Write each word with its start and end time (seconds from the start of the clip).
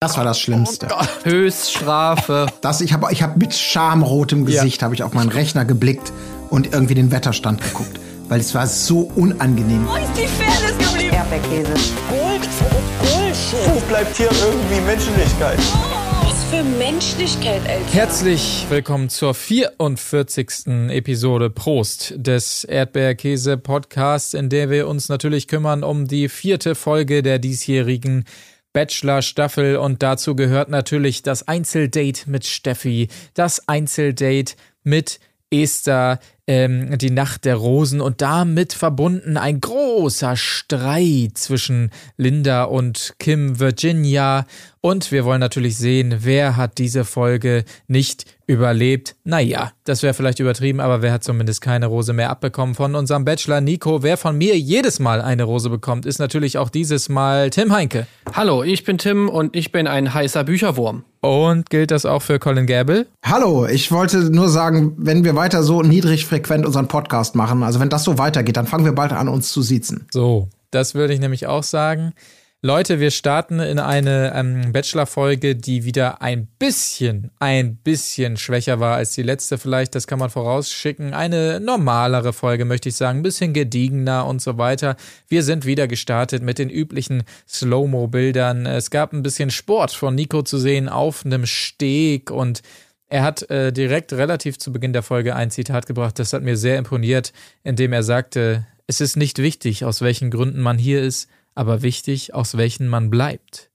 Das 0.00 0.18
war 0.18 0.24
das 0.24 0.38
Schlimmste. 0.38 0.88
Oh 0.90 1.04
Höchststrafe. 1.24 2.48
Das, 2.60 2.82
ich 2.82 2.92
habe 2.92 3.10
ich 3.12 3.22
hab 3.22 3.38
mit 3.38 3.54
schamrotem 3.54 4.44
Gesicht 4.44 4.82
ja. 4.82 4.84
habe 4.84 4.94
ich 4.94 5.02
auf 5.02 5.14
meinen 5.14 5.30
Rechner 5.30 5.64
geblickt 5.64 6.12
und 6.50 6.70
irgendwie 6.70 6.94
den 6.94 7.10
Wetterstand 7.10 7.62
geguckt. 7.62 7.98
Weil 8.28 8.40
es 8.40 8.54
war 8.54 8.66
so 8.66 9.10
unangenehm. 9.16 9.86
Wo 9.88 9.96
ist 9.96 10.10
die 10.14 10.26
Fairness 10.26 10.76
geblieben? 10.76 11.14
Erdbeerkäse. 11.14 11.72
Gold, 12.10 12.48
Bullshit. 13.00 13.74
Wo 13.74 13.80
bleibt 13.88 14.14
hier 14.14 14.28
irgendwie 14.30 14.80
Menschlichkeit? 14.82 15.58
Was 16.22 16.44
für 16.50 16.62
Menschlichkeit, 16.62 17.62
Alter. 17.66 17.92
Herzlich 17.92 18.66
willkommen 18.68 19.08
zur 19.08 19.32
44. 19.32 20.66
Episode 20.90 21.48
Prost 21.48 22.12
des 22.18 22.64
Erdbeerkäse-Podcasts, 22.64 24.34
in 24.34 24.50
der 24.50 24.68
wir 24.68 24.88
uns 24.88 25.08
natürlich 25.08 25.48
kümmern 25.48 25.82
um 25.82 26.06
die 26.06 26.28
vierte 26.28 26.74
Folge 26.74 27.22
der 27.22 27.38
diesjährigen 27.38 28.26
Bachelor-Staffel 28.76 29.78
und 29.78 30.02
dazu 30.02 30.36
gehört 30.36 30.68
natürlich 30.68 31.22
das 31.22 31.48
Einzeldate 31.48 32.28
mit 32.28 32.44
Steffi, 32.44 33.08
das 33.32 33.66
Einzeldate 33.68 34.54
mit 34.84 35.18
Esther, 35.50 36.18
ähm, 36.46 36.98
die 36.98 37.10
Nacht 37.10 37.46
der 37.46 37.54
Rosen 37.56 38.02
und 38.02 38.20
damit 38.20 38.74
verbunden 38.74 39.38
ein 39.38 39.62
großer 39.62 40.36
Streit 40.36 41.38
zwischen 41.38 41.90
Linda 42.18 42.64
und 42.64 43.14
Kim 43.18 43.58
Virginia. 43.58 44.44
Und 44.86 45.10
wir 45.10 45.24
wollen 45.24 45.40
natürlich 45.40 45.76
sehen, 45.78 46.18
wer 46.20 46.56
hat 46.56 46.78
diese 46.78 47.04
Folge 47.04 47.64
nicht 47.88 48.24
überlebt. 48.46 49.16
Naja, 49.24 49.72
das 49.82 50.04
wäre 50.04 50.14
vielleicht 50.14 50.38
übertrieben, 50.38 50.78
aber 50.78 51.02
wer 51.02 51.12
hat 51.12 51.24
zumindest 51.24 51.60
keine 51.60 51.86
Rose 51.86 52.12
mehr 52.12 52.30
abbekommen 52.30 52.76
von 52.76 52.94
unserem 52.94 53.24
Bachelor 53.24 53.60
Nico? 53.60 54.04
Wer 54.04 54.16
von 54.16 54.38
mir 54.38 54.56
jedes 54.56 55.00
Mal 55.00 55.20
eine 55.20 55.42
Rose 55.42 55.70
bekommt, 55.70 56.06
ist 56.06 56.20
natürlich 56.20 56.56
auch 56.56 56.68
dieses 56.68 57.08
Mal 57.08 57.50
Tim 57.50 57.72
Heinke. 57.72 58.06
Hallo, 58.32 58.62
ich 58.62 58.84
bin 58.84 58.96
Tim 58.96 59.28
und 59.28 59.56
ich 59.56 59.72
bin 59.72 59.88
ein 59.88 60.14
heißer 60.14 60.44
Bücherwurm. 60.44 61.02
Und 61.20 61.68
gilt 61.68 61.90
das 61.90 62.06
auch 62.06 62.22
für 62.22 62.38
Colin 62.38 62.66
Gable? 62.66 63.08
Hallo, 63.24 63.66
ich 63.66 63.90
wollte 63.90 64.30
nur 64.30 64.48
sagen, 64.48 64.94
wenn 64.98 65.24
wir 65.24 65.34
weiter 65.34 65.64
so 65.64 65.82
niedrig 65.82 66.26
frequent 66.26 66.64
unseren 66.64 66.86
Podcast 66.86 67.34
machen, 67.34 67.64
also 67.64 67.80
wenn 67.80 67.90
das 67.90 68.04
so 68.04 68.18
weitergeht, 68.18 68.56
dann 68.56 68.68
fangen 68.68 68.84
wir 68.84 68.92
bald 68.92 69.10
an, 69.12 69.26
uns 69.26 69.50
zu 69.50 69.62
siezen. 69.62 70.06
So, 70.12 70.48
das 70.70 70.94
würde 70.94 71.12
ich 71.12 71.18
nämlich 71.18 71.48
auch 71.48 71.64
sagen. 71.64 72.12
Leute, 72.62 73.00
wir 73.00 73.10
starten 73.10 73.60
in 73.60 73.78
eine 73.78 74.32
ähm, 74.34 74.72
Bachelor-Folge, 74.72 75.56
die 75.56 75.84
wieder 75.84 76.22
ein 76.22 76.46
bisschen, 76.58 77.30
ein 77.38 77.76
bisschen 77.76 78.38
schwächer 78.38 78.80
war 78.80 78.96
als 78.96 79.12
die 79.12 79.22
letzte 79.22 79.58
vielleicht. 79.58 79.94
Das 79.94 80.06
kann 80.06 80.18
man 80.18 80.30
vorausschicken. 80.30 81.12
Eine 81.12 81.60
normalere 81.60 82.32
Folge, 82.32 82.64
möchte 82.64 82.88
ich 82.88 82.96
sagen. 82.96 83.18
Ein 83.18 83.22
bisschen 83.22 83.52
gediegener 83.52 84.26
und 84.26 84.40
so 84.40 84.56
weiter. 84.56 84.96
Wir 85.28 85.42
sind 85.42 85.66
wieder 85.66 85.86
gestartet 85.86 86.42
mit 86.42 86.58
den 86.58 86.70
üblichen 86.70 87.24
Slow-Mo-Bildern. 87.46 88.64
Es 88.64 88.90
gab 88.90 89.12
ein 89.12 89.22
bisschen 89.22 89.50
Sport 89.50 89.92
von 89.92 90.14
Nico 90.14 90.40
zu 90.40 90.56
sehen 90.56 90.88
auf 90.88 91.26
einem 91.26 91.44
Steg 91.44 92.30
und 92.30 92.62
er 93.08 93.22
hat 93.22 93.48
äh, 93.50 93.70
direkt 93.70 94.14
relativ 94.14 94.58
zu 94.58 94.72
Beginn 94.72 94.94
der 94.94 95.02
Folge 95.02 95.36
ein 95.36 95.50
Zitat 95.50 95.86
gebracht. 95.86 96.18
Das 96.18 96.32
hat 96.32 96.42
mir 96.42 96.56
sehr 96.56 96.78
imponiert, 96.78 97.34
indem 97.64 97.92
er 97.92 98.02
sagte, 98.02 98.66
es 98.86 99.02
ist 99.02 99.16
nicht 99.16 99.38
wichtig, 99.38 99.84
aus 99.84 100.00
welchen 100.00 100.30
Gründen 100.30 100.60
man 100.60 100.78
hier 100.78 101.02
ist, 101.02 101.28
aber 101.56 101.82
wichtig, 101.82 102.34
aus 102.34 102.56
welchen 102.56 102.86
man 102.86 103.10
bleibt. 103.10 103.70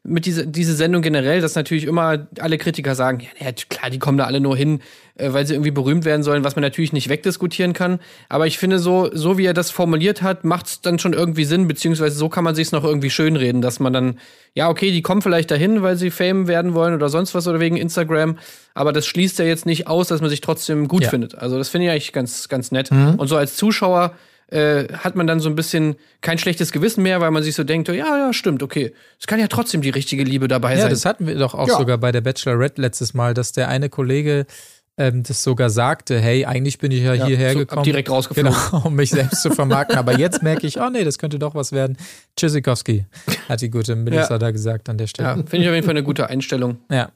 mit 0.08 0.26
dieser 0.26 0.46
diese 0.46 0.74
Sendung 0.74 1.02
generell, 1.02 1.40
dass 1.40 1.54
natürlich 1.54 1.84
immer 1.84 2.26
alle 2.40 2.58
Kritiker 2.58 2.94
sagen, 2.94 3.26
ja, 3.38 3.52
klar, 3.52 3.90
die 3.90 3.98
kommen 3.98 4.18
da 4.18 4.24
alle 4.24 4.40
nur 4.40 4.56
hin, 4.56 4.80
äh, 5.16 5.32
weil 5.32 5.46
sie 5.46 5.54
irgendwie 5.54 5.70
berühmt 5.70 6.04
werden 6.04 6.22
sollen, 6.22 6.44
was 6.44 6.56
man 6.56 6.62
natürlich 6.62 6.92
nicht 6.92 7.08
wegdiskutieren 7.08 7.72
kann. 7.72 8.00
Aber 8.28 8.46
ich 8.46 8.58
finde, 8.58 8.78
so, 8.78 9.10
so 9.12 9.38
wie 9.38 9.44
er 9.44 9.54
das 9.54 9.70
formuliert 9.70 10.22
hat, 10.22 10.44
macht 10.44 10.66
es 10.66 10.80
dann 10.80 10.98
schon 10.98 11.12
irgendwie 11.12 11.44
Sinn, 11.44 11.68
beziehungsweise 11.68 12.16
so 12.16 12.28
kann 12.28 12.44
man 12.44 12.54
sich 12.54 12.72
noch 12.72 12.84
irgendwie 12.84 13.10
schönreden, 13.10 13.60
dass 13.60 13.80
man 13.80 13.92
dann, 13.92 14.18
ja, 14.54 14.68
okay, 14.68 14.90
die 14.90 15.02
kommen 15.02 15.22
vielleicht 15.22 15.50
dahin, 15.50 15.82
weil 15.82 15.96
sie 15.96 16.10
Fame 16.10 16.48
werden 16.48 16.74
wollen 16.74 16.94
oder 16.94 17.08
sonst 17.08 17.34
was 17.34 17.46
oder 17.46 17.60
wegen 17.60 17.76
Instagram, 17.76 18.38
aber 18.74 18.92
das 18.92 19.06
schließt 19.06 19.38
ja 19.38 19.44
jetzt 19.44 19.66
nicht 19.66 19.86
aus, 19.86 20.08
dass 20.08 20.20
man 20.20 20.30
sich 20.30 20.40
trotzdem 20.40 20.88
gut 20.88 21.04
ja. 21.04 21.10
findet. 21.10 21.36
Also 21.36 21.58
das 21.58 21.68
finde 21.68 21.86
ich 21.86 21.90
eigentlich 21.92 22.12
ganz, 22.12 22.48
ganz 22.48 22.72
nett. 22.72 22.90
Mhm. 22.90 23.14
Und 23.16 23.28
so 23.28 23.36
als 23.36 23.56
Zuschauer 23.56 24.14
äh, 24.50 24.88
hat 24.94 25.14
man 25.14 25.26
dann 25.26 25.40
so 25.40 25.48
ein 25.48 25.54
bisschen 25.54 25.96
kein 26.20 26.38
schlechtes 26.38 26.72
Gewissen 26.72 27.02
mehr, 27.02 27.20
weil 27.20 27.30
man 27.30 27.42
sich 27.42 27.54
so 27.54 27.64
denkt, 27.64 27.88
ja, 27.88 27.94
ja, 27.94 28.32
stimmt, 28.32 28.62
okay. 28.62 28.94
Es 29.20 29.26
kann 29.26 29.40
ja 29.40 29.46
trotzdem 29.46 29.82
die 29.82 29.90
richtige 29.90 30.24
Liebe 30.24 30.48
dabei 30.48 30.70
ja, 30.70 30.76
sein. 30.78 30.86
Ja, 30.86 30.90
das 30.90 31.04
hatten 31.04 31.26
wir 31.26 31.34
doch 31.36 31.54
auch 31.54 31.68
ja. 31.68 31.76
sogar 31.76 31.98
bei 31.98 32.12
der 32.12 32.22
Bachelorette 32.22 32.80
letztes 32.80 33.14
Mal, 33.14 33.34
dass 33.34 33.52
der 33.52 33.68
eine 33.68 33.88
Kollege 33.88 34.46
ähm, 34.98 35.22
das 35.22 35.42
sogar 35.44 35.70
sagte, 35.70 36.18
hey, 36.18 36.44
eigentlich 36.44 36.78
bin 36.78 36.90
ich 36.90 37.02
ja, 37.02 37.14
ja 37.14 37.26
hierher 37.26 37.52
so, 37.52 37.58
gekommen. 37.60 37.84
direkt 37.84 38.10
rausgeflogen. 38.10 38.52
Genau, 38.52 38.86
um 38.86 38.94
mich 38.94 39.10
selbst 39.10 39.42
zu 39.42 39.50
vermarkten. 39.50 39.96
Aber 39.96 40.18
jetzt 40.18 40.42
merke 40.42 40.66
ich, 40.66 40.80
oh 40.80 40.90
nee, 40.90 41.04
das 41.04 41.18
könnte 41.18 41.38
doch 41.38 41.54
was 41.54 41.72
werden. 41.72 41.96
Tschüssikowski, 42.36 43.06
hat 43.48 43.60
die 43.60 43.70
gute 43.70 43.94
Melissa 43.96 44.34
ja. 44.34 44.38
da 44.38 44.50
gesagt 44.50 44.88
an 44.88 44.98
der 44.98 45.06
Stelle. 45.06 45.28
Ja, 45.28 45.34
finde 45.36 45.58
ich 45.58 45.68
auf 45.68 45.74
jeden 45.74 45.84
Fall 45.84 45.94
eine 45.94 46.02
gute 46.02 46.28
Einstellung. 46.28 46.78
Ja. 46.90 47.10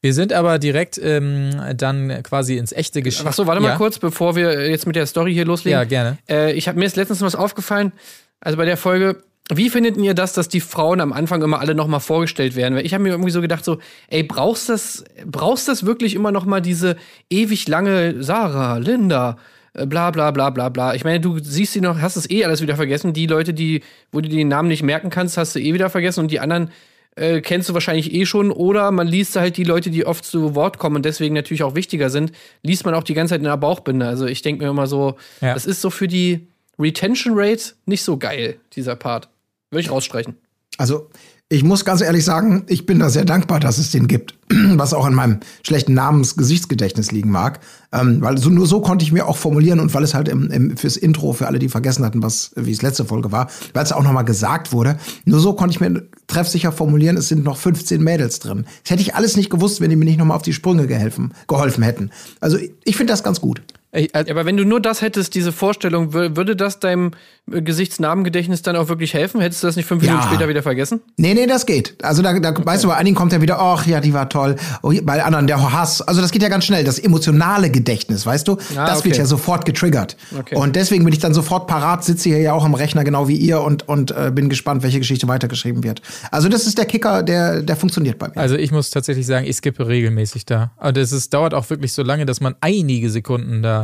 Wir 0.00 0.14
sind 0.14 0.32
aber 0.32 0.58
direkt 0.60 1.00
ähm, 1.02 1.50
dann 1.76 2.22
quasi 2.22 2.56
ins 2.56 2.72
echte 2.72 3.02
Geschäft. 3.02 3.26
Ach 3.28 3.32
so, 3.32 3.46
warte 3.48 3.60
mal 3.60 3.76
kurz, 3.76 3.98
bevor 3.98 4.36
wir 4.36 4.70
jetzt 4.70 4.86
mit 4.86 4.94
der 4.94 5.06
Story 5.06 5.34
hier 5.34 5.44
loslegen. 5.44 5.78
Ja, 5.78 5.84
gerne. 5.84 6.18
Äh, 6.28 6.52
ich 6.52 6.68
habe 6.68 6.78
mir 6.78 6.84
jetzt 6.84 6.96
letztens 6.96 7.20
was 7.20 7.34
aufgefallen. 7.34 7.92
Also 8.40 8.56
bei 8.56 8.64
der 8.64 8.76
Folge, 8.76 9.24
wie 9.52 9.70
findet 9.70 9.96
ihr 9.96 10.14
das, 10.14 10.34
dass 10.34 10.48
die 10.48 10.60
Frauen 10.60 11.00
am 11.00 11.12
Anfang 11.12 11.42
immer 11.42 11.58
alle 11.58 11.74
nochmal 11.74 12.00
vorgestellt 12.00 12.54
werden? 12.54 12.76
Weil 12.76 12.86
ich 12.86 12.94
habe 12.94 13.02
mir 13.02 13.10
irgendwie 13.10 13.30
so 13.30 13.40
gedacht, 13.40 13.64
so, 13.64 13.78
ey, 14.08 14.22
brauchst 14.22 14.68
das, 14.68 15.04
brauchst 15.26 15.66
das 15.66 15.84
wirklich 15.84 16.14
immer 16.14 16.30
nochmal 16.30 16.62
diese 16.62 16.96
ewig 17.28 17.66
lange 17.66 18.22
Sarah, 18.22 18.76
Linda, 18.76 19.36
äh, 19.72 19.86
bla 19.86 20.12
bla 20.12 20.30
bla 20.30 20.50
bla 20.50 20.68
bla. 20.68 20.94
Ich 20.94 21.02
meine, 21.02 21.18
du 21.18 21.38
siehst 21.40 21.72
sie 21.72 21.80
noch, 21.80 22.00
hast 22.00 22.16
es 22.16 22.30
eh 22.30 22.44
alles 22.44 22.60
wieder 22.60 22.76
vergessen. 22.76 23.14
Die 23.14 23.26
Leute, 23.26 23.52
die, 23.52 23.82
wo 24.12 24.20
du 24.20 24.28
den 24.28 24.48
Namen 24.48 24.68
nicht 24.68 24.82
merken 24.84 25.10
kannst, 25.10 25.36
hast 25.38 25.56
du 25.56 25.60
eh 25.60 25.74
wieder 25.74 25.90
vergessen 25.90 26.20
und 26.20 26.30
die 26.30 26.38
anderen 26.40 26.70
äh, 27.18 27.40
kennst 27.40 27.68
du 27.68 27.74
wahrscheinlich 27.74 28.12
eh 28.14 28.26
schon, 28.26 28.50
oder 28.50 28.90
man 28.90 29.06
liest 29.06 29.36
halt 29.36 29.56
die 29.56 29.64
Leute, 29.64 29.90
die 29.90 30.06
oft 30.06 30.24
zu 30.24 30.54
Wort 30.54 30.78
kommen 30.78 30.96
und 30.96 31.04
deswegen 31.04 31.34
natürlich 31.34 31.62
auch 31.62 31.74
wichtiger 31.74 32.10
sind, 32.10 32.32
liest 32.62 32.84
man 32.84 32.94
auch 32.94 33.02
die 33.02 33.14
ganze 33.14 33.34
Zeit 33.34 33.40
in 33.40 33.44
der 33.44 33.56
Bauchbinde. 33.56 34.06
Also 34.06 34.26
ich 34.26 34.42
denke 34.42 34.64
mir 34.64 34.70
immer 34.70 34.86
so, 34.86 35.16
ja. 35.40 35.54
das 35.54 35.66
ist 35.66 35.80
so 35.80 35.90
für 35.90 36.08
die 36.08 36.46
Retention 36.78 37.34
Rate 37.36 37.74
nicht 37.86 38.02
so 38.02 38.16
geil, 38.16 38.58
dieser 38.74 38.96
Part. 38.96 39.28
Würde 39.70 39.80
ich 39.80 39.90
rausstreichen. 39.90 40.36
Also 40.78 41.10
ich 41.50 41.64
muss 41.64 41.86
ganz 41.86 42.02
ehrlich 42.02 42.26
sagen, 42.26 42.64
ich 42.66 42.84
bin 42.84 42.98
da 42.98 43.08
sehr 43.08 43.24
dankbar, 43.24 43.58
dass 43.58 43.78
es 43.78 43.90
den 43.90 44.06
gibt, 44.06 44.34
was 44.50 44.92
auch 44.92 45.06
an 45.06 45.14
meinem 45.14 45.40
schlechten 45.62 45.94
Namens-Gesichtsgedächtnis 45.94 47.10
liegen 47.10 47.30
mag. 47.30 47.60
Ähm, 47.90 48.20
weil 48.20 48.36
so, 48.36 48.50
nur 48.50 48.66
so 48.66 48.82
konnte 48.82 49.02
ich 49.02 49.12
mir 49.12 49.26
auch 49.26 49.38
formulieren 49.38 49.80
und 49.80 49.94
weil 49.94 50.02
es 50.02 50.12
halt 50.12 50.28
im, 50.28 50.50
im, 50.50 50.76
fürs 50.76 50.98
Intro, 50.98 51.32
für 51.32 51.46
alle, 51.46 51.58
die 51.58 51.70
vergessen 51.70 52.04
hatten, 52.04 52.22
was, 52.22 52.50
wie 52.54 52.70
es 52.70 52.82
letzte 52.82 53.06
Folge 53.06 53.32
war, 53.32 53.48
weil 53.72 53.82
es 53.82 53.92
auch 53.92 54.02
nochmal 54.02 54.26
gesagt 54.26 54.72
wurde, 54.72 54.98
nur 55.24 55.40
so 55.40 55.54
konnte 55.54 55.72
ich 55.72 55.80
mir 55.80 56.06
treffsicher 56.26 56.70
formulieren, 56.70 57.16
es 57.16 57.28
sind 57.28 57.44
noch 57.44 57.56
15 57.56 58.02
Mädels 58.02 58.40
drin. 58.40 58.66
Das 58.82 58.90
hätte 58.90 59.02
ich 59.02 59.14
alles 59.14 59.38
nicht 59.38 59.48
gewusst, 59.48 59.80
wenn 59.80 59.88
die 59.88 59.96
mir 59.96 60.04
nicht 60.04 60.18
nochmal 60.18 60.36
auf 60.36 60.42
die 60.42 60.52
Sprünge 60.52 60.86
geholfen, 60.86 61.32
geholfen 61.46 61.82
hätten. 61.82 62.10
Also 62.40 62.58
ich 62.84 62.96
finde 62.96 63.12
das 63.14 63.22
ganz 63.22 63.40
gut. 63.40 63.62
Ey, 63.90 64.10
also 64.12 64.30
aber 64.30 64.44
wenn 64.44 64.58
du 64.58 64.64
nur 64.64 64.80
das 64.80 65.00
hättest, 65.00 65.34
diese 65.34 65.50
Vorstellung, 65.50 66.12
würde 66.12 66.54
das 66.54 66.78
deinem 66.78 67.12
äh, 67.50 67.62
Gesichtsnamengedächtnis 67.62 68.60
dann 68.60 68.76
auch 68.76 68.88
wirklich 68.88 69.14
helfen? 69.14 69.40
Hättest 69.40 69.62
du 69.62 69.66
das 69.66 69.76
nicht 69.76 69.86
fünf 69.86 70.02
ja. 70.02 70.10
Minuten 70.10 70.28
später 70.28 70.46
wieder 70.46 70.62
vergessen? 70.62 71.00
Nee, 71.16 71.32
nee, 71.32 71.46
das 71.46 71.64
geht. 71.64 71.94
Also 72.04 72.20
da, 72.20 72.38
da 72.38 72.50
okay. 72.50 72.66
weißt 72.66 72.84
du, 72.84 72.88
bei 72.88 72.96
einigen 72.96 73.16
kommt 73.16 73.32
er 73.32 73.40
wieder, 73.40 73.58
ach 73.58 73.86
ja, 73.86 74.00
die 74.00 74.12
war 74.12 74.28
toll. 74.28 74.56
Oh, 74.82 74.92
bei 75.02 75.24
anderen 75.24 75.46
der 75.46 75.72
Hass. 75.72 76.02
Also 76.02 76.20
das 76.20 76.32
geht 76.32 76.42
ja 76.42 76.50
ganz 76.50 76.66
schnell. 76.66 76.84
Das 76.84 76.98
emotionale 76.98 77.70
Gedächtnis, 77.70 78.26
weißt 78.26 78.46
du? 78.46 78.58
Ah, 78.76 78.86
das 78.86 78.98
okay. 78.98 79.06
wird 79.06 79.16
ja 79.16 79.24
sofort 79.24 79.64
getriggert. 79.64 80.18
Okay. 80.38 80.56
Und 80.56 80.76
deswegen 80.76 81.04
bin 81.04 81.14
ich 81.14 81.20
dann 81.20 81.32
sofort 81.32 81.66
parat, 81.66 82.04
sitze 82.04 82.28
hier 82.28 82.40
ja 82.40 82.52
auch 82.52 82.66
am 82.66 82.74
Rechner, 82.74 83.04
genau 83.04 83.26
wie 83.26 83.36
ihr, 83.36 83.62
und, 83.62 83.88
und 83.88 84.10
äh, 84.10 84.30
bin 84.34 84.50
gespannt, 84.50 84.82
welche 84.82 84.98
Geschichte 84.98 85.28
weitergeschrieben 85.28 85.82
wird. 85.82 86.02
Also 86.30 86.50
das 86.50 86.66
ist 86.66 86.76
der 86.76 86.84
Kicker, 86.84 87.22
der, 87.22 87.62
der 87.62 87.76
funktioniert 87.76 88.18
bei 88.18 88.28
mir. 88.28 88.36
Also 88.36 88.56
ich 88.56 88.70
muss 88.70 88.90
tatsächlich 88.90 89.26
sagen, 89.26 89.46
ich 89.46 89.56
skippe 89.56 89.88
regelmäßig 89.88 90.44
da. 90.44 90.72
Aber 90.76 91.00
es 91.00 91.30
dauert 91.30 91.54
auch 91.54 91.70
wirklich 91.70 91.94
so 91.94 92.02
lange, 92.02 92.26
dass 92.26 92.42
man 92.42 92.54
einige 92.60 93.08
Sekunden 93.08 93.62
da 93.62 93.77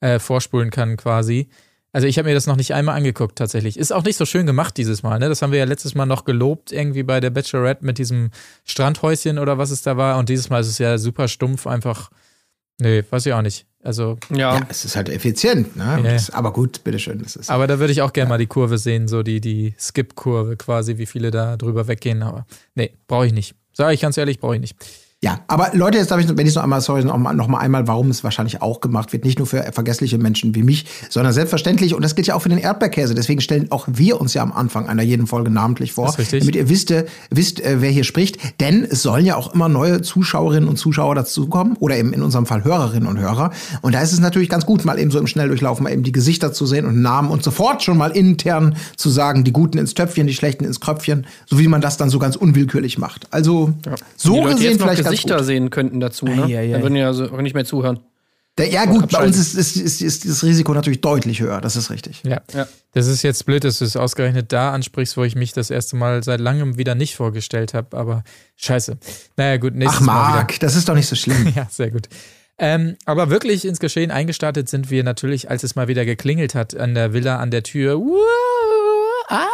äh, 0.00 0.18
vorspulen 0.18 0.70
kann 0.70 0.96
quasi. 0.96 1.48
Also 1.94 2.08
ich 2.08 2.18
habe 2.18 2.28
mir 2.28 2.34
das 2.34 2.48
noch 2.48 2.56
nicht 2.56 2.74
einmal 2.74 2.96
angeguckt 2.96 3.36
tatsächlich. 3.36 3.78
Ist 3.78 3.92
auch 3.92 4.02
nicht 4.02 4.16
so 4.16 4.26
schön 4.26 4.46
gemacht 4.46 4.76
dieses 4.76 5.04
Mal. 5.04 5.20
Ne? 5.20 5.28
Das 5.28 5.42
haben 5.42 5.52
wir 5.52 5.60
ja 5.60 5.64
letztes 5.64 5.94
Mal 5.94 6.06
noch 6.06 6.24
gelobt 6.24 6.72
irgendwie 6.72 7.04
bei 7.04 7.20
der 7.20 7.30
Bachelorette 7.30 7.84
mit 7.84 7.98
diesem 7.98 8.30
Strandhäuschen 8.64 9.38
oder 9.38 9.58
was 9.58 9.70
es 9.70 9.82
da 9.82 9.96
war. 9.96 10.18
Und 10.18 10.28
dieses 10.28 10.50
Mal 10.50 10.60
ist 10.60 10.66
es 10.66 10.78
ja 10.78 10.98
super 10.98 11.28
stumpf 11.28 11.68
einfach. 11.68 12.10
Nee, 12.80 13.04
weiß 13.08 13.26
ich 13.26 13.32
auch 13.32 13.42
nicht. 13.42 13.66
Also 13.84 14.18
ja, 14.30 14.56
ja 14.56 14.66
es 14.68 14.84
ist 14.84 14.96
halt 14.96 15.08
effizient. 15.08 15.76
Ne? 15.76 15.84
Yeah. 15.84 16.02
Das, 16.14 16.30
aber 16.30 16.52
gut, 16.52 16.82
bitteschön. 16.82 17.20
Das 17.22 17.36
ist 17.36 17.48
aber 17.48 17.68
da 17.68 17.78
würde 17.78 17.92
ich 17.92 18.02
auch 18.02 18.12
gerne 18.12 18.26
ja. 18.26 18.30
mal 18.30 18.38
die 18.38 18.48
Kurve 18.48 18.78
sehen, 18.78 19.06
so 19.06 19.22
die 19.22 19.40
die 19.40 19.76
Skip-Kurve 19.78 20.56
quasi, 20.56 20.98
wie 20.98 21.06
viele 21.06 21.30
da 21.30 21.56
drüber 21.56 21.86
weggehen. 21.86 22.24
Aber 22.24 22.44
nee, 22.74 22.92
brauche 23.06 23.26
ich 23.26 23.32
nicht. 23.32 23.54
Sage 23.72 23.94
ich 23.94 24.00
ganz 24.00 24.16
ehrlich, 24.16 24.40
brauche 24.40 24.56
ich 24.56 24.60
nicht. 24.60 24.76
Ja, 25.24 25.40
aber 25.46 25.70
Leute, 25.72 25.96
jetzt 25.96 26.10
darf 26.10 26.20
ich, 26.20 26.28
wenn 26.28 26.46
ich 26.46 26.54
noch 26.54 26.62
einmal, 26.62 26.82
sorry, 26.82 27.02
noch 27.02 27.16
mal, 27.16 27.32
noch 27.32 27.48
mal 27.48 27.56
einmal, 27.56 27.88
warum 27.88 28.10
es 28.10 28.22
wahrscheinlich 28.24 28.60
auch 28.60 28.82
gemacht 28.82 29.14
wird, 29.14 29.24
nicht 29.24 29.38
nur 29.38 29.46
für 29.46 29.62
vergessliche 29.72 30.18
Menschen 30.18 30.54
wie 30.54 30.62
mich, 30.62 30.84
sondern 31.08 31.32
selbstverständlich, 31.32 31.94
und 31.94 32.04
das 32.04 32.14
gilt 32.14 32.26
ja 32.26 32.34
auch 32.34 32.42
für 32.42 32.50
den 32.50 32.58
Erdbeerkäse, 32.58 33.14
deswegen 33.14 33.40
stellen 33.40 33.68
auch 33.70 33.86
wir 33.90 34.20
uns 34.20 34.34
ja 34.34 34.42
am 34.42 34.52
Anfang 34.52 34.86
einer 34.86 35.02
jeden 35.02 35.26
Folge 35.26 35.48
namentlich 35.50 35.94
vor, 35.94 36.14
damit 36.30 36.54
ihr 36.54 36.68
wisst, 36.68 36.90
äh, 36.90 37.06
wisst, 37.30 37.60
äh, 37.60 37.80
wer 37.80 37.88
hier 37.88 38.04
spricht, 38.04 38.36
denn 38.60 38.84
es 38.84 39.00
sollen 39.00 39.24
ja 39.24 39.36
auch 39.36 39.54
immer 39.54 39.70
neue 39.70 40.02
Zuschauerinnen 40.02 40.68
und 40.68 40.76
Zuschauer 40.76 41.14
dazukommen, 41.14 41.78
oder 41.80 41.96
eben 41.96 42.12
in 42.12 42.20
unserem 42.20 42.44
Fall 42.44 42.62
Hörerinnen 42.62 43.08
und 43.08 43.18
Hörer, 43.18 43.50
und 43.80 43.94
da 43.94 44.02
ist 44.02 44.12
es 44.12 44.20
natürlich 44.20 44.50
ganz 44.50 44.66
gut, 44.66 44.84
mal 44.84 44.98
eben 44.98 45.10
so 45.10 45.18
im 45.18 45.26
Schnelldurchlauf 45.26 45.80
mal 45.80 45.90
eben 45.90 46.02
die 46.02 46.12
Gesichter 46.12 46.52
zu 46.52 46.66
sehen 46.66 46.84
und 46.84 47.00
Namen 47.00 47.30
und 47.30 47.42
sofort 47.42 47.82
schon 47.82 47.96
mal 47.96 48.10
intern 48.10 48.76
zu 48.96 49.08
sagen, 49.08 49.42
die 49.42 49.52
Guten 49.52 49.78
ins 49.78 49.94
Töpfchen, 49.94 50.26
die 50.26 50.34
Schlechten 50.34 50.64
ins 50.66 50.80
Kröpfchen, 50.80 51.26
so 51.46 51.58
wie 51.58 51.66
man 51.66 51.80
das 51.80 51.96
dann 51.96 52.10
so 52.10 52.18
ganz 52.18 52.36
unwillkürlich 52.36 52.98
macht. 52.98 53.26
Also, 53.30 53.72
so 54.18 54.34
die 54.34 54.40
Leute 54.40 54.54
gesehen 54.56 54.78
vielleicht 54.78 55.02
ganz 55.02 55.13
Gesichter 55.14 55.36
gut. 55.36 55.46
sehen 55.46 55.70
könnten 55.70 56.00
dazu, 56.00 56.26
ne? 56.26 56.44
Ei, 56.44 56.58
ei. 56.58 56.72
Dann 56.72 56.82
würden 56.82 56.96
ja 56.96 57.12
so 57.12 57.24
auch 57.30 57.40
nicht 57.40 57.54
mehr 57.54 57.64
zuhören. 57.64 58.00
Der, 58.56 58.68
ja 58.68 58.84
gut, 58.84 59.10
bei 59.10 59.24
uns 59.24 59.36
ist, 59.36 59.54
ist, 59.54 59.76
ist, 59.76 60.00
ist 60.00 60.28
das 60.28 60.44
Risiko 60.44 60.74
natürlich 60.74 61.00
deutlich 61.00 61.40
höher, 61.40 61.60
das 61.60 61.74
ist 61.74 61.90
richtig. 61.90 62.22
Ja. 62.24 62.40
Ja. 62.52 62.68
Das 62.92 63.08
ist 63.08 63.22
jetzt 63.22 63.44
blöd, 63.46 63.64
dass 63.64 63.80
du 63.80 63.84
es 63.84 63.96
ausgerechnet 63.96 64.52
da 64.52 64.72
ansprichst, 64.72 65.16
wo 65.16 65.24
ich 65.24 65.34
mich 65.34 65.52
das 65.52 65.70
erste 65.70 65.96
Mal 65.96 66.22
seit 66.22 66.38
langem 66.38 66.78
wieder 66.78 66.94
nicht 66.94 67.16
vorgestellt 67.16 67.74
habe, 67.74 67.96
aber 67.96 68.22
scheiße. 68.54 68.96
Naja, 69.36 69.56
gut, 69.56 69.74
nächstes 69.74 70.02
Ach 70.02 70.06
Mal 70.06 70.28
wieder. 70.28 70.36
Marc, 70.36 70.60
das 70.60 70.76
ist 70.76 70.88
doch 70.88 70.94
nicht 70.94 71.08
so 71.08 71.16
schlimm. 71.16 71.52
Ja, 71.56 71.66
sehr 71.68 71.90
gut. 71.90 72.08
Ähm, 72.56 72.96
aber 73.04 73.28
wirklich 73.28 73.64
ins 73.64 73.80
Geschehen 73.80 74.12
eingestartet 74.12 74.68
sind 74.68 74.88
wir 74.88 75.02
natürlich, 75.02 75.50
als 75.50 75.64
es 75.64 75.74
mal 75.74 75.88
wieder 75.88 76.04
geklingelt 76.04 76.54
hat 76.54 76.76
an 76.76 76.94
der 76.94 77.12
Villa 77.12 77.38
an 77.38 77.50
der 77.50 77.64
Tür. 77.64 77.98
Wow, 77.98 79.24
ah! 79.30 79.46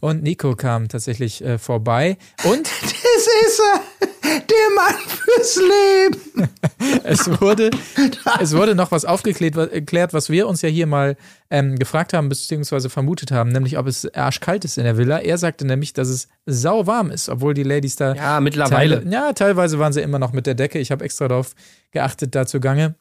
Und 0.00 0.22
Nico 0.22 0.54
kam 0.54 0.88
tatsächlich 0.88 1.42
äh, 1.42 1.56
vorbei. 1.56 2.18
Und 2.44 2.68
Das 3.20 3.50
ist 3.50 3.60
er, 3.60 4.08
der 4.38 4.74
Mann 4.74 4.94
fürs 5.06 5.56
Leben. 5.56 6.48
es 7.04 7.40
wurde, 7.40 7.70
es 8.40 8.56
wurde 8.56 8.74
noch 8.74 8.90
was 8.90 9.04
aufgeklärt, 9.04 10.14
was 10.14 10.30
wir 10.30 10.48
uns 10.48 10.62
ja 10.62 10.68
hier 10.68 10.86
mal 10.86 11.16
ähm, 11.50 11.76
gefragt 11.76 12.12
haben, 12.12 12.28
beziehungsweise 12.28 12.90
vermutet 12.90 13.32
haben, 13.32 13.50
nämlich 13.50 13.78
ob 13.78 13.86
es 13.86 14.12
arschkalt 14.14 14.64
ist 14.64 14.78
in 14.78 14.84
der 14.84 14.96
Villa. 14.96 15.18
Er 15.18 15.38
sagte 15.38 15.66
nämlich, 15.66 15.92
dass 15.92 16.08
es 16.08 16.28
sauwarm 16.46 17.10
ist, 17.10 17.28
obwohl 17.28 17.54
die 17.54 17.64
Ladies 17.64 17.96
da 17.96 18.14
Ja, 18.14 18.40
mittlerweile. 18.40 19.00
Teile, 19.00 19.12
ja, 19.12 19.32
teilweise 19.32 19.78
waren 19.78 19.92
sie 19.92 20.00
immer 20.00 20.18
noch 20.18 20.32
mit 20.32 20.46
der 20.46 20.54
Decke. 20.54 20.78
Ich 20.78 20.90
habe 20.90 21.04
extra 21.04 21.28
darauf 21.28 21.54
geachtet, 21.90 22.34
da 22.34 22.46
zugange. 22.46 22.94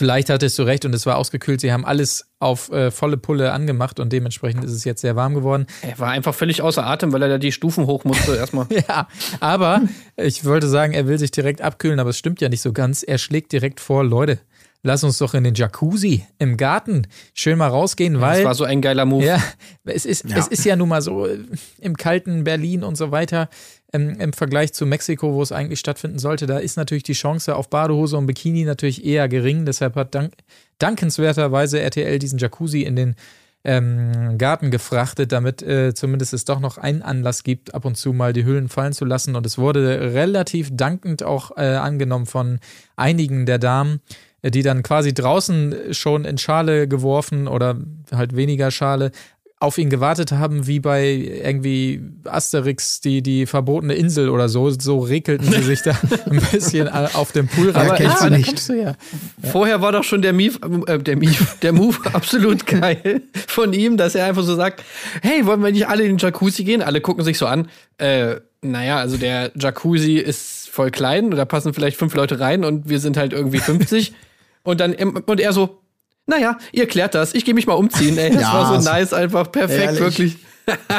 Vielleicht 0.00 0.30
hattest 0.30 0.58
du 0.58 0.62
recht 0.62 0.86
und 0.86 0.94
es 0.94 1.04
war 1.04 1.16
ausgekühlt. 1.18 1.60
Sie 1.60 1.74
haben 1.74 1.84
alles 1.84 2.30
auf 2.38 2.72
äh, 2.72 2.90
volle 2.90 3.18
Pulle 3.18 3.52
angemacht 3.52 4.00
und 4.00 4.14
dementsprechend 4.14 4.64
ist 4.64 4.72
es 4.72 4.84
jetzt 4.84 5.02
sehr 5.02 5.14
warm 5.14 5.34
geworden. 5.34 5.66
Er 5.82 5.98
war 5.98 6.08
einfach 6.08 6.34
völlig 6.34 6.62
außer 6.62 6.86
Atem, 6.86 7.12
weil 7.12 7.20
er 7.20 7.28
da 7.28 7.36
die 7.36 7.52
Stufen 7.52 7.86
hoch 7.86 8.04
musste 8.04 8.34
erstmal. 8.34 8.66
Ja, 8.88 9.08
aber 9.40 9.82
ich 10.16 10.46
wollte 10.46 10.68
sagen, 10.68 10.94
er 10.94 11.06
will 11.06 11.18
sich 11.18 11.32
direkt 11.32 11.60
abkühlen, 11.60 12.00
aber 12.00 12.08
es 12.08 12.16
stimmt 12.16 12.40
ja 12.40 12.48
nicht 12.48 12.62
so 12.62 12.72
ganz. 12.72 13.02
Er 13.02 13.18
schlägt 13.18 13.52
direkt 13.52 13.78
vor, 13.78 14.02
Leute, 14.02 14.38
lass 14.82 15.04
uns 15.04 15.18
doch 15.18 15.34
in 15.34 15.44
den 15.44 15.54
Jacuzzi 15.54 16.24
im 16.38 16.56
Garten 16.56 17.06
schön 17.34 17.58
mal 17.58 17.68
rausgehen, 17.68 18.22
weil 18.22 18.36
Das 18.38 18.46
war 18.46 18.54
so 18.54 18.64
ein 18.64 18.80
geiler 18.80 19.04
Move. 19.04 19.26
Ja, 19.26 19.38
es 19.84 20.06
ist, 20.06 20.24
es 20.24 20.48
ist 20.48 20.64
ja 20.64 20.76
nun 20.76 20.88
mal 20.88 21.02
so 21.02 21.26
äh, 21.26 21.40
im 21.78 21.94
kalten 21.94 22.44
Berlin 22.44 22.84
und 22.84 22.96
so 22.96 23.10
weiter, 23.10 23.50
ähm, 23.92 24.16
im 24.20 24.32
Vergleich 24.32 24.72
zu 24.72 24.86
Mexiko, 24.86 25.34
wo 25.34 25.42
es 25.42 25.52
eigentlich 25.52 25.80
stattfinden 25.80 26.18
sollte, 26.18 26.46
da 26.46 26.58
ist 26.58 26.76
natürlich 26.76 27.02
die 27.02 27.12
Chance 27.12 27.56
auf 27.56 27.70
Badehose 27.70 28.16
und 28.16 28.26
Bikini 28.26 28.64
natürlich 28.64 29.04
eher 29.04 29.28
gering. 29.28 29.66
Deshalb 29.66 29.96
hat 29.96 30.14
dank, 30.14 30.34
dankenswerterweise 30.78 31.80
RTL 31.80 32.18
diesen 32.18 32.38
Jacuzzi 32.38 32.82
in 32.82 32.96
den 32.96 33.16
ähm, 33.62 34.38
Garten 34.38 34.70
gefrachtet, 34.70 35.32
damit 35.32 35.62
äh, 35.62 35.92
zumindest 35.92 36.32
es 36.32 36.44
doch 36.44 36.60
noch 36.60 36.78
einen 36.78 37.02
Anlass 37.02 37.42
gibt, 37.42 37.74
ab 37.74 37.84
und 37.84 37.96
zu 37.96 38.12
mal 38.12 38.32
die 38.32 38.44
Hüllen 38.44 38.68
fallen 38.68 38.92
zu 38.92 39.04
lassen. 39.04 39.36
Und 39.36 39.44
es 39.44 39.58
wurde 39.58 40.14
relativ 40.14 40.70
dankend 40.72 41.22
auch 41.22 41.56
äh, 41.56 41.74
angenommen 41.74 42.26
von 42.26 42.60
einigen 42.96 43.44
der 43.44 43.58
Damen, 43.58 44.00
äh, 44.40 44.50
die 44.50 44.62
dann 44.62 44.82
quasi 44.82 45.12
draußen 45.12 45.92
schon 45.92 46.24
in 46.24 46.38
Schale 46.38 46.88
geworfen 46.88 47.48
oder 47.48 47.76
halt 48.12 48.34
weniger 48.34 48.70
Schale 48.70 49.10
auf 49.62 49.76
ihn 49.76 49.90
gewartet 49.90 50.32
haben, 50.32 50.66
wie 50.66 50.80
bei 50.80 51.04
irgendwie 51.04 52.02
Asterix, 52.24 53.02
die, 53.02 53.22
die 53.22 53.44
verbotene 53.44 53.92
Insel 53.92 54.30
oder 54.30 54.48
so. 54.48 54.70
So 54.70 55.00
rekelten 55.00 55.52
sie 55.52 55.62
sich 55.62 55.82
da 55.82 55.90
ein 56.30 56.40
bisschen 56.50 56.88
auf 56.88 57.32
dem 57.32 57.46
Poolrand. 57.46 57.90
Ja, 57.90 57.94
kennst 57.94 58.24
du 58.24 58.30
da 58.30 58.36
nicht. 58.38 58.68
her. 58.70 58.96
Vorher 59.52 59.82
war 59.82 59.92
doch 59.92 60.02
schon 60.02 60.22
der 60.22 60.32
Mief, 60.32 60.58
äh, 60.86 60.98
der 60.98 61.16
Mief, 61.16 61.58
der 61.60 61.74
Move 61.74 61.98
absolut 62.14 62.66
geil 62.66 63.20
von 63.46 63.74
ihm, 63.74 63.98
dass 63.98 64.14
er 64.14 64.24
einfach 64.24 64.44
so 64.44 64.56
sagt, 64.56 64.82
hey, 65.20 65.44
wollen 65.44 65.62
wir 65.62 65.72
nicht 65.72 65.88
alle 65.88 66.04
in 66.04 66.16
den 66.16 66.18
Jacuzzi 66.18 66.64
gehen? 66.64 66.80
Alle 66.80 67.02
gucken 67.02 67.22
sich 67.22 67.36
so 67.36 67.44
an. 67.44 67.68
Äh, 67.98 68.36
naja, 68.62 68.96
also 68.96 69.18
der 69.18 69.52
Jacuzzi 69.56 70.16
ist 70.16 70.70
voll 70.70 70.90
klein, 70.90 71.30
da 71.32 71.44
passen 71.44 71.74
vielleicht 71.74 71.98
fünf 71.98 72.14
Leute 72.14 72.40
rein 72.40 72.64
und 72.64 72.88
wir 72.88 72.98
sind 72.98 73.18
halt 73.18 73.34
irgendwie 73.34 73.58
50. 73.58 74.14
und 74.62 74.80
dann, 74.80 74.94
und 74.94 75.38
er 75.38 75.52
so, 75.52 75.82
naja, 76.30 76.56
ihr 76.72 76.86
klärt 76.86 77.14
das, 77.14 77.34
ich 77.34 77.44
gehe 77.44 77.54
mich 77.54 77.66
mal 77.66 77.74
umziehen, 77.74 78.16
ey. 78.16 78.30
Das 78.30 78.42
Ja, 78.42 78.54
war 78.54 78.80
so 78.80 78.88
nice, 78.90 79.12
einfach 79.12 79.52
perfekt, 79.52 79.80
Ehrlich. 79.80 80.00
wirklich. 80.00 80.36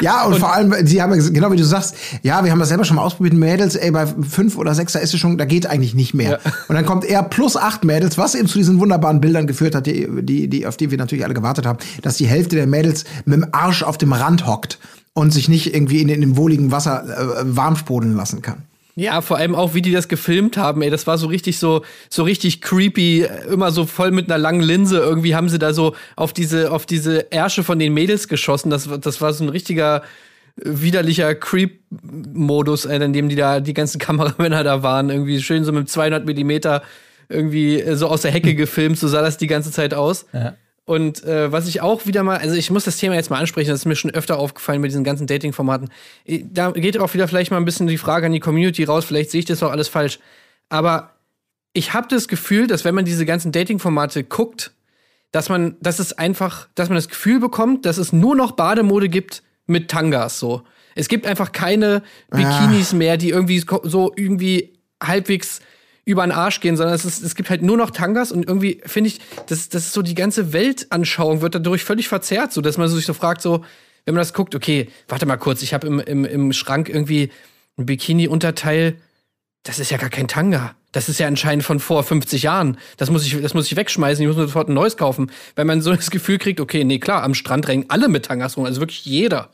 Ja, 0.02 0.26
und, 0.26 0.36
vor 0.40 0.54
allem, 0.54 0.74
sie 0.86 1.02
haben 1.02 1.14
ja 1.14 1.30
genau 1.30 1.52
wie 1.52 1.56
du 1.56 1.64
sagst, 1.64 1.96
ja, 2.24 2.44
wir 2.44 2.52
haben 2.52 2.60
das 2.60 2.68
selber 2.70 2.84
schon 2.84 2.98
mal 2.98 3.04
ausprobiert, 3.04 3.34
Mädels, 3.36 3.76
ey, 3.76 3.92
bei 3.92 4.06
fünf 4.06 4.58
oder 4.58 4.76
sechs, 4.76 4.94
da 4.94 5.00
ist 5.00 5.14
es 5.14 5.20
schon, 5.20 5.38
da 5.38 5.46
geht 5.46 5.66
eigentlich 5.66 5.96
nicht 5.96 6.14
mehr. 6.14 6.40
Und 6.68 6.76
dann 6.76 6.86
kommt 6.86 7.06
er 7.06 7.24
plus 7.24 7.56
acht 7.56 7.84
Mädels, 7.86 8.18
was 8.18 8.36
eben 8.36 8.48
zu 8.48 8.58
diesen 8.58 8.80
wunderbaren 8.80 9.22
Bildern 9.22 9.48
geführt 9.48 9.74
hat, 9.74 9.86
die, 9.88 10.08
die, 10.24 10.48
die, 10.50 10.68
auf 10.68 10.76
die 10.78 10.92
wir 10.92 10.98
natürlich 10.98 11.24
alle 11.24 11.34
gewartet 11.34 11.66
haben, 11.66 11.80
dass 12.02 12.18
die 12.18 12.28
Hälfte 12.28 12.58
der 12.58 12.68
Mädels 12.68 13.06
mit 13.26 13.38
dem 13.38 13.48
Arsch 13.54 13.84
auf 13.84 13.98
dem 13.98 14.12
Rand 14.14 14.46
hockt 14.46 14.78
und 15.14 15.32
sich 15.32 15.48
nicht 15.48 15.74
irgendwie 15.74 16.02
in, 16.02 16.10
in 16.10 16.22
dem 16.22 16.36
wohligen 16.38 16.72
Wasser 16.72 17.04
äh, 17.06 17.44
warm 17.56 17.76
sprudeln 17.78 18.16
lassen 18.16 18.42
kann. 18.42 18.64
Ja, 19.02 19.22
vor 19.22 19.38
allem 19.38 19.56
auch, 19.56 19.74
wie 19.74 19.82
die 19.82 19.92
das 19.92 20.08
gefilmt 20.08 20.58
haben, 20.58 20.82
ey, 20.84 20.90
das 20.92 21.08
war 21.08 21.18
so 21.18 21.26
richtig 21.28 21.58
so, 21.58 21.84
so 22.10 22.22
richtig 22.24 22.62
creepy, 22.62 23.26
immer 23.52 23.72
so 23.72 23.86
voll 23.88 24.12
mit 24.12 24.30
einer 24.30 24.38
langen 24.38 24.62
Linse. 24.62 25.00
Irgendwie 25.00 25.34
haben 25.36 25.50
sie 25.50 25.58
da 25.58 25.74
so 25.74 25.96
auf 26.16 26.34
diese, 26.34 26.72
auf 26.72 26.86
diese 26.86 27.32
Ärsche 27.32 27.64
von 27.64 27.80
den 27.80 27.94
Mädels 27.94 28.28
geschossen. 28.28 28.70
Das, 28.70 28.90
war- 28.90 29.00
das 29.00 29.20
war 29.22 29.34
so 29.34 29.44
ein 29.44 29.50
richtiger 29.50 30.04
widerlicher 30.56 31.34
Creep-Modus, 31.34 32.86
in 32.86 33.14
dem 33.14 33.30
die 33.30 33.36
da, 33.36 33.60
die 33.60 33.74
ganzen 33.74 34.00
Kameramänner 34.06 34.64
da 34.64 34.84
waren. 34.84 35.10
Irgendwie 35.10 35.42
schön 35.42 35.64
so 35.64 35.72
mit 35.72 35.90
200 35.90 36.26
Millimeter 36.26 36.84
irgendwie 37.30 37.80
äh, 37.80 37.96
so 37.96 38.08
aus 38.08 38.22
der 38.22 38.32
Hecke 38.32 38.56
gefilmt. 38.56 38.98
So 39.00 39.08
sah 39.08 39.22
das 39.22 39.38
die 39.38 39.48
ganze 39.48 39.72
Zeit 39.72 39.94
aus. 39.94 40.26
Ja. 40.34 40.56
Und 40.86 41.24
äh, 41.24 41.52
was 41.52 41.68
ich 41.68 41.82
auch 41.82 42.06
wieder 42.06 42.24
mal, 42.24 42.38
also 42.38 42.56
ich 42.56 42.72
muss 42.72 42.86
das 42.86 42.98
Thema 42.98 43.16
jetzt 43.16 43.30
mal 43.30 43.40
ansprechen, 43.40 43.70
das 43.70 43.82
ist 43.82 43.86
mir 43.86 43.96
schon 43.96 44.12
öfter 44.12 44.40
aufgefallen 44.40 44.82
mit 44.82 44.92
diesen 44.92 45.04
ganzen 45.04 45.28
Dating-Formaten. 45.28 45.90
Äh, 46.26 46.44
Da 46.52 46.72
geht 46.72 46.98
auch 46.98 47.14
wieder 47.14 47.28
vielleicht 47.28 47.52
mal 47.52 47.58
ein 47.58 47.66
bisschen 47.66 47.88
die 47.88 47.98
Frage 47.98 48.26
an 48.26 48.32
die 48.32 48.40
Community 48.40 48.84
raus, 48.84 49.06
vielleicht 49.06 49.32
sehe 49.32 49.40
ich 49.40 49.46
das 49.46 49.62
auch 49.64 49.72
alles 49.72 49.88
falsch. 49.88 50.20
Aber 50.70 51.16
ich 51.74 51.94
habe 51.94 52.08
das 52.10 52.28
Gefühl, 52.28 52.68
dass 52.68 52.84
wenn 52.84 52.96
man 52.96 53.06
diese 53.06 53.26
ganzen 53.26 53.52
Dating-Formate 53.52 54.24
guckt, 54.24 54.72
dass 55.32 55.50
man, 55.50 55.78
dass 55.80 56.00
es 56.00 56.14
einfach, 56.14 56.68
dass 56.76 56.90
man 56.90 56.96
das 56.96 57.08
Gefühl 57.08 57.40
bekommt, 57.40 57.86
dass 57.86 57.98
es 57.98 58.12
nur 58.12 58.36
noch 58.36 58.52
Bademode 58.54 59.08
gibt 59.08 59.44
mit 59.68 59.90
Tangas 59.90 60.40
so. 60.40 60.64
Es 60.96 61.08
gibt 61.08 61.26
einfach 61.26 61.54
keine 61.54 62.04
Bikinis 62.32 62.92
mehr, 62.92 63.16
die 63.16 63.30
irgendwie 63.30 63.64
so 63.84 64.12
irgendwie 64.16 64.74
halbwegs 65.02 65.62
über 66.06 66.26
den 66.26 66.32
Arsch 66.32 66.60
gehen, 66.60 66.78
sondern 66.78 66.96
es, 66.96 67.06
ist, 67.06 67.22
es 67.22 67.36
gibt 67.36 67.50
halt 67.50 67.62
nur 67.62 67.78
noch 67.78 67.92
Tangas 67.92 68.32
und 68.32 68.48
irgendwie 68.48 68.82
finde 68.86 69.10
ich, 69.10 69.20
das, 69.48 69.70
das 69.70 69.86
ist 69.88 69.94
so 69.94 70.02
die 70.02 70.16
ganze 70.16 70.54
Weltanschauung 70.54 71.42
wird 71.42 71.56
dadurch 71.56 71.84
völlig 71.84 72.08
verzerrt, 72.08 72.52
so 72.54 72.62
dass 72.62 72.78
man 72.78 72.90
sich 72.90 73.06
so 73.06 73.14
fragt, 73.14 73.42
so, 73.42 73.64
wenn 74.06 74.16
man 74.16 74.22
das 74.22 74.34
guckt, 74.34 74.56
okay, 74.56 74.90
warte 75.08 75.26
mal 75.26 75.38
kurz, 75.38 75.62
ich 75.62 75.74
habe 75.74 75.88
im, 75.88 76.00
im, 76.00 76.26
im 76.26 76.54
Schrank 76.54 76.90
irgendwie 76.90 77.30
ein 77.78 77.86
Bikini-Unterteil, 77.86 78.98
das 79.64 79.80
ist 79.80 79.92
ja 79.92 79.98
gar 79.98 80.10
kein 80.10 80.28
Tanga. 80.28 80.76
Das 80.92 81.08
ist 81.08 81.20
ja 81.20 81.28
anscheinend 81.28 81.64
von 81.64 81.80
vor 81.80 82.04
50 82.04 82.44
Jahren. 82.44 82.78
Das 82.98 83.10
muss 83.10 83.26
ich, 83.26 83.40
das 83.42 83.54
muss 83.54 83.68
ich 83.68 83.78
wegschmeißen. 83.78 84.22
Ich 84.22 84.28
muss 84.28 84.36
mir 84.36 84.48
sofort 84.48 84.68
ein 84.68 84.74
neues 84.74 84.98
kaufen. 84.98 85.32
Weil 85.56 85.66
man 85.66 85.82
so 85.82 85.94
das 85.94 86.12
Gefühl 86.12 86.38
kriegt, 86.38 86.60
okay, 86.60 86.84
nee, 86.84 87.00
klar, 87.00 87.24
am 87.24 87.34
Strand 87.34 87.68
rennen 87.68 87.86
alle 87.88 88.10
mit 88.10 88.26
Tangas 88.26 88.58
rum. 88.58 88.66
Also 88.66 88.82
wirklich 88.82 89.06
jeder. 89.06 89.50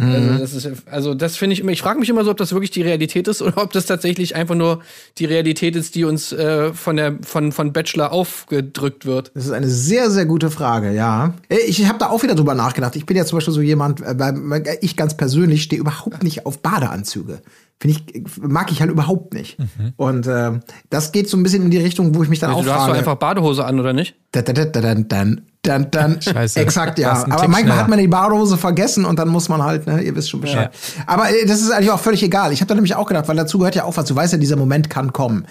Also 0.00 0.38
das, 0.38 0.52
ist, 0.54 0.88
also 0.88 1.14
das 1.14 1.36
finde 1.36 1.52
ich 1.52 1.60
immer, 1.60 1.70
ich 1.70 1.82
frage 1.82 2.00
mich 2.00 2.08
immer 2.08 2.24
so, 2.24 2.30
ob 2.30 2.38
das 2.38 2.52
wirklich 2.52 2.70
die 2.70 2.82
Realität 2.82 3.28
ist 3.28 3.42
oder 3.42 3.62
ob 3.62 3.72
das 3.72 3.86
tatsächlich 3.86 4.34
einfach 4.34 4.54
nur 4.54 4.80
die 5.18 5.26
Realität 5.26 5.76
ist, 5.76 5.94
die 5.94 6.04
uns 6.04 6.32
äh, 6.32 6.72
von, 6.72 6.96
der, 6.96 7.18
von, 7.22 7.52
von 7.52 7.72
Bachelor 7.72 8.10
aufgedrückt 8.12 9.04
wird. 9.04 9.30
Das 9.34 9.44
ist 9.44 9.52
eine 9.52 9.68
sehr, 9.68 10.10
sehr 10.10 10.24
gute 10.24 10.50
Frage, 10.50 10.92
ja. 10.92 11.34
Äh, 11.48 11.58
Ich 11.66 11.86
habe 11.86 11.98
da 11.98 12.08
auch 12.08 12.22
wieder 12.22 12.34
drüber 12.34 12.54
nachgedacht. 12.54 12.96
Ich 12.96 13.04
bin 13.04 13.16
ja 13.16 13.26
zum 13.26 13.36
Beispiel 13.36 13.54
so 13.54 13.60
jemand, 13.60 14.00
äh, 14.00 14.14
weil 14.18 14.78
ich 14.80 14.96
ganz 14.96 15.16
persönlich 15.16 15.62
stehe 15.62 15.80
überhaupt 15.80 16.22
nicht 16.22 16.46
auf 16.46 16.60
Badeanzüge. 16.60 17.42
Finde 17.82 17.98
ich, 18.14 18.22
mag 18.40 18.70
ich 18.70 18.80
halt 18.80 18.92
überhaupt 18.92 19.34
nicht. 19.34 19.56
Und 19.96 20.28
äh, 20.28 20.52
das 20.88 21.10
geht 21.10 21.28
so 21.28 21.36
ein 21.36 21.42
bisschen 21.42 21.64
in 21.64 21.70
die 21.72 21.78
Richtung, 21.78 22.14
wo 22.14 22.22
ich 22.22 22.28
mich 22.28 22.38
dann 22.38 22.52
auch 22.52 22.58
Also, 22.58 22.70
du 22.70 22.74
hast 22.76 22.86
doch 22.88 22.94
einfach 22.94 23.16
Badehose 23.16 23.64
an, 23.64 23.80
oder 23.80 23.92
nicht? 23.92 24.14
Da, 24.30 24.42
da, 24.42 24.52
da, 24.52 24.66
da, 24.66 24.80
dann, 24.80 25.08
dann, 25.08 25.40
dann, 25.62 25.90
dann. 25.90 26.22
Scheiße. 26.22 26.60
Exakt, 26.60 27.00
ja. 27.00 27.10
Aber 27.10 27.22
Tick 27.24 27.30
manchmal 27.40 27.60
schneller. 27.62 27.76
hat 27.78 27.88
man 27.88 27.98
die 27.98 28.06
Badehose 28.06 28.56
vergessen 28.56 29.04
und 29.04 29.18
dann 29.18 29.26
muss 29.28 29.48
man 29.48 29.64
halt, 29.64 29.88
ne, 29.88 30.00
ihr 30.00 30.14
wisst 30.14 30.30
schon 30.30 30.40
Bescheid. 30.40 30.70
Aber 31.06 31.28
äh, 31.28 31.44
das 31.44 31.60
ist 31.60 31.72
eigentlich 31.72 31.90
auch 31.90 31.98
völlig 31.98 32.22
egal. 32.22 32.52
Ich 32.52 32.60
habe 32.60 32.68
da 32.68 32.76
nämlich 32.76 32.94
auch 32.94 33.06
gedacht, 33.06 33.26
weil 33.26 33.34
dazu 33.34 33.58
gehört 33.58 33.74
ja 33.74 33.82
auch 33.82 33.96
was. 33.96 34.04
Du 34.04 34.14
weißt 34.14 34.32
ja, 34.32 34.38
dieser 34.38 34.54
Moment 34.56 34.88
kann 34.88 35.12
kommen. 35.12 35.44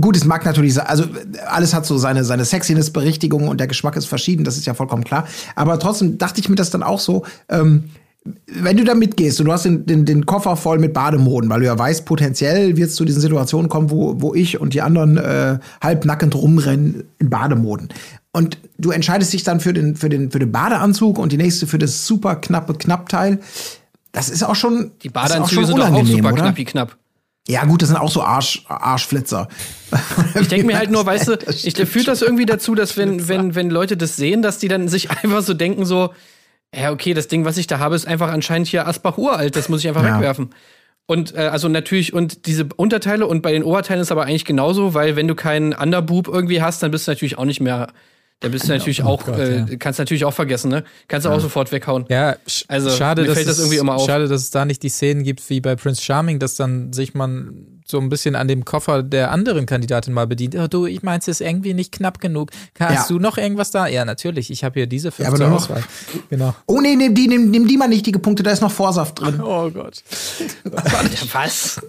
Gut, 0.00 0.16
es 0.16 0.24
mag 0.24 0.44
natürlich, 0.44 0.74
sein- 0.74 0.86
also 0.86 1.06
alles 1.48 1.74
hat 1.74 1.84
so 1.86 1.98
seine, 1.98 2.22
seine 2.22 2.44
Sexiness-Berichtigung 2.44 3.48
und 3.48 3.58
der 3.58 3.66
Geschmack 3.66 3.96
ist 3.96 4.06
verschieden, 4.06 4.44
das 4.44 4.56
ist 4.56 4.66
ja 4.66 4.74
vollkommen 4.74 5.02
klar. 5.02 5.26
Aber 5.56 5.76
trotzdem 5.80 6.18
dachte 6.18 6.40
ich 6.40 6.48
mir 6.48 6.54
das 6.54 6.70
dann 6.70 6.84
auch 6.84 7.00
so, 7.00 7.24
ähm, 7.48 7.90
wenn 8.46 8.76
du 8.76 8.84
da 8.84 8.94
mitgehst 8.94 9.38
und 9.40 9.46
du 9.46 9.52
hast 9.52 9.64
den, 9.64 9.84
den, 9.84 10.06
den 10.06 10.24
Koffer 10.24 10.56
voll 10.56 10.78
mit 10.78 10.94
Bademoden, 10.94 11.50
weil 11.50 11.60
du 11.60 11.66
ja 11.66 11.78
weißt, 11.78 12.06
potenziell 12.06 12.76
wird 12.76 12.88
es 12.88 12.96
zu 12.96 13.04
diesen 13.04 13.20
Situationen 13.20 13.68
kommen, 13.68 13.90
wo, 13.90 14.20
wo 14.20 14.34
ich 14.34 14.60
und 14.60 14.72
die 14.72 14.80
anderen 14.80 15.18
äh, 15.18 15.58
halbnackend 15.82 16.34
rumrennen 16.34 17.04
in 17.18 17.28
Bademoden. 17.28 17.88
Und 18.32 18.58
du 18.78 18.90
entscheidest 18.90 19.32
dich 19.32 19.44
dann 19.44 19.60
für 19.60 19.74
den, 19.74 19.94
für 19.94 20.08
den, 20.08 20.30
für 20.30 20.38
den 20.38 20.50
Badeanzug 20.50 21.18
und 21.18 21.32
die 21.32 21.36
nächste 21.36 21.66
für 21.66 21.78
das 21.78 22.06
super 22.06 22.36
knappe 22.36 22.74
Knappteil. 22.74 23.40
Das 24.12 24.30
ist 24.30 24.42
auch 24.42 24.56
schon. 24.56 24.92
Die 25.02 25.10
Badeanzüge 25.10 25.66
sind 25.66 25.78
doch 25.78 25.90
auch 25.90 26.06
super 26.06 26.32
oder? 26.32 26.42
knappi 26.42 26.64
knapp. 26.64 26.96
Ja, 27.46 27.64
gut, 27.66 27.82
das 27.82 27.90
sind 27.90 27.98
auch 27.98 28.10
so 28.10 28.22
Arsch, 28.22 28.64
Arschflitzer. 28.68 29.48
Ich 30.40 30.48
denke 30.48 30.66
mir 30.66 30.76
halt 30.76 30.90
nur, 30.90 31.06
weißt 31.06 31.28
du, 31.28 31.38
ich 31.62 31.76
fühlt 31.88 32.08
das 32.08 32.22
irgendwie 32.22 32.46
dazu, 32.46 32.74
dass 32.74 32.96
wenn, 32.96 33.28
wenn, 33.28 33.54
wenn 33.54 33.70
Leute 33.70 33.96
das 33.96 34.16
sehen, 34.16 34.42
dass 34.42 34.58
die 34.58 34.66
dann 34.66 34.88
sich 34.88 35.10
einfach 35.22 35.42
so 35.42 35.54
denken, 35.54 35.84
so, 35.84 36.10
ja, 36.78 36.90
okay, 36.92 37.14
das 37.14 37.28
Ding, 37.28 37.44
was 37.44 37.56
ich 37.56 37.66
da 37.66 37.78
habe, 37.78 37.94
ist 37.94 38.06
einfach 38.06 38.30
anscheinend 38.30 38.68
hier 38.68 38.86
Asbach 38.86 39.18
uralt, 39.18 39.56
das 39.56 39.68
muss 39.68 39.80
ich 39.80 39.88
einfach 39.88 40.04
Ja. 40.04 40.16
wegwerfen. 40.16 40.50
Und 41.06 41.34
äh, 41.34 41.38
also 41.40 41.68
natürlich, 41.68 42.14
und 42.14 42.46
diese 42.46 42.66
Unterteile 42.76 43.26
und 43.26 43.42
bei 43.42 43.52
den 43.52 43.62
Oberteilen 43.62 44.00
ist 44.00 44.10
aber 44.10 44.24
eigentlich 44.24 44.44
genauso, 44.46 44.94
weil 44.94 45.16
wenn 45.16 45.28
du 45.28 45.34
keinen 45.34 45.74
Underboob 45.74 46.28
irgendwie 46.28 46.62
hast, 46.62 46.82
dann 46.82 46.90
bist 46.90 47.06
du 47.06 47.10
natürlich 47.10 47.36
auch 47.36 47.44
nicht 47.44 47.60
mehr, 47.60 47.88
da 48.40 48.48
bist 48.48 48.64
du 48.66 48.72
natürlich 48.72 49.02
auch, 49.02 49.24
Gott, 49.26 49.38
äh, 49.38 49.58
ja. 49.58 49.66
kannst 49.78 49.98
natürlich 49.98 50.24
auch 50.24 50.32
vergessen, 50.32 50.70
ne? 50.70 50.82
Kannst 51.08 51.26
du 51.26 51.30
auch 51.30 51.40
sofort 51.40 51.72
weghauen. 51.72 52.06
Ja, 52.08 52.36
Also, 52.68 52.90
schade, 52.90 53.22
mir 53.22 53.28
dass 53.28 53.36
fällt 53.36 53.48
das 53.48 53.56
es, 53.58 53.64
irgendwie 53.64 53.78
immer 53.78 53.94
auf. 53.96 54.06
schade, 54.06 54.28
dass 54.28 54.40
es 54.42 54.50
da 54.50 54.64
nicht 54.64 54.82
die 54.82 54.88
Szenen 54.88 55.24
gibt 55.24 55.48
wie 55.50 55.60
bei 55.60 55.76
Prince 55.76 56.02
Charming, 56.02 56.38
dass 56.38 56.54
dann 56.54 56.92
sich 56.94 57.12
man 57.14 57.73
so 57.86 57.98
ein 58.00 58.08
bisschen 58.08 58.34
an 58.34 58.48
dem 58.48 58.64
Koffer 58.64 59.02
der 59.02 59.30
anderen 59.30 59.66
Kandidatin 59.66 60.14
mal 60.14 60.26
bedient. 60.26 60.56
Oh, 60.56 60.66
du, 60.68 60.86
ich 60.86 61.02
mein's 61.02 61.28
ist 61.28 61.40
irgendwie 61.42 61.74
nicht 61.74 61.92
knapp 61.92 62.18
genug. 62.20 62.50
Hast 62.80 63.10
Ja. 63.10 63.14
du 63.16 63.18
noch 63.20 63.36
irgendwas 63.36 63.70
da? 63.70 63.86
Ja, 63.86 64.04
natürlich. 64.06 64.50
Ich 64.50 64.64
habe 64.64 64.80
hier 64.80 64.86
diese 64.86 65.10
fünf 65.12 65.28
aber 65.28 65.36
zur 65.36 65.48
noch- 65.48 65.56
Auswahl. 65.56 65.84
Genau. 66.30 66.54
Oh 66.66 66.80
nee, 66.80 66.96
nimm 66.96 67.14
die, 67.14 67.28
nimm, 67.28 67.50
nimm 67.50 67.68
die 67.68 67.76
mal 67.76 67.88
nicht, 67.88 68.06
die 68.06 68.12
gepunkte, 68.12 68.42
da 68.42 68.50
ist 68.52 68.62
noch 68.62 68.72
Vorsaft 68.72 69.20
drin. 69.20 69.38
Oh 69.44 69.70
Gott. 69.70 70.02
Was? 71.32 71.80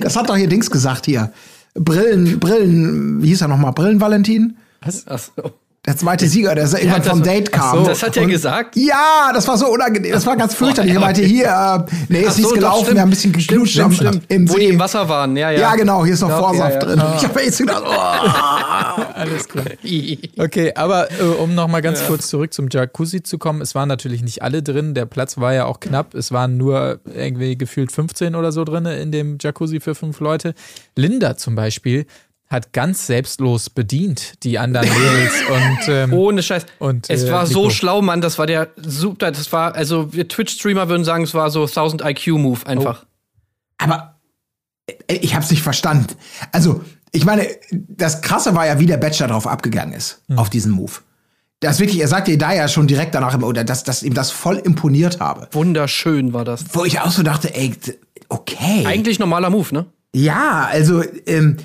Das 0.00 0.16
hat 0.16 0.28
doch 0.28 0.36
hier 0.36 0.48
Dings 0.48 0.70
gesagt 0.70 1.06
hier. 1.06 1.32
Brillen, 1.74 2.38
Brillen, 2.40 3.22
wie 3.22 3.28
hieß 3.28 3.42
er 3.42 3.48
nochmal? 3.48 3.72
Brillen-Valentin? 3.72 4.56
Ach 4.80 5.18
so. 5.18 5.52
Der 5.86 5.96
zweite 5.96 6.26
Sieger, 6.28 6.54
der 6.54 6.64
irgendwann 6.70 6.98
das- 7.00 7.08
vom 7.08 7.22
Date 7.22 7.50
kam. 7.52 7.78
so, 7.78 7.84
das 7.86 8.02
hat 8.02 8.14
er 8.14 8.24
Und- 8.24 8.28
gesagt? 8.28 8.76
Ja, 8.76 9.30
das 9.32 9.48
war 9.48 9.56
so 9.56 9.66
unangenehm. 9.68 10.12
Das 10.12 10.26
war 10.26 10.36
ganz 10.36 10.54
fürchterlich. 10.54 10.90
Er 10.92 11.00
ja, 11.00 11.00
meinte, 11.00 11.22
hier, 11.22 11.46
äh, 11.46 11.90
nee, 12.10 12.18
ist 12.20 12.36
nichts 12.36 12.36
so, 12.36 12.42
doch, 12.48 12.54
gelaufen, 12.54 12.82
stimmt. 12.82 12.94
wir 12.96 13.00
haben 13.00 13.08
ein 13.08 13.10
bisschen 13.10 13.32
geknutscht 13.32 13.72
stimmt, 13.72 13.86
am- 13.86 13.94
stimmt. 13.94 14.22
im 14.28 14.46
Wo 14.50 14.52
See. 14.52 14.58
die 14.60 14.66
im 14.66 14.78
Wasser 14.78 15.08
waren, 15.08 15.34
ja, 15.38 15.50
ja. 15.50 15.60
Ja, 15.60 15.76
genau, 15.76 16.04
hier 16.04 16.12
ist 16.12 16.20
noch 16.20 16.28
Doch, 16.28 16.38
Vorsaft 16.50 16.74
ja, 16.74 16.80
ja. 16.80 16.96
drin. 16.96 17.02
Ich 17.16 17.24
habe 17.24 17.40
jetzt 17.40 17.58
gedacht, 17.58 17.82
oh. 17.86 17.90
Alles 19.14 19.48
klar. 19.48 19.64
Okay, 20.38 20.72
aber 20.74 21.10
äh, 21.12 21.24
um 21.24 21.54
noch 21.54 21.66
mal 21.68 21.80
ganz 21.80 22.06
kurz 22.06 22.28
zurück 22.28 22.52
zum 22.52 22.68
Jacuzzi 22.70 23.22
zu 23.22 23.38
kommen, 23.38 23.62
es 23.62 23.74
waren 23.74 23.88
natürlich 23.88 24.20
nicht 24.22 24.42
alle 24.42 24.62
drin, 24.62 24.92
der 24.92 25.06
Platz 25.06 25.38
war 25.38 25.54
ja 25.54 25.64
auch 25.64 25.80
knapp, 25.80 26.14
es 26.14 26.30
waren 26.30 26.58
nur 26.58 27.00
irgendwie 27.06 27.56
gefühlt 27.56 27.90
15 27.90 28.34
oder 28.34 28.52
so 28.52 28.64
drin 28.64 28.84
in 28.84 29.12
dem 29.12 29.38
Jacuzzi 29.40 29.80
für 29.80 29.94
fünf 29.94 30.20
Leute. 30.20 30.52
Linda 30.94 31.38
zum 31.38 31.54
Beispiel 31.54 32.04
hat 32.50 32.72
ganz 32.72 33.06
selbstlos 33.06 33.70
bedient, 33.70 34.42
die 34.42 34.58
anderen 34.58 34.88
Mädels 34.88 35.34
und 35.48 35.88
ähm, 35.88 36.12
Ohne 36.12 36.42
Scheiß. 36.42 36.66
Und, 36.80 37.08
es 37.08 37.22
äh, 37.24 37.30
war 37.32 37.46
so 37.46 37.60
Nico. 37.62 37.70
schlau, 37.70 38.02
Mann. 38.02 38.20
Das 38.20 38.38
war 38.38 38.46
der 38.46 38.68
super. 38.76 39.30
Das 39.30 39.52
war, 39.52 39.74
also 39.76 40.12
wir 40.12 40.26
Twitch-Streamer 40.26 40.88
würden 40.88 41.04
sagen, 41.04 41.22
es 41.24 41.32
war 41.32 41.50
so 41.50 41.62
1000 41.62 42.02
IQ-Move 42.04 42.66
einfach. 42.66 43.06
Aber 43.78 44.16
äh, 44.86 45.14
ich 45.14 45.34
habe 45.34 45.44
es 45.44 45.50
nicht 45.50 45.62
verstanden. 45.62 46.08
Also, 46.50 46.82
ich 47.12 47.24
meine, 47.24 47.46
das 47.70 48.20
Krasse 48.20 48.54
war 48.54 48.66
ja, 48.66 48.78
wie 48.80 48.86
der 48.86 48.96
Bachelor 48.96 49.28
drauf 49.28 49.46
abgegangen 49.46 49.94
ist, 49.94 50.20
Hm. 50.28 50.38
auf 50.38 50.50
diesen 50.50 50.72
Move. 50.72 50.92
Das 51.60 51.78
wirklich, 51.78 52.00
er 52.00 52.08
sagte 52.08 52.36
da 52.38 52.52
ja 52.54 52.68
schon 52.68 52.86
direkt 52.88 53.14
danach, 53.14 53.40
oder 53.42 53.64
dass, 53.64 53.84
dass 53.84 54.02
ihm 54.02 54.14
das 54.14 54.30
voll 54.30 54.56
imponiert 54.56 55.20
habe. 55.20 55.46
Wunderschön 55.52 56.32
war 56.32 56.44
das. 56.44 56.64
Wo 56.72 56.84
ich 56.84 56.98
auch 57.00 57.10
so 57.10 57.22
dachte, 57.22 57.54
ey, 57.54 57.74
okay. 58.28 58.84
Eigentlich 58.86 59.18
normaler 59.18 59.50
Move, 59.50 59.68
ne? 59.72 59.86
Ja, 60.14 60.68
also, 60.72 61.04
ähm, 61.26 61.58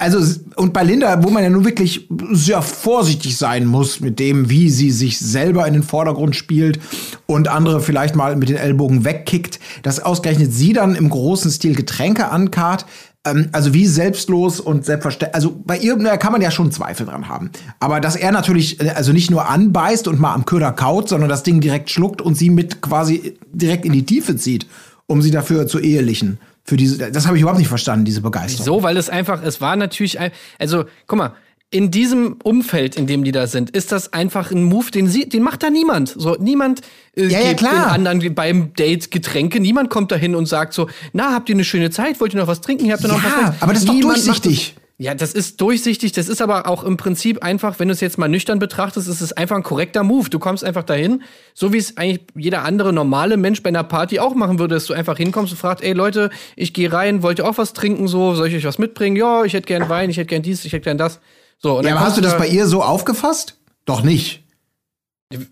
also, 0.00 0.40
und 0.56 0.72
bei 0.72 0.82
Linda, 0.82 1.22
wo 1.22 1.28
man 1.28 1.42
ja 1.42 1.50
nun 1.50 1.66
wirklich 1.66 2.08
sehr 2.32 2.62
vorsichtig 2.62 3.36
sein 3.36 3.66
muss 3.66 4.00
mit 4.00 4.18
dem, 4.18 4.48
wie 4.48 4.70
sie 4.70 4.90
sich 4.90 5.18
selber 5.18 5.66
in 5.66 5.74
den 5.74 5.82
Vordergrund 5.82 6.34
spielt 6.34 6.80
und 7.26 7.48
andere 7.48 7.82
vielleicht 7.82 8.16
mal 8.16 8.34
mit 8.36 8.48
den 8.48 8.56
Ellbogen 8.56 9.04
wegkickt, 9.04 9.60
dass 9.82 10.00
ausgerechnet 10.00 10.54
sie 10.54 10.72
dann 10.72 10.94
im 10.94 11.10
großen 11.10 11.50
Stil 11.50 11.74
Getränke 11.74 12.30
ankart. 12.30 12.86
Ähm, 13.26 13.50
also 13.52 13.74
wie 13.74 13.86
selbstlos 13.86 14.58
und 14.58 14.86
selbstverständlich. 14.86 15.34
Also 15.34 15.54
bei 15.66 15.76
ihr 15.76 15.94
na, 15.98 16.16
kann 16.16 16.32
man 16.32 16.40
ja 16.40 16.50
schon 16.50 16.72
Zweifel 16.72 17.04
dran 17.04 17.28
haben. 17.28 17.50
Aber 17.78 18.00
dass 18.00 18.16
er 18.16 18.32
natürlich, 18.32 18.80
äh, 18.80 18.88
also 18.90 19.12
nicht 19.12 19.30
nur 19.30 19.50
anbeißt 19.50 20.08
und 20.08 20.18
mal 20.18 20.32
am 20.32 20.46
Köder 20.46 20.72
kaut, 20.72 21.10
sondern 21.10 21.28
das 21.28 21.42
Ding 21.42 21.60
direkt 21.60 21.90
schluckt 21.90 22.22
und 22.22 22.36
sie 22.36 22.48
mit 22.48 22.80
quasi 22.80 23.36
direkt 23.52 23.84
in 23.84 23.92
die 23.92 24.06
Tiefe 24.06 24.36
zieht, 24.36 24.66
um 25.06 25.20
sie 25.20 25.30
dafür 25.30 25.66
zu 25.66 25.78
ehelichen. 25.78 26.38
Für 26.70 26.76
diese, 26.76 27.10
das 27.10 27.26
habe 27.26 27.36
ich 27.36 27.40
überhaupt 27.42 27.58
nicht 27.58 27.66
verstanden, 27.66 28.04
diese 28.04 28.20
Begeisterung. 28.20 28.64
So, 28.64 28.82
weil 28.84 28.96
es 28.96 29.08
einfach, 29.08 29.42
es 29.42 29.60
war 29.60 29.74
natürlich, 29.74 30.20
ein, 30.20 30.30
also 30.56 30.84
guck 31.08 31.18
mal, 31.18 31.32
in 31.72 31.90
diesem 31.90 32.36
Umfeld, 32.44 32.94
in 32.94 33.08
dem 33.08 33.24
die 33.24 33.32
da 33.32 33.48
sind, 33.48 33.70
ist 33.70 33.90
das 33.90 34.12
einfach 34.12 34.52
ein 34.52 34.62
Move, 34.62 34.92
den 34.92 35.08
sie, 35.08 35.28
den 35.28 35.42
macht 35.42 35.64
da 35.64 35.70
niemand. 35.70 36.14
So, 36.16 36.36
niemand 36.38 36.82
äh, 37.16 37.26
Ja, 37.26 37.40
ja, 37.40 37.54
klar. 37.54 37.72
den 37.72 38.06
anderen 38.06 38.34
beim 38.36 38.72
Date 38.74 39.10
Getränke. 39.10 39.58
Niemand 39.58 39.90
kommt 39.90 40.12
da 40.12 40.16
hin 40.16 40.36
und 40.36 40.46
sagt 40.46 40.72
so, 40.72 40.88
na, 41.12 41.32
habt 41.32 41.48
ihr 41.48 41.56
eine 41.56 41.64
schöne 41.64 41.90
Zeit? 41.90 42.20
Wollt 42.20 42.34
ihr 42.34 42.38
noch 42.38 42.46
was 42.46 42.60
trinken? 42.60 42.88
Habt 42.92 43.02
ihr 43.02 43.08
noch 43.08 43.20
Ja, 43.20 43.48
was 43.48 43.62
aber 43.62 43.72
das 43.72 43.82
ist 43.82 43.88
doch 43.88 43.94
Niemand 43.94 44.18
durchsichtig. 44.18 44.76
Ja, 45.02 45.14
das 45.14 45.32
ist 45.32 45.62
durchsichtig. 45.62 46.12
Das 46.12 46.28
ist 46.28 46.42
aber 46.42 46.66
auch 46.66 46.84
im 46.84 46.98
Prinzip 46.98 47.42
einfach, 47.42 47.78
wenn 47.78 47.88
du 47.88 47.94
es 47.94 48.02
jetzt 48.02 48.18
mal 48.18 48.28
nüchtern 48.28 48.58
betrachtest, 48.58 49.08
ist 49.08 49.22
es 49.22 49.32
einfach 49.32 49.56
ein 49.56 49.62
korrekter 49.62 50.02
Move. 50.02 50.28
Du 50.28 50.38
kommst 50.38 50.62
einfach 50.62 50.82
dahin, 50.82 51.22
so 51.54 51.72
wie 51.72 51.78
es 51.78 51.96
eigentlich 51.96 52.26
jeder 52.34 52.64
andere 52.64 52.92
normale 52.92 53.38
Mensch 53.38 53.62
bei 53.62 53.68
einer 53.68 53.82
Party 53.82 54.18
auch 54.18 54.34
machen 54.34 54.58
würde, 54.58 54.74
dass 54.74 54.84
du 54.84 54.92
einfach 54.92 55.16
hinkommst 55.16 55.54
und 55.54 55.58
fragst, 55.58 55.82
ey 55.82 55.94
Leute, 55.94 56.28
ich 56.54 56.74
gehe 56.74 56.92
rein, 56.92 57.22
wollt 57.22 57.38
ihr 57.38 57.48
auch 57.48 57.56
was 57.56 57.72
trinken? 57.72 58.08
So, 58.08 58.34
soll 58.34 58.48
ich 58.48 58.56
euch 58.56 58.66
was 58.66 58.76
mitbringen? 58.76 59.16
Ja, 59.16 59.42
ich 59.42 59.54
hätte 59.54 59.66
gern 59.66 59.88
Wein, 59.88 60.10
ich 60.10 60.18
hätte 60.18 60.26
gern 60.26 60.42
dies, 60.42 60.66
ich 60.66 60.74
hätte 60.74 60.84
gern 60.84 60.98
das. 60.98 61.20
So, 61.56 61.78
und 61.78 61.84
Ja, 61.84 61.92
dann 61.92 61.96
aber 61.96 62.06
hast 62.06 62.18
du 62.18 62.20
das 62.20 62.36
bei 62.36 62.48
ihr 62.48 62.66
so 62.66 62.82
aufgefasst? 62.82 63.56
Doch 63.86 64.02
nicht. 64.02 64.44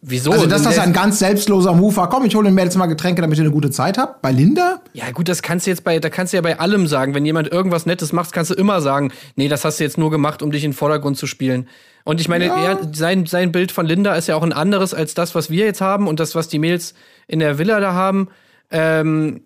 Wieso? 0.03 0.33
Also, 0.33 0.47
dass 0.47 0.63
das 0.65 0.75
Der- 0.75 0.83
ein 0.83 0.93
ganz 0.93 1.21
selbstloser 1.21 1.73
Move 1.73 1.95
war. 1.97 2.09
Komm, 2.09 2.25
ich 2.25 2.35
hole 2.35 2.47
den 2.49 2.55
Mädels 2.55 2.75
mal 2.77 2.87
Getränke, 2.87 3.21
damit 3.23 3.39
ihr 3.39 3.45
eine 3.45 3.53
gute 3.53 3.71
Zeit 3.71 3.97
habt. 3.97 4.23
Bei 4.23 4.33
Linda? 4.33 4.81
Ja, 4.93 5.13
gut, 5.13 5.29
das 5.29 5.41
kannst 5.41 5.67
du 5.67 5.71
jetzt 5.71 5.85
bei, 5.85 6.01
da 6.01 6.11
kannst 6.11 6.33
du 6.33 6.37
ja 6.37 6.41
bei 6.41 6.59
allem 6.59 6.89
sagen. 6.89 7.15
Wenn 7.15 7.25
jemand 7.25 7.47
irgendwas 7.53 7.87
Nettes 7.87 8.13
macht, 8.13 8.33
kannst 8.33 8.51
du 8.51 8.55
immer 8.55 8.81
sagen, 8.81 9.13
nee, 9.37 9.47
das 9.47 9.65
hast 9.65 9.79
du 9.79 9.85
jetzt 9.85 9.97
nur 9.97 10.11
gemacht, 10.11 10.43
um 10.43 10.51
dich 10.51 10.65
in 10.65 10.73
den 10.73 10.77
Vordergrund 10.77 11.17
zu 11.17 11.29
spielen. 11.29 11.69
Und 12.03 12.21
ich 12.21 12.29
meine, 12.29 12.47
er, 12.47 12.79
sein, 12.93 13.27
sein 13.27 13.53
Bild 13.53 13.71
von 13.71 13.87
Linda 13.87 14.15
ist 14.17 14.27
ja 14.27 14.35
auch 14.35 14.43
ein 14.43 14.53
anderes 14.53 14.95
als 14.95 15.15
das, 15.15 15.37
was 15.37 15.49
wir 15.49 15.65
jetzt 15.67 15.81
haben 15.81 16.09
und 16.09 16.19
das, 16.19 16.35
was 16.35 16.49
die 16.49 16.59
Mails 16.59 16.95
in 17.29 17.39
der 17.39 17.59
Villa 17.59 17.79
da 17.79 17.93
haben. 17.93 18.29
Ähm, 18.73 19.43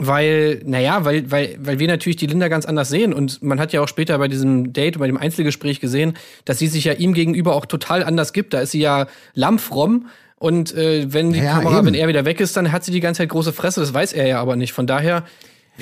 weil, 0.00 0.62
naja, 0.64 1.04
weil, 1.04 1.28
weil, 1.30 1.56
weil 1.60 1.78
wir 1.80 1.88
natürlich 1.88 2.16
die 2.16 2.26
Linda 2.28 2.46
ganz 2.48 2.64
anders 2.66 2.88
sehen. 2.88 3.12
Und 3.12 3.42
man 3.42 3.58
hat 3.58 3.72
ja 3.72 3.80
auch 3.82 3.88
später 3.88 4.16
bei 4.18 4.28
diesem 4.28 4.72
Date, 4.72 4.98
bei 4.98 5.08
dem 5.08 5.16
Einzelgespräch 5.16 5.80
gesehen, 5.80 6.14
dass 6.44 6.58
sie 6.60 6.68
sich 6.68 6.84
ja 6.84 6.92
ihm 6.92 7.14
gegenüber 7.14 7.54
auch 7.56 7.66
total 7.66 8.04
anders 8.04 8.32
gibt. 8.32 8.54
Da 8.54 8.60
ist 8.60 8.70
sie 8.70 8.80
ja 8.80 9.08
lampfromm. 9.34 10.06
Und 10.36 10.72
äh, 10.74 11.12
wenn 11.12 11.32
die 11.32 11.40
Ja, 11.40 11.54
Kamera, 11.58 11.78
eben. 11.78 11.88
wenn 11.88 11.94
er 11.94 12.06
wieder 12.06 12.24
weg 12.24 12.38
ist, 12.38 12.56
dann 12.56 12.70
hat 12.70 12.84
sie 12.84 12.92
die 12.92 13.00
ganze 13.00 13.18
Zeit 13.22 13.28
große 13.30 13.52
Fresse. 13.52 13.80
Das 13.80 13.92
weiß 13.92 14.12
er 14.12 14.28
ja 14.28 14.40
aber 14.40 14.54
nicht. 14.54 14.72
Von 14.72 14.86
daher, 14.86 15.24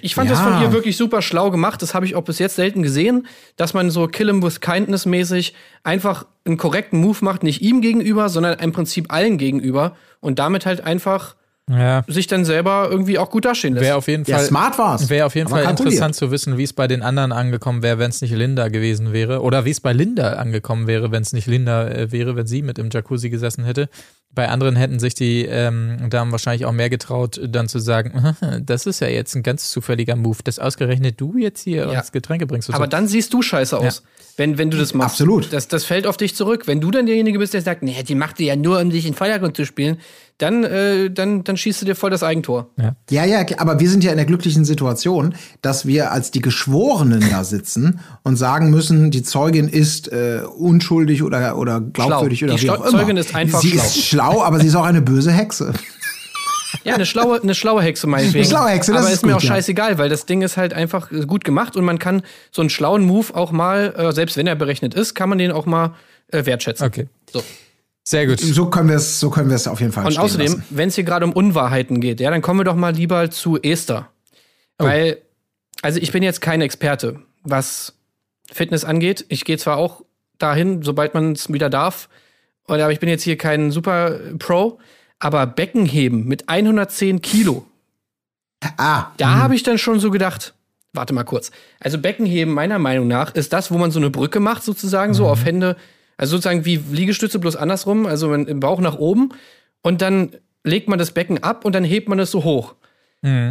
ich 0.01 0.15
fand 0.15 0.31
das 0.31 0.39
Ja. 0.39 0.51
von 0.51 0.63
ihr 0.63 0.73
wirklich 0.73 0.97
super 0.97 1.21
schlau 1.21 1.51
gemacht. 1.51 1.83
Das 1.83 1.93
habe 1.93 2.07
ich 2.07 2.15
auch 2.15 2.25
bis 2.25 2.39
jetzt 2.39 2.57
selten 2.57 2.83
gesehen, 2.83 3.27
dass 3.57 3.75
man 3.75 3.91
so 3.91 4.07
Kill 4.09 4.29
him 4.29 4.43
with 4.43 4.61
kindness 4.63 5.05
mäßig 5.05 5.53
einfach 5.85 6.25
einen 6.47 6.57
korrekten 6.57 7.01
Move 7.03 7.19
macht, 7.21 7.43
nicht 7.43 7.61
ihm 7.61 7.83
gegenüber, 7.83 8.31
sondern 8.31 8.59
im 8.61 8.73
Prinzip 8.73 9.13
allen 9.13 9.37
gegenüber 9.37 9.95
und 10.21 10.39
damit 10.39 10.65
halt 10.65 10.81
einfach 10.81 11.37
ja, 11.69 12.05
sich 12.07 12.29
dann 12.29 12.45
selber 12.45 12.89
irgendwie 12.91 13.19
auch 13.19 13.29
gut 13.31 13.45
dastehen 13.45 13.75
lässt. 13.75 13.85
wäre 13.85 13.97
auf 13.97 14.07
jeden 14.07 14.25
Ja, 14.25 14.37
Fall 14.39 14.47
smart 14.47 14.79
war's. 14.79 15.11
Wäre 15.11 15.27
auf 15.27 15.35
jeden 15.35 15.51
Aber 15.53 15.63
Fall 15.63 15.71
interessant 15.71 16.15
zu 16.15 16.31
wissen, 16.31 16.57
wie 16.59 16.63
es 16.63 16.73
bei 16.73 16.87
den 16.87 17.03
anderen 17.03 17.33
angekommen 17.33 17.83
wäre, 17.83 17.99
wenn 17.99 18.11
es 18.11 18.21
nicht 18.21 18.33
Linda 18.35 18.69
gewesen 18.69 19.13
wäre. 19.13 19.43
Oder 19.43 19.65
wie 19.65 19.71
es 19.71 19.81
bei 19.81 19.93
Linda 19.93 20.35
angekommen 20.35 20.87
wäre, 20.87 21.11
wenn 21.11 21.23
es 21.23 21.33
nicht 21.33 21.47
Linda 21.49 21.89
äh, 21.89 22.13
wäre, 22.13 22.37
wenn 22.37 22.47
sie 22.47 22.63
mit 22.63 22.79
im 22.79 22.91
Jacuzzi 22.93 23.31
gesessen 23.31 23.65
hätte. 23.65 23.89
Bei 24.33 24.49
anderen 24.51 24.77
hätten 24.77 24.99
sich 25.01 25.15
die 25.15 25.47
ähm, 25.47 26.11
Damen 26.11 26.31
wahrscheinlich 26.31 26.67
auch 26.67 26.73
mehr 26.73 26.91
getraut, 26.91 27.41
dann 27.43 27.69
zu 27.69 27.79
sagen, 27.79 28.37
das 28.63 28.85
ist 28.87 29.01
ja 29.01 29.09
jetzt 29.09 29.35
ein 29.35 29.43
ganz 29.43 29.71
zufälliger 29.71 30.15
Move, 30.15 30.39
dass 30.45 30.59
ausgerechnet 30.59 31.21
du 31.21 31.37
jetzt 31.39 31.63
hier 31.65 31.91
Ja. 31.91 31.99
uns 32.01 32.13
Getränke 32.13 32.47
bringst. 32.47 32.69
und 32.69 32.75
Aber 32.75 32.85
so. 32.85 32.91
dann 32.91 33.09
siehst 33.09 33.33
du 33.33 33.41
scheiße 33.43 33.77
aus, 33.79 34.03
wenn, 34.37 34.59
wenn 34.59 34.71
du 34.71 34.77
das 34.77 34.93
machst. 34.95 35.15
Absolut. 35.15 35.53
Das, 35.53 35.69
das 35.69 35.85
fällt 35.85 36.07
auf 36.07 36.17
dich 36.19 36.35
zurück. 36.37 36.67
Wenn 36.67 36.81
du 36.81 36.91
dann 36.91 37.07
derjenige 37.07 37.39
bist, 37.39 37.55
der 37.55 37.63
sagt, 37.63 37.83
nee, 37.83 38.03
die 38.03 38.15
macht 38.15 38.39
die 38.39 38.45
ja 38.47 38.57
nur, 38.57 38.79
um 38.81 38.91
dich 38.91 39.07
in 39.07 39.13
den 39.13 39.17
Vordergrund 39.17 39.57
zu 39.57 39.65
spielen, 39.65 39.99
dann, 40.39 40.65
äh, 40.65 41.11
dann, 41.11 41.45
dann 41.45 41.57
schießt 41.57 41.83
du 41.83 41.87
dir 41.87 41.95
voll 41.95 42.11
das 42.11 42.23
Eigentor. 42.23 42.69
Ja, 43.11 43.25
ja, 43.25 43.45
aber 43.57 43.81
wir 43.81 43.89
sind 43.89 44.05
ja 44.05 44.11
in 44.11 44.17
der 44.17 44.27
glücklichen 44.27 44.65
Situation, 44.65 45.35
dass 45.63 45.87
wir 45.87 46.13
als 46.13 46.31
die 46.31 46.41
Geschworenen 46.41 47.25
da 47.31 47.43
sitzen 47.45 48.01
und 48.23 48.37
sagen 48.37 48.71
müssen, 48.71 49.11
die 49.11 49.23
Zeugin 49.23 49.69
ist 49.69 50.13
äh, 50.13 50.43
unschuldig 50.57 51.23
oder, 51.23 51.57
oder 51.57 51.81
glaubwürdig 51.81 52.41
Schlau. 52.41 52.49
oder 52.49 52.57
Die 52.59 52.63
wie 52.65 52.71
auch 52.71 52.85
immer. 52.85 52.99
Zeugin 52.99 53.17
ist 53.17 53.35
einfach 53.35 53.61
sie 53.61 53.71
schlau. 53.71 53.83
ist 53.85 54.05
schlau, 54.05 54.43
aber 54.43 54.61
sie 54.61 54.67
ist 54.67 54.75
auch 54.75 54.85
eine 54.85 55.01
böse 55.01 55.33
Hexe. 55.33 55.73
Ja, 56.85 56.95
eine 56.95 57.07
schlaue, 57.07 57.41
eine 57.41 57.55
schlaue 57.55 57.83
Hexe 57.83 58.07
meinetwegen. 58.07 58.39
Eine 58.39 58.47
schlaue 58.47 58.69
Hexe, 58.69 58.93
das 58.93 59.03
Aber 59.03 59.09
ist 59.09 59.15
ist, 59.17 59.27
mir 59.27 59.33
gut, 59.33 59.41
auch 59.41 59.45
ja. 59.45 59.55
scheißegal, 59.55 59.99
weil 59.99 60.09
das 60.11 60.27
Ding 60.27 60.43
ist 60.43 60.57
halt 60.57 60.75
einfach 60.75 61.11
gut 61.27 61.45
gemacht 61.45 61.77
und 61.77 61.85
man 61.85 61.99
kann 61.99 62.23
so 62.51 62.61
einen 62.61 62.71
schlauen 62.71 63.05
Move 63.05 63.35
auch 63.35 63.53
mal, 63.53 63.95
äh, 63.97 64.13
selbst 64.13 64.37
wenn 64.37 64.47
er 64.47 64.57
berechnet 64.57 64.93
ist, 64.93 65.15
kann 65.15 65.29
man 65.29 65.39
den 65.39 65.53
auch 65.53 65.65
mal 65.65 65.95
äh, 66.29 66.45
wertschätzen. 66.45 66.87
Okay. 66.87 67.09
So. 67.33 67.43
Sehr 68.09 68.27
gut. 68.29 68.39
So 68.41 68.67
können 68.71 68.89
wir 68.89 68.97
es, 68.97 69.19
so 69.19 69.31
können 69.31 69.49
wir 69.49 69.57
es 69.57 69.67
auf 69.67 69.81
jeden 69.81 69.93
Fall 69.93 70.07
Und 70.07 70.17
außerdem, 70.17 70.63
wenn 70.71 70.89
es 70.89 70.95
hier 70.95 71.03
gerade 71.03 71.25
um 71.27 71.33
Unwahrheiten 71.33 72.01
geht, 72.01 72.21
ja, 72.21 72.31
dann 72.31 72.41
kommen 72.41 72.61
wir 72.61 72.65
doch 72.65 72.77
mal 72.77 72.95
lieber 72.95 73.31
zu 73.33 73.61
Esther. 73.61 74.09
Oh. 74.79 74.85
Weil, 74.85 75.19
also 75.83 75.99
ich 76.01 76.13
bin 76.13 76.23
jetzt 76.23 76.41
kein 76.41 76.61
Experte, 76.61 77.19
was 77.43 77.95
Fitness 78.53 78.85
angeht. 78.85 79.25
Ich 79.29 79.45
gehe 79.45 79.59
zwar 79.59 79.77
auch 79.79 80.03
dahin, 80.39 80.83
sobald 80.83 81.15
man 81.15 81.33
es 81.33 81.53
wieder 81.53 81.69
darf, 81.69 82.09
und- 82.65 82.81
aber 82.81 82.93
ich 82.93 83.01
bin 83.01 83.09
jetzt 83.09 83.23
hier 83.25 83.37
kein 83.37 83.71
Super 83.73 84.19
Pro. 84.39 84.79
Aber 85.19 85.47
Beckenheben 85.47 86.27
mit 86.27 86.49
110 86.49 87.23
Kilo, 87.23 87.67
Ah, 88.77 89.07
da 89.17 89.35
habe 89.37 89.55
ich 89.55 89.63
dann 89.63 89.79
schon 89.79 89.99
so 90.01 90.11
gedacht, 90.11 90.55
warte 90.93 91.13
mal 91.15 91.25
kurz. 91.25 91.51
Also 91.81 91.99
Beckenheben 91.99 92.53
meiner 92.55 92.79
Meinung 92.79 93.09
nach 93.09 93.35
ist 93.35 93.53
das, 93.53 93.71
wo 93.71 93.79
man 93.79 93.91
so 93.91 93.99
eine 93.99 94.11
Brücke 94.11 94.41
macht 94.41 94.63
sozusagen, 94.63 95.13
so 95.15 95.27
auf 95.29 95.45
Hände, 95.45 95.77
also 96.17 96.37
sozusagen 96.37 96.65
wie 96.65 96.77
Liegestütze 96.77 97.39
bloß 97.39 97.57
andersrum, 97.57 98.07
also 98.07 98.29
man- 98.29 98.47
im 98.47 98.61
Bauch 98.61 98.81
nach 98.81 98.97
oben 98.99 99.31
und 99.83 100.03
dann 100.03 100.31
legt 100.65 100.89
man 100.89 100.99
das 100.99 101.13
Becken 101.13 101.43
ab 101.43 101.65
und 101.65 101.75
dann 101.75 101.85
hebt 101.85 102.09
man 102.09 102.19
es 102.19 102.31
so 102.31 102.45
hoch. 102.45 102.75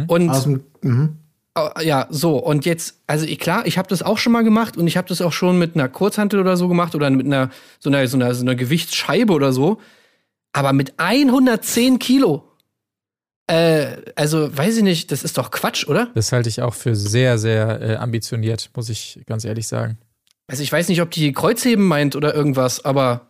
Und 0.08 0.30
aus 0.30 0.44
dem, 0.44 0.64
mhm. 0.82 1.18
äh, 1.56 1.86
ja, 1.86 2.06
so 2.10 2.38
und 2.38 2.64
jetzt, 2.64 3.00
also 3.06 3.26
ich, 3.26 3.38
klar, 3.38 3.66
ich 3.66 3.76
habe 3.78 3.88
das 3.88 4.02
auch 4.02 4.16
schon 4.16 4.32
mal 4.32 4.42
gemacht 4.44 4.76
und 4.76 4.86
ich 4.86 4.96
habe 4.96 5.08
das 5.08 5.20
auch 5.20 5.32
schon 5.32 5.58
mit 5.58 5.74
einer 5.74 5.88
Kurzhantel 5.88 6.40
oder 6.40 6.56
so 6.56 6.68
gemacht 6.68 6.94
oder 6.94 7.10
mit 7.10 7.26
einer 7.26 7.50
so 7.78 7.90
einer 7.90 8.06
so 8.08 8.16
einer, 8.16 8.34
so 8.34 8.42
einer 8.42 8.54
Gewichtsscheibe 8.54 9.32
oder 9.32 9.52
so, 9.52 9.78
aber 10.52 10.72
mit 10.72 10.94
110 10.98 11.98
Kilo. 11.98 12.44
Äh, 13.48 13.98
also 14.16 14.56
weiß 14.56 14.78
ich 14.78 14.82
nicht, 14.82 15.12
das 15.12 15.22
ist 15.22 15.38
doch 15.38 15.50
Quatsch, 15.50 15.86
oder? 15.86 16.10
Das 16.14 16.32
halte 16.32 16.48
ich 16.48 16.62
auch 16.62 16.74
für 16.74 16.96
sehr, 16.96 17.38
sehr 17.38 17.80
äh, 17.80 17.96
ambitioniert, 17.96 18.70
muss 18.74 18.88
ich 18.88 19.20
ganz 19.26 19.44
ehrlich 19.44 19.68
sagen. 19.68 19.98
Also 20.48 20.62
ich 20.62 20.70
weiß 20.70 20.88
nicht, 20.88 21.02
ob 21.02 21.10
die 21.10 21.32
Kreuzheben 21.32 21.84
meint 21.84 22.14
oder 22.16 22.34
irgendwas, 22.34 22.84
aber 22.84 23.26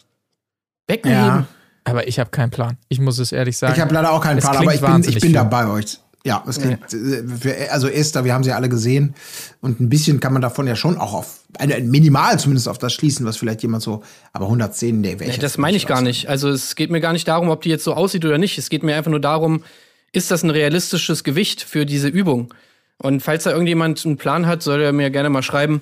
Beckenheben. 0.86 1.24
ja. 1.24 1.46
Aber 1.84 2.08
ich 2.08 2.18
habe 2.18 2.30
keinen 2.30 2.50
Plan. 2.50 2.78
Ich 2.88 2.98
muss 2.98 3.18
es 3.20 3.30
ehrlich 3.30 3.56
sagen. 3.56 3.74
Ich 3.74 3.80
habe 3.80 3.94
leider 3.94 4.10
auch 4.10 4.20
keinen 4.20 4.38
Es 4.38 4.44
Plan, 4.44 4.56
aber 4.56 4.74
ich 4.74 4.80
bin, 4.80 5.04
ich 5.08 5.20
bin 5.20 5.32
da 5.32 5.44
bei 5.44 5.68
euch. 5.68 6.00
Ja, 6.24 6.42
es 6.48 6.60
klingt, 6.60 6.80
äh, 6.92 7.68
also 7.70 7.86
Esther, 7.86 8.24
wir 8.24 8.34
haben 8.34 8.42
sie 8.42 8.50
alle 8.50 8.68
gesehen 8.68 9.14
und 9.60 9.78
ein 9.78 9.88
bisschen 9.88 10.18
kann 10.18 10.32
man 10.32 10.42
davon 10.42 10.66
ja 10.66 10.74
schon 10.74 10.96
auch 10.98 11.14
auf, 11.14 11.44
minimal 11.82 12.36
zumindest 12.40 12.68
auf 12.68 12.78
das 12.78 12.92
schließen, 12.92 13.24
was 13.24 13.36
vielleicht 13.36 13.62
jemand 13.62 13.84
so, 13.84 14.02
aber 14.32 14.46
110, 14.46 15.00
nee, 15.00 15.20
wäre 15.20 15.30
Nee, 15.30 15.38
das 15.38 15.56
meine 15.56 15.76
ich 15.76 15.86
gar 15.86 16.02
nicht. 16.02 16.28
Also 16.28 16.48
es 16.48 16.74
geht 16.74 16.90
mir 16.90 17.00
gar 17.00 17.12
nicht 17.12 17.28
darum, 17.28 17.48
ob 17.48 17.62
die 17.62 17.68
jetzt 17.68 17.84
so 17.84 17.94
aussieht 17.94 18.24
oder 18.24 18.38
nicht. 18.38 18.58
Es 18.58 18.70
geht 18.70 18.82
mir 18.82 18.96
einfach 18.96 19.12
nur 19.12 19.20
darum, 19.20 19.62
ist 20.10 20.32
das 20.32 20.42
ein 20.42 20.50
realistisches 20.50 21.22
Gewicht 21.22 21.62
für 21.62 21.86
diese 21.86 22.08
Übung? 22.08 22.52
Und 22.98 23.22
falls 23.22 23.44
da 23.44 23.52
irgendjemand 23.52 24.04
einen 24.04 24.16
Plan 24.16 24.48
hat, 24.48 24.64
soll 24.64 24.80
er 24.80 24.92
mir 24.92 25.10
gerne 25.10 25.30
mal 25.30 25.42
schreiben, 25.44 25.80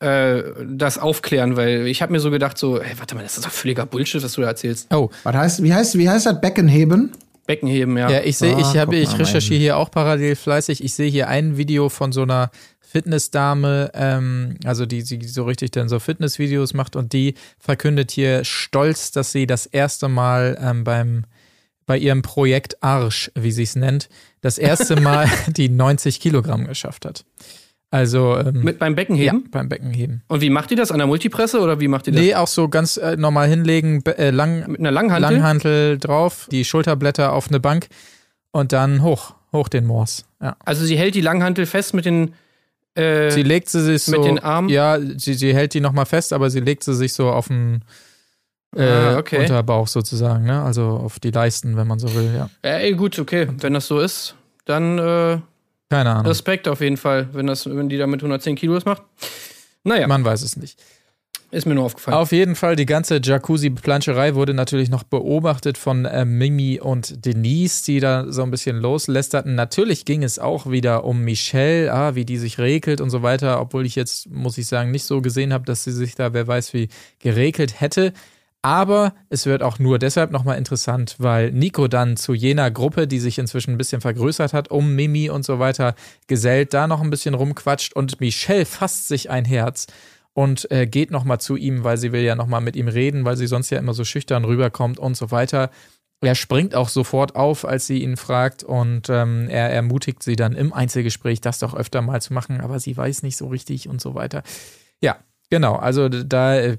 äh, 0.00 0.42
das 0.66 0.98
aufklären, 0.98 1.56
weil 1.56 1.86
ich 1.86 2.02
habe 2.02 2.12
mir 2.12 2.20
so 2.20 2.30
gedacht, 2.30 2.58
so, 2.58 2.80
ey, 2.80 2.92
warte 2.98 3.14
mal, 3.14 3.22
das 3.22 3.36
ist 3.36 3.46
doch 3.46 3.50
völliger 3.50 3.86
Bullshit, 3.86 4.22
was 4.22 4.32
du 4.32 4.40
da 4.42 4.48
erzählst. 4.48 4.92
oh, 4.92 5.10
Was 5.22 5.34
heißt, 5.34 5.62
wie 5.62 5.72
heißt, 5.72 5.98
wie 5.98 6.08
heißt 6.08 6.26
das 6.26 6.40
Beckenheben? 6.40 7.12
Beckenheben, 7.46 7.96
ja. 7.98 8.10
Ja, 8.10 8.20
ich 8.22 8.38
sehe, 8.38 8.56
Ah, 8.56 8.60
ich 8.60 8.78
habe, 8.78 8.92
guck 8.92 9.12
ich 9.12 9.18
recherchiere 9.18 9.60
hier 9.60 9.76
auch 9.76 9.90
parallel 9.90 10.34
fleißig. 10.34 10.82
Ich 10.82 10.94
sehe 10.94 11.10
hier 11.10 11.28
ein 11.28 11.56
Video 11.58 11.88
von 11.90 12.10
so 12.10 12.22
einer 12.22 12.50
Fitnessdame, 12.80 13.90
ähm, 13.92 14.56
also 14.64 14.86
die, 14.86 15.02
die 15.02 15.26
so 15.26 15.44
richtig 15.44 15.72
dann 15.72 15.88
so 15.88 15.98
Fitnessvideos 15.98 16.74
macht 16.74 16.96
und 16.96 17.12
die 17.12 17.34
verkündet 17.58 18.10
hier 18.12 18.44
stolz, 18.44 19.10
dass 19.10 19.32
sie 19.32 19.46
das 19.46 19.66
erste 19.66 20.08
Mal 20.08 20.56
ähm, 20.60 20.84
beim 20.84 21.24
bei 21.86 21.98
ihrem 21.98 22.22
Projekt 22.22 22.82
Arsch, 22.82 23.30
wie 23.34 23.50
sie 23.52 23.64
es 23.64 23.76
nennt, 23.76 24.08
das 24.40 24.56
erste 24.56 24.96
Mal 25.00 25.28
die 25.48 25.68
90 25.68 26.18
Kilogramm 26.18 26.66
geschafft 26.66 27.04
hat. 27.04 27.24
Also 27.90 28.36
ähm, 28.36 28.62
Mit 28.62 28.78
beim 28.78 28.92
ja, 28.92 28.96
Beckenheben? 28.96 29.50
beim 29.50 29.68
Beckenheben. 29.68 30.22
Und 30.26 30.40
wie 30.40 30.50
macht 30.50 30.70
die 30.70 30.74
das? 30.74 30.90
An 30.90 30.98
der 30.98 31.06
Multipresse 31.06 31.60
oder 31.60 31.78
wie 31.80 31.86
macht 31.88 32.06
die 32.06 32.10
das? 32.10 32.20
Nee, 32.20 32.34
auch 32.34 32.48
so 32.48 32.68
ganz 32.68 32.96
äh, 32.96 33.16
normal 33.16 33.48
hinlegen, 33.48 34.04
äh, 34.06 34.30
lang, 34.30 34.68
Mit 34.70 34.80
einer 34.80 34.90
Langhantel? 34.90 35.32
Langhantel 35.32 35.98
drauf, 35.98 36.48
die 36.50 36.64
Schulterblätter 36.64 37.32
auf 37.32 37.48
eine 37.48 37.60
Bank 37.60 37.86
und 38.50 38.72
dann 38.72 39.02
hoch, 39.02 39.34
hoch 39.52 39.68
den 39.68 39.86
Moors. 39.86 40.24
Ja. 40.42 40.56
Also 40.64 40.84
sie 40.84 40.96
hält 40.98 41.14
die 41.14 41.20
Langhantel 41.20 41.66
fest 41.66 41.94
mit 41.94 42.04
den 42.04 42.34
äh, 42.96 43.30
Sie 43.30 43.42
legt 43.42 43.68
sie 43.68 43.82
sich 43.82 44.02
so. 44.04 44.12
mit 44.12 44.24
den 44.24 44.38
Armen? 44.38 44.68
Ja, 44.68 44.98
sie, 45.16 45.34
sie 45.34 45.54
hält 45.54 45.74
die 45.74 45.80
nochmal 45.80 46.06
fest, 46.06 46.32
aber 46.32 46.50
sie 46.50 46.60
legt 46.60 46.84
sie 46.84 46.94
sich 46.94 47.12
so 47.12 47.30
auf 47.30 47.48
den 47.48 47.82
äh, 48.76 48.82
Ah, 48.82 49.18
okay. 49.18 49.40
Unterbauch 49.40 49.86
sozusagen, 49.88 50.44
ne? 50.44 50.62
Also 50.62 50.82
auf 50.82 51.18
die 51.20 51.30
Leisten, 51.30 51.76
wenn 51.76 51.86
man 51.86 51.98
so 51.98 52.12
will, 52.14 52.32
ja. 52.36 52.50
Ja, 52.64 52.78
ey, 52.78 52.92
gut, 52.94 53.18
okay. 53.18 53.48
Wenn 53.60 53.74
das 53.74 53.86
so 53.86 54.00
ist, 54.00 54.34
dann 54.64 54.98
äh, 54.98 55.38
Keine 55.90 56.10
Ahnung. 56.10 56.26
Respekt 56.26 56.66
auf 56.68 56.80
jeden 56.80 56.96
Fall, 56.96 57.28
wenn, 57.32 57.46
das, 57.46 57.66
wenn 57.66 57.88
die 57.88 57.98
da 57.98 58.06
mit 58.06 58.20
110 58.20 58.56
Kilo 58.56 58.74
das 58.74 58.84
macht. 58.84 59.02
Naja, 59.84 60.06
Man 60.06 60.24
weiß 60.24 60.42
es 60.42 60.56
nicht. 60.56 60.78
ist 61.50 61.66
mir 61.66 61.74
nur 61.74 61.84
aufgefallen. 61.84 62.16
Auf 62.16 62.32
jeden 62.32 62.56
Fall, 62.56 62.74
die 62.74 62.86
ganze 62.86 63.20
Jacuzzi-Planscherei 63.22 64.34
wurde 64.34 64.54
natürlich 64.54 64.88
noch 64.88 65.02
beobachtet 65.04 65.76
von 65.78 66.04
äh, 66.06 66.24
Mimi 66.24 66.80
und 66.80 67.24
Denise, 67.26 67.84
die 67.84 68.00
da 68.00 68.24
so 68.32 68.42
ein 68.42 68.50
bisschen 68.50 68.78
loslästerten. 68.78 69.54
Natürlich 69.54 70.04
ging 70.04 70.22
es 70.24 70.38
auch 70.38 70.68
wieder 70.70 71.04
um 71.04 71.20
Michelle, 71.22 71.92
ah, 71.92 72.14
wie 72.14 72.24
die 72.24 72.38
sich 72.38 72.58
regelt 72.58 73.00
und 73.00 73.10
so 73.10 73.22
weiter, 73.22 73.60
obwohl 73.60 73.84
ich 73.86 73.94
jetzt, 73.94 74.30
muss 74.30 74.58
ich 74.58 74.66
sagen, 74.66 74.90
nicht 74.90 75.04
so 75.04 75.20
gesehen 75.20 75.52
habe, 75.52 75.64
dass 75.66 75.84
sie 75.84 75.92
sich 75.92 76.14
da, 76.14 76.32
wer 76.32 76.46
weiß 76.48 76.72
wie, 76.74 76.88
geregelt 77.20 77.80
hätte. 77.80 78.14
Aber 78.64 79.12
es 79.28 79.44
wird 79.44 79.62
auch 79.62 79.78
nur 79.78 79.98
deshalb 79.98 80.30
nochmal 80.30 80.56
interessant, 80.56 81.16
weil 81.18 81.52
Nico 81.52 81.86
dann 81.86 82.16
zu 82.16 82.32
jener 82.32 82.70
Gruppe, 82.70 83.06
die 83.06 83.20
sich 83.20 83.38
inzwischen 83.38 83.72
ein 83.72 83.76
bisschen 83.76 84.00
vergrößert 84.00 84.54
hat, 84.54 84.70
um 84.70 84.94
Mimi 84.94 85.28
und 85.28 85.44
so 85.44 85.58
weiter 85.58 85.94
gesellt, 86.28 86.72
da 86.72 86.86
noch 86.86 87.02
ein 87.02 87.10
bisschen 87.10 87.34
rumquatscht 87.34 87.92
und 87.92 88.20
Michelle 88.20 88.64
fasst 88.64 89.08
sich 89.08 89.28
ein 89.28 89.44
Herz 89.44 89.86
und 90.32 90.70
äh, 90.70 90.86
geht 90.86 91.10
nochmal 91.10 91.40
zu 91.40 91.56
ihm, 91.56 91.84
weil 91.84 91.98
sie 91.98 92.12
will 92.12 92.22
ja 92.22 92.36
nochmal 92.36 92.62
mit 92.62 92.74
ihm 92.74 92.88
reden, 92.88 93.26
weil 93.26 93.36
sie 93.36 93.48
sonst 93.48 93.68
ja 93.68 93.78
immer 93.78 93.92
so 93.92 94.02
schüchtern 94.02 94.46
rüberkommt 94.46 94.98
und 94.98 95.14
so 95.14 95.30
weiter. 95.30 95.70
Er 96.22 96.34
springt 96.34 96.74
auch 96.74 96.88
sofort 96.88 97.36
auf, 97.36 97.66
als 97.66 97.86
sie 97.86 98.02
ihn 98.02 98.16
fragt 98.16 98.64
und 98.64 99.10
ähm, 99.10 99.46
er 99.50 99.68
ermutigt 99.68 100.22
sie 100.22 100.36
dann 100.36 100.56
im 100.56 100.72
Einzelgespräch, 100.72 101.42
das 101.42 101.58
doch 101.58 101.74
öfter 101.74 102.00
mal 102.00 102.22
zu 102.22 102.32
machen, 102.32 102.62
aber 102.62 102.80
sie 102.80 102.96
weiß 102.96 103.24
nicht 103.24 103.36
so 103.36 103.48
richtig 103.48 103.90
und 103.90 104.00
so 104.00 104.14
weiter. 104.14 104.42
Ja, 105.02 105.18
genau, 105.50 105.76
also 105.76 106.08
da 106.08 106.56
äh, 106.56 106.76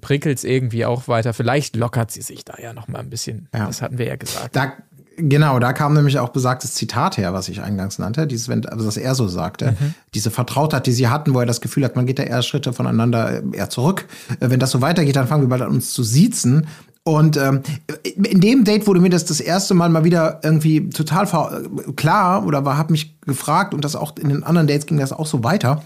prickelt 0.00 0.38
es 0.38 0.44
irgendwie 0.44 0.84
auch 0.84 1.08
weiter. 1.08 1.32
Vielleicht 1.32 1.76
lockert 1.76 2.10
sie 2.10 2.22
sich 2.22 2.44
da 2.44 2.54
ja 2.60 2.72
nochmal 2.72 3.02
ein 3.02 3.10
bisschen. 3.10 3.48
Ja. 3.54 3.66
Das 3.66 3.82
hatten 3.82 3.98
wir 3.98 4.06
ja 4.06 4.16
gesagt. 4.16 4.54
Da, 4.54 4.72
genau, 5.16 5.58
da 5.58 5.72
kam 5.72 5.94
nämlich 5.94 6.18
auch 6.18 6.30
besagtes 6.30 6.74
Zitat 6.74 7.16
her, 7.16 7.32
was 7.32 7.48
ich 7.48 7.62
eingangs 7.62 7.98
nannte, 7.98 8.26
dieses, 8.26 8.48
wenn, 8.48 8.66
also 8.66 8.86
was 8.86 8.96
er 8.96 9.14
so 9.14 9.28
sagte. 9.28 9.72
Mhm. 9.72 9.94
Diese 10.14 10.30
Vertrautheit, 10.30 10.86
die 10.86 10.92
sie 10.92 11.08
hatten, 11.08 11.34
wo 11.34 11.40
er 11.40 11.46
das 11.46 11.60
Gefühl 11.60 11.84
hat, 11.84 11.96
man 11.96 12.06
geht 12.06 12.18
da 12.18 12.22
eher 12.22 12.42
Schritte 12.42 12.72
voneinander 12.72 13.42
äh, 13.42 13.42
eher 13.52 13.70
zurück. 13.70 14.06
Äh, 14.40 14.50
Wenn 14.50 14.60
das 14.60 14.70
so 14.70 14.80
weitergeht, 14.80 15.16
dann 15.16 15.26
fangen 15.26 15.42
wir 15.42 15.48
bald 15.48 15.62
an, 15.62 15.68
uns 15.68 15.92
zu 15.92 16.02
siezen. 16.02 16.66
Und 17.06 17.36
ähm, 17.36 17.62
in 18.02 18.40
dem 18.40 18.64
Date 18.64 18.88
wurde 18.88 18.98
mir 18.98 19.10
das 19.10 19.24
das 19.24 19.38
erste 19.38 19.74
Mal 19.74 19.88
mal 19.90 20.02
wieder 20.02 20.40
irgendwie 20.42 20.90
total 20.90 21.26
äh, 21.26 21.92
klar 21.92 22.44
oder 22.44 22.64
war, 22.64 22.76
hab 22.76 22.90
mich 22.90 23.20
gefragt 23.20 23.74
und 23.74 23.84
das 23.84 23.94
auch 23.94 24.16
in 24.16 24.28
den 24.28 24.42
anderen 24.42 24.66
Dates 24.66 24.86
ging 24.86 24.98
das 24.98 25.12
auch 25.12 25.26
so 25.26 25.44
weiter. 25.44 25.84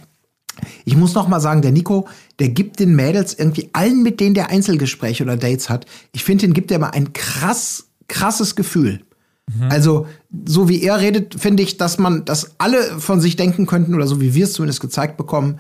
Ich 0.84 0.96
muss 0.96 1.14
noch 1.14 1.28
mal 1.28 1.40
sagen, 1.40 1.62
der 1.62 1.72
Nico, 1.72 2.08
der 2.38 2.48
gibt 2.48 2.80
den 2.80 2.94
Mädels 2.94 3.34
irgendwie 3.34 3.70
allen, 3.72 4.02
mit 4.02 4.20
denen 4.20 4.34
der 4.34 4.50
Einzelgespräche 4.50 5.22
oder 5.24 5.36
Dates 5.36 5.70
hat, 5.70 5.86
ich 6.12 6.24
finde, 6.24 6.46
den 6.46 6.54
gibt 6.54 6.70
er 6.70 6.78
mal 6.78 6.90
ein 6.90 7.12
krass, 7.12 7.86
krasses 8.08 8.56
Gefühl. 8.56 9.00
Also, 9.68 10.06
so 10.44 10.68
wie 10.68 10.80
er 10.80 11.00
redet, 11.00 11.40
finde 11.40 11.64
ich, 11.64 11.76
dass 11.76 11.98
man, 11.98 12.24
dass 12.24 12.52
alle 12.58 13.00
von 13.00 13.20
sich 13.20 13.34
denken 13.34 13.66
könnten, 13.66 13.96
oder 13.96 14.06
so 14.06 14.20
wie 14.20 14.32
wir 14.34 14.44
es 14.44 14.52
zumindest 14.52 14.80
gezeigt 14.80 15.16
bekommen, 15.16 15.58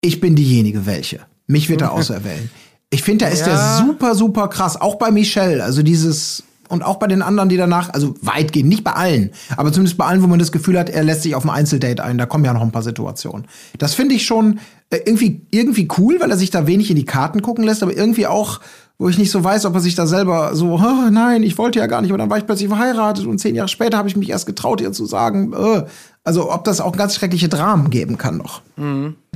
ich 0.00 0.18
bin 0.20 0.34
diejenige 0.34 0.86
welche. 0.86 1.20
Mich 1.46 1.68
wird 1.68 1.82
er 1.82 1.92
auserwählen. 1.92 2.50
Ich 2.90 3.04
finde, 3.04 3.26
da 3.26 3.30
ist 3.30 3.46
Ja. 3.46 3.78
der 3.78 3.86
super, 3.86 4.16
super 4.16 4.48
krass. 4.48 4.80
Auch 4.80 4.96
bei 4.96 5.12
Michelle. 5.12 5.62
Also 5.62 5.84
dieses, 5.84 6.42
und 6.68 6.82
auch 6.82 6.96
bei 6.96 7.06
den 7.06 7.22
anderen, 7.22 7.48
die 7.48 7.56
danach, 7.56 7.92
also 7.92 8.14
weitgehend, 8.22 8.68
nicht 8.68 8.84
bei 8.84 8.92
allen, 8.92 9.30
aber 9.56 9.72
zumindest 9.72 9.96
bei 9.98 10.04
allen, 10.04 10.22
wo 10.22 10.26
man 10.26 10.38
das 10.38 10.52
Gefühl 10.52 10.78
hat, 10.78 10.90
er 10.90 11.04
lässt 11.04 11.22
sich 11.22 11.34
auf 11.34 11.44
ein 11.44 11.50
Einzeldate 11.50 12.02
ein. 12.02 12.18
Da 12.18 12.26
kommen 12.26 12.44
ja 12.44 12.52
noch 12.52 12.62
ein 12.62 12.72
paar 12.72 12.82
Situationen. 12.82 13.46
Das 13.78 13.94
finde 13.94 14.14
ich 14.14 14.26
schon 14.26 14.60
äh, 14.90 14.98
irgendwie, 15.04 15.42
irgendwie 15.50 15.88
cool, 15.98 16.16
weil 16.20 16.30
er 16.30 16.36
sich 16.36 16.50
da 16.50 16.66
wenig 16.66 16.90
in 16.90 16.96
die 16.96 17.04
Karten 17.04 17.42
gucken 17.42 17.64
lässt, 17.64 17.82
aber 17.82 17.96
irgendwie 17.96 18.26
auch, 18.26 18.60
wo 18.98 19.08
ich 19.08 19.18
nicht 19.18 19.30
so 19.30 19.42
weiß, 19.44 19.66
ob 19.66 19.74
er 19.74 19.80
sich 19.80 19.94
da 19.94 20.06
selber 20.06 20.54
so, 20.54 20.74
"Oh, 20.74 21.10
nein, 21.10 21.42
ich 21.42 21.58
wollte 21.58 21.78
ja 21.78 21.86
gar 21.86 22.00
nicht, 22.00 22.10
aber 22.10 22.18
dann 22.18 22.30
war 22.30 22.38
ich 22.38 22.46
plötzlich 22.46 22.68
verheiratet 22.68 23.26
und 23.26 23.38
zehn 23.38 23.54
Jahre 23.54 23.68
später 23.68 23.98
habe 23.98 24.08
ich 24.08 24.16
mich 24.16 24.30
erst 24.30 24.46
getraut, 24.46 24.80
ihr 24.80 24.92
zu 24.92 25.04
sagen, 25.04 25.52
äh. 25.52 25.84
also 26.24 26.52
ob 26.52 26.64
das 26.64 26.80
auch 26.80 26.96
ganz 26.96 27.14
schreckliche 27.14 27.48
Dramen 27.48 27.90
geben 27.90 28.16
kann 28.16 28.38
noch. 28.38 28.62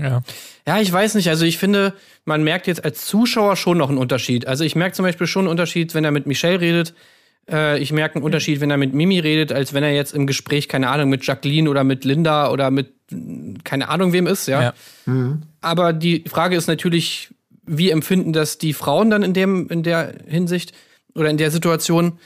Ja. 0.00 0.22
Ja, 0.66 0.78
ich 0.78 0.92
weiß 0.92 1.14
nicht. 1.16 1.28
Also 1.28 1.44
ich 1.44 1.58
finde, 1.58 1.94
man 2.24 2.44
merkt 2.44 2.66
jetzt 2.68 2.84
als 2.84 3.06
Zuschauer 3.06 3.56
schon 3.56 3.76
noch 3.78 3.88
einen 3.88 3.98
Unterschied. 3.98 4.46
Also 4.46 4.62
ich 4.62 4.76
merke 4.76 4.94
zum 4.94 5.04
Beispiel 5.04 5.26
schon 5.26 5.42
einen 5.42 5.50
Unterschied, 5.50 5.94
wenn 5.94 6.04
er 6.04 6.10
mit 6.10 6.26
Michelle 6.26 6.60
redet. 6.60 6.94
Äh, 7.48 7.80
ich 7.80 7.92
merke 7.92 8.16
einen 8.16 8.24
Unterschied, 8.24 8.60
wenn 8.60 8.70
er 8.70 8.76
mit 8.76 8.94
Mimi 8.94 9.18
redet, 9.18 9.52
als 9.52 9.72
wenn 9.72 9.82
er 9.82 9.94
jetzt 9.94 10.14
im 10.14 10.26
Gespräch, 10.26 10.68
keine 10.68 10.88
Ahnung, 10.88 11.08
mit 11.08 11.24
Jacqueline 11.24 11.70
oder 11.70 11.84
mit 11.84 12.04
Linda 12.04 12.50
oder 12.50 12.70
mit 12.70 12.92
mm, 13.10 13.56
keine 13.64 13.88
Ahnung 13.88 14.12
wem 14.12 14.26
ist, 14.26 14.46
ja. 14.48 14.74
Ja. 15.06 15.38
Aber 15.60 15.92
die 15.92 16.24
Frage 16.28 16.56
ist 16.56 16.66
natürlich, 16.66 17.30
wie 17.66 17.90
empfinden 17.90 18.32
das 18.32 18.58
die 18.58 18.72
Frauen 18.72 19.10
dann 19.10 19.22
in 19.22 19.34
dem, 19.34 19.68
in 19.68 19.82
der 19.82 20.14
Hinsicht 20.26 20.72
oder 21.14 21.30
in 21.30 21.36
der 21.36 21.50
Situation? 21.50 22.18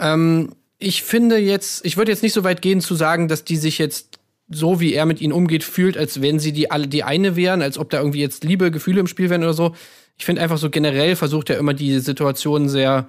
Ähm, 0.00 0.52
ich 0.78 1.02
finde 1.02 1.38
jetzt, 1.38 1.84
ich 1.84 1.96
würde 1.96 2.12
jetzt 2.12 2.22
nicht 2.22 2.32
so 2.32 2.44
weit 2.44 2.62
gehen 2.62 2.80
zu 2.80 2.94
sagen, 2.94 3.28
dass 3.28 3.44
die 3.44 3.56
sich 3.56 3.78
jetzt 3.78 4.18
so 4.48 4.80
wie 4.80 4.92
er 4.92 5.06
mit 5.06 5.20
ihnen 5.20 5.32
umgeht, 5.32 5.64
fühlt, 5.64 5.96
als 5.96 6.20
wenn 6.20 6.38
sie 6.38 6.52
die 6.52 6.70
alle 6.70 6.86
die 6.86 7.02
eine 7.02 7.36
wären, 7.36 7.62
als 7.62 7.78
ob 7.78 7.90
da 7.90 7.98
irgendwie 7.98 8.20
jetzt 8.20 8.44
Liebe, 8.44 8.70
Gefühle 8.70 9.00
im 9.00 9.06
Spiel 9.06 9.30
wären 9.30 9.42
oder 9.42 9.54
so. 9.54 9.74
Ich 10.18 10.24
finde 10.24 10.42
einfach 10.42 10.58
so 10.58 10.70
generell 10.70 11.16
versucht 11.16 11.50
er 11.50 11.58
immer 11.58 11.74
die 11.74 11.98
Situation 11.98 12.68
sehr 12.68 13.08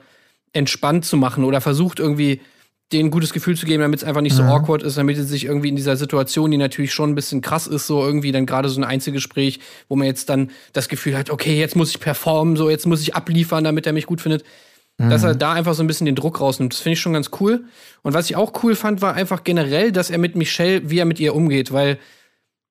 entspannt 0.56 1.06
zu 1.06 1.18
machen 1.18 1.44
oder 1.44 1.62
versucht 1.62 2.00
irgendwie 2.00 2.42
denen 2.92 3.08
ein 3.08 3.12
gutes 3.12 3.34
Gefühl 3.34 3.58
zu 3.58 3.66
geben, 3.66 3.82
damit 3.82 4.02
es 4.02 4.04
einfach 4.06 4.22
nicht 4.22 4.36
so 4.36 4.44
awkward 4.44 4.84
ist, 4.84 4.98
damit 4.98 5.18
sie 5.18 5.24
sich 5.24 5.46
irgendwie 5.46 5.70
in 5.70 5.76
dieser 5.76 5.98
Situation, 5.98 6.52
die 6.52 6.58
natürlich 6.58 6.94
schon 6.94 7.12
ein 7.12 7.16
bisschen 7.16 7.42
krass 7.42 7.66
ist, 7.66 7.88
so 7.88 8.06
irgendwie 8.06 8.32
dann 8.32 8.46
gerade 8.46 8.70
so 8.70 8.80
ein 8.80 8.84
Einzelgespräch, 8.84 9.60
wo 9.90 9.96
man 9.96 10.06
jetzt 10.06 10.30
dann 10.30 10.52
das 10.72 10.88
Gefühl 10.88 11.18
hat, 11.18 11.32
okay, 11.32 11.58
jetzt 11.58 11.76
muss 11.76 11.90
ich 11.90 12.00
performen, 12.00 12.56
so 12.56 12.70
jetzt 12.70 12.86
muss 12.86 13.02
ich 13.02 13.16
abliefern, 13.16 13.64
damit 13.64 13.88
er 13.88 13.94
mich 13.94 14.06
gut 14.06 14.22
findet. 14.22 14.44
Dass 14.98 15.24
er 15.24 15.36
da 15.36 15.52
einfach 15.52 15.74
so 15.74 15.84
ein 15.84 15.88
bisschen 15.88 16.06
den 16.06 16.16
Druck 16.16 16.40
rausnimmt. 16.40 16.72
Das 16.72 16.80
finde 16.80 16.94
ich 16.94 17.02
schon 17.02 17.12
ganz 17.12 17.32
cool. 17.42 17.66
Und 18.02 18.14
was 18.14 18.30
ich 18.30 18.38
auch 18.38 18.64
cool 18.64 18.76
fand, 18.76 19.02
war 19.02 19.14
einfach 19.14 19.44
generell, 19.44 19.92
dass 19.92 20.10
er 20.10 20.18
mit 20.18 20.38
Michelle, 20.38 20.90
wie 20.90 21.00
er 21.00 21.06
mit 21.06 21.20
ihr 21.20 21.36
umgeht, 21.36 21.74
weil 21.74 22.00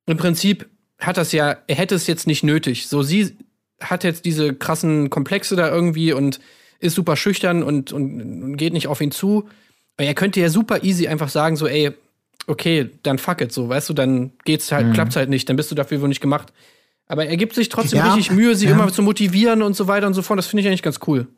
im 0.07 0.16
Prinzip 0.16 0.66
hat 0.99 1.18
das 1.18 1.33
ja, 1.33 1.59
er 1.66 1.77
hätte 1.77 1.94
es 1.94 2.07
jetzt 2.07 2.27
nicht 2.27 2.42
nötig. 2.42 2.88
So, 2.88 3.03
sie 3.03 3.37
hat 3.79 4.05
jetzt 4.05 4.25
diese 4.25 4.55
krassen 4.55 5.11
Komplexe 5.11 5.55
da 5.55 5.68
irgendwie 5.68 6.14
und 6.14 6.40
ist 6.79 6.95
super 6.95 7.17
schüchtern 7.17 7.63
und, 7.63 7.93
und, 7.93 8.21
und 8.21 8.57
geht 8.57 8.73
nicht 8.73 8.89
auf 8.89 9.01
ihn 9.01 9.11
zu. 9.11 9.49
Aber 9.97 10.07
er 10.07 10.15
könnte 10.15 10.41
ja 10.41 10.49
super 10.49 10.83
easy 10.83 11.07
einfach 11.07 11.29
sagen, 11.29 11.57
so, 11.57 11.67
ey, 11.67 11.93
okay, 12.47 12.91
dann 13.03 13.19
fuck 13.19 13.41
it, 13.41 13.53
so, 13.53 13.69
weißt 13.69 13.89
du, 13.89 13.95
dann 13.95 14.33
geht's 14.45 14.73
halt, 14.73 14.93
klappt's 14.93 15.17
halt 15.17 15.31
nicht, 15.31 15.49
dann 15.49 15.57
bist 15.57 15.71
du 15.71 15.75
dafür 15.75 16.01
wohl 16.01 16.09
nicht 16.09 16.21
gemacht. 16.21 16.53
Aber 17.07 17.27
er 17.27 17.37
gibt 17.37 17.55
sich 17.55 17.69
trotzdem 17.69 17.99
Ja, 17.99 18.15
richtig 18.15 18.35
Mühe, 18.35 18.55
sie 18.55 18.67
ja. 18.67 18.73
immer 18.73 18.91
zu 18.93 19.03
motivieren 19.03 19.63
und 19.63 19.77
so 19.77 19.87
weiter 19.89 20.07
und 20.07 20.15
so 20.15 20.23
fort. 20.23 20.39
Das 20.39 20.47
finde 20.47 20.63
ich 20.63 20.69
eigentlich 20.69 20.83
ganz 20.83 21.01
cool. 21.07 21.29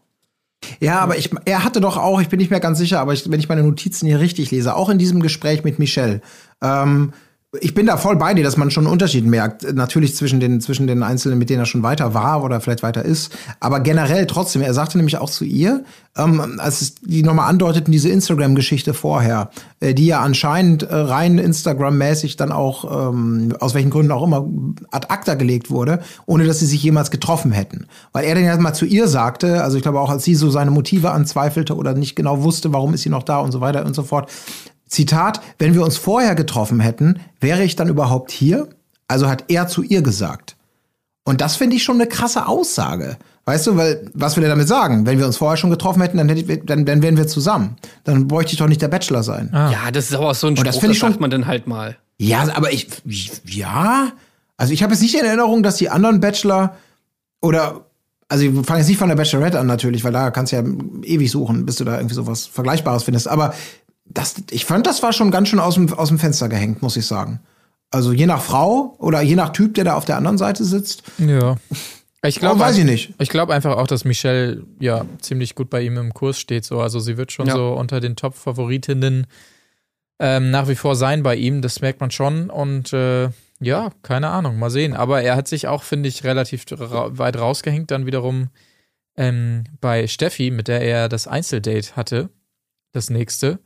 Ja, 0.81 1.01
aber 1.01 1.19
ich, 1.19 1.31
er 1.45 1.65
hatte 1.65 1.81
doch 1.81 1.97
auch, 1.97 2.21
ich 2.21 2.29
bin 2.29 2.39
nicht 2.39 2.51
mehr 2.51 2.61
ganz 2.61 2.79
sicher, 2.79 3.01
aber 3.01 3.13
ich, 3.13 3.31
wenn 3.31 3.41
ich 3.41 3.49
meine 3.49 3.63
Notizen 3.63 4.07
hier 4.07 4.21
richtig 4.21 4.51
lese, 4.51 4.75
auch 4.75 4.89
in 4.89 4.99
diesem 4.99 5.21
Gespräch 5.21 5.65
mit 5.65 5.79
Michelle, 5.79 6.23
ähm, 6.63 7.13
ich 7.61 7.75
bin 7.75 7.87
da 7.87 7.97
voll 7.97 8.17
bei 8.17 8.35
dir, 8.35 8.45
dass 8.45 8.57
man 8.57 8.71
schon 8.71 8.85
einen 8.85 8.93
Unterschied 8.93 9.27
merkt. 9.27 9.75
Natürlich 9.75 10.17
zwischen 10.17 10.41
den, 10.41 10.61
zwischen 10.61 10.87
den 10.87 11.03
Einzelnen, 11.03 11.39
mit 11.39 11.51
denen 11.51 11.61
er 11.61 11.67
schon 11.67 11.83
weiter 11.83 12.15
war 12.15 12.43
oder 12.43 12.61
vielleicht 12.61 12.83
weiter 12.83 13.05
ist. 13.05 13.37
Aber 13.61 13.81
generell 13.81 14.27
trotzdem, 14.27 14.63
er 14.63 14.75
sagte 14.75 14.99
nämlich 14.99 15.19
auch 15.19 15.31
zu 15.31 15.45
ihr, 15.45 15.85
ähm, 16.17 16.59
als 16.59 16.81
es 16.81 16.95
die 16.97 17.23
nochmal 17.23 17.49
andeuteten, 17.51 17.93
diese 17.93 18.09
Instagram-Geschichte 18.09 18.95
vorher, 18.95 19.51
äh, 19.81 19.95
die 19.95 20.07
ja 20.07 20.21
anscheinend 20.21 20.83
äh, 20.83 20.95
rein 20.95 21.39
Instagram-mäßig 21.39 22.37
dann 22.37 22.53
auch, 22.53 23.11
ähm, 23.11 23.55
aus 23.61 23.75
welchen 23.75 23.91
Gründen 23.91 24.13
auch 24.13 24.23
immer, 24.23 24.47
ad 24.91 25.09
acta 25.11 25.35
gelegt 25.35 25.71
wurde, 25.71 26.01
ohne 26.27 26.47
dass 26.47 26.61
sie 26.61 26.67
sich 26.67 26.83
jemals 26.83 27.11
getroffen 27.11 27.53
hätten. 27.53 27.87
Weil 28.13 28.25
er 28.25 28.35
dann 28.35 28.45
ja 28.45 28.57
mal 28.57 28.75
zu 28.75 28.87
ihr 28.87 29.09
sagte, 29.09 29.63
also 29.63 29.77
ich 29.77 29.83
glaube 29.83 30.01
auch, 30.01 30.11
als 30.11 30.25
sie 30.25 30.35
so 30.35 30.51
seine 30.51 30.71
Motive 30.71 31.11
anzweifelte 31.11 31.77
oder 31.77 31.95
nicht 31.95 32.17
genau 32.17 32.43
wusste, 32.43 32.73
warum 32.73 32.95
ist 32.95 33.03
sie 33.03 33.11
noch 33.11 33.23
da 33.23 33.39
und 33.39 33.53
so 33.53 33.61
weiter 33.61 33.85
und 33.85 33.95
so 33.95 34.03
fort, 34.03 34.31
Zitat, 34.89 35.41
wenn 35.59 35.75
wir 35.75 35.83
uns 35.85 35.97
vorher 35.97 36.35
getroffen 36.35 36.81
hätten, 36.81 37.21
wäre 37.41 37.65
ich 37.65 37.77
dann 37.77 37.89
überhaupt 37.89 38.31
hier? 38.31 38.69
Also 39.09 39.29
hat 39.29 39.45
er 39.49 39.69
zu 39.69 39.83
ihr 39.83 40.03
gesagt. 40.03 40.57
Und 41.25 41.41
das 41.41 41.57
finde 41.57 41.77
ich 41.77 41.83
schon 41.83 41.97
eine 41.97 42.09
krasse 42.09 42.47
Aussage. 42.47 43.17
Weißt 43.45 43.67
du, 43.67 43.77
weil, 43.77 44.11
was 44.15 44.37
will 44.37 44.43
er 44.45 44.49
damit 44.51 44.67
sagen? 44.69 45.07
Wenn 45.07 45.19
wir 45.19 45.27
uns 45.27 45.37
vorher 45.37 45.57
schon 45.57 45.71
getroffen 45.71 46.03
hätten, 46.03 46.17
dann, 46.19 46.29
hätte 46.29 46.41
ich, 46.53 46.61
dann, 46.65 46.85
dann 46.85 47.03
wären 47.03 47.17
wir 47.17 47.27
zusammen. 47.29 47.77
Dann 48.05 48.27
bräuchte 48.27 48.53
ich 48.53 48.59
doch 48.59 48.67
nicht 48.69 48.83
der 48.83 48.89
Bachelor 48.89 49.23
sein. 49.23 49.51
Ja, 49.53 49.91
das 49.93 50.07
ist 50.11 50.15
aber 50.15 50.31
auch 50.31 50.35
so 50.35 50.47
ein 50.49 50.51
Und 50.51 50.57
Spruch, 50.59 50.65
das 50.67 50.75
das, 50.77 50.81
finde 50.81 50.93
ich 50.95 50.99
schon- 50.99 51.11
sagt 51.11 51.21
man 51.21 51.31
dann 51.31 51.47
halt 51.47 51.67
mal. 51.67 51.97
Ja, 52.19 52.47
aber 52.55 52.73
ich, 52.73 52.89
ja. 53.45 54.13
Also 54.57 54.73
ich 54.73 54.83
habe 54.83 54.93
jetzt 54.95 55.03
nicht 55.03 55.15
in 55.15 55.25
Erinnerung, 55.25 55.63
dass 55.63 55.77
die 55.77 55.91
anderen 55.91 56.21
Bachelor 56.21 56.77
oder, 57.41 57.83
also 58.29 58.45
ich 58.45 58.67
fange 58.67 58.81
jetzt 58.81 58.89
nicht 58.89 58.99
von 58.99 59.09
der 59.09 59.17
Bachelorette 59.17 59.61
an 59.61 59.67
natürlich, 59.67 60.03
weil 60.03 60.13
da 60.13 60.31
kannst 60.31 60.53
du 60.53 60.57
ja 60.57 60.65
ewig 61.05 61.31
suchen, 61.31 61.67
bis 61.67 61.77
du 61.77 61.85
da 61.85 61.97
irgendwie 61.97 62.15
sowas 62.15 62.47
Vergleichbares 62.47 63.03
findest. 63.05 63.29
Aber 63.29 63.55
das, 64.09 64.37
ich 64.51 64.65
fand, 64.65 64.87
das 64.87 65.03
war 65.03 65.13
schon 65.13 65.31
ganz 65.31 65.49
schön 65.49 65.59
aus 65.61 65.75
dem, 65.75 65.93
aus 65.93 66.09
dem 66.09 66.19
Fenster 66.19 66.49
gehängt, 66.49 66.83
muss 66.83 66.97
ich 66.97 67.07
sagen. 67.07 67.41
Also 67.91 68.13
je 68.13 68.27
nach 68.27 68.43
Frau 68.43 68.97
oder 68.99 69.21
je 69.21 69.37
nach 69.37 69.51
Typ, 69.51 69.75
der 69.75 69.85
da 69.85 69.95
auf 69.95 70.05
der 70.05 70.17
anderen 70.17 70.39
Seite 70.39 70.65
sitzt. 70.65 71.03
Ja. 71.19 71.57
Ich 72.25 72.41
glaube, 72.41 72.57
Oh, 72.57 72.61
weiß 72.61 72.79
ich 72.79 72.85
nicht. 72.85 73.15
Ich 73.19 73.29
glaube 73.29 73.55
einfach 73.55 73.77
auch, 73.77 73.87
dass 73.87 74.05
Michelle 74.05 74.65
ja 74.81 75.05
ziemlich 75.21 75.55
gut 75.55 75.71
bei 75.71 75.83
ihm 75.83 75.97
im 75.97 76.13
Kurs 76.13 76.41
steht. 76.41 76.65
So. 76.65 76.81
Also 76.81 76.99
sie 76.99 77.17
wird 77.17 77.31
schon 77.31 77.47
Ja. 77.47 77.55
so 77.55 77.75
unter 77.75 78.01
den 78.01 78.17
Top-Favoritinnen 78.17 79.27
ähm, 80.19 80.51
nach 80.51 80.67
wie 80.69 80.75
vor 80.75 80.97
sein 80.97 81.23
bei 81.23 81.37
ihm. 81.37 81.63
Das 81.63 81.81
merkt 81.81 82.01
man 82.01 82.11
schon. 82.11 82.51
Und 82.51 82.93
äh, 82.93 83.29
ja, 83.61 83.91
keine 84.03 84.29
Ahnung, 84.31 84.59
mal 84.59 84.71
sehen. 84.71 84.95
Aber 84.95 85.23
er 85.23 85.37
hat 85.37 85.47
sich 85.47 85.69
auch, 85.69 85.83
finde 85.85 86.09
ich, 86.09 86.25
relativ 86.25 86.65
ra 86.73 87.17
weit 87.17 87.39
rausgehängt. 87.39 87.91
Dann 87.91 88.07
wiederum 88.07 88.49
ähm, 89.17 89.65
bei 89.81 90.07
Steffi, 90.09 90.51
mit 90.51 90.67
der 90.69 90.81
er 90.81 91.09
das 91.09 91.29
Einzeldate 91.29 91.95
hatte, 91.95 92.31
das 92.93 93.11
nächste. 93.11 93.61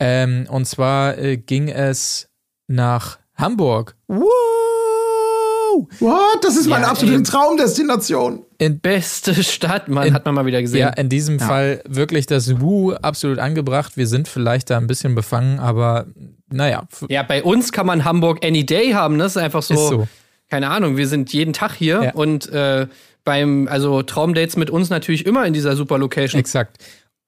Ähm, 0.00 0.46
und 0.50 0.66
zwar 0.66 1.16
äh, 1.18 1.36
ging 1.36 1.68
es 1.68 2.28
nach 2.66 3.18
Hamburg. 3.36 3.94
Wow! 4.08 5.86
What? 6.00 6.42
Das 6.42 6.56
ist 6.56 6.68
meine 6.68 6.84
Ja, 6.84 6.90
absolute 6.90 7.18
ey. 7.18 7.22
Traumdestination. 7.24 8.44
In 8.58 8.78
Beste 8.80 9.34
Stadt, 9.42 9.88
Mann, 9.88 10.08
In- 10.08 10.14
hat 10.14 10.24
man 10.24 10.34
mal 10.34 10.46
wieder 10.46 10.60
gesehen. 10.62 10.80
Ja, 10.80 10.88
in 10.90 11.08
diesem 11.08 11.40
Fall 11.40 11.82
wirklich 11.86 12.26
das 12.26 12.60
Woo 12.60 12.92
absolut 12.92 13.38
angebracht. 13.38 13.96
Wir 13.96 14.06
sind 14.06 14.28
vielleicht 14.28 14.70
da 14.70 14.78
ein 14.78 14.86
bisschen 14.86 15.14
befangen, 15.14 15.58
aber 15.58 16.06
naja, 16.50 16.84
Ja, 17.08 17.22
bei 17.24 17.42
uns 17.42 17.72
kann 17.72 17.86
man 17.86 18.04
Hamburg 18.04 18.44
any 18.44 18.64
day 18.64 18.92
haben. 18.92 19.16
ne? 19.16 19.24
Das 19.24 19.36
ist 19.36 19.42
einfach 19.42 19.62
so, 19.62 19.74
Ist 19.74 19.88
so. 19.88 20.08
keine 20.48 20.68
Ahnung, 20.70 20.96
wir 20.96 21.08
sind 21.08 21.32
jeden 21.32 21.52
Tag 21.52 21.72
hier 21.74 22.02
Ja. 22.04 22.12
und 22.12 22.48
äh, 22.50 22.86
beim, 23.24 23.66
also 23.68 24.02
Traumdates 24.02 24.56
mit 24.56 24.70
uns 24.70 24.90
natürlich 24.90 25.26
immer 25.26 25.44
in 25.46 25.54
dieser 25.54 25.74
super 25.76 25.98
Location. 25.98 26.38
exakt. 26.38 26.76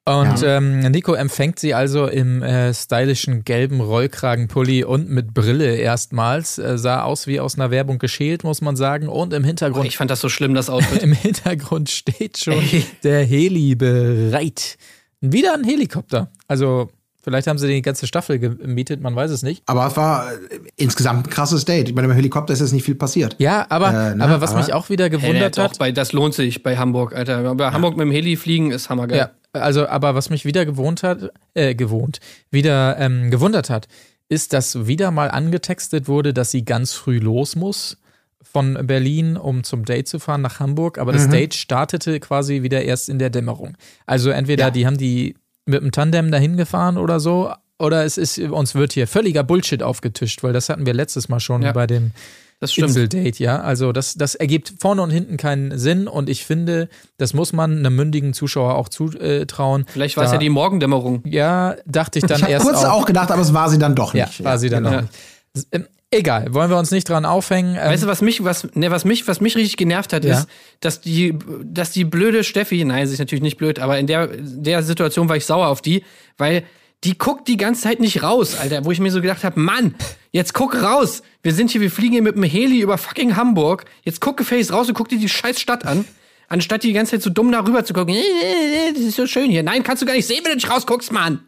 Und 0.09 0.45
ähm, 0.45 0.79
Nico 0.93 1.15
empfängt 1.15 1.59
sie 1.59 1.75
also 1.75 2.07
im 2.07 2.41
äh, 2.41 2.73
stylischen 2.73 3.43
gelben 3.43 3.81
Rollkragenpulli 3.81 4.85
und 4.85 5.11
mit 5.11 5.35
Brille 5.35 5.75
erstmals. 5.75 6.59
Äh, 6.59 6.79
sah 6.79 7.03
aus 7.03 7.27
wie 7.27 7.41
aus 7.41 7.57
einer 7.57 7.73
Werbung 7.73 7.99
geschält, 7.99 8.45
muss 8.45 8.61
man 8.61 8.77
sagen. 8.77 9.09
Und 9.09 9.33
im 9.33 9.43
Hintergrund 9.43 9.85
ich 9.85 9.97
fand 9.97 10.13
das 10.13 10.21
so 10.21 10.29
schlimm, 10.29 10.55
das 10.55 10.71
Outfit. 10.71 11.03
Im 11.03 11.13
Hintergrund 11.13 11.91
steht 11.91 12.39
schon 12.39 12.55
Ey. 12.55 12.85
der 13.03 13.25
Heli 13.25 13.75
bereit. 13.75 14.79
Wieder 15.21 15.55
ein 15.55 15.65
Helikopter. 15.65 16.31
Also, 16.47 16.89
vielleicht 17.27 17.49
haben 17.49 17.59
sie 17.59 17.67
die 17.67 17.83
ganze 17.83 18.07
Staffel 18.07 18.39
gemietet, 18.39 19.01
man 19.01 19.17
weiß 19.17 19.33
es 19.33 19.43
nicht. 19.43 19.65
Aber 19.67 19.85
es 19.89 19.97
war 19.97 20.33
äh, 20.33 20.37
insgesamt 20.77 21.27
ein 21.27 21.31
krasses 21.31 21.65
Date. 21.65 21.89
Ich 21.89 21.95
meine, 21.95 22.07
beim 22.07 22.17
Helikopter 22.17 22.53
ist 22.53 22.61
jetzt 22.61 22.73
nicht 22.73 22.85
viel 22.85 22.95
passiert. 22.95 23.35
Ja, 23.39 23.67
aber, 23.69 23.89
Äh, 23.89 24.15
ne, 24.15 24.25
aber 24.25 24.41
was 24.41 24.53
aber- 24.53 24.61
mich 24.61 24.73
auch 24.73 24.89
wieder 24.91 25.05
Hey, 25.05 25.11
gewundert 25.11 25.59
doch, 25.59 25.65
hat. 25.71 25.79
bei, 25.79 25.91
das 25.91 26.13
lohnt 26.13 26.35
sich 26.35 26.63
bei 26.63 26.77
Hamburg, 26.77 27.15
Alter. 27.17 27.55
Bei 27.57 27.73
Hamburg 27.73 27.97
mit 27.97 28.05
dem 28.07 28.13
Heli 28.13 28.37
fliegen 28.37 28.71
ist 28.71 28.89
hammergeil. 28.91 29.19
Ja, 29.19 29.31
also, 29.53 29.89
aber 29.89 30.15
was 30.15 30.31
mich 30.31 30.45
wieder 30.45 30.65
gewohnt 30.65 31.03
hat, 31.03 31.31
äh, 31.55 31.75
gewohnt, 31.75 32.21
wieder 32.53 32.97
ähm, 33.01 33.31
gewundert 33.33 33.71
hat, 33.71 33.89
ist, 34.29 34.53
dass 34.53 34.87
wieder 34.87 35.11
mal 35.11 35.31
angetextet 35.31 36.07
wurde, 36.09 36.33
dass 36.33 36.53
sie 36.53 36.65
ganz 36.65 36.93
früh 36.93 37.19
los 37.19 37.57
muss 37.57 37.99
von 38.43 38.79
Berlin, 38.87 39.37
um 39.37 39.65
zum 39.65 39.85
Date 39.85 40.07
zu 40.09 40.19
fahren 40.19 40.41
nach 40.43 40.61
Hamburg. 40.61 40.99
Aber 40.99 41.13
Mhm. 41.13 41.17
das 41.17 41.29
Date 41.29 41.55
startete 41.55 42.21
quasi 42.21 42.63
wieder 42.63 42.83
erst 42.85 43.09
in 43.09 43.19
der 43.19 43.31
Dämmerung. 43.31 43.77
Also 44.07 44.31
entweder 44.31 44.67
Ja. 44.67 44.71
die 44.71 44.87
haben 44.87 44.97
die 44.99 45.35
mit 45.67 45.83
dem 45.83 45.93
Tandem 45.93 46.31
dahin 46.31 46.57
gefahren 46.57 46.97
oder 46.97 47.21
so, 47.21 47.53
oder 47.79 48.05
es 48.05 48.17
ist, 48.17 48.39
uns 48.39 48.75
wird 48.75 48.93
hier 48.93 49.07
völliger 49.07 49.43
Bullshit 49.43 49.83
aufgetischt, 49.83 50.43
weil 50.43 50.53
das 50.53 50.69
hatten 50.69 50.87
wir 50.87 50.95
letztes 50.95 51.29
Mal 51.29 51.41
schon 51.41 51.63
Ja, 51.63 51.73
bei 51.73 51.87
dem. 51.87 52.13
Inseldate, 52.59 53.43
ja. 53.43 53.61
Also 53.61 53.93
das, 53.93 54.15
das 54.15 54.35
ergibt 54.35 54.73
vorne 54.81 55.03
und 55.03 55.11
hinten 55.11 55.37
keinen 55.37 55.77
Sinn 55.79 56.09
und 56.09 56.31
ich 56.31 56.47
finde, 56.47 56.89
das 57.19 57.35
muss 57.35 57.53
man 57.53 57.79
einem 57.79 57.95
mündigen 57.95 58.33
Zuschauer 58.33 58.77
auch 58.77 58.89
zutrauen. 58.89 59.85
Vielleicht 59.89 60.17
war 60.17 60.25
es 60.25 60.33
ja 60.33 60.39
die 60.39 60.49
Morgendämmerung. 60.49 61.23
Ja, 61.27 61.77
dachte 61.85 62.19
ich 62.19 62.25
dann 62.25 62.39
Ich 62.39 62.43
habe 62.45 62.53
erst 62.53 62.65
kurz 62.65 62.79
auch. 62.79 63.03
auch 63.03 63.05
gedacht, 63.05 63.31
aber 63.31 63.43
es 63.43 63.53
war 63.53 63.69
sie 63.69 63.79
dann 63.79 63.95
doch 63.95 64.15
ja, 64.15 64.25
nicht. 64.25 64.43
war 64.43 64.59
sie 64.59 64.71
dann 64.71 64.85
genau. 64.85 64.97
auch 64.97 65.03
nicht. 65.03 65.87
Egal, 66.19 66.55
wollen 66.55 66.71
wir 66.71 66.79
uns 66.79 66.91
nicht 66.91 67.09
dran 67.09 67.25
aufhängen. 67.25 67.77
Ähm, 67.79 67.91
Weißt 67.91 68.03
du, 68.03 68.07
was 68.07 68.23
mich, 68.23 68.43
was, 68.45 68.67
ne, 68.75 68.91
was 68.91 69.05
mich, 69.05 69.27
was 69.29 69.41
mich 69.41 69.57
richtig 69.57 69.77
genervt 69.77 70.13
hat, 70.13 70.25
Ja. 70.25 70.39
ist, 70.41 70.49
dass 70.81 71.01
die, 71.01 71.35
dass 71.63 71.91
die 71.91 72.05
blöde 72.05 72.45
Steffi, 72.45 72.85
nein, 72.85 73.07
sie 73.07 73.13
ist 73.15 73.19
natürlich 73.19 73.43
nicht 73.43 73.57
blöd, 73.59 73.79
aber 73.79 73.99
in 73.99 74.07
der, 74.07 74.29
der 74.29 74.83
Situation 74.83 75.29
war 75.29 75.37
ich 75.37 75.45
sauer 75.47 75.69
auf 75.69 75.83
die, 75.83 76.05
weil 76.39 76.65
die 77.05 77.19
guckt 77.19 77.47
die 77.47 77.57
ganze 77.59 77.83
Zeit 77.83 78.01
nicht 78.01 78.23
raus, 78.23 78.57
Alter, 78.59 78.85
wo 78.85 78.91
ich 78.91 79.01
mir 79.01 79.11
so 79.13 79.21
gedacht 79.21 79.45
habe, 79.45 79.61
Mann, 79.61 79.95
jetzt 80.33 80.55
guck 80.55 80.83
raus. 80.83 81.23
Wir 81.43 81.53
sind 81.53 81.71
hier, 81.71 81.81
wir 81.81 81.91
fliegen 81.91 82.13
hier 82.15 82.23
mit 82.23 82.35
dem 82.37 82.43
Heli 82.43 82.81
über 82.81 82.97
fucking 82.99 83.37
Hamburg. 83.37 83.85
Jetzt 84.03 84.21
guck 84.21 84.37
gefälligst 84.39 84.73
raus 84.73 84.89
und 84.89 84.95
guck 84.95 85.09
dir 85.09 85.19
die 85.19 85.29
scheiß 85.29 85.61
Stadt 85.61 85.85
an. 85.85 86.05
Anstatt 86.49 86.83
die 86.85 86.93
ganze 86.93 87.13
Zeit 87.13 87.23
so 87.23 87.31
dumm 87.31 87.53
darüber 87.53 87.85
zu 87.85 87.93
gucken, 87.93 88.15
"Äh, 88.15 88.93
das 88.95 89.03
ist 89.03 89.17
so 89.17 89.27
schön 89.27 89.51
hier. 89.51 89.63
Nein, 89.63 89.83
kannst 89.83 90.01
du 90.03 90.07
gar 90.07 90.15
nicht 90.15 90.27
sehen, 90.27 90.41
wenn 90.45 90.53
du 90.53 90.57
nicht 90.57 90.71
rausguckst, 90.71 91.13
Mann. 91.13 91.41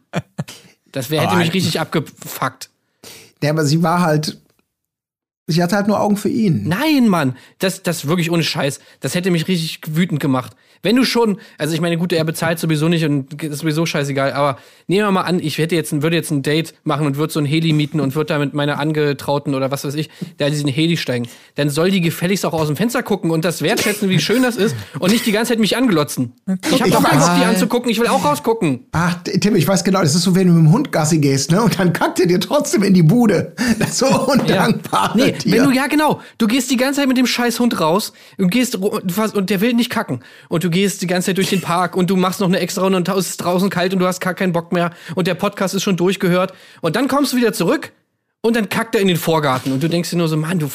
Das 0.92 1.09
wär, 1.11 1.22
hätte 1.22 1.35
Oh, 1.35 1.38
mich 1.38 1.52
richtig 1.54 1.78
abgefuckt. 1.81 2.68
Ja, 3.42 3.50
aber 3.50 3.64
sie 3.64 3.83
war 3.83 4.00
halt. 4.00 4.38
Sie 5.49 5.63
hatte 5.63 5.77
halt 5.77 5.89
nur 5.89 5.99
Augen 5.99 6.19
für 6.19 6.29
ihn. 6.29 6.69
Nein, 6.69 7.09
Mann, 7.09 7.37
das, 7.59 7.83
das 7.83 8.07
wirklich 8.07 8.31
ohne 8.31 8.43
Scheiß. 8.43 8.81
Das 9.01 9.15
hätte 9.15 9.31
mich 9.31 9.49
richtig 9.49 9.81
wütend 9.89 10.21
gemacht. 10.21 10.55
Wenn 10.83 10.97
du 10.97 11.05
schon, 11.05 11.38
also 11.59 11.75
ich 11.75 11.81
meine, 11.81 11.97
gut, 11.97 12.12
er 12.12 12.25
bezahlt 12.25 12.59
sowieso 12.59 12.88
nicht 12.88 13.05
und 13.05 13.43
ist 13.43 13.61
sowieso 13.61 13.87
scheißegal, 13.87 14.33
aber 14.33 14.59
nehmen 14.87 15.07
wir 15.07 15.11
mal 15.11 15.23
an, 15.23 15.41
ich 15.41 15.59
hätte 15.59 15.75
jetzt, 15.75 16.03
würde 16.03 16.17
jetzt 16.17 16.31
ein 16.31 16.43
Date 16.43 16.75
machen 16.85 17.07
und 17.07 17.17
würde 17.17 17.33
so 17.33 17.41
ein 17.41 17.47
Heli 17.47 17.73
mieten 17.73 18.01
und 18.01 18.14
würde 18.14 18.35
da 18.35 18.38
mit 18.38 18.55
meiner 18.55 18.79
Angetrauten 18.79 19.55
oder 19.55 19.71
was 19.71 19.85
weiß 19.85 19.95
ich, 19.95 20.11
da 20.37 20.49
diesen 20.51 20.69
Heli 20.69 20.97
steigen. 20.97 21.29
Dann 21.57 21.71
soll 21.71 21.91
die 21.91 22.01
gefälligst 22.01 22.45
auch 22.47 22.53
aus 22.53 22.67
dem 22.67 22.77
Fenster 22.77 23.03
gucken 23.03 23.31
und 23.31 23.45
das 23.45 23.62
wertschätzen, 23.62 24.09
wie 24.09 24.19
schön 24.19 24.43
das 24.43 24.57
ist 24.57 24.77
und 24.99 25.11
nicht 25.12 25.27
die 25.27 25.33
ganze 25.33 25.53
Zeit 25.53 25.59
mich 25.59 25.77
anglotzen. 25.77 26.33
Ich 26.71 26.81
habe 26.81 26.91
doch 26.91 27.03
Bock, 27.03 27.31
die 27.38 27.45
anzugucken, 27.45 27.91
ich 27.91 28.01
will 28.01 28.09
auch 28.09 28.25
rausgucken. 28.25 28.87
Ach, 28.93 29.17
Tim, 29.41 29.57
ich 29.57 29.67
weiß 29.67 29.85
genau, 29.85 30.03
das 30.03 30.14
ist 30.14 30.23
so, 30.23 30.35
wenn 30.35 30.49
du 30.49 30.53
mit 30.55 30.64
dem 30.64 30.73
Hund 30.73 30.93
Gassi 30.93 31.19
gehst, 31.19 31.51
ne? 31.51 31.62
Und 31.62 31.79
dann 31.79 31.93
kackt 31.93 32.21
er 32.21 32.27
dir 32.27 32.41
trotzdem 32.41 32.83
in 32.83 32.95
die 32.95 33.03
Bude. 33.03 33.53
Das 33.79 33.88
ist 33.91 33.99
so 33.99 34.07
undankbar. 34.07 35.12
Nee, 35.14 35.33
Tier. 35.33 35.53
Wenn 35.53 35.64
du, 35.64 35.71
ja, 35.71 35.87
genau. 35.87 36.21
Du 36.38 36.47
gehst 36.47 36.71
die 36.71 36.77
ganze 36.77 37.01
Zeit 37.01 37.09
mit 37.09 37.17
dem 37.17 37.27
scheiß 37.27 37.61
Hund 37.61 37.81
raus 37.81 38.12
und 38.38 38.51
gehst 38.51 38.77
und 38.77 39.51
der 39.51 39.61
will 39.61 39.75
nicht 39.75 39.91
kacken. 39.91 40.21
Und 40.49 40.64
du 40.64 40.67
gehst 40.68 41.02
die 41.02 41.07
ganze 41.07 41.26
Zeit 41.26 41.37
durch 41.37 41.50
den 41.50 41.61
Park 41.61 41.96
und 41.96 42.11
du 42.11 42.16
machst 42.16 42.40
noch 42.40 42.48
eine 42.48 42.61
extra 42.61 42.83
Runde 42.83 42.98
und 42.98 43.09
es 43.09 43.31
ist 43.31 43.37
draußen 43.38 43.70
kalt 43.70 43.92
und 43.92 43.98
du 43.98 44.07
hast 44.07 44.20
gar 44.20 44.35
keinen 44.35 44.52
Bock 44.52 44.72
mehr 44.72 44.92
und 45.14 45.26
der 45.26 45.35
Podcast 45.35 45.74
ist 45.74 45.83
schon 45.83 45.96
durchgehört. 45.96 46.52
Und 46.81 46.96
dann 46.96 47.09
kommst 47.09 47.33
du 47.33 47.37
wieder 47.37 47.52
zurück 47.52 47.92
und 48.40 48.57
dann 48.57 48.68
kackt 48.68 48.94
er 48.94 49.00
in 49.00 49.09
den 49.09 49.16
Vorgarten 49.16 49.72
und 49.72 49.83
du 49.83 49.88
denkst 49.88 50.11
dir 50.11 50.16
nur 50.16 50.28
so, 50.28 50.37
Mann, 50.37 50.59
du 50.59 50.70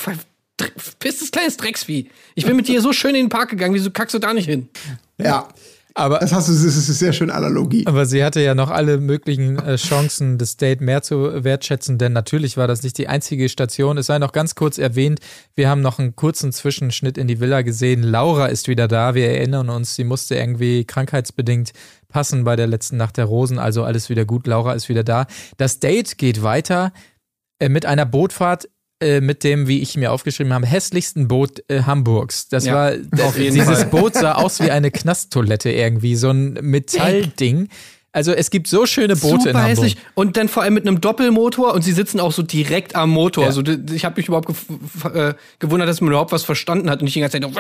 bist 0.99 1.21
das 1.21 1.31
kleines 1.31 1.57
Drecksvieh. 1.57 2.09
Ich 2.35 2.45
bin 2.45 2.55
mit 2.55 2.67
dir 2.67 2.81
so 2.81 2.93
schön 2.93 3.15
in 3.15 3.25
den 3.25 3.29
Park 3.29 3.49
gegangen, 3.49 3.73
wieso 3.73 3.91
kackst 3.91 4.13
du 4.13 4.19
da 4.19 4.33
nicht 4.33 4.47
hin? 4.47 4.69
Ja, 5.17 5.47
Aber 5.95 6.19
das 6.19 6.33
hast 6.33 6.49
du, 6.49 6.53
das 6.53 6.63
ist 6.63 6.87
sehr 6.87 7.13
schön 7.13 7.29
Analogie. 7.29 7.85
Aber 7.85 8.05
sie 8.05 8.23
hatte 8.23 8.41
ja 8.41 8.55
noch 8.55 8.71
alle 8.71 8.97
möglichen 8.97 9.59
äh, 9.59 9.75
Chancen, 9.75 10.39
das 10.39 10.57
Date 10.57 10.81
mehr 10.81 11.03
zu 11.03 11.43
wertschätzen, 11.43 11.99
denn 11.99 12.13
natürlich 12.13 12.57
war 12.57 12.67
das 12.67 12.81
nicht 12.81 12.97
die 12.97 13.07
einzige 13.07 13.47
Station. 13.47 13.97
Es 13.97 14.07
sei 14.07 14.17
noch 14.17 14.31
ganz 14.31 14.55
kurz 14.55 14.79
erwähnt, 14.79 15.19
wir 15.53 15.69
haben 15.69 15.81
noch 15.81 15.99
einen 15.99 16.15
kurzen 16.15 16.51
Zwischenschnitt 16.51 17.17
in 17.17 17.27
die 17.27 17.39
Villa 17.39 17.61
gesehen. 17.61 18.01
Laura 18.01 18.47
ist 18.47 18.67
wieder 18.67 18.87
da, 18.87 19.13
wir 19.13 19.29
erinnern 19.29 19.69
uns, 19.69 19.95
sie 19.95 20.03
musste 20.03 20.35
irgendwie 20.35 20.85
krankheitsbedingt 20.85 21.73
passen 22.07 22.43
bei 22.43 22.55
der 22.55 22.67
letzten 22.67 22.97
Nacht 22.97 23.17
der 23.17 23.25
Rosen, 23.25 23.59
also 23.59 23.83
alles 23.83 24.09
wieder 24.09 24.25
gut, 24.25 24.47
Laura 24.47 24.73
ist 24.73 24.89
wieder 24.89 25.03
da. 25.03 25.27
Das 25.57 25.79
Date 25.79 26.17
geht 26.17 26.41
weiter 26.41 26.91
äh, 27.59 27.69
mit 27.69 27.85
einer 27.85 28.05
Bootfahrt 28.05 28.67
äh, 29.03 29.21
mit 29.21 29.43
dem, 29.43 29.67
wie 29.67 29.81
ich 29.81 29.97
mir 29.97 30.11
aufgeschrieben 30.11 30.53
habe, 30.53 30.65
hässlichsten 30.65 31.27
Boot 31.27 31.63
äh, 31.67 31.83
Hamburgs. 31.83 32.47
Das 32.47 32.65
Ja, 32.65 32.73
war 32.73 32.93
jeden 33.37 33.53
dieses 33.55 33.81
Fall. 33.81 33.89
Boot 33.89 34.13
sah 34.15 34.33
aus 34.33 34.59
wie 34.61 34.71
eine 34.71 34.89
Knasttoilette 34.91 35.69
irgendwie, 35.71 36.15
so 36.15 36.29
ein 36.29 36.53
Metallding. 36.61 37.69
Also 38.13 38.31
es 38.31 38.49
gibt 38.51 38.67
so 38.67 38.85
schöne 38.85 39.15
Boote 39.15 39.33
in 39.33 39.39
Super 39.41 39.53
Hamburg. 39.63 39.69
hässlich. 39.69 39.97
Und 40.13 40.37
dann 40.37 40.47
vor 40.47 40.63
allem 40.63 40.75
mit 40.75 40.87
einem 40.87 41.01
Doppelmotor 41.01 41.73
und 41.73 41.81
sie 41.83 41.91
sitzen 41.91 42.19
auch 42.19 42.31
so 42.31 42.43
direkt 42.43 42.95
am 42.95 43.09
Motor. 43.09 43.43
Ja. 43.43 43.47
Also 43.49 43.63
ich 43.91 44.05
habe 44.05 44.15
mich 44.17 44.27
überhaupt 44.27 44.49
äh, 45.13 45.33
gewundert, 45.59 45.89
dass 45.89 45.99
man 45.99 46.11
überhaupt 46.11 46.31
was 46.31 46.43
verstanden 46.43 46.89
hat 46.91 46.99
und 46.99 47.05
nicht 47.05 47.15
die 47.15 47.19
ganze 47.21 47.41
Zeit. 47.41 47.51
so- 47.53 47.59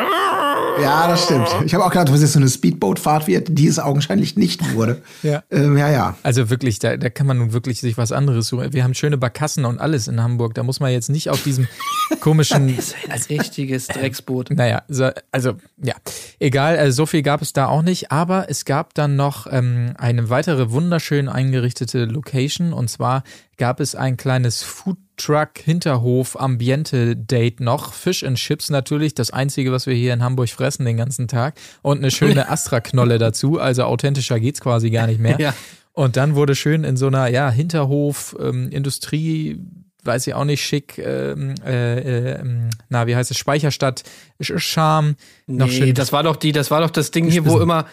Ja, 0.81 1.07
das 1.07 1.23
stimmt. 1.25 1.47
Ich 1.65 1.73
habe 1.73 1.83
auch 1.83 1.89
gedacht, 1.89 2.11
was 2.13 2.21
ist 2.21 2.33
so 2.33 2.39
eine 2.39 2.47
Speedboat-Fahrt 2.49 3.27
wird, 3.27 3.47
die 3.51 3.67
es 3.67 3.79
augenscheinlich 3.79 4.35
nicht 4.37 4.73
wurde. 4.75 5.01
Ja. 5.23 5.43
Ähm, 5.51 5.77
ja, 5.77 5.89
ja. 5.89 6.17
Also 6.23 6.49
wirklich, 6.51 6.77
da, 6.79 6.97
da 6.97 7.09
kann 7.09 7.25
man 7.27 7.39
nun 7.39 7.51
wirklich 7.53 7.79
sich 7.81 7.97
was 7.97 8.11
anderes 8.11 8.47
suchen. 8.47 8.73
Wir 8.73 8.83
haben 8.83 8.93
schöne 8.93 9.17
Barkassen 9.17 9.65
und 9.65 9.79
alles 9.79 10.07
in 10.07 10.21
Hamburg. 10.21 10.53
Da 10.53 10.61
muss 10.63 10.79
man 10.79 10.91
jetzt 10.91 11.09
nicht 11.09 11.29
auf 11.31 11.41
diesem 11.43 11.67
komischen 12.19 12.75
Das 12.75 12.87
ist 12.89 12.95
ein 13.31 13.37
richtiges 13.39 13.87
Drecksboot. 13.87 14.51
Naja, 14.55 14.83
so, 14.87 15.09
also 15.31 15.53
ja, 15.81 15.95
egal, 16.39 16.77
also 16.77 16.95
so 16.95 17.05
viel 17.07 17.23
gab 17.23 17.41
es 17.41 17.53
da 17.53 17.67
auch 17.67 17.81
nicht, 17.81 18.11
aber 18.11 18.49
es 18.49 18.65
gab 18.65 18.93
dann 18.93 19.15
noch 19.15 19.47
ähm, 19.49 19.93
eine 19.97 20.29
weitere 20.29 20.42
wunderschön 20.47 21.29
eingerichtete 21.29 22.05
Location. 22.05 22.73
Und 22.73 22.89
zwar 22.89 23.23
gab 23.57 23.79
es 23.79 23.95
ein 23.95 24.17
kleines 24.17 24.63
Foodtruck 24.63 25.57
Hinterhof 25.57 26.39
Ambiente 26.39 27.15
Date 27.15 27.59
noch, 27.59 27.93
Fish 27.93 28.23
and 28.23 28.37
Chips 28.37 28.69
natürlich, 28.69 29.13
das 29.13 29.31
einzige, 29.31 29.71
was 29.71 29.87
wir 29.87 29.95
hier 29.95 30.13
in 30.13 30.23
Hamburg 30.23 30.49
fressen 30.49 30.85
den 30.85 30.97
ganzen 30.97 31.27
Tag. 31.27 31.55
Und 31.81 31.99
eine 31.99 32.11
schöne 32.11 32.49
Astra 32.49 32.81
Knolle 32.81 33.17
dazu, 33.17 33.59
also 33.59 33.83
authentischer 33.83 34.39
geht's 34.39 34.61
quasi 34.61 34.89
gar 34.89 35.07
nicht 35.07 35.19
mehr. 35.19 35.37
Ja. 35.43 35.53
Und 35.93 36.15
dann 36.15 36.35
wurde 36.35 36.55
schön 36.55 36.83
in 36.83 36.95
so 36.97 37.07
einer 37.07 37.27
ja 37.27 37.51
Hinterhof 37.51 38.35
ähm, 38.39 38.69
Industrie 38.69 39.59
weiß 40.03 40.27
ich 40.27 40.33
auch 40.33 40.45
nicht 40.45 40.63
schick 40.63 40.97
ähm, 40.97 41.55
äh, 41.65 42.31
äh, 42.31 42.43
na 42.89 43.07
wie 43.07 43.15
heißt 43.15 43.31
es 43.31 43.37
Speicherstadt 43.37 44.03
Charme 44.41 45.15
noch 45.47 45.67
nee, 45.67 45.71
schön 45.71 45.93
das 45.93 46.11
war 46.11 46.23
doch 46.23 46.35
die, 46.35 46.51
das 46.51 46.71
war 46.71 46.81
doch 46.81 46.89
das 46.89 47.11
Ding 47.11 47.29
hier, 47.29 47.45
wo 47.45 47.59
immer 47.59 47.85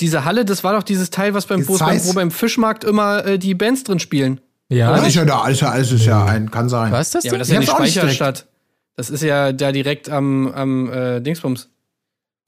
diese 0.00 0.24
Halle, 0.24 0.44
das 0.44 0.64
war 0.64 0.72
doch 0.74 0.82
dieses 0.82 1.10
Teil, 1.10 1.34
was 1.34 1.46
beim, 1.46 1.66
wo, 1.68 1.76
beim, 2.14 2.30
Fischmarkt 2.30 2.84
immer 2.84 3.24
äh, 3.26 3.38
die 3.38 3.54
Bands 3.54 3.84
drin 3.84 3.98
spielen. 3.98 4.40
ja 4.68 4.94
Das 4.96 5.06
ist 5.08 5.14
ja 5.14 5.24
da, 5.24 5.40
alles, 5.40 5.60
ja- 5.60 5.70
alles 5.70 5.92
ist 5.92 6.06
ja 6.06 6.24
ein, 6.24 6.50
kann 6.50 6.68
sein. 6.68 6.92
was 6.92 7.08
ist 7.08 7.14
das 7.16 7.24
Ja, 7.24 7.30
aber 7.32 7.38
das 7.38 7.48
ist 7.48 7.54
ja 7.54 7.60
Ich 7.60 7.66
die 7.66 7.70
Speicherstadt. 7.72 8.46
Das 8.96 9.10
ist 9.10 9.22
ja 9.22 9.52
da 9.52 9.72
direkt 9.72 10.10
am, 10.10 10.48
am 10.48 10.92
äh, 10.92 11.20
Dingsbums. 11.20 11.68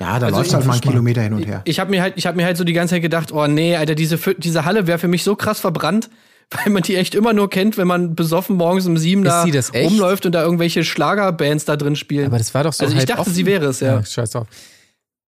Ja, 0.00 0.18
da 0.18 0.26
Also 0.26 0.38
läuft 0.38 0.52
halt 0.54 0.66
mal 0.66 0.72
einen. 0.72 0.80
Kilometer 0.82 1.22
hin 1.22 1.32
und 1.32 1.42
her. 1.46 1.62
Ich 1.64 1.78
habe 1.78 1.90
mir 1.90 2.02
halt, 2.02 2.14
ich 2.16 2.26
habe 2.26 2.36
mir 2.36 2.44
halt 2.44 2.56
so 2.56 2.64
die 2.64 2.72
ganze 2.72 2.94
Zeit 2.96 3.02
gedacht, 3.02 3.32
oh 3.32 3.46
nee, 3.46 3.76
Alter, 3.76 3.94
diese, 3.94 4.18
diese 4.38 4.64
Halle 4.64 4.86
wäre 4.86 4.98
für 4.98 5.08
mich 5.08 5.22
so 5.22 5.36
krass 5.36 5.60
verbrannt, 5.60 6.10
weil 6.50 6.72
man 6.72 6.82
die 6.82 6.96
echt 6.96 7.14
immer 7.14 7.32
nur 7.32 7.48
kennt, 7.48 7.78
wenn 7.78 7.86
man 7.86 8.14
besoffen 8.14 8.56
morgens 8.56 8.86
um 8.86 8.96
sieben 8.98 9.24
Ist 9.24 9.30
da 9.72 9.80
rumläuft 9.80 10.26
und 10.26 10.32
da 10.32 10.42
irgendwelche 10.42 10.84
Schlagerbands 10.84 11.64
da 11.64 11.76
drin 11.76 11.96
spielen. 11.96 12.26
aber 12.26 12.38
das 12.38 12.52
war 12.52 12.64
doch 12.64 12.72
so 12.72 12.84
Also 12.84 12.94
ich 12.94 12.98
halb 13.00 13.08
dachte, 13.08 13.20
offen. 13.22 13.32
sie 13.34 13.46
wäre 13.46 13.66
es, 13.66 13.80
ja. 13.80 14.04
scheiß 14.04 14.30
drauf 14.30 14.46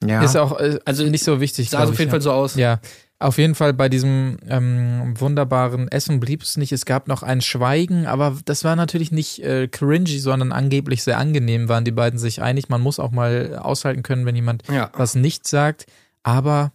Ja. 0.05 0.21
ist 0.23 0.35
auch 0.35 0.59
äh, 0.59 0.79
Also, 0.85 1.03
nicht 1.05 1.23
so 1.23 1.39
wichtig 1.41 1.69
Sah 1.69 1.77
glaub 1.79 1.89
auf 1.89 1.93
ich, 1.93 1.99
jeden 1.99 2.09
ja. 2.09 2.11
Fall 2.11 2.21
so 2.21 2.31
aus. 2.31 2.55
Ja, 2.55 2.79
auf 3.19 3.39
jeden 3.39 3.55
Fall 3.55 3.73
bei 3.73 3.89
diesem 3.89 4.37
ähm, 4.47 5.15
wunderbaren 5.19 5.87
Essen 5.87 6.19
blieb 6.19 6.43
es 6.43 6.55
nicht. 6.55 6.71
Es 6.71 6.85
gab 6.85 7.07
noch 7.07 7.23
ein 7.23 7.41
Schweigen, 7.41 8.05
aber 8.05 8.35
das 8.45 8.63
war 8.63 8.75
natürlich 8.75 9.11
nicht 9.11 9.43
äh, 9.43 9.67
cringy, 9.67 10.19
sondern 10.19 10.51
angeblich 10.51 11.01
sehr 11.03 11.17
angenehm, 11.17 11.67
waren 11.67 11.83
die 11.83 11.91
beiden 11.91 12.19
sich 12.19 12.43
einig. 12.43 12.69
Man 12.69 12.81
muss 12.81 12.99
auch 12.99 13.09
mal 13.11 13.57
aushalten 13.59 14.03
können, 14.03 14.25
wenn 14.27 14.35
jemand 14.35 14.63
Ja. 14.71 14.91
was 14.93 15.15
nicht 15.15 15.47
sagt, 15.47 15.87
aber 16.21 16.73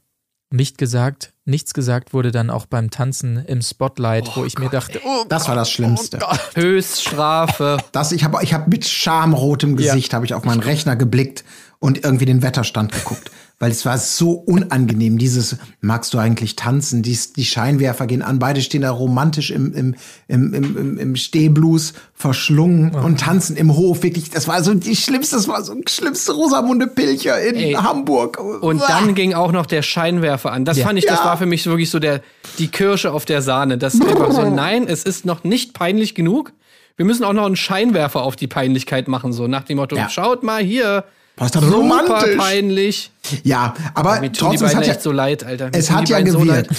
nicht 0.50 0.76
gesagt, 0.78 1.32
nichts 1.44 1.74
gesagt 1.74 2.12
wurde 2.12 2.30
dann 2.32 2.50
auch 2.50 2.66
beim 2.66 2.90
Tanzen 2.90 3.42
im 3.46 3.62
Spotlight, 3.62 4.36
wo 4.36 4.44
ich 4.44 4.58
mir 4.58 4.68
dachte, 4.68 5.00
oh, 5.04 5.24
das 5.28 5.48
war 5.48 5.54
das 5.54 5.70
Schlimmste. 5.70 6.18
Höchststrafe. 6.54 7.78
Das, 7.92 8.12
ich 8.12 8.24
habe 8.24 8.38
ich 8.42 8.52
hab 8.52 8.68
mit 8.68 8.86
schamrotem 8.86 9.76
Gesicht 9.76 10.12
habe 10.12 10.24
ich 10.26 10.34
auf 10.34 10.44
meinen 10.44 10.60
Rechner 10.60 10.96
geblickt 10.96 11.44
und 11.82 12.04
irgendwie 12.04 12.26
den 12.26 12.42
Wetterstand 12.42 12.92
geguckt. 12.92 13.32
Weil 13.58 13.72
es 13.72 13.84
war 13.84 13.98
so 13.98 14.32
unangenehm, 14.32 15.18
dieses, 15.18 15.56
magst 15.80 16.14
du 16.14 16.18
eigentlich 16.18 16.54
tanzen? 16.54 17.02
Die, 17.02 17.16
die 17.36 17.44
Scheinwerfer 17.44 18.06
gehen 18.06 18.22
an, 18.22 18.38
beide 18.38 18.60
stehen 18.60 18.82
da 18.82 18.90
romantisch 18.90 19.50
im, 19.50 19.72
im, 19.74 19.94
im, 20.28 20.54
im, 20.54 20.98
im, 20.98 21.16
Stehblues 21.16 21.92
verschlungen 22.14 22.94
und 22.94 23.18
tanzen 23.20 23.56
im 23.56 23.74
Hof. 23.76 24.02
Wirklich, 24.04 24.30
das 24.30 24.46
war 24.46 24.62
so 24.62 24.74
die 24.74 24.94
schlimmste, 24.94 25.36
das 25.36 25.48
war 25.48 25.62
so 25.64 25.74
die 25.74 25.82
schlimmste 25.88 26.32
Rosamunde 26.32 26.86
Pilcher 26.86 27.40
in 27.40 27.56
Ey. 27.56 27.72
Hamburg. 27.72 28.38
Und 28.40 28.80
dann 28.82 29.14
ging 29.16 29.34
auch 29.34 29.50
noch 29.50 29.66
der 29.66 29.82
Scheinwerfer 29.82 30.52
an. 30.52 30.64
Das 30.64 30.78
fand 30.78 30.98
ich, 31.00 31.06
das 31.06 31.18
Ja. 31.18 31.24
war 31.24 31.36
für 31.36 31.46
mich 31.46 31.66
wirklich 31.66 31.90
so 31.90 31.98
der, 31.98 32.20
die 32.58 32.68
Kirsche 32.68 33.12
auf 33.12 33.24
der 33.24 33.42
Sahne. 33.42 33.76
Das 33.76 33.94
ist 33.94 34.04
einfach 34.04 34.30
so, 34.30 34.48
nein, 34.54 34.86
es 34.86 35.02
ist 35.02 35.24
noch 35.24 35.42
nicht 35.42 35.74
peinlich 35.74 36.14
genug. 36.14 36.52
Wir 36.96 37.06
müssen 37.06 37.24
auch 37.24 37.32
noch 37.32 37.46
einen 37.46 37.56
Scheinwerfer 37.56 38.22
auf 38.22 38.36
die 38.36 38.46
Peinlichkeit 38.46 39.08
machen, 39.08 39.32
so 39.32 39.48
nach 39.48 39.64
dem 39.64 39.78
Motto, 39.78 39.96
Ja. 39.96 40.08
schaut 40.08 40.42
mal 40.44 40.62
hier. 40.62 41.04
Was 41.36 41.50
das 41.50 41.64
Super 41.64 41.76
romantisch? 41.76 42.36
peinlich. 42.36 43.10
Ja, 43.42 43.74
aber 43.94 44.20
die 44.20 44.30
trotzdem, 44.32 44.66
es 44.68 44.74
hat 44.74 44.86
ja, 44.86 44.92
echt 44.92 45.02
so 45.02 45.12
leid, 45.12 45.44
Alter. 45.44 45.66
Mir 45.66 45.74
Es 45.74 45.90
hat 45.90 46.08
ja 46.08 46.18
so 46.26 46.40
gewirkt. 46.40 46.68
leid. 46.68 46.78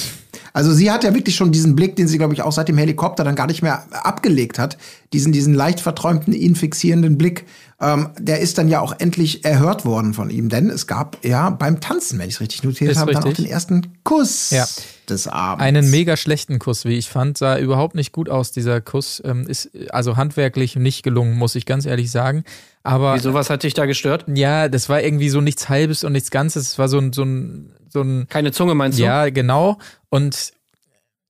Also 0.54 0.72
sie 0.72 0.92
hat 0.92 1.04
ja 1.04 1.13
wirklich 1.16 1.36
schon 1.36 1.52
diesen 1.52 1.76
Blick, 1.76 1.96
den 1.96 2.08
sie, 2.08 2.20
glaube 2.20 2.36
ich, 2.36 2.44
auch 2.44 2.52
seit 2.52 2.68
dem 2.68 2.78
Helikopter 2.78 3.24
dann 3.24 3.36
gar 3.36 3.48
nicht 3.48 3.63
mehr 3.63 3.86
abgelegt 3.92 4.60
hat. 4.60 4.78
Diesen, 5.12 5.32
diesen 5.32 5.56
leicht 5.56 5.80
verträumten, 5.80 6.32
ihn 6.34 6.56
fixierenden 6.56 7.18
Blick. 7.18 7.46
Ähm, 7.82 8.10
der 8.18 8.40
ist 8.40 8.58
dann 8.58 8.68
ja 8.70 8.80
auch 8.80 8.94
endlich 9.00 9.44
erhört 9.46 9.84
worden 9.86 10.14
von 10.14 10.30
ihm. 10.30 10.50
Denn 10.50 10.70
es 10.70 10.88
gab 10.88 11.18
ja 11.26 11.50
beim 11.50 11.82
Tanzen, 11.82 12.20
wenn 12.20 12.30
ich 12.30 12.36
es 12.36 12.42
richtig 12.42 12.64
notiert 12.64 12.92
Ist 12.92 12.98
habe, 12.98 13.12
dann 13.14 13.24
auch 13.24 13.34
den 13.34 13.46
ersten 13.46 13.94
Kuss 14.04 14.52
Ja. 14.52 14.66
des 15.10 15.28
Abends. 15.28 15.64
einen 15.64 15.90
mega 15.90 16.16
schlechten 16.16 16.60
Kuss, 16.60 16.86
wie 16.86 16.98
ich 16.98 17.10
fand, 17.10 17.38
sah 17.38 17.58
überhaupt 17.58 17.96
nicht 17.96 18.12
gut 18.12 18.30
aus. 18.30 18.52
Dieser 18.52 18.80
Kuss 18.80 19.22
ähm, 19.26 19.48
ist 19.48 19.70
also 19.90 20.16
handwerklich 20.18 20.76
nicht 20.76 21.04
gelungen, 21.04 21.36
muss 21.38 21.56
ich 21.56 21.66
ganz 21.66 21.86
ehrlich 21.86 22.10
sagen. 22.12 22.44
Aber 22.84 23.16
Wieso, 23.16 23.34
was 23.34 23.50
hat 23.50 23.64
dich 23.64 23.74
da 23.74 23.86
gestört? 23.86 24.26
ja, 24.34 24.68
das 24.70 24.88
war 24.90 25.02
irgendwie 25.02 25.30
so 25.30 25.42
nichts 25.42 25.68
Halbes 25.70 26.04
und 26.04 26.12
nichts 26.14 26.32
Ganzes. 26.32 26.70
Es 26.70 26.80
war 26.80 26.88
so 26.88 27.00
ein, 27.00 27.12
so 27.12 27.24
ein, 27.24 27.74
so 27.90 28.02
ein 28.02 28.28
Keine 28.30 28.52
Zunge 28.52 28.76
meinst 28.76 29.00
du? 29.00 29.04
Ja, 29.04 29.30
genau. 29.30 29.78
Und 30.10 30.52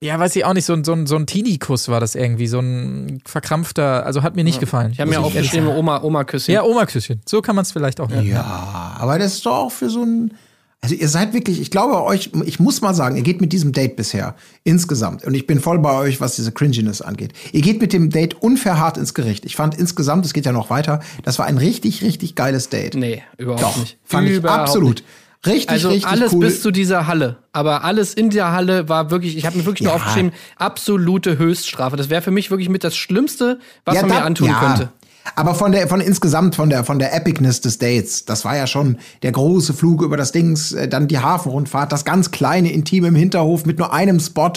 ja, 0.04 0.20
weiß 0.20 0.36
ich 0.36 0.44
auch 0.44 0.54
nicht, 0.54 0.66
so 0.66 0.74
ein, 0.74 0.84
so 0.84 0.92
ein, 0.94 1.08
so 1.08 1.16
ein 1.16 1.26
Teenie-Kuss 1.26 1.88
war 1.88 2.00
das 2.02 2.13
irgendwie, 2.16 2.48
so 2.48 2.60
ein 2.60 3.22
verkrampfter, 3.26 4.06
also 4.06 4.22
hat 4.22 4.36
mir 4.36 4.44
nicht 4.44 4.60
gefallen. 4.60 4.92
Ich 4.92 5.00
habe 5.00 5.10
mir 5.10 5.22
aufgeschrieben, 5.22 5.68
sagen. 5.68 5.80
Oma, 5.80 6.04
Oma-Küsschen. 6.04 6.54
Ja, 6.54 6.63
Oma-Küsschen. 6.63 7.22
So 7.26 7.42
kann 7.42 7.56
man 7.56 7.63
es 7.63 7.72
vielleicht 7.72 8.02
auch 8.02 8.10
nennen. 8.10 8.28
Ja, 8.28 8.98
aber 9.00 9.18
das 9.18 9.36
ist 9.36 9.46
doch 9.46 9.56
auch 9.56 9.72
für 9.72 9.89
so 9.89 10.04
ein. 10.04 10.34
Also 10.82 10.96
ihr 10.96 11.08
seid 11.08 11.34
wirklich, 11.34 11.62
ich 11.62 11.72
glaube 11.72 12.04
euch, 12.04 12.32
ich 12.44 12.60
muss 12.60 12.82
mal 12.82 12.94
sagen, 12.94 13.16
ihr 13.16 13.24
geht 13.24 13.39
mit 13.39 13.54
diesem 13.54 13.72
Date 13.72 13.96
bisher 13.96 14.36
insgesamt, 14.66 15.24
und 15.24 15.34
ich 15.34 15.48
bin 15.48 15.62
voll 15.62 15.80
bei 15.80 15.94
euch, 15.94 16.20
was 16.20 16.36
diese 16.36 16.52
Cringiness 16.52 17.02
angeht. 17.02 17.32
Ihr 17.54 17.62
geht 17.62 17.80
mit 17.80 17.94
dem 17.94 18.10
Date 18.10 18.34
unverharrt 18.42 18.98
ins 18.98 19.13
Gericht. 19.13 19.46
Ich 19.46 19.56
fand 19.56 19.76
insgesamt, 19.76 20.26
es 20.26 20.34
geht 20.34 20.46
ja 20.46 20.52
noch 20.52 20.70
weiter, 20.70 21.00
das 21.24 21.39
war 21.39 21.46
ein 21.46 21.58
richtig, 21.58 22.04
richtig 22.04 22.36
geiles 22.36 22.68
Date. 22.68 22.96
Nee, 22.96 23.24
überhaupt 23.38 23.63
Doch, 23.63 23.78
nicht. 23.78 23.98
fand 24.04 24.28
ich 24.28 24.36
Überhaupt 24.36 24.60
absolut. 24.60 24.96
Nicht. 24.96 25.06
Richtig, 25.46 25.70
Also 25.70 25.90
richtig 25.90 26.08
alles 26.10 26.34
cool. 26.34 26.46
bis 26.46 26.62
zu 26.62 26.72
dieser 26.72 27.06
Halle. 27.08 27.38
Aber 27.52 27.84
alles 27.84 28.14
in 28.14 28.30
der 28.30 28.52
Halle 28.54 28.88
war 28.90 29.12
wirklich, 29.12 29.36
ich 29.38 29.46
habe 29.46 29.58
mir 29.58 29.66
wirklich 29.66 29.86
Ja. 29.86 29.94
nur 29.94 29.96
aufgeschrieben, 30.02 30.32
absolute 30.58 31.38
Höchststrafe. 31.38 31.98
Das 31.98 32.10
wäre 32.10 32.22
für 32.22 32.32
mich 32.32 32.50
wirklich 32.50 32.70
mit 32.70 32.84
das 32.84 32.96
Schlimmste, 32.96 33.60
was 33.86 33.96
man 34.02 34.10
da- 34.10 34.16
mir 34.16 34.24
antun 34.26 34.48
ja. 34.48 34.60
könnte. 34.60 34.90
Aber 35.36 35.56
von 35.56 35.72
der, 35.72 35.88
von 35.88 36.02
insgesamt, 36.02 36.56
von 36.56 36.70
der, 36.70 36.84
von 36.84 37.00
der 37.00 37.16
Epicness 37.16 37.62
des 37.62 37.78
Dates, 37.80 38.26
das 38.26 38.44
war 38.44 38.58
ja 38.58 38.68
schon 38.68 38.98
der 39.22 39.32
große 39.32 39.74
Flug 39.74 40.02
über 40.02 40.18
das 40.18 40.34
Dings, 40.34 40.74
äh, 40.74 40.90
dann 40.90 41.08
die 41.08 41.20
Hafenrundfahrt, 41.20 41.92
das 41.94 42.04
ganz 42.04 42.32
kleine, 42.32 42.72
intime 42.74 43.08
im 43.08 43.16
Hinterhof 43.16 43.66
mit 43.66 43.80
nur 43.80 43.94
einem 43.94 44.20
Spot 44.20 44.52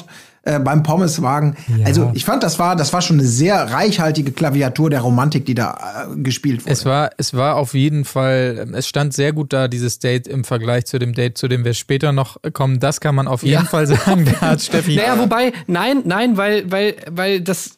äh, 0.46 0.60
beim 0.60 0.84
Pommeswagen. 0.84 1.56
Also 1.84 2.12
ich 2.14 2.24
fand, 2.24 2.42
das 2.44 2.58
war, 2.60 2.76
das 2.76 2.92
war 2.92 3.02
schon 3.02 3.18
eine 3.18 3.26
sehr 3.26 3.56
reichhaltige 3.72 4.30
Klaviatur 4.30 4.90
der 4.90 5.00
Romantik, 5.00 5.44
die 5.44 5.54
da 5.54 6.06
äh, 6.12 6.16
gespielt 6.22 6.62
wurde. 6.62 6.72
Es 6.72 6.84
war, 6.84 7.10
es 7.16 7.34
war 7.34 7.56
auf 7.56 7.74
jeden 7.74 8.04
Fall, 8.04 8.68
es 8.72 8.86
stand 8.86 9.12
sehr 9.12 9.32
gut 9.32 9.52
da, 9.52 9.66
dieses 9.66 9.98
Date 9.98 10.28
im 10.28 10.44
Vergleich 10.44 10.86
zu 10.86 11.00
dem 11.00 11.14
Date, 11.14 11.36
zu 11.36 11.48
dem 11.48 11.64
wir 11.64 11.74
später 11.74 12.12
noch 12.12 12.36
kommen. 12.52 12.78
Das 12.78 13.00
kann 13.00 13.16
man 13.16 13.26
auf 13.26 13.42
jeden 13.42 13.64
Ja. 13.64 13.68
Fall 13.68 13.88
sagen. 13.88 14.24
Da 14.40 14.40
hat 14.52 14.62
Steffi. 14.62 14.94
Naja, 14.94 15.18
wobei, 15.18 15.52
nein, 15.66 16.02
nein, 16.04 16.36
weil, 16.36 16.70
weil, 16.70 16.94
weil 17.10 17.40
das. 17.40 17.76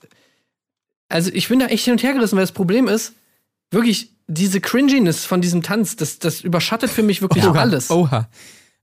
Also 1.08 1.30
ich 1.32 1.48
bin 1.48 1.60
da 1.60 1.66
echt 1.66 1.84
hin 1.84 1.92
und 1.92 2.02
her 2.02 2.12
gerissen, 2.12 2.36
weil 2.36 2.42
das 2.42 2.52
Problem 2.52 2.86
ist, 2.86 3.14
wirklich 3.70 4.10
diese 4.26 4.60
Cringiness 4.60 5.24
von 5.24 5.40
diesem 5.40 5.62
Tanz, 5.62 5.96
das, 5.96 6.18
das 6.18 6.42
überschattet 6.42 6.90
für 6.90 7.02
mich 7.02 7.22
wirklich 7.22 7.44
alles. 7.44 7.90
Oha. 7.90 8.28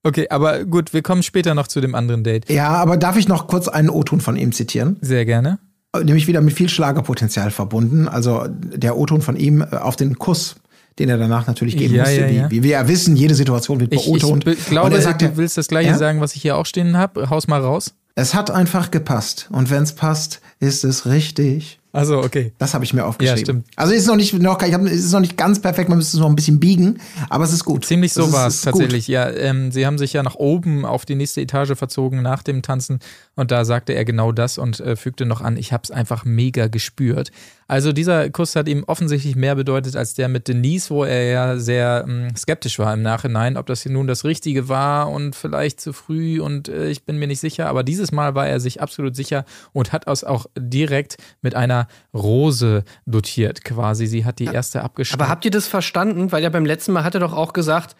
Okay, 0.05 0.27
aber 0.29 0.63
gut, 0.65 0.93
wir 0.93 1.01
kommen 1.01 1.23
später 1.23 1.55
noch 1.55 1.67
zu 1.67 1.81
dem 1.81 1.95
anderen 1.95 2.23
Date. 2.23 2.49
Ja, 2.49 2.69
aber 2.69 2.95
darf 2.95 3.17
ich 3.17 3.27
noch 3.27 3.47
kurz 3.47 3.67
einen 3.67 3.89
O-Ton 3.89 4.21
von 4.21 4.37
ihm 4.37 4.51
zitieren? 4.51 4.97
Sehr 5.01 5.25
gerne. 5.25 5.57
Nämlich 5.97 6.27
wieder 6.27 6.41
mit 6.41 6.53
viel 6.53 6.69
Schlagerpotenzial 6.69 7.51
verbunden. 7.51 8.07
Also 8.07 8.45
der 8.49 8.97
O-Ton 8.97 9.21
von 9.21 9.35
ihm 9.35 9.61
äh, 9.61 9.75
auf 9.77 9.95
den 9.95 10.19
Kuss, 10.19 10.57
den 10.99 11.09
er 11.09 11.17
danach 11.17 11.47
natürlich 11.47 11.75
geben 11.77 11.95
Ja, 11.95 12.03
musste. 12.03 12.21
ja, 12.21 12.29
wie, 12.29 12.35
ja. 12.35 12.51
wie 12.51 12.63
wir 12.63 12.69
ja 12.71 12.87
wissen, 12.87 13.15
jede 13.15 13.33
Situation 13.33 13.79
wird 13.79 13.93
Ich, 13.93 14.07
ich 14.07 14.21
be- 14.21 14.55
glaube, 14.69 14.87
Und 14.87 14.93
er 14.93 15.01
sagt, 15.01 15.21
du 15.21 15.37
willst 15.37 15.57
das 15.57 15.67
gleiche 15.67 15.95
sagen, 15.95 16.21
was 16.21 16.35
ich 16.35 16.41
hier 16.41 16.55
auch 16.57 16.65
stehen 16.65 16.97
habe. 16.97 17.29
Haus 17.29 17.47
mal 17.47 17.61
raus. 17.61 17.93
es 18.15 18.35
hat 18.35 18.51
einfach 18.51 18.91
gepasst. 18.91 19.47
Und 19.51 19.69
wenn 19.71 19.83
es 19.83 19.93
passt, 19.95 20.41
ist 20.59 20.83
es 20.83 21.05
richtig. 21.05 21.79
Also, 21.95 22.19
okay. 22.19 22.51
Das 22.57 22.73
habe 22.73 22.83
ich 22.83 22.93
mir 22.93 23.05
aufgeschrieben. 23.05 23.37
Ja, 23.37 23.43
stimmt. 23.45 23.67
Also 23.77 23.93
es 23.93 24.01
ist 24.01 24.07
noch 24.07 24.17
nicht 24.17 24.33
noch, 24.33 24.61
ich 24.61 24.73
hab, 24.73 24.81
es 24.81 25.05
ist 25.05 25.13
noch 25.13 25.21
nicht 25.21 25.37
ganz 25.37 25.61
perfekt, 25.61 25.87
man 25.87 25.97
müsste 25.97 26.17
es 26.17 26.21
noch 26.21 26.27
ein 26.27 26.35
bisschen 26.35 26.59
biegen, 26.59 26.99
aber 27.29 27.45
es 27.45 27.53
ist 27.53 27.63
gut. 27.63 27.85
Ziemlich 27.85 28.11
so 28.11 28.33
war 28.33 28.47
es 28.47 28.55
ist 28.55 28.65
gut. 28.65 28.73
tatsächlich. 28.73 29.07
Ja, 29.07 29.29
ähm, 29.29 29.71
sie 29.71 29.85
haben 29.85 29.97
sich 29.97 30.11
ja 30.11 30.21
nach 30.21 30.35
oben 30.35 30.85
auf 30.85 31.05
die 31.05 31.15
nächste 31.15 31.39
Etage 31.39 31.73
verzogen 31.75 32.21
nach 32.21 32.43
dem 32.43 32.61
Tanzen 32.61 32.99
und 33.35 33.51
da 33.51 33.63
sagte 33.63 33.93
er 33.93 34.03
genau 34.03 34.33
das 34.33 34.57
und 34.57 34.81
äh, 34.81 34.97
fügte 34.97 35.25
noch 35.25 35.39
an, 35.39 35.55
ich 35.55 35.71
habe 35.71 35.83
es 35.85 35.91
einfach 35.91 36.25
mega 36.25 36.67
gespürt. 36.67 37.31
Also 37.67 37.93
dieser 37.93 38.29
Kuss 38.29 38.55
hat 38.55 38.67
ihm 38.67 38.83
offensichtlich 38.85 39.35
mehr 39.35 39.55
bedeutet 39.55 39.95
als 39.95 40.13
der 40.13 40.27
mit 40.27 40.47
Denise, 40.47 40.91
wo 40.91 41.03
er 41.03 41.23
ja 41.23 41.57
sehr 41.57 42.05
ähm, 42.07 42.35
skeptisch 42.35 42.77
war 42.77 42.93
im 42.93 43.01
Nachhinein, 43.01 43.57
ob 43.57 43.65
das 43.65 43.81
hier 43.81 43.91
nun 43.91 44.05
das 44.05 44.23
Richtige 44.23 44.69
war 44.69 45.09
und 45.09 45.35
vielleicht 45.35 45.81
zu 45.81 45.91
früh 45.91 46.39
und 46.39 46.69
äh, 46.69 46.89
ich 46.89 47.05
bin 47.05 47.17
mir 47.17 47.27
nicht 47.27 47.39
sicher. 47.39 47.67
Aber 47.67 47.83
dieses 47.83 48.11
Mal 48.11 48.35
war 48.35 48.47
er 48.47 48.59
sich 48.59 48.81
absolut 48.81 49.15
sicher 49.15 49.45
und 49.73 49.93
hat 49.93 50.07
es 50.07 50.23
auch 50.23 50.45
direkt 50.55 51.17
mit 51.41 51.55
einer 51.55 51.87
Rose 52.13 52.83
dotiert 53.07 53.63
quasi. 53.63 54.05
Sie 54.05 54.25
hat 54.25 54.37
die 54.37 54.45
erste 54.45 54.83
abgeschnitten. 54.83 55.23
Aber 55.23 55.31
habt 55.31 55.43
ihr 55.43 55.51
das 55.51 55.67
verstanden? 55.67 56.31
Weil 56.31 56.43
ja 56.43 56.49
beim 56.49 56.65
letzten 56.65 56.91
Mal 56.91 57.03
hat 57.03 57.15
er 57.15 57.19
doch 57.19 57.33
auch 57.33 57.53
gesagt, 57.53 57.95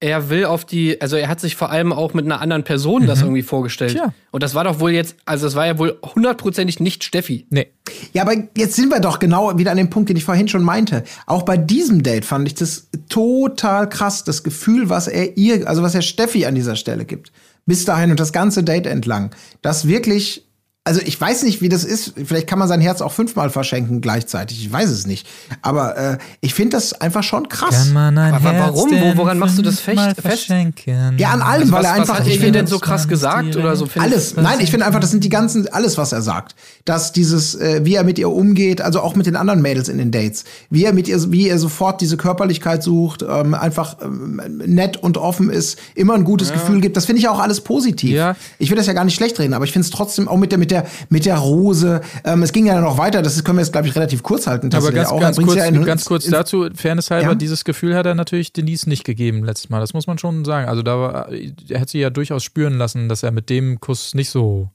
er 0.00 0.30
will 0.30 0.46
auf 0.46 0.64
die, 0.64 0.98
also 1.00 1.16
er 1.16 1.28
hat 1.28 1.40
sich 1.40 1.56
vor 1.56 1.70
allem 1.70 1.92
auch 1.92 2.14
mit 2.14 2.24
einer 2.24 2.40
anderen 2.40 2.64
Person 2.64 3.06
das 3.06 3.20
irgendwie 3.20 3.42
vorgestellt. 3.42 3.92
Mhm. 3.92 3.98
Tja. 3.98 4.14
Und 4.30 4.42
das 4.42 4.54
war 4.54 4.64
doch 4.64 4.80
wohl 4.80 4.92
jetzt, 4.92 5.16
also 5.26 5.46
das 5.46 5.54
war 5.54 5.66
ja 5.66 5.78
wohl 5.78 5.98
hundertprozentig 6.02 6.80
nicht 6.80 7.04
Steffi. 7.04 7.46
Nee. 7.50 7.66
Ja, 8.14 8.22
aber 8.22 8.32
jetzt 8.56 8.76
sind 8.76 8.88
wir 8.88 9.00
doch 9.00 9.18
genau 9.18 9.58
wieder 9.58 9.70
an 9.70 9.76
dem 9.76 9.90
Punkt, 9.90 10.08
den 10.08 10.16
ich 10.16 10.24
vorhin 10.24 10.48
schon 10.48 10.62
meinte. 10.62 11.04
Auch 11.26 11.42
bei 11.42 11.58
diesem 11.58 12.02
Date 12.02 12.24
fand 12.24 12.48
ich 12.48 12.54
das 12.54 12.88
total 13.10 13.88
krass, 13.90 14.24
das 14.24 14.42
Gefühl, 14.42 14.88
was 14.88 15.06
er 15.06 15.36
ihr, 15.36 15.68
also 15.68 15.82
was 15.82 15.94
er 15.94 16.02
Steffi 16.02 16.46
an 16.46 16.54
dieser 16.54 16.76
Stelle 16.76 17.04
gibt. 17.04 17.30
Bis 17.66 17.84
dahin 17.84 18.10
und 18.10 18.18
das 18.18 18.32
ganze 18.32 18.64
Date 18.64 18.86
entlang. 18.86 19.34
Das 19.60 19.86
wirklich, 19.86 20.49
also 20.90 21.00
ich 21.04 21.20
weiß 21.20 21.44
nicht, 21.44 21.62
wie 21.62 21.68
das 21.68 21.84
ist. 21.84 22.14
Vielleicht 22.24 22.48
kann 22.48 22.58
man 22.58 22.66
sein 22.66 22.80
Herz 22.80 23.00
auch 23.00 23.12
fünfmal 23.12 23.48
verschenken 23.48 24.00
gleichzeitig. 24.00 24.60
Ich 24.60 24.72
weiß 24.72 24.90
es 24.90 25.06
nicht. 25.06 25.24
Aber 25.62 25.96
äh, 25.96 26.18
ich 26.40 26.52
finde 26.52 26.76
das 26.76 26.92
einfach 27.00 27.22
schon 27.22 27.48
krass. 27.48 27.84
Kann 27.84 27.92
man 27.92 28.18
ein 28.18 28.34
Aber 28.34 28.52
warum? 28.58 28.90
Wo- 28.90 29.16
woran 29.18 29.38
machst 29.38 29.56
du 29.56 29.62
das 29.62 29.78
fest- 29.78 30.00
fest? 30.16 30.20
verschenken? 30.20 31.16
Ja, 31.16 31.30
an 31.30 31.42
allem, 31.42 31.70
weil 31.70 31.78
was, 31.84 31.86
er 31.86 31.92
was 31.92 32.00
einfach, 32.00 32.18
hat 32.18 32.26
ich 32.26 32.34
er 32.34 32.40
finde, 32.40 32.58
denn 32.58 32.66
so 32.66 32.80
krass 32.80 33.06
gesagt 33.06 33.54
oder 33.54 33.76
so? 33.76 33.86
Alles. 33.98 34.34
Nein, 34.36 34.58
ich 34.60 34.70
finde 34.72 34.84
einfach, 34.86 34.98
das 35.00 35.12
sind 35.12 35.22
die 35.22 35.28
ganzen, 35.28 35.68
alles, 35.68 35.96
was 35.96 36.10
er 36.10 36.22
sagt. 36.22 36.56
Dass 36.84 37.12
dieses, 37.12 37.54
äh, 37.54 37.82
wie 37.84 37.94
er 37.94 38.02
mit 38.02 38.18
ihr 38.18 38.28
umgeht, 38.28 38.80
also 38.80 39.00
auch 39.00 39.14
mit 39.14 39.26
den 39.26 39.36
anderen 39.36 39.62
Mädels 39.62 39.88
in 39.88 39.98
den 39.98 40.10
Dates, 40.10 40.44
wie 40.70 40.84
er 40.84 40.92
mit 40.92 41.06
ihr, 41.06 41.30
wie 41.30 41.48
er 41.48 41.58
sofort 41.60 42.00
diese 42.00 42.16
Körperlichkeit 42.16 42.82
sucht, 42.82 43.22
ähm, 43.22 43.54
einfach 43.54 43.98
ähm, 44.02 44.40
nett 44.66 44.96
und 44.96 45.18
offen 45.18 45.50
ist, 45.50 45.78
immer 45.94 46.14
ein 46.14 46.24
gutes 46.24 46.52
Gefühl 46.52 46.80
gibt. 46.80 46.96
Das 46.96 47.04
finde 47.06 47.20
ich 47.20 47.28
auch 47.28 47.38
alles 47.38 47.60
positiv. 47.60 48.10
Ja. 48.10 48.34
Ich 48.58 48.70
will 48.70 48.76
das 48.76 48.86
ja 48.86 48.92
gar 48.92 49.04
nicht 49.04 49.14
schlecht 49.14 49.38
reden, 49.38 49.54
aber 49.54 49.64
ich 49.64 49.72
finde 49.72 49.84
es 49.84 49.90
trotzdem 49.90 50.26
auch 50.26 50.36
mit 50.36 50.50
der, 50.50 50.58
mit 50.58 50.70
der, 50.70 50.79
mit 51.08 51.24
der 51.26 51.38
Rose. 51.38 52.00
Ähm, 52.24 52.42
es 52.42 52.52
ging 52.52 52.66
ja 52.66 52.80
noch 52.80 52.98
weiter, 52.98 53.22
das 53.22 53.42
können 53.44 53.58
wir 53.58 53.62
jetzt, 53.62 53.72
glaube 53.72 53.88
ich, 53.88 53.94
relativ 53.96 54.22
kurz 54.22 54.46
halten. 54.46 54.70
Aber 54.74 54.92
ganz, 54.92 55.08
auch. 55.08 55.20
Ganz, 55.20 55.36
kurz, 55.36 55.54
ja 55.54 55.64
in- 55.66 55.84
ganz 55.84 56.04
kurz 56.04 56.26
dazu, 56.26 56.68
Fairness 56.74 57.10
halber, 57.10 57.30
Ja? 57.30 57.34
dieses 57.34 57.64
Gefühl 57.64 57.96
hat 57.96 58.06
er 58.06 58.14
natürlich 58.14 58.52
Denise 58.52 58.88
nicht 58.88 59.04
gegeben 59.04 59.44
letztes 59.44 59.70
Mal. 59.70 59.80
Das 59.80 59.94
muss 59.94 60.06
man 60.06 60.18
schon 60.18 60.44
sagen. 60.44 60.68
Also 60.68 60.82
da 60.82 60.98
war, 60.98 61.28
er 61.68 61.80
hat 61.80 61.88
sie 61.88 61.98
ja 61.98 62.10
durchaus 62.10 62.42
spüren 62.44 62.78
lassen, 62.78 63.08
dass 63.08 63.22
er 63.22 63.30
mit 63.30 63.50
dem 63.50 63.80
Kuss 63.80 64.14
nicht 64.14 64.30
so. 64.30 64.68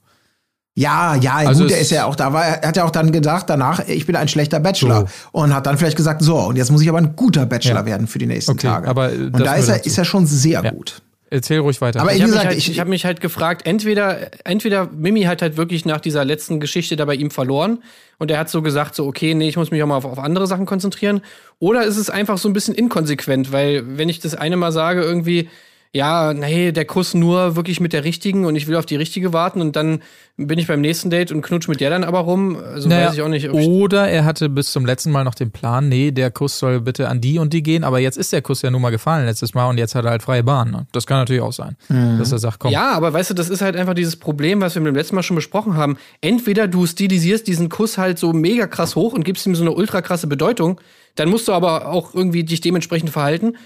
Ja, 0.78 1.14
ja, 1.14 1.36
Also 1.36 1.62
gut, 1.62 1.72
er 1.72 1.78
ist 1.80 1.90
ja 1.90 2.04
auch 2.04 2.14
da, 2.16 2.34
war, 2.34 2.44
er 2.44 2.68
hat 2.68 2.76
ja 2.76 2.84
auch 2.84 2.90
dann 2.90 3.10
gedacht 3.10 3.48
danach, 3.48 3.80
ich 3.88 4.04
bin 4.04 4.14
ein 4.14 4.28
schlechter 4.28 4.60
Bachelor. 4.60 5.06
Und 5.32 5.54
hat 5.54 5.64
dann 5.64 5.78
vielleicht 5.78 5.96
gesagt, 5.96 6.20
so, 6.20 6.36
und 6.38 6.56
jetzt 6.56 6.70
muss 6.70 6.82
ich 6.82 6.88
aber 6.90 6.98
ein 6.98 7.16
guter 7.16 7.46
Bachelor 7.46 7.76
Ja. 7.80 7.86
werden 7.86 8.06
für 8.06 8.18
die 8.18 8.26
nächsten 8.26 8.52
Okay, 8.52 8.66
Tage. 8.66 8.86
aber, 8.86 9.10
und 9.10 9.40
da 9.40 9.54
ist 9.54 9.68
er, 9.68 9.76
dazu. 9.76 9.88
ist 9.88 9.96
er 9.96 10.04
schon 10.04 10.26
sehr 10.26 10.62
Ja. 10.62 10.70
gut. 10.70 11.00
Erzähl 11.28 11.58
ruhig 11.58 11.80
weiter. 11.80 12.00
Aber 12.00 12.12
Ich 12.14 12.22
habe 12.22 12.30
mich, 12.32 12.44
halt, 12.44 12.56
ich- 12.56 12.70
ich, 12.70 12.78
hab 12.80 12.86
mich 12.88 13.04
halt 13.04 13.20
gefragt, 13.20 13.66
entweder, 13.66 14.30
entweder 14.44 14.86
Mimi 14.92 15.22
hat 15.22 15.42
halt 15.42 15.56
wirklich 15.56 15.84
nach 15.84 16.00
dieser 16.00 16.24
letzten 16.24 16.60
Geschichte 16.60 16.94
da 16.94 17.04
bei 17.04 17.14
ihm 17.16 17.30
verloren 17.32 17.82
und 18.18 18.30
er 18.30 18.38
hat 18.38 18.48
so 18.48 18.62
gesagt, 18.62 18.94
so, 18.94 19.06
okay, 19.06 19.34
nee, 19.34 19.48
ich 19.48 19.56
muss 19.56 19.70
mich 19.72 19.82
auch 19.82 19.86
mal 19.88 19.96
auf, 19.96 20.04
auf 20.04 20.18
andere 20.20 20.46
Sachen 20.46 20.66
konzentrieren. 20.66 21.20
Oder 21.58 21.84
ist 21.84 21.96
es 21.96 22.10
einfach 22.10 22.38
so 22.38 22.48
ein 22.48 22.52
bisschen 22.52 22.74
inkonsequent, 22.74 23.50
weil 23.50 23.98
wenn 23.98 24.08
ich 24.08 24.20
das 24.20 24.34
eine 24.36 24.56
Mal 24.56 24.70
sage, 24.72 25.02
irgendwie, 25.02 25.48
ja, 25.92 26.34
nee, 26.34 26.72
der 26.72 26.84
Kuss 26.84 27.14
nur 27.14 27.56
wirklich 27.56 27.80
mit 27.80 27.92
der 27.92 28.04
richtigen 28.04 28.44
und 28.44 28.54
ich 28.56 28.66
will 28.66 28.76
auf 28.76 28.86
die 28.86 28.96
richtige 28.96 29.32
warten 29.32 29.60
und 29.60 29.76
dann 29.76 30.02
bin 30.36 30.58
ich 30.58 30.66
beim 30.66 30.82
nächsten 30.82 31.08
Date 31.08 31.32
und 31.32 31.40
knutsch 31.40 31.66
mit 31.68 31.80
der 31.80 31.88
dann 31.88 32.04
aber 32.04 32.18
rum. 32.20 32.56
Also 32.62 32.88
Naja, 32.90 33.06
weiß 33.08 33.14
ich 33.14 33.22
auch 33.22 33.28
nicht. 33.28 33.48
Ob 33.48 33.58
ich, 33.58 33.66
oder 33.66 34.06
er 34.08 34.26
hatte 34.26 34.50
bis 34.50 34.70
zum 34.72 34.84
letzten 34.84 35.10
Mal 35.10 35.24
noch 35.24 35.34
den 35.34 35.50
Plan, 35.50 35.88
nee, 35.88 36.10
der 36.10 36.30
Kuss 36.30 36.58
soll 36.58 36.80
bitte 36.82 37.08
an 37.08 37.22
die 37.22 37.38
und 37.38 37.54
die 37.54 37.62
gehen, 37.62 37.84
aber 37.84 38.00
jetzt 38.00 38.18
ist 38.18 38.32
der 38.34 38.42
Kuss 38.42 38.60
ja 38.60 38.70
nun 38.70 38.82
mal 38.82 38.90
gefallen 38.90 39.24
letztes 39.24 39.54
Mal 39.54 39.66
und 39.68 39.78
jetzt 39.78 39.94
hat 39.94 40.04
er 40.04 40.10
halt 40.10 40.22
freie 40.22 40.42
Bahn. 40.42 40.70
Ne? 40.70 40.86
Das 40.92 41.06
kann 41.06 41.18
natürlich 41.18 41.40
auch 41.42 41.52
sein, 41.54 41.76
Mhm. 41.88 42.18
dass 42.18 42.32
er 42.32 42.38
sagt, 42.38 42.58
komm. 42.58 42.70
Ja, 42.72 42.92
aber 42.92 43.12
weißt 43.14 43.30
du, 43.30 43.34
das 43.34 43.48
ist 43.48 43.62
halt 43.62 43.76
einfach 43.76 43.94
dieses 43.94 44.16
Problem, 44.16 44.60
was 44.60 44.74
wir 44.74 44.82
beim 44.82 44.94
letzten 44.94 45.14
Mal 45.14 45.22
schon 45.22 45.36
besprochen 45.36 45.74
haben. 45.76 45.96
Entweder 46.20 46.68
du 46.68 46.86
stilisierst 46.86 47.46
diesen 47.46 47.70
Kuss 47.70 47.96
halt 47.96 48.18
so 48.18 48.32
mega 48.34 48.66
krass 48.66 48.94
hoch 48.96 49.14
und 49.14 49.24
gibst 49.24 49.46
ihm 49.46 49.54
so 49.54 49.62
eine 49.62 49.72
ultra 49.72 50.02
krasse 50.02 50.26
Bedeutung, 50.26 50.78
dann 51.14 51.30
musst 51.30 51.48
du 51.48 51.52
aber 51.52 51.88
auch 51.88 52.14
irgendwie 52.14 52.44
dich 52.44 52.60
dementsprechend 52.60 53.08
verhalten. 53.08 53.56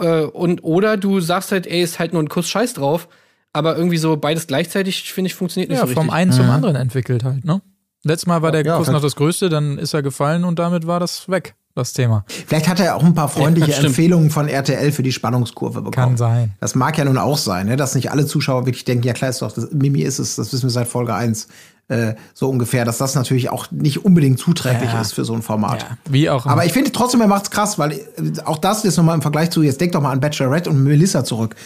Äh, 0.00 0.22
und 0.24 0.64
oder 0.64 0.96
du 0.96 1.20
sagst 1.20 1.52
halt, 1.52 1.66
ey, 1.66 1.82
ist 1.82 1.98
halt 1.98 2.12
nur 2.12 2.22
ein 2.22 2.28
Kuss 2.28 2.48
Scheiß 2.48 2.74
drauf. 2.74 3.08
Aber 3.52 3.76
irgendwie 3.76 3.96
so 3.98 4.16
beides 4.16 4.46
gleichzeitig, 4.46 5.12
finde 5.12 5.26
ich, 5.26 5.34
funktioniert 5.34 5.70
nicht 5.70 5.80
ja, 5.80 5.86
so 5.86 5.92
vom 5.92 6.04
richtig. 6.04 6.14
einen 6.14 6.32
zum 6.32 6.48
anderen 6.50 6.76
entwickelt 6.76 7.24
halt, 7.24 7.44
ne? 7.44 7.60
Letztes 8.04 8.26
Mal 8.26 8.40
war 8.42 8.52
der 8.52 8.64
Ja, 8.64 8.78
Kuss 8.78 8.88
noch 8.88 9.02
das 9.02 9.16
Größte, 9.16 9.48
dann 9.48 9.76
ist 9.76 9.92
er 9.92 10.02
gefallen 10.02 10.44
und 10.44 10.58
damit 10.58 10.86
war 10.86 11.00
das 11.00 11.28
weg, 11.28 11.54
das 11.74 11.92
Thema. 11.92 12.24
Vielleicht 12.28 12.68
hat 12.68 12.80
er 12.80 12.96
auch 12.96 13.02
ein 13.02 13.12
paar 13.12 13.28
freundliche 13.28 13.72
Ja. 13.72 13.78
Empfehlungen 13.78 14.30
von 14.30 14.48
RTL 14.48 14.92
für 14.92 15.02
die 15.02 15.12
Spannungskurve 15.12 15.82
bekommen. 15.82 15.92
Kann 15.92 16.16
sein. 16.16 16.54
Das 16.60 16.74
mag 16.74 16.96
ja 16.96 17.04
nun 17.04 17.18
auch 17.18 17.36
sein, 17.36 17.66
ne? 17.66 17.76
dass 17.76 17.94
nicht 17.94 18.10
alle 18.10 18.24
Zuschauer 18.24 18.66
wirklich 18.66 18.84
denken, 18.84 19.04
ja 19.06 19.12
klar 19.12 19.30
ist 19.30 19.42
doch, 19.42 19.52
das, 19.52 19.70
Mimi 19.72 20.00
ist 20.00 20.18
es, 20.18 20.36
das 20.36 20.52
wissen 20.52 20.62
wir 20.62 20.70
seit 20.70 20.88
Folge 20.88 21.12
1 21.12 21.48
äh, 21.90 22.14
so 22.34 22.48
ungefähr, 22.48 22.84
dass 22.84 22.98
das 22.98 23.14
natürlich 23.14 23.50
auch 23.50 23.70
nicht 23.70 24.04
unbedingt 24.04 24.38
zuträglich 24.38 24.92
Ja. 24.92 25.00
ist 25.00 25.12
für 25.12 25.24
so 25.24 25.34
ein 25.34 25.42
Format. 25.42 25.82
Ja, 25.82 25.96
wie 26.08 26.30
auch. 26.30 26.46
Aber 26.46 26.64
ich 26.64 26.72
finde 26.72 26.92
trotzdem, 26.92 27.20
er 27.20 27.26
macht's 27.26 27.50
krass, 27.50 27.78
weil 27.78 27.92
äh, 27.92 28.00
auch 28.44 28.58
das 28.58 28.84
jetzt 28.84 28.96
nochmal 28.96 29.16
im 29.16 29.22
Vergleich 29.22 29.50
zu, 29.50 29.62
jetzt 29.62 29.80
denk 29.80 29.92
doch 29.92 30.00
mal 30.00 30.12
an 30.12 30.20
Bachelorette 30.20 30.70
und 30.70 30.82
Melissa 30.84 31.24
zurück. 31.24 31.56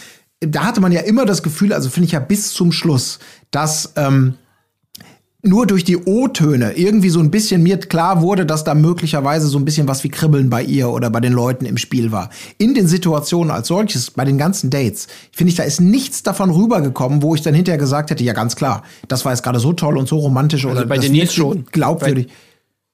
Da 0.41 0.63
hatte 0.65 0.81
man 0.81 0.91
ja 0.91 1.01
immer 1.01 1.25
das 1.25 1.43
Gefühl, 1.43 1.71
also 1.73 1.89
finde 1.89 2.07
ich 2.07 2.11
ja 2.11 2.19
bis 2.19 2.51
zum 2.51 2.71
Schluss, 2.71 3.19
dass 3.51 3.93
ähm, 3.95 4.35
nur 5.45 5.67
durch 5.67 5.83
die 5.83 5.97
O-Töne 5.97 6.73
irgendwie 6.73 7.09
so 7.09 7.19
ein 7.19 7.31
bisschen 7.31 7.61
mir 7.63 7.77
klar 7.77 8.21
wurde, 8.21 8.45
dass 8.45 8.63
da 8.63 8.73
möglicherweise 8.73 9.47
so 9.47 9.57
ein 9.59 9.65
bisschen 9.65 9.87
was 9.87 10.03
wie 10.03 10.09
Kribbeln 10.09 10.49
bei 10.49 10.63
ihr 10.63 10.89
oder 10.89 11.09
bei 11.09 11.19
den 11.19 11.33
Leuten 11.33 11.65
im 11.65 11.77
Spiel 11.77 12.11
war. 12.11 12.29
In 12.57 12.73
den 12.73 12.87
Situationen 12.87 13.51
als 13.51 13.67
solches, 13.67 14.11
bei 14.11 14.25
den 14.25 14.37
ganzen 14.37 14.69
Dates, 14.69 15.07
finde 15.31 15.51
ich, 15.51 15.55
da 15.55 15.63
ist 15.63 15.79
nichts 15.79 16.23
davon 16.23 16.49
rübergekommen, 16.49 17.21
wo 17.21 17.35
ich 17.35 17.41
dann 17.41 17.53
hinterher 17.53 17.77
gesagt 17.77 18.09
hätte, 18.09 18.23
ja 18.23 18.33
ganz 18.33 18.55
klar, 18.55 18.83
das 19.07 19.23
war 19.25 19.31
jetzt 19.31 19.43
gerade 19.43 19.59
so 19.59 19.73
toll 19.73 19.97
und 19.97 20.07
so 20.07 20.17
romantisch 20.17 20.65
oder 20.65 20.77
Also 20.77 20.87
bei 20.89 20.95
das 20.97 21.05
Denise 21.05 21.33
schon. 21.33 21.65
glaubwürdig. 21.71 22.27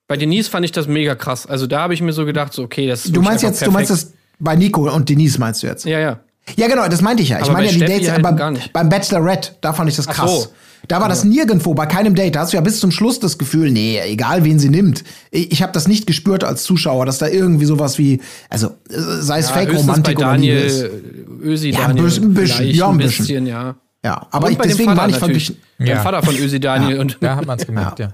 Bei 0.08 0.18
Denise 0.18 0.50
fand 0.50 0.66
ich 0.66 0.74
das 0.74 0.88
mega 0.88 1.16
krass. 1.16 1.46
Also 1.48 1.68
da 1.68 1.82
habe 1.82 1.94
ich 1.94 2.02
mir 2.02 2.12
so 2.14 2.26
gedacht, 2.26 2.52
so, 2.54 2.64
okay, 2.64 2.86
das 2.88 3.06
ist 3.06 3.16
Du 3.16 3.22
meinst 3.22 3.44
jetzt, 3.44 3.66
du 3.66 3.72
meinst 3.72 3.90
perfekt. 3.92 4.12
das 4.12 4.20
bei 4.40 4.56
Nico 4.58 4.90
und 4.94 5.08
Denise 5.08 5.40
meinst 5.40 5.64
du 5.64 5.68
jetzt? 5.68 5.86
Ja, 5.86 6.00
ja. 6.00 6.20
Ja, 6.58 6.68
genau, 6.68 6.88
das 6.90 7.02
meinte 7.02 7.24
ich 7.24 7.30
ja. 7.30 7.38
Ich 7.38 7.44
Aber 7.44 7.54
meine 7.54 7.68
bei 7.68 7.72
ja 7.74 7.78
die 7.80 7.86
Steffi 7.86 8.06
Dates 8.06 8.12
halt 8.12 8.24
beim, 8.24 8.58
beim 8.74 8.90
Bachelorette, 8.90 9.52
da 9.62 9.72
fand 9.74 9.90
ich 9.90 9.96
das 9.96 10.08
Ach 10.10 10.14
krass. 10.16 10.44
so. 10.44 10.48
Da 10.92 11.00
war 11.00 11.08
das 11.08 11.24
nirgendwo, 11.24 11.74
bei 11.74 11.86
keinem 11.86 12.16
Date. 12.16 12.36
Da 12.36 12.42
hast 12.42 12.52
du 12.52 12.58
ja 12.58 12.62
bis 12.62 12.82
zum 12.82 12.92
Schluss 12.92 13.18
das 13.22 13.38
Gefühl, 13.38 13.72
nee, 13.72 13.98
egal 14.04 14.44
wen 14.44 14.60
sie 14.60 14.68
nimmt. 14.68 15.06
Ich, 15.30 15.50
ich 15.54 15.64
habe 15.64 15.72
das 15.72 15.88
nicht 15.88 16.06
gespürt 16.06 16.44
als 16.44 16.64
Zuschauer, 16.64 17.06
dass 17.06 17.18
da 17.18 17.28
irgendwie 17.30 17.64
sowas 17.64 17.98
wie, 17.98 18.20
also 18.50 18.68
äh, 18.90 18.98
sei 19.22 19.40
es 19.40 19.48
ja 19.48 19.54
Fake-Romantik 19.56 20.18
bei 20.18 20.26
oder 20.26 20.38
Liebe 20.38 20.54
ist. 20.58 20.82
Daniel, 20.82 21.28
Ösi 21.44 21.70
Ja, 21.70 21.80
ein 21.80 21.88
Daniel. 21.88 22.04
bisschen, 22.04 22.24
ein 22.26 22.34
bisschen, 22.34 22.70
ja, 22.72 22.90
ein 22.90 22.98
bisschen. 22.98 23.26
bisschen, 23.26 23.46
ja. 23.48 23.76
Ja, 24.04 24.28
aber 24.32 24.52
ich, 24.52 24.58
deswegen 24.58 24.98
war 24.98 25.08
ich 25.08 25.16
verglichen. 25.16 25.56
Der 25.80 25.88
Ja. 25.88 26.02
Vater 26.02 26.24
von 26.24 26.36
Ösi 26.36 26.60
Daniel 26.60 27.00
und 27.00 27.20
da 27.22 27.38
hat 27.38 27.46
man 27.46 27.58
es 27.58 27.66
gemerkt, 27.66 28.00
ja. 28.00 28.14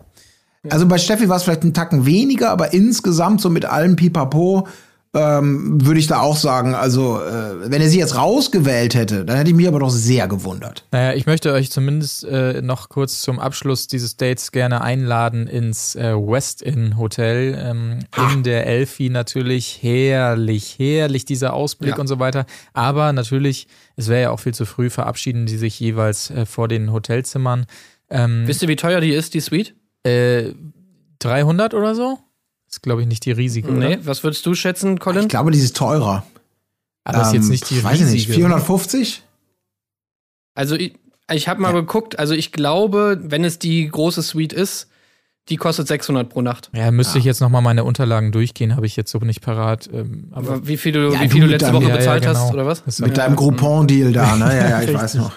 Also 0.70 0.86
bei 0.86 1.00
Steffi 1.00 1.28
war 1.30 1.38
es 1.38 1.44
vielleicht 1.44 1.64
einen 1.64 1.74
Tacken 1.74 2.06
weniger, 2.06 2.52
aber 2.52 2.74
insgesamt 2.74 3.42
so 3.42 3.50
mit 3.50 3.66
allem 3.66 3.96
Pipapo 3.96 4.68
ähm, 5.14 5.84
würde 5.86 6.00
ich 6.00 6.08
da 6.08 6.20
auch 6.20 6.36
sagen, 6.36 6.76
also 6.76 7.20
äh, 7.20 7.72
wenn 7.72 7.82
er 7.82 7.90
sie 7.90 7.98
jetzt 8.00 8.16
rausgewählt 8.16 8.94
hätte, 8.94 9.26
dann 9.26 9.38
hätte 9.38 9.50
ich 9.50 9.56
mich 9.56 9.68
aber 9.68 9.80
doch 9.80 9.90
sehr 9.90 10.28
gewundert. 10.28 10.86
Naja, 10.92 11.14
ich 11.16 11.26
möchte 11.26 11.54
euch 11.54 11.72
zumindest 11.72 12.24
äh, 12.26 12.62
noch 12.62 12.90
kurz 12.90 13.22
zum 13.22 13.40
Abschluss 13.40 13.88
dieses 13.88 14.18
Dates 14.18 14.52
gerne 14.52 14.82
einladen 14.82 15.48
ins 15.48 15.96
äh, 15.96 16.14
West 16.16 16.62
Inn 16.62 16.98
Hotel. 16.98 17.58
Ähm, 17.60 18.00
in 18.34 18.44
der 18.44 18.68
Elfi 18.68 19.10
natürlich 19.10 19.80
herrlich, 19.82 20.76
herrlich 20.78 21.26
dieser 21.26 21.54
Ausblick 21.54 21.92
Ja. 21.96 21.98
und 21.98 22.08
so 22.08 22.20
weiter. 22.20 22.46
Aber 22.74 23.14
natürlich, 23.14 23.68
es 23.96 24.08
wäre 24.10 24.22
ja 24.24 24.30
auch 24.32 24.40
viel 24.40 24.54
zu 24.54 24.66
früh, 24.66 24.90
verabschieden 24.90 25.46
die 25.46 25.58
sich 25.58 25.80
jeweils 25.80 26.30
äh, 26.30 26.46
vor 26.46 26.68
den 26.68 26.92
Hotelzimmern. 26.92 27.66
Ähm, 28.10 28.44
Wisst 28.46 28.62
ihr, 28.62 28.68
wie 28.68 28.76
teuer 28.76 29.02
die 29.02 29.12
ist, 29.14 29.34
die 29.34 29.40
Suite? 29.42 29.74
äh, 30.04 30.54
300 31.20 31.74
oder 31.74 31.96
so? 31.96 32.20
Ist, 32.70 32.82
glaube 32.84 33.02
ich, 33.02 33.08
nicht 33.08 33.26
die 33.26 33.32
riesige, 33.32 33.70
oder? 33.70 33.78
Nee, 33.90 34.00
was 34.04 34.24
würdest 34.24 34.46
du 34.46 34.54
schätzen, 34.54 35.00
Colin? 35.00 35.24
Ich 35.24 35.30
glaube, 35.30 35.52
die 35.52 35.60
ist 35.60 35.76
teurer. 35.78 36.26
Aber 37.06 37.22
ist 37.22 37.34
jetzt 37.34 37.44
Ähm, 37.46 37.50
nicht 37.52 37.70
die 37.70 37.84
weiß 37.84 37.96
ich 38.02 38.06
riesige. 38.08 38.32
nicht, 38.32 38.36
450? 38.36 39.24
Also 40.56 40.76
ich, 40.76 40.96
ich 41.32 41.48
habe 41.48 41.62
mal 41.62 41.72
geguckt, 41.72 42.20
also 42.20 42.34
ich 42.34 42.52
glaube, 42.52 43.20
wenn 43.22 43.44
es 43.46 43.60
die 43.60 43.88
große 43.88 44.22
Suite 44.22 44.52
ist, 44.54 44.88
die 45.50 45.56
kostet 45.56 45.88
600 45.88 46.28
pro 46.28 46.42
Nacht. 46.42 46.70
Ja, 46.74 46.92
müsste 46.92 47.20
ich 47.20 47.24
jetzt 47.24 47.40
noch 47.40 47.48
mal 47.50 47.62
meine 47.62 47.86
Unterlagen 47.86 48.34
durchgehen, 48.34 48.76
habe 48.76 48.86
ich 48.86 48.98
jetzt 48.98 49.12
so 49.12 49.20
nicht 49.20 49.40
parat. 49.40 49.90
Ähm, 49.94 50.28
aber 50.32 50.68
wie 50.68 50.76
viel 50.76 50.92
du, 50.92 51.14
Ja, 51.14 51.22
wie 51.22 51.30
viel 51.30 51.42
du 51.42 51.48
letzte 51.48 51.68
deinem- 51.68 51.76
Woche 51.76 51.84
ja, 51.84 51.90
ja, 51.92 51.96
bezahlt 51.98 52.24
genau. 52.24 52.36
hast, 52.38 52.54
oder 52.54 52.66
was? 52.66 52.84
Das- 52.84 53.00
Mit 53.00 53.16
deinem 53.18 53.38
Groupon-Deal 53.38 54.12
da, 54.12 54.36
ne? 54.36 54.46
Ja, 54.58 54.70
ja, 54.70 54.82
ich 54.82 54.94
weiß 54.94 55.14
noch. 55.14 55.32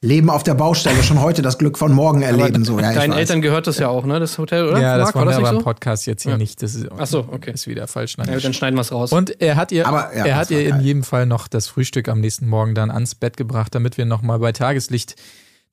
Leben 0.00 0.30
auf 0.30 0.44
der 0.44 0.54
Baustelle, 0.54 1.02
schon 1.02 1.20
heute 1.20 1.42
das 1.42 1.58
Glück 1.58 1.76
von 1.76 1.92
morgen 1.92 2.22
erleben. 2.22 2.64
So, 2.64 2.78
ja, 2.78 2.92
Deinen. 2.92 3.12
Eltern 3.12 3.42
gehört 3.42 3.66
das 3.66 3.78
ja 3.78 3.88
auch, 3.88 4.04
ne? 4.06 4.20
Das 4.20 4.38
Hotel, 4.38 4.68
oder? 4.68 4.80
ja, 4.80 4.96
das 4.96 5.06
Marc, 5.06 5.14
wollen 5.16 5.26
wir 5.26 5.30
das 5.30 5.38
aber 5.38 5.50
im 5.50 5.56
so? 5.56 5.62
Podcast 5.64 6.06
jetzt 6.06 6.22
hier 6.22 6.32
Ja. 6.32 6.38
nicht. 6.38 6.62
Das 6.62 6.76
ist, 6.76 6.86
Ach 6.96 7.06
so, 7.06 7.26
okay. 7.32 7.50
ist 7.50 7.66
wieder 7.66 7.88
falsch. 7.88 8.16
Ja, 8.16 8.24
dann 8.38 8.54
schneiden 8.54 8.76
wir 8.76 8.82
es 8.82 8.92
raus. 8.92 9.10
Und 9.10 9.40
er 9.40 9.56
hat 9.56 9.72
ihr, 9.72 9.88
Aber, 9.88 10.16
ja, 10.16 10.24
er 10.24 10.36
hat 10.36 10.50
war 10.52 10.56
ihr 10.56 10.68
in 10.68 10.80
jedem 10.80 11.02
Fall 11.02 11.26
noch 11.26 11.48
das 11.48 11.66
Frühstück 11.66 12.08
am 12.08 12.20
nächsten 12.20 12.46
Morgen 12.46 12.76
dann 12.76 12.92
ans 12.92 13.16
Bett 13.16 13.36
gebracht, 13.36 13.74
damit 13.74 13.98
wir 13.98 14.04
noch 14.04 14.22
mal 14.22 14.38
bei 14.38 14.52
Tageslicht 14.52 15.16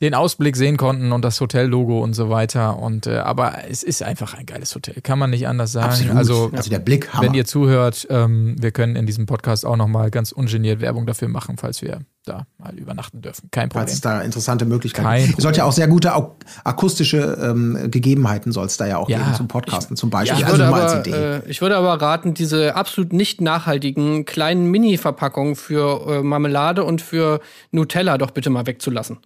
den 0.01 0.13
Ausblick 0.13 0.57
sehen 0.57 0.75
konnten 0.77 1.11
und 1.13 1.23
das 1.23 1.39
Hotellogo 1.39 2.03
und 2.03 2.13
so 2.13 2.29
weiter. 2.29 2.79
Und 2.79 3.07
äh, 3.07 3.17
aber 3.17 3.59
es 3.69 3.81
ist 3.81 4.03
einfach 4.03 4.33
ein 4.33 4.45
geiles 4.45 4.75
Hotel, 4.75 4.95
kann 5.01 5.17
man 5.17 5.29
nicht 5.29 5.47
anders 5.47 5.71
sagen. 5.71 5.87
Absolut. 5.87 6.15
Also 6.17 6.51
also 6.53 6.69
der 6.69 6.79
Blick, 6.79 7.13
Hammer. 7.13 7.23
wenn 7.27 7.33
ihr 7.33 7.45
zuhört, 7.45 8.05
ähm, 8.09 8.55
wir 8.59 8.71
können 8.71 8.95
in 8.97 9.05
diesem 9.05 9.25
Podcast 9.25 9.65
auch 9.65 9.77
noch 9.77 9.87
mal 9.87 10.11
ganz 10.11 10.31
ungeniert 10.33 10.81
Werbung 10.81 11.05
dafür 11.05 11.29
machen, 11.29 11.57
falls 11.57 11.81
wir 11.81 11.99
da 12.25 12.45
mal 12.57 12.73
übernachten 12.77 13.21
dürfen. 13.21 13.49
Kein 13.51 13.69
Falls 13.69 13.91
Problem. 13.91 13.93
es 13.93 14.01
da 14.01 14.21
interessante 14.21 14.65
Möglichkeiten 14.65 15.07
Kein 15.07 15.25
gibt. 15.27 15.37
Es 15.37 15.43
sollte 15.43 15.59
ja 15.59 15.63
auch 15.65 15.71
sehr 15.71 15.87
gute 15.87 16.15
au- 16.15 16.35
akustische 16.63 17.37
ähm, 17.41 17.77
Gegebenheiten 17.91 18.51
soll 18.51 18.65
es 18.65 18.77
da 18.77 18.87
ja 18.87 18.97
auch 18.97 19.07
Ja. 19.09 19.19
geben 19.19 19.33
zum 19.35 19.47
Podcasten 19.47 19.95
zum 19.95 20.09
Beispiel. 20.09 20.39
ich, 20.39 20.45
also 20.45 20.57
würde 20.57 20.69
nur 20.71 20.75
als 20.81 20.91
aber, 20.93 21.01
Idee. 21.07 21.11
äh, 21.15 21.41
ich 21.47 21.61
würde 21.61 21.77
aber 21.77 22.01
raten, 22.01 22.33
diese 22.33 22.75
absolut 22.75 23.13
nicht 23.13 23.41
nachhaltigen 23.41 24.25
kleinen 24.25 24.69
Mini-Verpackungen 24.71 25.55
für 25.55 26.15
äh, 26.19 26.21
Marmelade 26.23 26.83
und 26.83 27.01
für 27.01 27.39
Nutella 27.71 28.17
doch 28.17 28.31
bitte 28.31 28.49
mal 28.49 28.65
wegzulassen. 28.65 29.17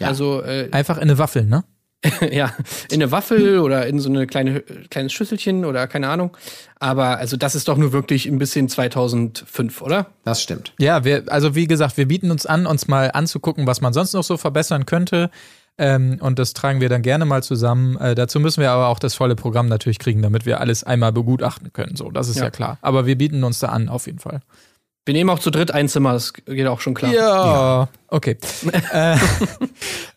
Ja. 0.00 0.08
Also 0.08 0.42
äh, 0.42 0.68
Einfach 0.72 0.96
in 0.96 1.04
eine 1.04 1.18
Waffel, 1.18 1.44
ne? 1.44 1.64
ja, 2.30 2.52
in 2.90 3.02
eine 3.02 3.10
Waffel 3.10 3.58
oder 3.58 3.86
in 3.86 3.98
so 3.98 4.10
eine 4.10 4.26
kleine 4.26 4.60
kleines 4.60 5.12
Schüsselchen 5.14 5.64
oder 5.64 5.86
keine 5.88 6.08
Ahnung. 6.08 6.36
Aber 6.78 7.16
also 7.18 7.36
das 7.36 7.54
ist 7.54 7.68
doch 7.68 7.78
nur 7.78 7.92
wirklich 7.92 8.26
ein 8.26 8.38
bisschen 8.38 8.68
2005, 8.68 9.80
oder? 9.82 10.06
das 10.24 10.42
stimmt. 10.42 10.72
Ja, 10.78 11.04
wir, 11.04 11.24
also 11.28 11.54
wie 11.54 11.66
gesagt, 11.66 11.96
wir 11.96 12.06
bieten 12.06 12.30
uns 12.30 12.44
an, 12.46 12.66
uns 12.66 12.86
mal 12.86 13.10
anzugucken, 13.12 13.66
was 13.66 13.80
man 13.80 13.92
sonst 13.92 14.12
noch 14.12 14.22
so 14.24 14.36
verbessern 14.36 14.84
könnte. 14.86 15.30
Ähm, 15.78 16.18
und 16.20 16.38
das 16.38 16.52
tragen 16.54 16.80
wir 16.80 16.88
dann 16.88 17.02
gerne 17.02 17.24
mal 17.24 17.42
zusammen. 17.42 17.96
Äh, 17.98 18.14
dazu 18.14 18.40
müssen 18.40 18.60
wir 18.60 18.70
aber 18.70 18.88
auch 18.88 18.98
das 18.98 19.14
volle 19.14 19.34
Programm 19.36 19.68
natürlich 19.68 19.98
kriegen, 19.98 20.22
damit 20.22 20.46
wir 20.46 20.60
alles 20.60 20.84
einmal 20.84 21.12
begutachten 21.12 21.72
können. 21.72 21.96
So, 21.96 22.10
das 22.10 22.28
ist 22.28 22.36
ja, 22.36 22.44
Ja. 22.44 22.50
klar. 22.50 22.78
Aber 22.80 23.06
wir 23.06 23.16
bieten 23.18 23.42
uns 23.44 23.58
da 23.58 23.68
an, 23.68 23.88
auf 23.88 24.06
jeden 24.06 24.18
Fall. 24.18 24.40
Wir 25.06 25.14
nehmen 25.14 25.30
auch 25.30 25.38
zu 25.38 25.50
dritt 25.50 25.70
ein 25.70 25.88
Zimmer, 25.88 26.14
das 26.14 26.32
geht 26.32 26.66
auch 26.66 26.80
schon 26.80 26.94
klar. 26.94 27.12
Ja, 27.12 27.88
okay. 28.08 28.38
äh, 28.92 29.16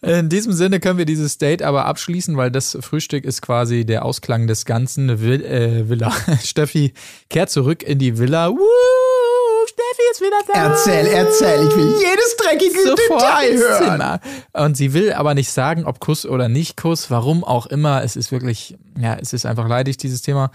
in 0.01 0.29
diesem 0.29 0.51
Sinne 0.51 0.79
können 0.79 0.97
wir 0.97 1.05
dieses 1.05 1.37
Date 1.37 1.61
aber 1.61 1.85
abschließen, 1.85 2.35
weil 2.37 2.49
das 2.49 2.75
Frühstück 2.81 3.23
ist 3.23 3.43
quasi 3.43 3.85
der 3.85 4.03
Ausklang 4.03 4.47
des 4.47 4.65
Ganzen. 4.65 5.21
Will, 5.21 5.45
äh, 5.45 5.87
Villa. 5.89 6.11
Steffi 6.43 6.95
kehrt 7.29 7.51
zurück 7.51 7.83
in 7.83 7.99
die 7.99 8.17
Villa. 8.17 8.49
Woo, 8.49 8.57
Steffi 9.99 10.11
ist 10.11 10.21
wieder 10.21 10.53
da. 10.53 10.69
Erzähl, 10.69 11.07
erzähl. 11.07 11.67
Ich 11.67 11.75
will 11.75 11.95
jedes 11.99 12.37
dreckige 12.37 12.81
sofort 12.83 13.21
Detail 13.21 13.57
hören. 13.57 13.83
Zimmer. 13.91 14.19
Und 14.53 14.77
sie 14.77 14.93
will 14.93 15.13
aber 15.13 15.33
nicht 15.33 15.51
sagen, 15.51 15.85
ob 15.85 15.99
Kuss 15.99 16.25
oder 16.25 16.49
nicht 16.49 16.77
Kuss, 16.77 17.11
warum 17.11 17.43
auch 17.43 17.65
immer. 17.67 18.03
Es 18.03 18.15
ist 18.15 18.31
wirklich, 18.31 18.77
ja, 18.99 19.15
es 19.19 19.33
ist 19.33 19.45
einfach 19.45 19.67
leidig, 19.67 19.97
dieses 19.97 20.21
Thema. 20.21 20.51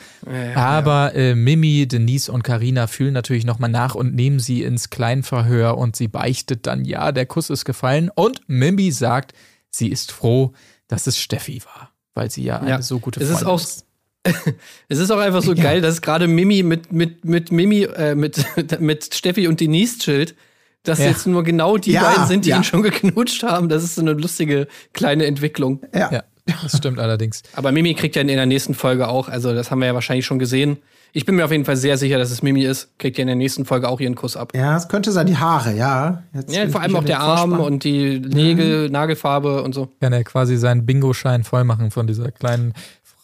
aber 0.54 1.14
Äh, 1.14 1.34
Mimi, 1.34 1.86
Denise 1.86 2.30
und 2.30 2.42
Karina 2.42 2.86
fühlen 2.86 3.12
natürlich 3.14 3.44
nochmal 3.44 3.70
nach 3.70 3.94
und 3.94 4.14
nehmen 4.14 4.40
sie 4.40 4.62
ins 4.62 4.90
Kleinverhör 4.90 5.76
und 5.78 5.96
sie 5.96 6.08
beichtet 6.08 6.66
dann, 6.66 6.84
ja, 6.84 7.12
der 7.12 7.26
Kuss 7.26 7.50
ist 7.50 7.64
gefallen. 7.64 8.10
Und 8.14 8.40
Mimi 8.46 8.90
sagt, 8.90 9.32
sie 9.70 9.88
ist 9.88 10.12
froh, 10.12 10.52
dass 10.88 11.06
es 11.06 11.18
Steffi 11.18 11.62
war, 11.64 11.90
weil 12.14 12.30
sie 12.30 12.44
ja, 12.44 12.62
Ja. 12.64 12.74
eine 12.76 12.82
so 12.82 12.98
gute 12.98 13.20
Es 13.20 13.26
Freundin 13.28 13.42
ist 13.42 13.48
auch 13.48 13.60
ist. 13.60 13.84
Es 14.88 14.98
ist 14.98 15.10
auch 15.10 15.18
einfach 15.18 15.42
so 15.42 15.54
geil, 15.54 15.80
dass 15.80 16.00
gerade 16.02 16.26
Mimi 16.28 16.62
mit, 16.62 16.92
mit, 16.92 17.24
mit 17.24 17.52
Mimi, 17.52 17.82
äh, 17.84 18.14
mit, 18.14 18.44
mit 18.80 19.14
Steffi 19.14 19.46
und 19.48 19.60
Denise 19.60 19.98
chillt. 19.98 20.34
Dass 20.82 20.98
Ja. 20.98 21.06
jetzt 21.06 21.26
nur 21.26 21.42
genau 21.44 21.78
die 21.78 21.92
Ja, 21.92 22.02
beiden 22.02 22.26
sind, 22.26 22.44
die 22.44 22.50
ja. 22.50 22.56
ihn 22.58 22.64
schon 22.64 22.82
geknutscht 22.82 23.42
haben. 23.42 23.70
Das 23.70 23.82
ist 23.82 23.94
so 23.94 24.02
eine 24.02 24.12
lustige 24.12 24.68
kleine 24.92 25.24
Entwicklung. 25.24 25.80
Ja. 25.94 26.10
Ja, 26.12 26.22
das 26.62 26.76
stimmt 26.76 26.98
allerdings. 26.98 27.42
Aber 27.54 27.72
Mimi 27.72 27.94
kriegt 27.94 28.16
ja 28.16 28.20
in 28.22 28.28
der 28.28 28.44
nächsten 28.44 28.74
Folge 28.74 29.08
auch, 29.08 29.30
also 29.30 29.54
das 29.54 29.70
haben 29.70 29.78
wir 29.78 29.86
ja 29.86 29.94
wahrscheinlich 29.94 30.26
schon 30.26 30.38
gesehen. 30.38 30.76
Ich 31.14 31.24
bin 31.24 31.36
mir 31.36 31.44
auf 31.46 31.52
jeden 31.52 31.64
Fall 31.64 31.76
sehr 31.76 31.96
sicher, 31.96 32.18
dass 32.18 32.30
es 32.30 32.42
Mimi 32.42 32.64
ist. 32.64 32.98
Kriegt 32.98 33.16
ja 33.16 33.22
in 33.22 33.28
der 33.28 33.36
nächsten 33.36 33.64
Folge 33.64 33.88
auch 33.88 33.98
ihren 33.98 34.14
Kuss 34.14 34.36
ab. 34.36 34.52
Ja, 34.54 34.76
es 34.76 34.88
könnte 34.88 35.10
sein, 35.10 35.26
die 35.26 35.38
Haare, 35.38 35.74
ja. 35.74 36.24
Jetzt 36.34 36.54
Ja, 36.54 36.68
vor 36.68 36.82
allem 36.82 36.96
auch 36.96 37.04
der 37.04 37.20
Arm 37.20 37.50
Vorspann. 37.50 37.66
und 37.72 37.84
die 37.84 38.18
Nägel, 38.20 38.90
Nagelfarbe 38.90 39.62
und 39.62 39.74
so. 39.74 39.88
kann 40.02 40.12
er 40.12 40.22
quasi 40.24 40.58
seinen 40.58 40.84
Bingo-Schein 40.84 41.44
voll 41.44 41.64
machen 41.64 41.90
von 41.92 42.06
dieser 42.06 42.30
kleinen 42.30 42.74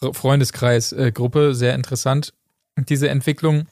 Freundeskreis-Gruppe. 0.01 1.53
Sehr 1.55 1.75
interessant, 1.75 2.33
diese 2.89 3.09
Entwicklung. 3.09 3.67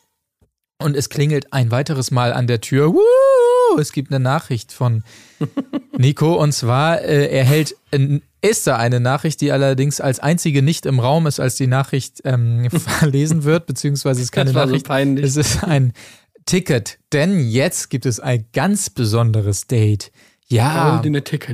Und 0.81 0.95
es 0.95 1.09
klingelt 1.09 1.51
ein 1.51 1.71
weiteres 1.71 2.09
Mal 2.11 2.31
an 2.31 2.47
der 2.47 2.61
Tür. 2.61 2.93
Woo! 2.93 3.79
Es 3.79 3.91
gibt 3.91 4.11
eine 4.11 4.19
Nachricht 4.19 4.71
von 4.71 5.03
Nico 5.97 6.35
und 6.35 6.53
zwar 6.53 7.01
äh, 7.01 7.27
erhält 7.27 7.75
äh, 7.91 8.19
Esther 8.41 8.77
eine 8.77 8.99
Nachricht, 8.99 9.41
die 9.41 9.51
allerdings 9.51 9.99
als 9.99 10.19
einzige 10.19 10.61
nicht 10.61 10.85
im 10.85 10.99
Raum 10.99 11.27
ist, 11.27 11.39
als 11.39 11.55
die 11.55 11.67
Nachricht 11.67 12.21
ähm, 12.23 12.69
verlesen 12.71 13.43
wird, 13.43 13.65
beziehungsweise 13.65 14.21
es 14.21 14.25
ist 14.25 14.31
keine 14.31 14.53
war 14.53 14.63
so 14.63 14.67
Nachricht. 14.69 14.87
peinlich. 14.87 15.25
Es 15.25 15.35
ist 15.35 15.63
ein 15.63 15.93
Ticket, 16.45 16.99
denn 17.11 17.47
jetzt 17.47 17.89
gibt 17.89 18.05
es 18.05 18.19
ein 18.19 18.45
ganz 18.53 18.89
besonderes 18.89 19.67
Date. 19.67 20.11
Ja, 20.47 20.99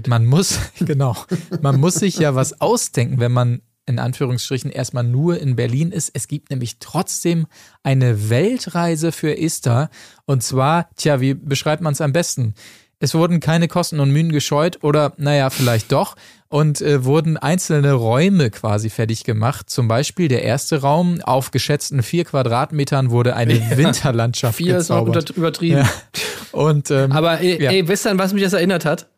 man 0.07 0.25
muss, 0.25 0.59
genau, 0.79 1.17
man 1.61 1.79
muss 1.81 1.95
sich 1.95 2.17
ja 2.17 2.35
was 2.35 2.61
ausdenken, 2.61 3.19
wenn 3.19 3.33
man 3.33 3.61
in 3.87 3.99
Anführungsstrichen 3.99 4.71
erstmal 4.71 5.03
nur 5.03 5.39
in 5.39 5.55
Berlin 5.55 5.91
ist. 5.91 6.11
Es 6.13 6.27
gibt 6.27 6.49
nämlich 6.49 6.77
trotzdem 6.79 7.45
eine 7.83 8.29
Weltreise 8.29 9.11
für 9.11 9.37
Esther. 9.37 9.89
Und 10.25 10.41
zwar, 10.43 10.89
tja, 10.95 11.21
wie 11.21 11.33
beschreibt 11.33 11.81
man 11.81 11.93
es 11.93 12.01
am 12.01 12.11
besten? 12.13 12.55
Es 12.99 13.13
wurden 13.13 13.41
keine 13.41 13.67
Kosten 13.67 13.99
und 13.99 14.09
Mühen 14.11 14.31
gescheut 14.31 14.79
oder, 14.83 15.13
naja, 15.17 15.49
vielleicht 15.49 15.91
doch. 15.91 16.15
Und 16.47 16.81
äh, 16.81 17.03
wurden 17.03 17.35
einzelne 17.37 17.91
Räume 17.93 18.49
quasi 18.49 18.89
fertig 18.89 19.25
gemacht. 19.25 19.69
Zum 19.69 19.87
Beispiel 19.89 20.29
der 20.29 20.43
erste 20.43 20.79
Raum 20.81 21.19
auf 21.21 21.51
geschätzten 21.51 22.01
vier 22.03 22.23
Quadratmetern 22.23 23.11
wurde 23.11 23.35
eine 23.35 23.77
Winterlandschaft 23.77 24.57
Vier 24.57 24.77
ist 24.77 24.89
noch 24.89 25.03
gezaubert. 25.05 25.29
unter- 25.29 25.37
übertrieben. 25.37 25.77
Ja. 25.79 25.89
Und 26.53 26.89
ähm, 26.89 27.11
Aber 27.11 27.41
ey, 27.41 27.61
Ja. 27.61 27.71
ey, 27.71 27.87
wisst 27.87 28.07
ihr, 28.07 28.11
an 28.11 28.17
was 28.17 28.33
mich 28.33 28.41
das 28.43 28.53
erinnert 28.53 28.85
hat? 28.85 29.09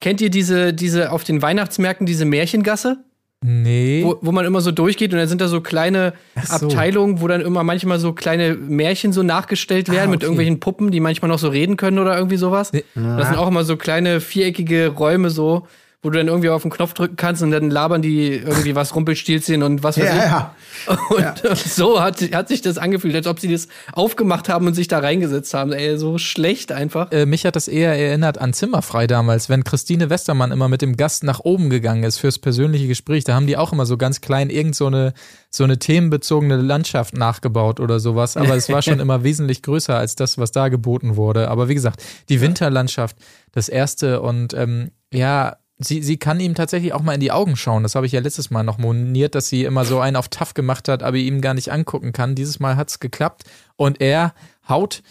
Kennt 0.00 0.20
ihr 0.20 0.30
diese, 0.30 0.72
diese 0.72 1.10
auf 1.10 1.24
den 1.24 1.42
Weihnachtsmärkten, 1.42 2.06
diese 2.06 2.24
Märchengasse? 2.24 3.04
Nee. 3.44 4.02
Wo, 4.04 4.18
wo 4.20 4.32
man 4.32 4.44
immer 4.44 4.60
so 4.60 4.70
durchgeht 4.70 5.12
und 5.12 5.18
dann 5.18 5.28
sind 5.28 5.40
da 5.40 5.48
so 5.48 5.60
kleine 5.60 6.14
so. 6.42 6.66
Abteilungen, 6.66 7.20
wo 7.20 7.28
dann 7.28 7.40
immer 7.40 7.62
manchmal 7.64 7.98
so 7.98 8.12
kleine 8.12 8.54
Märchen 8.54 9.12
so 9.12 9.22
nachgestellt 9.22 9.90
werden 9.90 10.10
mit 10.10 10.18
okay. 10.18 10.26
irgendwelchen 10.26 10.60
Puppen, 10.60 10.90
die 10.90 11.00
manchmal 11.00 11.28
noch 11.28 11.38
so 11.38 11.48
reden 11.48 11.76
können 11.76 11.98
oder 11.98 12.16
irgendwie 12.16 12.36
sowas. 12.36 12.72
Nee. 12.72 12.84
Das 12.94 13.28
sind 13.28 13.38
auch 13.38 13.48
immer 13.48 13.64
so 13.64 13.76
kleine 13.76 14.20
viereckige 14.20 14.88
Räume 14.88 15.30
so, 15.30 15.66
wo 16.02 16.08
du 16.08 16.16
dann 16.18 16.28
irgendwie 16.28 16.48
auf 16.48 16.62
den 16.62 16.70
Knopf 16.70 16.94
drücken 16.94 17.16
kannst 17.16 17.42
und 17.42 17.50
dann 17.50 17.68
labern 17.68 18.00
die 18.00 18.28
irgendwie 18.36 18.74
was 18.74 18.94
Rumpelstilzchen 18.94 19.62
und 19.62 19.82
was 19.82 19.98
weiß 19.98 20.04
Ja, 20.06 20.14
ich. 20.16 21.18
ja. 21.20 21.34
Und 21.50 21.58
so 21.58 22.00
hat, 22.00 22.20
hat 22.32 22.48
sich 22.48 22.62
das 22.62 22.78
angefühlt, 22.78 23.14
als 23.14 23.26
ob 23.26 23.38
sie 23.38 23.52
das 23.52 23.68
aufgemacht 23.92 24.48
haben 24.48 24.66
und 24.66 24.72
sich 24.74 24.88
da 24.88 25.00
reingesetzt 25.00 25.52
haben. 25.52 25.72
Ey, 25.72 25.98
so 25.98 26.16
schlecht 26.16 26.72
einfach. 26.72 27.12
äh, 27.12 27.26
mich 27.26 27.44
hat 27.44 27.54
das 27.56 27.68
eher 27.68 27.92
erinnert 27.98 28.38
an 28.38 28.52
Zimmerfrei 28.54 29.06
damals, 29.06 29.48
wenn 29.50 29.62
Christine 29.64 30.08
Westermann 30.08 30.52
immer 30.52 30.68
mit 30.68 30.80
dem 30.80 30.96
Gast 30.96 31.22
nach 31.24 31.40
oben 31.40 31.68
gegangen 31.68 32.04
ist 32.04 32.16
fürs 32.18 32.38
persönliche 32.38 32.86
Gespräch. 32.86 33.24
Da 33.24 33.34
haben 33.34 33.46
die 33.46 33.56
auch 33.58 33.72
immer 33.72 33.84
so 33.84 33.98
ganz 33.98 34.20
klein 34.22 34.48
irgend 34.48 34.74
so 34.76 34.86
eine, 34.86 35.12
so 35.50 35.64
eine 35.64 35.78
themenbezogene 35.78 36.56
Landschaft 36.56 37.14
nachgebaut 37.14 37.78
oder 37.78 38.00
sowas. 38.00 38.38
Aber 38.38 38.54
es 38.56 38.70
war 38.70 38.80
schon 38.80 39.00
immer 39.00 39.22
wesentlich 39.22 39.62
größer 39.62 39.96
als 39.96 40.14
das, 40.14 40.38
was 40.38 40.50
da 40.52 40.68
geboten 40.68 41.16
wurde. 41.16 41.48
Aber 41.48 41.68
wie 41.68 41.74
gesagt, 41.74 42.02
die 42.30 42.40
Winterlandschaft, 42.40 43.16
das 43.52 43.68
erste 43.68 44.22
und 44.22 44.54
ähm, 44.54 44.92
ja, 45.12 45.56
Sie, 45.82 46.02
sie 46.02 46.18
kann 46.18 46.40
ihm 46.40 46.54
tatsächlich 46.54 46.92
auch 46.92 47.00
mal 47.02 47.14
in 47.14 47.20
die 47.20 47.32
Augen 47.32 47.56
schauen. 47.56 47.82
Das 47.82 47.94
habe 47.94 48.04
ich 48.04 48.12
ja 48.12 48.20
letztes 48.20 48.50
Mal 48.50 48.62
noch 48.62 48.76
moniert, 48.76 49.34
dass 49.34 49.48
sie 49.48 49.64
immer 49.64 49.84
so 49.86 49.98
einen 49.98 50.16
auf 50.16 50.28
tough 50.28 50.52
gemacht 50.52 50.88
hat, 50.88 51.02
aber 51.02 51.16
ihm 51.16 51.40
gar 51.40 51.54
nicht 51.54 51.72
angucken 51.72 52.12
kann. 52.12 52.34
Dieses 52.34 52.60
Mal 52.60 52.76
hat's 52.76 53.00
geklappt 53.00 53.44
und 53.76 54.00
er 54.00 54.34
haut 54.68 55.02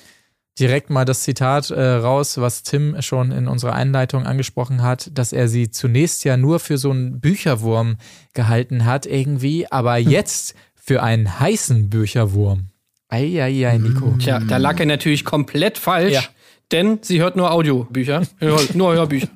direkt 0.59 0.89
mal 0.89 1.05
das 1.05 1.23
Zitat 1.23 1.71
äh, 1.71 1.81
raus, 1.81 2.37
was 2.37 2.63
Tim 2.63 3.01
schon 3.01 3.31
in 3.31 3.47
unserer 3.47 3.73
Einleitung 3.73 4.25
angesprochen 4.27 4.83
hat, 4.83 5.09
dass 5.13 5.31
er 5.33 5.47
sie 5.47 5.71
zunächst 5.71 6.23
ja 6.25 6.37
nur 6.37 6.59
für 6.59 6.77
so 6.77 6.91
einen 6.91 7.19
Bücherwurm 7.19 7.95
gehalten 8.33 8.85
hat 8.85 9.05
irgendwie, 9.05 9.71
aber 9.71 9.97
jetzt 9.97 10.53
für 10.75 11.01
einen 11.01 11.39
heißen 11.39 11.89
Bücherwurm. 11.89 12.65
Eieiei, 13.07 13.77
Nico. 13.77 14.13
Tja, 14.19 14.39
da 14.39 14.57
lag 14.57 14.79
er 14.79 14.85
natürlich 14.85 15.23
komplett 15.25 15.77
falsch, 15.77 16.13
Ja. 16.13 16.23
denn 16.71 16.99
sie 17.01 17.19
hört 17.21 17.35
nur 17.37 17.51
Audiobücher, 17.51 18.21
Hör, 18.37 18.59
nur 18.75 18.93
Hörbücher. 18.93 19.29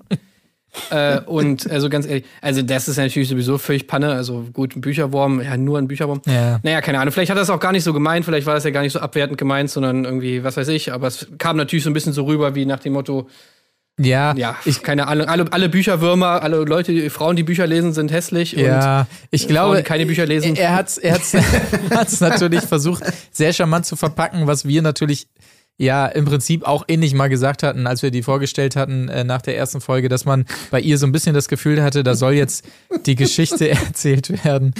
Äh, 0.89 1.19
und 1.21 1.69
also 1.69 1.89
ganz 1.89 2.07
ehrlich, 2.07 2.25
also 2.41 2.61
das 2.61 2.87
ist 2.87 2.97
natürlich 2.97 3.29
sowieso 3.29 3.57
völlig 3.57 3.87
Panne. 3.87 4.13
Also 4.13 4.45
gut, 4.53 4.75
ein 4.75 4.81
Bücherwurm, 4.81 5.41
ja, 5.41 5.55
nur 5.57 5.77
ein 5.77 5.87
Bücherwurm. 5.87 6.21
Ja. 6.25 6.59
Naja, 6.63 6.81
keine 6.81 6.99
Ahnung. 6.99 7.11
Vielleicht 7.11 7.29
hat 7.29 7.37
er 7.37 7.43
es 7.43 7.49
auch 7.49 7.59
gar 7.59 7.71
nicht 7.71 7.83
so 7.83 7.93
gemeint, 7.93 8.25
vielleicht 8.25 8.47
war 8.47 8.55
das 8.55 8.63
ja 8.63 8.71
gar 8.71 8.81
nicht 8.81 8.93
so 8.93 8.99
abwertend 8.99 9.37
gemeint, 9.37 9.69
sondern 9.69 10.05
irgendwie, 10.05 10.43
was 10.43 10.57
weiß 10.57 10.67
ich. 10.69 10.91
Aber 10.91 11.07
es 11.07 11.27
kam 11.37 11.57
natürlich 11.57 11.83
so 11.83 11.89
ein 11.89 11.93
bisschen 11.93 12.13
so 12.13 12.25
rüber, 12.25 12.55
wie 12.55 12.65
nach 12.65 12.79
dem 12.79 12.93
Motto, 12.93 13.29
Ja, 13.99 14.33
ja, 14.35 14.55
ich 14.65 14.81
keine 14.81 15.07
Ahnung, 15.07 15.27
alle, 15.27 15.45
alle 15.51 15.69
Bücherwürmer, 15.69 16.41
alle 16.41 16.63
Leute, 16.63 16.91
die, 16.91 17.09
Frauen, 17.11 17.35
die 17.35 17.43
Bücher 17.43 17.67
lesen, 17.67 17.93
sind 17.93 18.11
hässlich. 18.11 18.53
Ja, 18.53 19.05
ich 19.29 19.43
Frauen, 19.43 19.49
glaube, 19.49 19.77
die 19.77 19.83
keine 19.83 20.07
Bücher 20.07 20.25
lesen. 20.25 20.55
er 20.55 20.75
hat 20.75 20.87
es 20.87 20.97
er 20.97 21.13
hat's, 21.13 21.33
er 21.35 21.43
hat's 21.91 22.19
natürlich 22.19 22.61
versucht, 22.61 23.03
sehr 23.31 23.53
charmant 23.53 23.85
zu 23.85 23.95
verpacken, 23.95 24.47
was 24.47 24.67
wir 24.67 24.81
natürlich 24.81 25.27
ja 25.77 26.05
im 26.05 26.25
Prinzip 26.25 26.63
auch 26.65 26.85
ähnlich 26.87 27.13
mal 27.13 27.29
gesagt 27.29 27.63
hatten, 27.63 27.87
als 27.87 28.03
wir 28.03 28.11
die 28.11 28.23
vorgestellt 28.23 28.75
hatten 28.75 29.09
äh, 29.09 29.23
nach 29.23 29.41
der 29.41 29.57
ersten 29.57 29.81
Folge, 29.81 30.09
dass 30.09 30.25
man 30.25 30.45
bei 30.71 30.79
ihr 30.79 30.97
so 30.97 31.05
ein 31.05 31.11
bisschen 31.11 31.33
das 31.33 31.47
Gefühl 31.47 31.81
hatte, 31.81 32.03
da 32.03 32.15
soll 32.15 32.33
jetzt 32.33 32.65
die 33.05 33.15
Geschichte 33.15 33.69
erzählt 33.69 34.43
werden. 34.45 34.73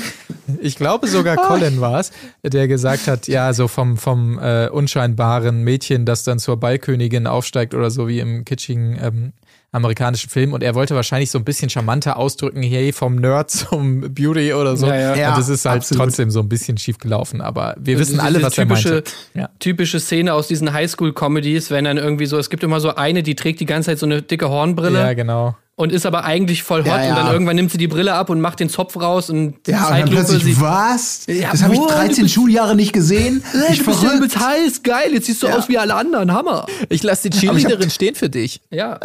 Ich 0.62 0.76
glaube 0.76 1.08
sogar 1.08 1.38
Colin 1.38 1.82
war 1.82 2.00
es, 2.00 2.12
der 2.44 2.68
gesagt 2.68 3.08
hat, 3.08 3.28
ja, 3.28 3.54
so 3.54 3.68
vom, 3.68 3.98
vom 3.98 4.40
äh, 4.40 4.70
unscheinbaren 4.70 5.64
Mädchen, 5.64 6.06
das 6.06 6.24
dann 6.24 6.40
zur 6.40 6.58
Ballkönigin 6.58 7.28
aufsteigt 7.28 7.74
oder 7.74 7.92
so 7.92 8.08
wie 8.08 8.20
im 8.20 8.46
kitschigen 8.46 8.98
ähm, 9.02 9.34
amerikanischen 9.74 10.30
Film 10.30 10.54
und 10.54 10.62
er 10.62 10.76
wollte 10.76 10.94
wahrscheinlich 10.96 11.32
so 11.32 11.40
ein 11.40 11.44
bisschen 11.44 11.70
charmanter 11.70 12.18
ausdrücken, 12.18 12.62
hey, 12.62 12.94
vom 12.94 13.16
Nerd 13.16 13.50
zum 13.50 14.14
Beauty 14.14 14.54
oder 14.54 14.78
so. 14.78 14.86
Ja, 14.86 14.96
ja. 14.96 15.16
Ja, 15.16 15.30
und 15.32 15.40
das 15.40 15.50
ist 15.50 15.66
halt 15.66 15.78
absolut. 15.78 16.04
trotzdem 16.04 16.30
so 16.30 16.42
ein 16.42 16.48
bisschen 16.48 16.78
schief 16.78 17.00
gelaufen, 17.00 17.42
aber 17.42 17.76
wir 17.80 17.98
wissen 17.98 18.14
Diese 18.14 18.24
alle, 18.24 18.42
was 18.44 18.58
er 18.58 18.68
typische, 18.68 18.90
meinte. 18.90 19.12
Ja. 19.34 19.50
typische 19.60 20.00
Szene 20.00 20.34
aus 20.36 20.48
diesen 20.48 20.74
Highschool-Comedies, 20.74 21.72
wenn 21.72 21.86
dann 21.86 21.98
irgendwie 21.98 22.28
so, 22.28 22.38
es 22.38 22.52
gibt 22.52 22.64
immer 22.64 22.80
so 22.80 22.94
eine, 22.94 23.24
die 23.24 23.36
trägt 23.36 23.60
die 23.62 23.66
ganze 23.66 23.92
Zeit 23.92 24.00
so 24.00 24.06
eine 24.06 24.22
dicke 24.22 24.48
Hornbrille 24.48 25.00
Ja, 25.00 25.14
genau. 25.14 25.56
Und 25.76 25.92
ist 25.92 26.06
aber 26.06 26.24
eigentlich 26.24 26.62
voll 26.62 26.82
hot 26.82 26.86
Ja, 26.88 27.04
ja. 27.04 27.10
und 27.10 27.16
dann 27.18 27.34
irgendwann 27.34 27.56
nimmt 27.56 27.72
sie 27.72 27.80
die 27.80 27.88
Brille 27.88 28.14
ab 28.14 28.30
und 28.30 28.40
macht 28.42 28.60
den 28.60 28.70
Zopf 28.70 28.96
raus 28.96 29.30
und 29.32 29.56
Ja, 29.68 29.78
und 29.78 29.82
dann 29.82 29.90
Zeitlupe 29.90 30.16
plötzlich, 30.24 30.44
sie. 30.44 30.62
was? 30.62 31.22
Ja, 31.28 31.50
das 31.52 31.64
habe 31.64 31.74
ich 31.74 31.80
boah, 31.80 31.88
du 31.88 31.94
13 31.96 32.24
bist- 32.26 32.36
Schuljahre 32.36 32.76
nicht 32.76 32.94
gesehen. 32.94 33.44
Hey, 33.52 33.72
Ich 33.74 33.80
du 33.80 33.86
bist 33.86 34.00
verrückt. 34.00 34.18
übelst 34.18 34.40
heiß, 34.40 34.84
geil, 34.84 35.14
jetzt 35.14 35.26
siehst 35.26 35.42
du 35.42 35.48
Ja. 35.48 35.58
aus 35.58 35.70
wie 35.70 35.78
alle 35.80 35.96
anderen, 35.96 36.32
Hammer. 36.32 36.68
Ich 36.90 37.02
lasse 37.02 37.30
die 37.30 37.38
Cheerleaderin 37.40 37.90
stehen 37.90 38.14
für 38.16 38.30
dich. 38.30 38.62
Ja, 38.70 39.00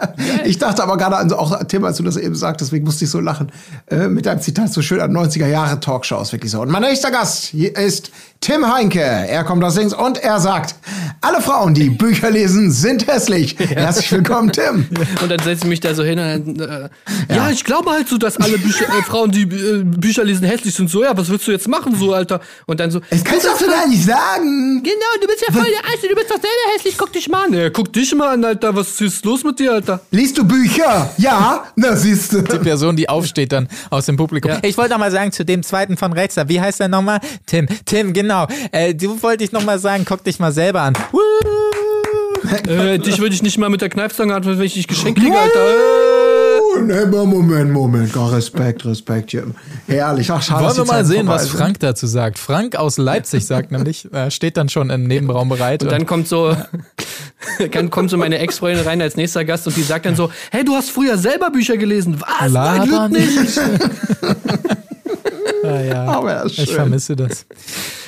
Ich 0.45 0.59
dachte 0.59 0.83
aber 0.83 0.97
gerade 0.99 1.17
an 1.17 1.31
so, 1.31 1.37
auch 1.39 1.59
Tim, 1.65 1.85
als 1.85 1.97
du 1.97 2.03
das 2.03 2.17
eben 2.19 2.35
sagst, 2.35 2.61
deswegen 2.61 2.85
musste 2.85 3.05
ich 3.07 3.11
so 3.11 3.21
lachen, 3.21 3.51
äh, 3.91 4.09
mit 4.09 4.27
deinem 4.27 4.41
Zitat 4.43 4.73
so 4.73 4.83
schön 4.83 5.01
an 5.01 5.11
90er 5.13 5.47
Jahre 5.47 5.81
Talkshows, 5.81 6.33
wirklich 6.33 6.51
so. 6.53 6.61
Und 6.61 6.71
mein 6.71 6.83
nächster 6.83 7.11
Gast 7.11 7.45
hier 7.47 7.75
ist 7.77 8.11
Tim 8.41 8.73
Heinke. 8.73 9.01
Er 9.01 9.43
kommt 9.45 9.65
aus 9.65 9.77
Links 9.77 9.95
und 9.95 10.19
er 10.19 10.39
sagt, 10.39 10.75
alle 11.23 11.41
Frauen, 11.41 11.75
die 11.75 11.91
Bücher 11.91 12.31
lesen, 12.31 12.71
sind 12.71 13.07
hässlich. 13.07 13.57
Herzlich 13.59 14.13
willkommen, 14.13 14.53
Tim. 14.53 14.87
Und 15.23 15.29
dann 15.31 15.39
setze 15.41 15.65
ich 15.65 15.69
mich 15.69 15.81
da 15.81 15.95
so 15.95 16.05
hin 16.05 16.19
und 16.19 16.58
dann, 16.58 16.58
äh, 16.61 16.89
ja. 17.29 17.51
ich 17.51 17.65
glaube 17.65 17.91
halt 17.91 18.09
so, 18.09 18.19
dass 18.19 18.37
alle 18.37 18.59
Bücher, 18.59 18.85
äh, 18.87 19.03
Frauen, 19.03 19.31
die 19.31 19.43
äh, 19.43 19.83
Bücher 19.85 20.25
lesen, 20.25 20.45
hässlich 20.47 20.75
sind. 20.75 20.91
So, 20.91 21.03
ja, 21.03 21.17
was 21.17 21.29
willst 21.29 21.47
du 21.47 21.53
jetzt 21.53 21.69
machen, 21.69 21.95
so, 21.97 22.13
Alter? 22.13 22.41
Und 22.67 22.81
dann 22.81 22.91
so, 22.91 23.01
Das 23.11 23.25
kannst 23.25 23.45
du 23.45 23.51
doch 23.51 23.59
so 23.59 23.67
gar 23.67 23.87
nicht 23.87 24.05
sagen. 24.05 24.83
genau, 24.83 25.21
du 25.21 25.27
bist 25.27 25.45
ja 25.47 25.53
voll 25.53 25.71
der 25.71 25.85
Alte, 25.91 26.09
du 26.09 26.15
bist 26.15 26.31
doch 26.31 26.37
selber 26.41 26.75
hässlich, 26.75 26.95
guck 26.97 27.13
dich 27.13 27.29
mal 27.29 27.45
an. 27.47 27.53
Ja, 27.53 27.71
guck 27.71 27.93
dich 27.93 28.15
mal 28.15 28.35
an, 28.35 28.45
Alter, 28.45 28.75
was 28.75 29.01
ist 29.01 29.25
los 29.25 29.45
mit 29.45 29.59
dir, 29.59 29.73
Alter? 29.73 30.01
Liest 30.11 30.39
du 30.39 30.45
Bücher? 30.45 31.11
Ja, 31.19 31.67
na 31.77 31.97
siehst 31.97 32.33
du. 32.33 32.43
Die 32.43 32.59
Person, 32.59 32.97
die 32.97 33.09
aufsteht 33.09 33.53
dann 33.53 33.69
aus 33.91 34.07
dem 34.07 34.17
Publikum. 34.17 34.51
Ja. 34.51 34.59
Ich 34.63 34.77
wollte 34.77 34.93
noch 34.93 34.99
mal 34.99 35.11
sagen 35.11 35.33
zu 35.33 35.45
dem 35.45 35.63
zweiten 35.63 35.97
von 35.97 36.13
rechts, 36.13 36.35
da, 36.37 36.49
wie 36.49 36.61
heißt 36.61 36.81
der 36.81 36.89
nochmal? 36.89 37.21
Tim. 37.47 37.67
Tim, 37.85 38.13
genau. 38.13 38.47
Äh, 38.73 38.95
du 38.95 39.21
wollte 39.23 39.45
ich 39.45 39.53
noch 39.53 39.65
mal 39.65 39.79
sagen, 39.79 40.05
guck 40.07 40.25
dich 40.25 40.39
mal 40.39 40.53
selber 40.53 40.83
an. 40.83 40.95
Woo! 41.13 41.21
Äh, 42.69 42.99
dich 42.99 43.19
würde 43.19 43.35
ich 43.35 43.43
nicht 43.43 43.59
mal 43.59 43.69
mit 43.69 43.81
der 43.81 43.89
Kneifzange 43.89 44.35
antworten, 44.35 44.59
wenn 44.59 44.67
ich 44.67 44.75
dich 44.75 44.87
geschenkt 44.87 45.21
kriege, 45.21 45.37
Alter. 45.39 46.18
Nee, 46.87 47.07
Moment, 47.07 47.71
Moment. 47.71 48.17
Oh, 48.17 48.27
Respekt, 48.27 48.85
Respekt. 48.85 49.37
Herrlich. 49.87 50.31
Ach, 50.31 50.43
schade, 50.43 50.65
Wollen 50.65 50.77
wir 50.77 50.85
mal 50.85 51.05
sehen, 51.05 51.27
was 51.27 51.45
sind. 51.45 51.59
Frank 51.59 51.81
dazu 51.81 52.07
sagt. 52.07 52.39
Frank 52.39 52.77
aus 52.77 52.99
Leipzig 52.99 53.47
sagt 53.47 53.73
nämlich, 53.73 54.13
äh, 54.13 54.31
steht 54.31 54.57
dann 54.57 54.69
schon 54.69 54.91
im 54.91 55.07
Nebenraum 55.07 55.49
bereit. 55.49 55.83
Und 55.83 55.93
dann 55.93 56.07
kommt 56.07 56.29
so, 56.29 56.57
dann 57.73 57.91
kommt 57.91 58.11
so 58.11 58.17
meine 58.17 58.39
Ex-Freundin 58.39 58.85
rein 58.85 59.03
als 59.03 59.17
nächster 59.17 59.45
Gast 59.45 59.67
und 59.67 59.77
die 59.77 59.83
sagt 59.83 60.07
dann 60.07 60.17
so, 60.17 60.31
hey, 60.51 60.65
du 60.65 60.75
hast 60.75 60.91
früher 60.91 61.19
selber 61.19 61.51
Bücher 61.51 61.77
gelesen. 61.77 62.21
Was? 62.21 62.53
Nein, 62.53 62.91
Laber 62.91 63.09
nicht. 63.09 63.59
ah, 65.65 65.81
ja. 65.81 66.05
Aber 66.05 66.33
ja, 66.33 66.49
schön. 66.49 66.65
ich 66.65 66.73
vermisse 66.73 67.17
das. 67.17 67.47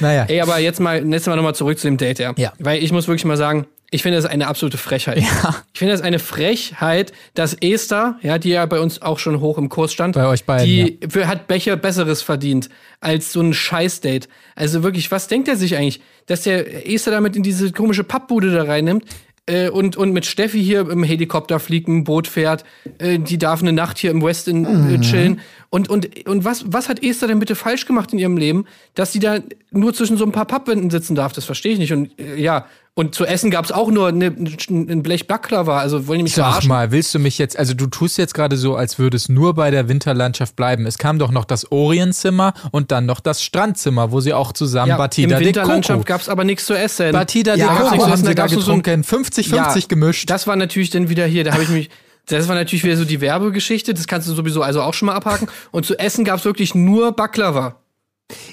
Naja. 0.01 0.25
Ey, 0.25 0.41
aber 0.41 0.59
jetzt 0.59 0.81
mal, 0.81 1.05
jetzt 1.07 1.27
mal 1.27 1.37
nochmal 1.37 1.55
zurück 1.55 1.79
zu 1.79 1.89
dem 1.89 1.97
Date, 1.97 2.19
ja. 2.19 2.33
Ja. 2.37 2.53
Weil 2.59 2.83
ich 2.83 2.93
muss 2.93 3.09
wirklich 3.09 3.25
mal 3.25 3.37
sagen, 3.37 3.67
ich 3.91 4.03
finde 4.03 4.19
das 4.19 4.27
eine 4.27 4.47
absolute 4.47 4.79
Frechheit. 4.79 5.19
Ja. 5.19 5.57
Ich 5.73 5.79
finde 5.79 5.93
das 5.93 6.03
eine 6.03 6.19
Frechheit, 6.19 7.13
dass 7.35 7.55
Esther, 7.55 8.19
ja, 8.23 8.39
die 8.39 8.51
ja 8.51 8.65
bei 8.67 8.81
uns 8.81 9.03
auch 9.03 9.19
schon 9.19 9.41
hoch 9.41 9.59
im 9.59 9.69
Kurs 9.69 9.93
stand, 9.93 10.15
Bei 10.15 10.27
euch 10.27 10.45
beiden, 10.45 10.67
die 10.67 10.99
für, 11.09 11.27
hat 11.27 11.49
Becher 11.49 11.77
Besseres 11.77 12.23
verdient 12.23 12.69
als 13.01 13.33
so 13.33 13.41
ein 13.41 13.53
Scheiß-Date. 13.53 14.29
Also 14.55 14.83
wirklich, 14.83 15.11
was 15.11 15.27
denkt 15.29 15.49
er 15.49 15.57
sich 15.57 15.77
eigentlich, 15.77 16.01
dass 16.27 16.43
der 16.43 16.89
Esther 16.89 17.13
damit 17.13 17.35
in 17.35 17.43
diese 17.43 17.73
komische 17.73 18.05
Pappbude 18.05 18.53
da 18.53 18.63
reinnimmt? 18.63 19.05
äh, 19.47 19.69
Und, 19.69 19.97
und 19.97 20.13
mit 20.13 20.27
Steffi 20.27 20.63
hier 20.63 20.89
im 20.89 21.03
Helikopter 21.03 21.59
fliegt, 21.59 21.89
ein 21.89 22.05
Boot 22.05 22.27
fährt, 22.29 22.65
äh, 22.99 23.19
die 23.19 23.39
darf 23.39 23.63
eine 23.63 23.73
Nacht 23.73 23.99
hier 23.99 24.11
im 24.11 24.23
Westin 24.23 24.65
äh, 24.65 25.01
chillen. 25.01 25.41
Und, 25.73 25.89
und, 25.89 26.27
und 26.27 26.45
was, 26.45 26.65
was 26.67 26.89
hat 26.89 27.01
Esther 27.03 27.29
denn 27.29 27.39
bitte 27.39 27.55
falsch 27.55 27.87
gemacht 27.87 28.13
in 28.13 28.19
ihrem 28.19 28.37
Leben, 28.37 28.67
dass 28.97 29.13
sie 29.13 29.21
da 29.21 29.39
nur 29.71 29.95
zwischen 29.95 30.17
so 30.17 30.25
ein 30.25 30.33
paar 30.33 30.45
Pappwänden 30.45 30.91
sitzen 30.91 31.15
darf? 31.15 31.33
Das 31.33 31.45
verstehe 31.45 31.73
ich 31.75 31.79
nicht. 31.79 31.93
Und 31.93 32.19
äh, 32.19 32.35
ja, 32.35 32.67
und 32.95 33.15
zu 33.15 33.25
essen 33.25 33.53
gab 33.53 33.65
es 33.65 33.71
auch 33.71 33.89
nur 33.89 34.09
eine, 34.09 34.27
ein 34.27 35.03
Blech 35.05 35.29
Baklava. 35.29 35.79
Also 35.79 36.09
wollen 36.09 36.19
die 36.19 36.23
mich 36.25 36.35
Sag 36.35 36.47
verarschen? 36.47 36.69
mal, 36.69 36.91
willst 36.91 37.15
du 37.15 37.21
mich 37.21 37.39
jetzt, 37.39 37.57
also 37.57 37.73
du 37.75 37.87
tust 37.87 38.19
jetzt 38.19 38.35
gerade 38.35 38.57
so, 38.57 38.75
als 38.75 38.99
würde 38.99 39.17
es 39.17 39.29
nur 39.29 39.55
bei 39.55 39.71
der 39.71 39.89
Winterlandschaft 39.89 40.57
bleiben. 40.57 40.87
Es 40.87 40.99
kam 40.99 41.21
doch 41.21 41.31
noch 41.31 41.45
das 41.45 41.71
Orientzimmer 41.71 42.53
und 42.73 42.91
dann 42.91 43.07
noch 43.07 43.21
das 43.21 43.41
Strandzimmer, 43.45 44.11
wo 44.11 44.19
sie 44.21 44.33
auch 44.35 44.53
zusammen 44.53 44.89
Ja, 44.89 44.97
Batida 44.97 45.37
Im 45.37 45.39
de 45.39 45.47
Winterlandschaft 45.47 46.01
Coco. 46.01 46.05
gab 46.09 46.21
es 46.21 46.29
aber 46.29 46.43
nichts 46.43 46.67
zu 46.67 46.75
essen. 46.75 47.13
Batida 47.13 47.53
de 47.55 47.61
Ja, 47.65 47.77
Coco 47.77 47.95
aber 47.95 48.11
haben 48.11 48.25
sie 48.25 48.35
da 48.35 48.49
getrunken. 48.49 49.03
50-50 49.03 49.87
gemischt. 49.87 50.29
Das 50.29 50.49
war 50.49 50.57
natürlich 50.57 50.91
dann 50.91 51.09
wieder 51.09 51.27
hier, 51.27 51.45
da 51.45 51.53
habe 51.53 51.63
ich 51.63 51.69
mich. 51.69 51.91
Das 52.37 52.49
war 52.49 52.55
natürlich 52.55 52.85
wieder 52.85 52.97
so 52.97 53.05
die 53.05 53.21
Werbegeschichte, 53.21 53.95
das 53.95 54.07
kannst 54.07 54.29
du 54.29 54.35
sowieso 54.35 54.63
also 54.63 54.83
auch 54.83 54.95
schon 54.95 55.07
mal 55.07 55.15
abhaken. 55.15 55.49
Und 55.71 55.87
zu 55.87 55.99
essen 55.99 56.25
gab 56.25 56.39
es 56.39 56.45
wirklich 56.45 56.75
nur 56.75 57.13
Baklava. 57.13 57.81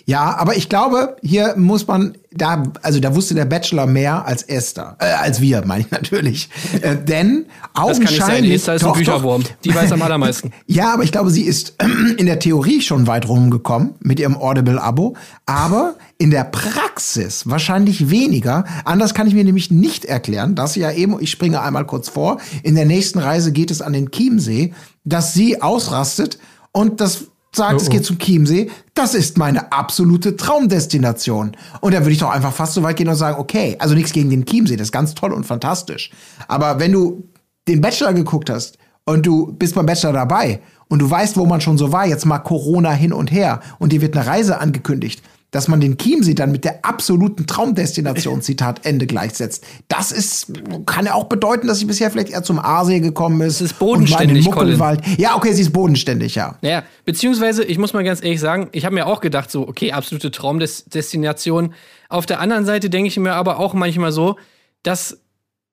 Ja, 0.06 0.36
aber 0.38 0.56
ich 0.56 0.70
glaube, 0.70 1.18
hier 1.22 1.56
muss 1.58 1.88
man, 1.88 2.18
da, 2.32 2.64
also 2.82 3.00
da 3.00 3.16
wusste 3.16 3.34
der 3.36 3.46
Bachelor 3.46 3.86
mehr 3.88 4.26
als 4.26 4.44
Esther. 4.44 4.96
Äh, 5.00 5.06
als 5.06 5.42
wir, 5.42 5.66
meine 5.66 5.82
ich 5.82 5.92
natürlich. 5.92 6.50
Äh, 6.82 6.96
denn 6.98 7.46
Das 7.74 7.74
kann 7.74 8.00
nicht 8.00 8.10
sein. 8.10 8.20
augenscheinlich. 8.20 8.54
Esther 8.54 8.76
ist 8.76 8.84
ein 8.84 8.88
Doch, 8.88 8.94
doch. 8.94 8.98
Bücherwurm. 8.98 9.44
Die 9.64 9.74
weiß 9.74 9.92
am 9.92 10.02
allermeisten. 10.02 10.52
Ja, 10.68 10.94
aber 10.94 11.04
ich 11.04 11.12
glaube, 11.12 11.30
sie 11.30 11.44
ist 11.44 11.76
in 12.18 12.26
der 12.26 12.40
Theorie 12.40 12.82
schon 12.82 13.08
weit 13.08 13.28
rumgekommen 13.28 13.96
mit 14.00 14.20
ihrem 14.20 14.36
Audible-Abo, 14.38 15.16
aber 15.46 15.96
in 16.18 16.32
der 16.32 16.44
Praxis 16.44 17.48
wahrscheinlich 17.48 18.10
weniger. 18.10 18.66
Anders 18.86 19.14
kann 19.14 19.28
ich 19.28 19.34
mir 19.34 19.44
nämlich 19.44 19.72
nicht 19.72 20.06
erklären, 20.06 20.56
dass 20.56 20.74
sie 20.74 20.82
ja 20.82 20.92
eben, 20.92 21.18
ich 21.20 21.32
springe 21.32 21.62
einmal 21.62 21.86
kurz 21.86 22.10
vor, 22.10 22.40
in 22.64 22.76
der 22.76 22.86
nächsten 22.86 23.20
Reise 23.20 23.52
geht 23.52 23.72
es 23.72 23.82
an 23.82 23.94
den 23.94 24.12
Chiemsee, 24.12 24.74
dass 25.06 25.34
sie 25.34 25.62
ausrastet 25.62 26.38
und 26.72 27.00
das 27.02 27.26
sagt, 27.54 27.82
es 27.82 27.90
geht 27.90 28.06
zum 28.06 28.20
Chiemsee, 28.20 28.70
das 28.98 29.14
ist 29.14 29.38
meine 29.38 29.72
absolute 29.72 30.36
Traumdestination. 30.36 31.56
Und 31.82 31.94
da 31.94 32.00
würde 32.00 32.12
ich 32.12 32.20
doch 32.20 32.32
einfach 32.32 32.54
fast 32.54 32.74
so 32.74 32.84
weit 32.84 32.98
gehen 32.98 33.08
und 33.08 33.16
sagen, 33.16 33.40
okay, 33.40 33.76
also 33.80 33.94
nichts 33.94 34.12
gegen 34.12 34.30
den 34.30 34.46
Chiemsee, 34.46 34.76
das 34.76 34.88
ist 34.88 34.92
ganz 34.92 35.14
toll 35.14 35.34
und 35.34 35.46
fantastisch. 35.46 36.12
Aber 36.48 36.80
wenn 36.80 36.92
du 36.92 37.24
den 37.68 37.82
Bachelor 37.82 38.14
geguckt 38.14 38.50
hast 38.50 38.78
und 39.06 39.26
du 39.26 39.54
bist 39.54 39.76
beim 39.76 39.86
Bachelor 39.86 40.14
dabei 40.14 40.62
und 40.88 41.00
du 41.00 41.10
weißt, 41.10 41.38
wo 41.38 41.46
man 41.46 41.62
schon 41.62 41.78
so 41.78 41.92
war, 41.92 42.08
jetzt 42.08 42.26
mal 42.26 42.40
Corona 42.40 42.92
hin 42.92 43.14
und 43.14 43.32
her 43.32 43.62
und 43.80 43.92
dir 43.92 44.02
wird 44.02 44.18
eine 44.18 44.26
Reise 44.26 44.60
angekündigt, 44.60 45.22
dass 45.52 45.70
man 45.70 45.80
den 45.80 45.98
Chiemsee 45.98 46.34
dann 46.34 46.52
mit 46.52 46.66
der 46.66 46.84
absoluten 46.84 47.48
Traumdestination, 47.48 48.42
Zitat 48.42 48.86
Ende, 48.86 49.08
gleichsetzt. 49.08 49.66
Das 49.88 50.12
ist, 50.12 50.52
kann 50.86 51.06
ja 51.06 51.14
auch 51.14 51.26
bedeuten, 51.26 51.68
dass 51.68 51.80
sie 51.80 51.86
bisher 51.86 52.12
vielleicht 52.12 52.30
eher 52.30 52.44
zum 52.44 52.60
Aasee 52.60 53.00
gekommen 53.00 53.40
ist. 53.42 53.62
ist 53.62 53.80
bodenständig, 53.80 54.46
und 54.48 54.56
mal 54.56 54.62
in 54.64 54.68
den 54.68 54.78
Muckelwald. 54.78 55.08
Ja, 55.18 55.36
okay, 55.36 55.54
sie 55.54 55.62
ist 55.62 55.72
bodenständig, 55.72 56.36
ja. 56.36 56.58
Naja, 56.62 56.84
beziehungsweise, 57.06 57.64
ich 57.64 57.78
muss 57.78 57.94
mal 57.94 58.04
ganz 58.04 58.22
ehrlich 58.22 58.42
sagen, 58.42 58.68
ich 58.74 58.84
habe 58.84 58.94
mir 58.94 59.08
auch 59.08 59.22
gedacht, 59.22 59.50
so, 59.50 59.68
okay, 59.68 59.94
absolute 59.94 60.32
Traumdestination. 60.32 61.74
Auf 62.10 62.26
der 62.26 62.42
anderen 62.42 62.66
Seite 62.66 62.90
denke 62.90 63.08
ich 63.08 63.18
mir 63.18 63.34
aber 63.34 63.58
auch 63.60 63.74
manchmal 63.74 64.12
so, 64.12 64.36
dass 64.84 65.18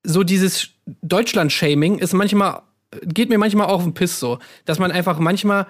so 0.04 0.22
dieses 0.22 0.68
Deutschland-Shaming 1.02 1.98
ist 1.98 2.12
manchmal, 2.12 2.62
geht 3.02 3.28
mir 3.28 3.38
manchmal 3.38 3.66
auch 3.66 3.78
auf 3.78 3.82
den 3.82 3.94
Piss 3.94 4.20
so. 4.20 4.38
Dass 4.66 4.78
man 4.78 4.92
einfach 4.92 5.18
manchmal, 5.18 5.66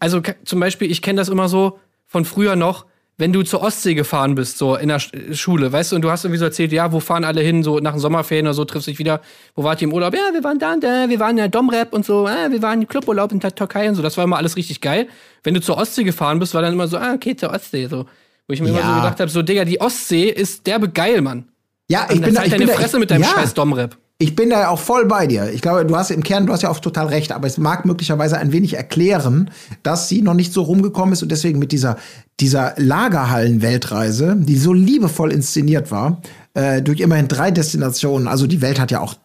also 0.00 0.20
zum 0.44 0.58
Beispiel, 0.58 0.90
ich 0.90 1.02
kenne 1.02 1.18
das 1.18 1.28
immer 1.28 1.48
so 1.48 1.78
von 2.06 2.24
früher 2.24 2.56
noch, 2.56 2.86
wenn 3.16 3.32
du 3.32 3.42
zur 3.42 3.62
Ostsee 3.62 3.94
gefahren 3.94 4.34
bist, 4.34 4.58
so 4.58 4.74
in 4.76 4.88
der 4.88 5.00
Sch- 5.00 5.34
Schule, 5.34 5.70
weißt 5.72 5.92
du, 5.92 5.96
und 5.96 6.02
du 6.02 6.10
hast 6.10 6.24
irgendwie 6.24 6.38
so 6.38 6.44
erzählt, 6.46 6.72
ja, 6.72 6.90
wo 6.92 6.98
fahren 7.00 7.24
alle 7.24 7.40
hin, 7.42 7.62
so 7.62 7.78
nach 7.78 7.92
den 7.92 8.00
Sommerferien 8.00 8.46
oder 8.46 8.54
so, 8.54 8.64
triffst 8.64 8.88
dich 8.88 8.98
wieder, 8.98 9.20
wo 9.54 9.62
wart 9.62 9.80
ihr 9.80 9.88
im 9.88 9.94
Urlaub? 9.94 10.14
Ja, 10.14 10.32
wir 10.32 10.42
waren 10.42 10.58
da 10.58 10.72
und 10.72 10.82
da, 10.82 11.08
wir 11.08 11.20
waren 11.20 11.30
in 11.30 11.36
der 11.36 11.48
Domrep 11.48 11.92
und 11.92 12.04
so, 12.04 12.26
ah, 12.26 12.50
wir 12.50 12.60
waren 12.62 12.82
im 12.82 12.88
Cluburlaub 12.88 13.30
in 13.32 13.40
der 13.40 13.54
Türkei 13.54 13.88
und 13.88 13.94
so, 13.94 14.02
das 14.02 14.16
war 14.16 14.24
immer 14.24 14.36
alles 14.36 14.56
richtig 14.56 14.80
geil. 14.80 15.06
Wenn 15.44 15.54
du 15.54 15.60
zur 15.60 15.76
Ostsee 15.78 16.02
gefahren 16.04 16.38
bist, 16.40 16.54
war 16.54 16.62
dann 16.62 16.72
immer 16.72 16.88
so, 16.88 16.96
ah, 16.98 17.12
okay, 17.14 17.36
zur 17.36 17.50
Ostsee, 17.50 17.86
so. 17.86 18.06
Wo 18.46 18.52
ich 18.52 18.60
mir 18.60 18.68
immer 18.68 18.82
so 18.82 18.88
Ja. 18.88 18.96
gedacht 18.96 19.20
habe, 19.20 19.30
so, 19.30 19.42
Digga, 19.42 19.64
die 19.64 19.80
Ostsee 19.80 20.28
ist 20.28 20.66
derbe 20.66 20.88
geil, 20.88 21.20
Mann. 21.22 21.48
Ja, 21.88 22.06
ich 22.10 22.16
Und 22.16 22.22
bin 22.24 22.34
da, 22.34 22.40
halt 22.40 22.48
ich 22.48 22.52
deine 22.52 22.64
bin 22.66 22.74
da, 22.74 22.80
Fresse 22.80 22.96
ich, 22.96 23.00
mit 23.00 23.10
deinem 23.10 23.22
ja. 23.22 23.28
scheiß 23.28 23.54
Domrep. 23.54 23.96
Ich 24.18 24.36
bin 24.36 24.50
da 24.50 24.60
ja 24.60 24.68
auch 24.68 24.78
voll 24.78 25.06
bei 25.06 25.26
dir. 25.26 25.50
Ich 25.52 25.60
glaube, 25.60 25.84
du 25.84 25.96
hast 25.96 26.10
im 26.10 26.22
Kern, 26.22 26.46
du 26.46 26.52
hast 26.52 26.62
ja 26.62 26.70
auch 26.70 26.78
total 26.78 27.06
recht, 27.06 27.32
aber 27.32 27.48
es 27.48 27.58
mag 27.58 27.84
möglicherweise 27.84 28.38
ein 28.38 28.52
wenig 28.52 28.74
erklären, 28.74 29.50
dass 29.82 30.08
sie 30.08 30.22
noch 30.22 30.34
nicht 30.34 30.52
so 30.52 30.62
rumgekommen 30.62 31.12
ist 31.12 31.22
und 31.22 31.32
deswegen 31.32 31.58
mit 31.58 31.72
dieser, 31.72 31.96
dieser 32.38 32.74
Lagerhallen-Weltreise, 32.76 34.36
die 34.38 34.56
so 34.56 34.72
liebevoll 34.72 35.32
inszeniert 35.32 35.90
war, 35.90 36.22
äh, 36.54 36.80
durch 36.80 37.00
immerhin 37.00 37.26
drei 37.26 37.50
Destinationen, 37.50 38.28
also 38.28 38.46
die 38.46 38.62
Welt 38.62 38.78
hat 38.78 38.92
ja 38.92 39.00
auch 39.00 39.16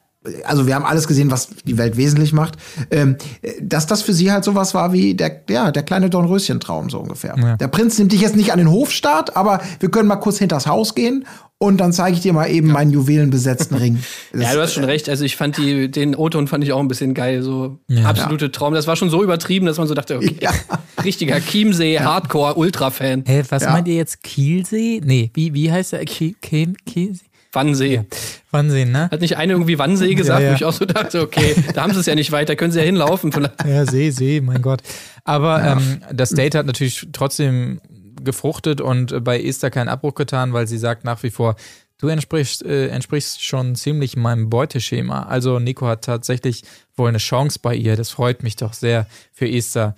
also 0.45 0.67
wir 0.67 0.75
haben 0.75 0.85
alles 0.85 1.07
gesehen, 1.07 1.31
was 1.31 1.49
die 1.65 1.77
Welt 1.77 1.97
wesentlich 1.97 2.33
macht, 2.33 2.55
ähm, 2.91 3.17
dass 3.61 3.87
das 3.87 4.01
für 4.01 4.13
sie 4.13 4.31
halt 4.31 4.43
sowas 4.43 4.73
war 4.73 4.93
wie 4.93 5.15
der, 5.15 5.41
ja, 5.49 5.71
der 5.71 5.83
kleine 5.83 6.09
Dornröschen-Traum, 6.09 6.89
so 6.89 6.99
ungefähr. 6.99 7.35
Ja. 7.37 7.57
Der 7.57 7.67
Prinz 7.67 7.97
nimmt 7.97 8.11
dich 8.11 8.21
jetzt 8.21 8.35
nicht 8.35 8.51
an 8.51 8.59
den 8.59 8.69
Hofstaat, 8.69 9.35
aber 9.35 9.61
wir 9.79 9.89
können 9.89 10.07
mal 10.07 10.17
kurz 10.17 10.37
hinters 10.37 10.67
Haus 10.67 10.95
gehen 10.95 11.25
und 11.61 11.77
dann 11.77 11.91
zeige 11.91 12.15
ich 12.15 12.21
dir 12.21 12.31
mal 12.31 12.49
eben 12.49 12.69
meinen 12.69 12.91
juwelenbesetzten 12.91 13.77
Ring. 13.77 13.99
Das, 14.31 14.43
ja, 14.43 14.53
du 14.53 14.61
hast 14.61 14.73
schon 14.73 14.83
recht. 14.83 15.09
Also 15.09 15.25
ich 15.25 15.35
fand 15.35 15.57
die, 15.57 15.89
den 15.89 16.15
O-Ton 16.15 16.47
fand 16.47 16.63
ich 16.63 16.71
auch 16.71 16.79
ein 16.79 16.87
bisschen 16.87 17.13
geil. 17.13 17.41
So 17.41 17.79
ja. 17.87 18.05
absolute 18.05 18.51
Traum. 18.51 18.73
Das 18.73 18.85
war 18.85 18.95
schon 18.95 19.09
so 19.09 19.23
übertrieben, 19.23 19.65
dass 19.65 19.77
man 19.77 19.87
so 19.87 19.95
dachte, 19.95 20.17
okay, 20.17 20.35
ja. 20.39 20.51
richtiger 21.03 21.39
Chiemsee, 21.39 21.99
Hardcore, 21.99 22.55
Ultra-Fan. 22.55 23.23
Hä, 23.25 23.43
was 23.49 23.65
meint 23.65 23.87
ihr 23.87 23.95
jetzt? 23.95 24.21
Kielsee? 24.23 25.01
Nee, 25.03 25.31
wie, 25.33 25.53
wie 25.53 25.71
heißt 25.71 25.93
der? 25.93 26.05
Kielsee? 26.05 27.28
Wannsee. 27.51 27.95
Ja. 27.95 28.05
Wannsee, 28.51 28.85
ne? 28.85 29.09
Hat 29.11 29.21
nicht 29.21 29.37
eine 29.37 29.53
irgendwie 29.53 29.77
Wannsee 29.77 30.15
gesagt, 30.15 30.41
ja, 30.41 30.47
ja. 30.47 30.51
wo 30.51 30.55
ich 30.55 30.65
auch 30.65 30.73
so 30.73 30.85
dachte, 30.85 31.21
okay, 31.21 31.55
da 31.73 31.83
haben 31.83 31.93
sie 31.93 31.99
es 31.99 32.05
ja 32.05 32.15
nicht 32.15 32.31
weit, 32.31 32.49
da 32.49 32.55
können 32.55 32.71
sie 32.71 32.79
ja 32.79 32.85
hinlaufen. 32.85 33.31
Ja, 33.65 33.85
See, 33.85 34.09
See, 34.11 34.41
mein 34.41 34.61
Gott. 34.61 34.81
Aber 35.23 35.63
ähm, 35.63 36.01
das 36.11 36.31
Date 36.31 36.55
hat 36.55 36.65
natürlich 36.65 37.07
trotzdem 37.11 37.81
gefruchtet 38.23 38.81
und 38.81 39.23
bei 39.23 39.41
Esther 39.41 39.71
keinen 39.71 39.89
Abbruch 39.89 40.15
getan, 40.15 40.53
weil 40.53 40.67
sie 40.67 40.77
sagt 40.77 41.03
nach 41.03 41.23
wie 41.23 41.29
vor, 41.29 41.55
du 41.99 42.07
entsprichst, 42.07 42.63
äh, 42.63 42.87
entsprichst 42.87 43.43
schon 43.43 43.75
ziemlich 43.75 44.17
meinem 44.17 44.49
Beuteschema. 44.49 45.23
Also 45.23 45.59
Nico 45.59 45.87
hat 45.87 46.03
tatsächlich 46.03 46.63
wohl 46.95 47.09
eine 47.09 47.17
Chance 47.17 47.59
bei 47.61 47.75
ihr. 47.75 47.95
Das 47.95 48.09
freut 48.09 48.43
mich 48.43 48.55
doch 48.55 48.73
sehr 48.73 49.05
für 49.31 49.49
Esther, 49.49 49.95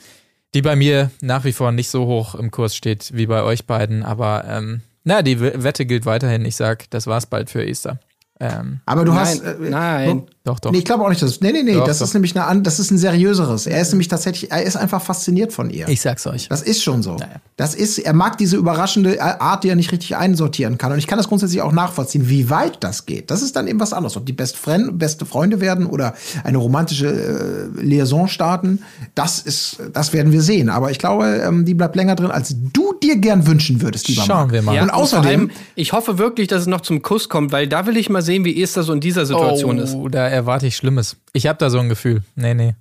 die 0.53 0.61
bei 0.61 0.75
mir 0.75 1.11
nach 1.21 1.45
wie 1.45 1.53
vor 1.53 1.71
nicht 1.71 1.89
so 1.89 2.05
hoch 2.05 2.35
im 2.35 2.51
Kurs 2.51 2.75
steht 2.75 3.11
wie 3.13 3.27
bei 3.27 3.43
euch 3.43 3.65
beiden, 3.65 4.03
aber 4.03 4.45
ähm, 4.47 4.81
na, 5.03 5.21
die 5.21 5.39
Wette 5.39 5.85
gilt 5.85 6.05
weiterhin. 6.05 6.45
Ich 6.45 6.55
sag, 6.55 6.89
das 6.89 7.07
war's 7.07 7.25
bald 7.25 7.49
für 7.49 7.63
Easter. 7.63 7.99
Ähm, 8.41 8.79
aber 8.87 9.05
du 9.05 9.13
nein, 9.13 9.19
hast. 9.19 9.41
Äh, 9.41 9.55
nein. 9.69 10.23
Doch, 10.43 10.59
doch. 10.59 10.71
Nee, 10.71 10.79
ich 10.79 10.85
glaube 10.85 11.03
auch 11.03 11.09
nicht, 11.09 11.21
dass. 11.21 11.41
Nee, 11.41 11.51
nee, 11.51 11.61
nee. 11.61 11.75
Doch, 11.75 11.85
das 11.85 11.99
doch. 11.99 12.07
ist 12.07 12.15
nämlich 12.15 12.35
eine, 12.35 12.63
das 12.63 12.79
ist 12.79 12.89
ein 12.89 12.97
seriöseres. 12.97 13.67
Er 13.67 13.79
ist 13.79 13.91
nämlich 13.91 14.07
tatsächlich, 14.07 14.51
er 14.51 14.63
ist 14.63 14.75
einfach 14.75 14.99
fasziniert 14.99 15.53
von 15.53 15.69
ihr. 15.69 15.87
Ich 15.87 16.01
sag's 16.01 16.25
euch. 16.25 16.49
Das 16.49 16.63
ist 16.63 16.81
schon 16.81 17.03
so. 17.03 17.17
Naja. 17.17 17.35
Das 17.57 17.75
ist, 17.75 17.99
er 17.99 18.13
mag 18.13 18.39
diese 18.39 18.57
überraschende 18.57 19.21
Art, 19.21 19.63
die 19.63 19.69
er 19.69 19.75
nicht 19.75 19.91
richtig 19.91 20.15
einsortieren 20.15 20.79
kann. 20.79 20.91
Und 20.91 20.97
ich 20.97 21.05
kann 21.05 21.19
das 21.19 21.27
grundsätzlich 21.27 21.61
auch 21.61 21.71
nachvollziehen, 21.71 22.27
wie 22.27 22.49
weit 22.49 22.83
das 22.83 23.05
geht. 23.05 23.29
Das 23.29 23.43
ist 23.43 23.55
dann 23.55 23.67
eben 23.67 23.79
was 23.79 23.93
anderes. 23.93 24.17
Ob 24.17 24.25
die 24.25 24.33
Best 24.33 24.57
Friend, 24.57 24.97
beste 24.97 25.27
Freunde 25.27 25.61
werden 25.61 25.85
oder 25.85 26.15
eine 26.43 26.57
romantische 26.57 27.69
äh, 27.77 27.79
Liaison 27.79 28.27
starten, 28.27 28.81
das 29.13 29.37
ist, 29.39 29.77
das 29.93 30.13
werden 30.13 30.31
wir 30.31 30.41
sehen. 30.41 30.69
Aber 30.69 30.89
ich 30.89 30.97
glaube, 30.97 31.43
ähm, 31.45 31.65
die 31.65 31.75
bleibt 31.75 31.95
länger 31.95 32.15
drin, 32.15 32.31
als 32.31 32.55
du 32.73 32.93
dir 32.93 33.17
gern 33.17 33.45
wünschen 33.45 33.83
würdest, 33.83 34.07
lieber 34.07 34.23
Schauen 34.23 34.47
Mann. 34.47 34.51
wir 34.51 34.61
mal. 34.63 34.75
Ja, 34.75 34.81
und 34.81 34.89
außerdem, 34.89 35.41
und 35.41 35.49
allem, 35.49 35.51
ich 35.75 35.93
hoffe 35.93 36.17
wirklich, 36.17 36.47
dass 36.47 36.61
es 36.61 36.67
noch 36.67 36.81
zum 36.81 37.03
Kuss 37.03 37.29
kommt, 37.29 37.51
weil 37.51 37.67
da 37.67 37.85
will 37.85 37.97
ich 37.97 38.09
mal 38.09 38.23
sehen, 38.23 38.30
wie 38.39 38.61
Esther 38.61 38.83
so 38.83 38.93
in 38.93 38.99
dieser 38.99 39.25
Situation 39.25 39.79
oh, 39.79 39.83
ist. 39.83 39.97
Da 40.11 40.27
erwarte 40.27 40.67
ich 40.67 40.75
Schlimmes. 40.75 41.17
Ich 41.33 41.47
habe 41.47 41.57
da 41.59 41.69
so 41.69 41.79
ein 41.79 41.89
Gefühl. 41.89 42.23
Nee, 42.35 42.53
nee. 42.53 42.75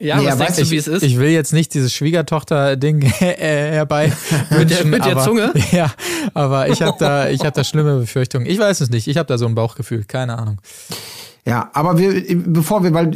Ja, 0.00 0.20
nee, 0.20 0.26
was 0.26 0.38
denkst 0.38 0.56
du, 0.58 0.70
wie 0.70 0.76
es 0.76 0.86
ist? 0.86 1.02
Ich 1.02 1.18
will 1.18 1.30
jetzt 1.30 1.52
nicht 1.52 1.74
dieses 1.74 1.92
Schwiegertochter-Ding 1.92 3.02
äh, 3.02 3.34
herbei 3.72 4.12
mit, 4.50 4.70
der, 4.70 4.84
mit 4.84 5.04
der 5.04 5.12
aber, 5.12 5.24
Zunge. 5.24 5.52
Ja, 5.72 5.92
aber 6.34 6.68
ich 6.68 6.80
habe 6.82 6.96
da, 7.00 7.28
ich 7.28 7.40
habe 7.40 7.50
da 7.50 7.64
schlimme 7.64 7.98
Befürchtungen. 7.98 8.46
Ich 8.46 8.58
weiß 8.58 8.80
es 8.80 8.90
nicht. 8.90 9.08
Ich 9.08 9.16
habe 9.16 9.26
da 9.26 9.38
so 9.38 9.46
ein 9.46 9.56
Bauchgefühl. 9.56 10.04
Keine 10.04 10.38
Ahnung. 10.38 10.60
Ja, 11.48 11.70
aber 11.72 11.96
wir, 11.96 12.22
bevor 12.44 12.84
wir, 12.84 12.92
weil 12.92 13.10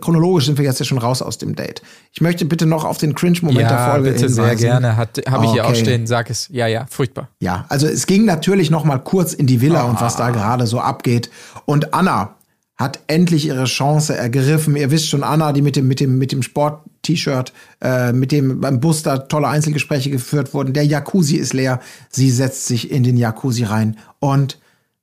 chronologisch 0.00 0.44
sind 0.44 0.58
wir 0.58 0.64
jetzt 0.66 0.78
ja 0.78 0.84
schon 0.84 0.98
raus 0.98 1.22
aus 1.22 1.38
dem 1.38 1.56
Date. 1.56 1.80
Ich 2.12 2.20
möchte 2.20 2.44
bitte 2.44 2.66
noch 2.66 2.84
auf 2.84 2.98
den 2.98 3.14
Cringe-Moment 3.14 3.62
ja, 3.62 3.68
der 3.68 3.92
Folge 3.92 4.10
bitte 4.10 4.26
hinweisen. 4.26 4.44
sehr 4.44 4.56
gerne. 4.56 4.96
Habe 4.98 5.10
ich 5.16 5.26
okay. 5.26 5.48
hier 5.52 5.66
auch 5.66 5.74
stehen. 5.74 6.06
Sag 6.06 6.28
es. 6.28 6.48
Ja, 6.52 6.66
ja, 6.66 6.86
furchtbar. 6.90 7.30
Ja, 7.40 7.64
also 7.70 7.86
es 7.86 8.06
ging 8.06 8.26
natürlich 8.26 8.70
noch 8.70 8.84
mal 8.84 8.98
kurz 8.98 9.32
in 9.32 9.46
die 9.46 9.62
Villa 9.62 9.86
oh. 9.86 9.88
und 9.88 10.00
was 10.02 10.16
da 10.16 10.28
gerade 10.30 10.66
so 10.66 10.80
abgeht. 10.80 11.30
Und 11.64 11.94
Anna 11.94 12.34
hat 12.76 13.00
endlich 13.06 13.46
ihre 13.46 13.64
Chance 13.64 14.14
ergriffen. 14.14 14.76
Ihr 14.76 14.90
wisst 14.90 15.08
schon, 15.08 15.24
Anna, 15.24 15.52
die 15.52 15.62
mit 15.62 15.74
dem, 15.74 15.88
mit 15.88 15.98
dem, 15.98 16.18
mit 16.18 16.30
dem 16.30 16.42
Sport-T-Shirt, 16.42 17.54
äh, 17.80 18.12
mit 18.12 18.32
dem 18.32 18.60
beim 18.60 18.80
Bus 18.80 19.02
da 19.02 19.16
tolle 19.16 19.48
Einzelgespräche 19.48 20.10
geführt 20.10 20.52
wurden. 20.52 20.74
Der 20.74 20.84
Jacuzzi 20.84 21.36
ist 21.36 21.54
leer. 21.54 21.80
Sie 22.10 22.30
setzt 22.30 22.66
sich 22.66 22.90
in 22.90 23.02
den 23.02 23.16
Jacuzzi 23.16 23.64
rein 23.64 23.96
und 24.20 24.58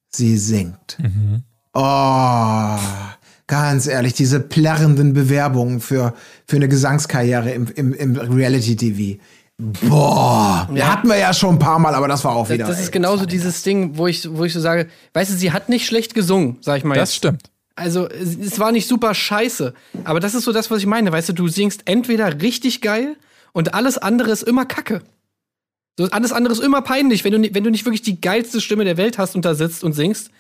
sie 0.08 0.38
singt. 0.38 0.98
Mhm. 1.00 1.44
Oh, 1.76 2.78
ganz 3.48 3.86
ehrlich, 3.86 4.14
diese 4.14 4.40
plärrenden 4.40 5.14
Bewerbungen 5.14 5.82
für, 5.82 6.14
für 6.48 6.56
eine 6.56 6.70
Gesangskarriere 6.70 7.52
im, 7.52 7.68
im, 7.76 7.94
im 7.94 8.16
Reality-TV. 8.16 9.20
Boah, 9.58 10.70
ja. 10.74 10.94
hatten 10.94 11.10
wir 11.10 11.18
ja 11.18 11.34
schon 11.34 11.56
ein 11.56 11.60
paar 11.60 11.78
Mal, 11.80 11.94
aber 11.94 12.08
das 12.08 12.24
war 12.24 12.36
auch 12.36 12.50
wieder. 12.50 12.66
Das, 12.66 12.78
das 12.78 12.86
ist 12.86 12.92
genauso 12.94 13.26
dieses 13.26 13.62
Ding, 13.64 13.98
wo 13.98 14.08
ich, 14.08 14.26
wo 14.30 14.46
ich 14.46 14.54
so 14.54 14.62
sage, 14.62 14.88
weißt 15.14 15.32
du, 15.32 15.36
sie 15.36 15.52
hat 15.52 15.68
nicht 15.68 15.86
schlecht 15.86 16.14
gesungen, 16.14 16.58
sag 16.62 16.78
ich 16.78 16.86
mal. 16.86 16.96
Das 16.96 17.10
jetzt. 17.10 17.18
stimmt. 17.18 17.44
Also, 17.76 18.08
es 18.08 18.58
war 18.58 18.72
nicht 18.72 18.88
super 18.88 19.14
scheiße. 19.14 19.74
Aber 20.06 20.22
das 20.22 20.34
ist 20.34 20.46
so 20.46 20.54
das, 20.54 20.72
was 20.72 20.80
ich 20.80 20.86
meine. 20.86 21.12
Weißt 21.12 21.28
du, 21.28 21.34
du 21.34 21.50
singst 21.50 21.82
entweder 21.86 22.42
richtig 22.42 22.80
geil 22.80 23.18
und 23.52 23.74
alles 23.74 23.98
andere 23.98 24.32
ist 24.32 24.44
immer 24.44 24.66
Kacke. 24.66 25.02
So, 25.98 26.06
alles 26.12 26.32
andere 26.32 26.54
ist 26.54 26.62
immer 26.62 26.82
peinlich. 26.82 27.26
Wenn 27.26 27.42
du, 27.42 27.54
wenn 27.54 27.64
du 27.66 27.72
nicht 27.72 27.86
wirklich 27.86 28.02
die 28.02 28.20
geilste 28.22 28.62
Stimme 28.62 28.86
der 28.86 28.96
Welt 28.96 29.18
hast 29.18 29.36
und 29.36 29.44
da 29.44 29.56
sitzt 29.56 29.84
und 29.84 29.92
singst, 29.92 30.32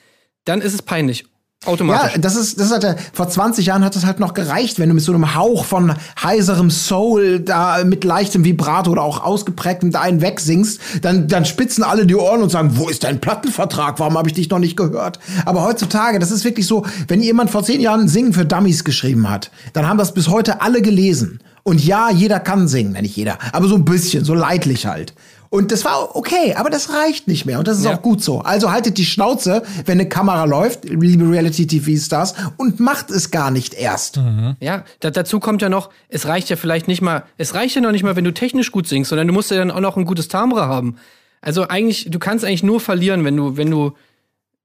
dann 0.45 0.61
ist 0.61 0.73
es 0.73 0.81
peinlich. 0.81 1.25
Automatisch. 1.65 2.13
Ja, 2.13 2.17
das 2.19 2.35
ist, 2.35 2.59
das 2.59 2.71
hat 2.71 2.83
ja, 2.83 2.95
vor 3.13 3.27
20 3.27 3.65
Jahren 3.65 3.83
hat 3.83 3.95
das 3.95 4.05
halt 4.05 4.19
noch 4.19 4.33
gereicht, 4.33 4.77
wenn 4.77 4.89
du 4.89 4.95
mit 4.95 5.03
so 5.03 5.13
einem 5.13 5.35
Hauch 5.35 5.65
von 5.65 5.95
heiserem 6.21 6.69
Soul 6.69 7.39
da 7.39 7.83
mit 7.83 8.03
leichtem 8.03 8.43
Vibrato 8.43 8.91
oder 8.91 9.01
auch 9.01 9.23
ausgeprägtem 9.23 9.91
da 9.91 10.01
einen 10.01 10.21
wegsingst, 10.21 10.79
dann, 11.01 11.27
dann 11.27 11.45
spitzen 11.45 11.83
alle 11.83 12.05
die 12.05 12.15
Ohren 12.15 12.43
und 12.43 12.49
sagen, 12.49 12.71
wo 12.75 12.87
ist 12.87 13.03
dein 13.03 13.19
Plattenvertrag? 13.19 13.99
Warum 13.99 14.17
habe 14.17 14.29
ich 14.29 14.35
dich 14.35 14.49
noch 14.49 14.59
nicht 14.59 14.77
gehört? 14.77 15.19
Aber 15.45 15.63
heutzutage, 15.63 16.19
das 16.19 16.31
ist 16.31 16.43
wirklich 16.43 16.67
so, 16.67 16.85
wenn 17.07 17.21
jemand 17.21 17.49
vor 17.49 17.63
10 17.63 17.81
Jahren 17.81 18.07
Singen 18.07 18.33
für 18.33 18.45
Dummies 18.45 18.83
geschrieben 18.83 19.29
hat, 19.29 19.49
dann 19.73 19.87
haben 19.87 19.97
das 19.97 20.13
bis 20.13 20.29
heute 20.29 20.61
alle 20.61 20.81
gelesen. 20.83 21.39
Und 21.63 21.83
ja, 21.83 22.11
jeder 22.11 22.39
kann 22.39 22.67
singen, 22.67 22.91
nicht 22.91 23.15
jeder, 23.15 23.39
aber 23.51 23.67
so 23.67 23.73
ein 23.73 23.85
bisschen, 23.85 24.23
so 24.23 24.35
leidlich 24.35 24.85
halt. 24.85 25.15
Und 25.55 25.71
das 25.71 25.85
war 25.85 26.17
okay, 26.17 26.53
aber 26.55 26.69
das 26.69 26.89
reicht 26.89 27.29
nicht 27.29 27.45
mehr. 27.45 27.59
Und 27.59 27.67
das 27.67 27.77
ist 27.77 27.85
ja. 27.85 27.95
auch 27.95 28.01
gut 28.01 28.21
so. 28.21 28.41
Also 28.41 28.71
haltet 28.71 28.97
die 28.97 29.05
Schnauze, 29.05 29.63
wenn 29.85 29.99
eine 29.99 30.09
Kamera 30.09 30.43
läuft, 30.43 30.83
liebe 30.83 31.29
Reality-TV-Stars, 31.29 32.33
und 32.57 32.81
macht 32.81 33.09
es 33.09 33.31
gar 33.31 33.51
nicht 33.51 33.73
erst. 33.73 34.17
Mhm. 34.17 34.57
Ja, 34.59 34.83
da, 34.99 35.11
dazu 35.11 35.39
kommt 35.39 35.61
ja 35.61 35.69
noch, 35.69 35.91
es 36.09 36.27
reicht 36.27 36.49
ja 36.49 36.57
vielleicht 36.57 36.89
nicht 36.89 37.01
mal, 37.01 37.23
es 37.37 37.53
reicht 37.53 37.73
ja 37.73 37.81
noch 37.81 37.93
nicht 37.93 38.03
mal, 38.03 38.17
wenn 38.17 38.25
du 38.25 38.33
technisch 38.33 38.73
gut 38.73 38.85
singst, 38.89 39.09
sondern 39.09 39.27
du 39.27 39.33
musst 39.33 39.49
ja 39.49 39.55
dann 39.55 39.71
auch 39.71 39.79
noch 39.79 39.95
ein 39.95 40.03
gutes 40.03 40.27
Timbre 40.27 40.67
haben. 40.67 40.97
Also 41.39 41.69
eigentlich, 41.69 42.07
du 42.09 42.19
kannst 42.19 42.43
eigentlich 42.43 42.63
nur 42.63 42.81
verlieren, 42.81 43.23
wenn 43.23 43.37
du, 43.37 43.55
wenn 43.55 43.71
du 43.71 43.93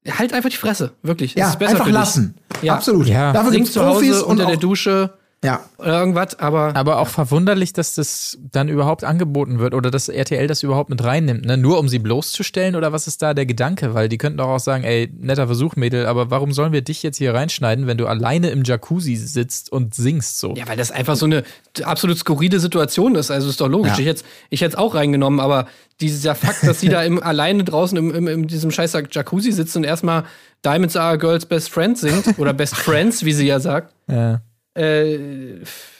halt 0.08 0.32
einfach 0.32 0.50
die 0.50 0.56
Fresse, 0.56 0.94
wirklich. 1.02 1.36
Ja, 1.36 1.52
einfach 1.52 1.88
lassen. 1.88 2.34
Ja. 2.62 2.74
Absolut. 2.74 3.06
Ja. 3.06 3.32
Dafür 3.32 3.52
Sing 3.52 3.64
zu 3.64 3.84
Hause 3.84 4.24
unter 4.24 4.46
der 4.46 4.56
Dusche 4.56 5.12
ja. 5.42 5.64
Oder 5.78 6.00
irgendwas, 6.00 6.38
aber. 6.38 6.76
Aber 6.76 6.98
auch 6.98 7.08
verwunderlich, 7.08 7.72
dass 7.72 7.94
das 7.94 8.38
dann 8.52 8.68
überhaupt 8.68 9.04
angeboten 9.04 9.58
wird 9.58 9.72
oder 9.72 9.90
dass 9.90 10.10
RTL 10.10 10.46
das 10.46 10.62
überhaupt 10.62 10.90
mit 10.90 11.02
reinnimmt, 11.02 11.46
ne? 11.46 11.56
Nur 11.56 11.78
um 11.78 11.88
sie 11.88 11.98
bloßzustellen 11.98 12.76
oder 12.76 12.92
was 12.92 13.06
ist 13.06 13.22
da 13.22 13.32
der 13.32 13.46
Gedanke? 13.46 13.94
Weil 13.94 14.10
die 14.10 14.18
könnten 14.18 14.36
doch 14.36 14.48
auch 14.48 14.60
sagen, 14.60 14.84
ey, 14.84 15.10
netter 15.18 15.46
Versuch, 15.46 15.76
Mädel, 15.76 16.04
aber 16.04 16.30
warum 16.30 16.52
sollen 16.52 16.72
wir 16.72 16.82
dich 16.82 17.02
jetzt 17.02 17.16
hier 17.16 17.32
reinschneiden, 17.32 17.86
wenn 17.86 17.96
du 17.96 18.06
alleine 18.06 18.50
im 18.50 18.64
Jacuzzi 18.64 19.16
sitzt 19.16 19.72
und 19.72 19.94
singst 19.94 20.40
so? 20.40 20.54
Ja, 20.56 20.68
weil 20.68 20.76
das 20.76 20.90
einfach 20.90 21.16
so 21.16 21.24
eine 21.24 21.42
absolut 21.84 22.18
skurrile 22.18 22.60
Situation 22.60 23.14
ist. 23.14 23.30
Also 23.30 23.48
ist 23.48 23.62
doch 23.62 23.68
logisch. 23.68 23.92
Ja. 23.92 24.00
Ich 24.00 24.06
hätte 24.06 24.24
ich 24.50 24.60
es 24.60 24.74
auch 24.74 24.94
reingenommen, 24.94 25.40
aber 25.40 25.68
dieser 26.02 26.34
Fakt, 26.34 26.66
dass 26.66 26.80
sie 26.80 26.90
da 26.90 27.02
im, 27.02 27.22
alleine 27.22 27.64
draußen 27.64 27.96
im, 27.96 28.14
im, 28.14 28.28
in 28.28 28.46
diesem 28.46 28.70
scheiß 28.70 28.92
Jacuzzi 29.10 29.52
sitzt 29.52 29.74
und 29.74 29.84
erstmal 29.84 30.24
Diamonds 30.62 30.96
are 30.96 31.14
a 31.14 31.16
Girl's 31.16 31.46
Best 31.46 31.70
Friend 31.70 31.96
singt 31.96 32.38
oder 32.38 32.52
Best 32.52 32.76
Friends, 32.76 33.24
wie 33.24 33.32
sie 33.32 33.46
ja 33.46 33.58
sagt. 33.58 33.94
Ja 34.06 34.42
äh, 34.74 35.18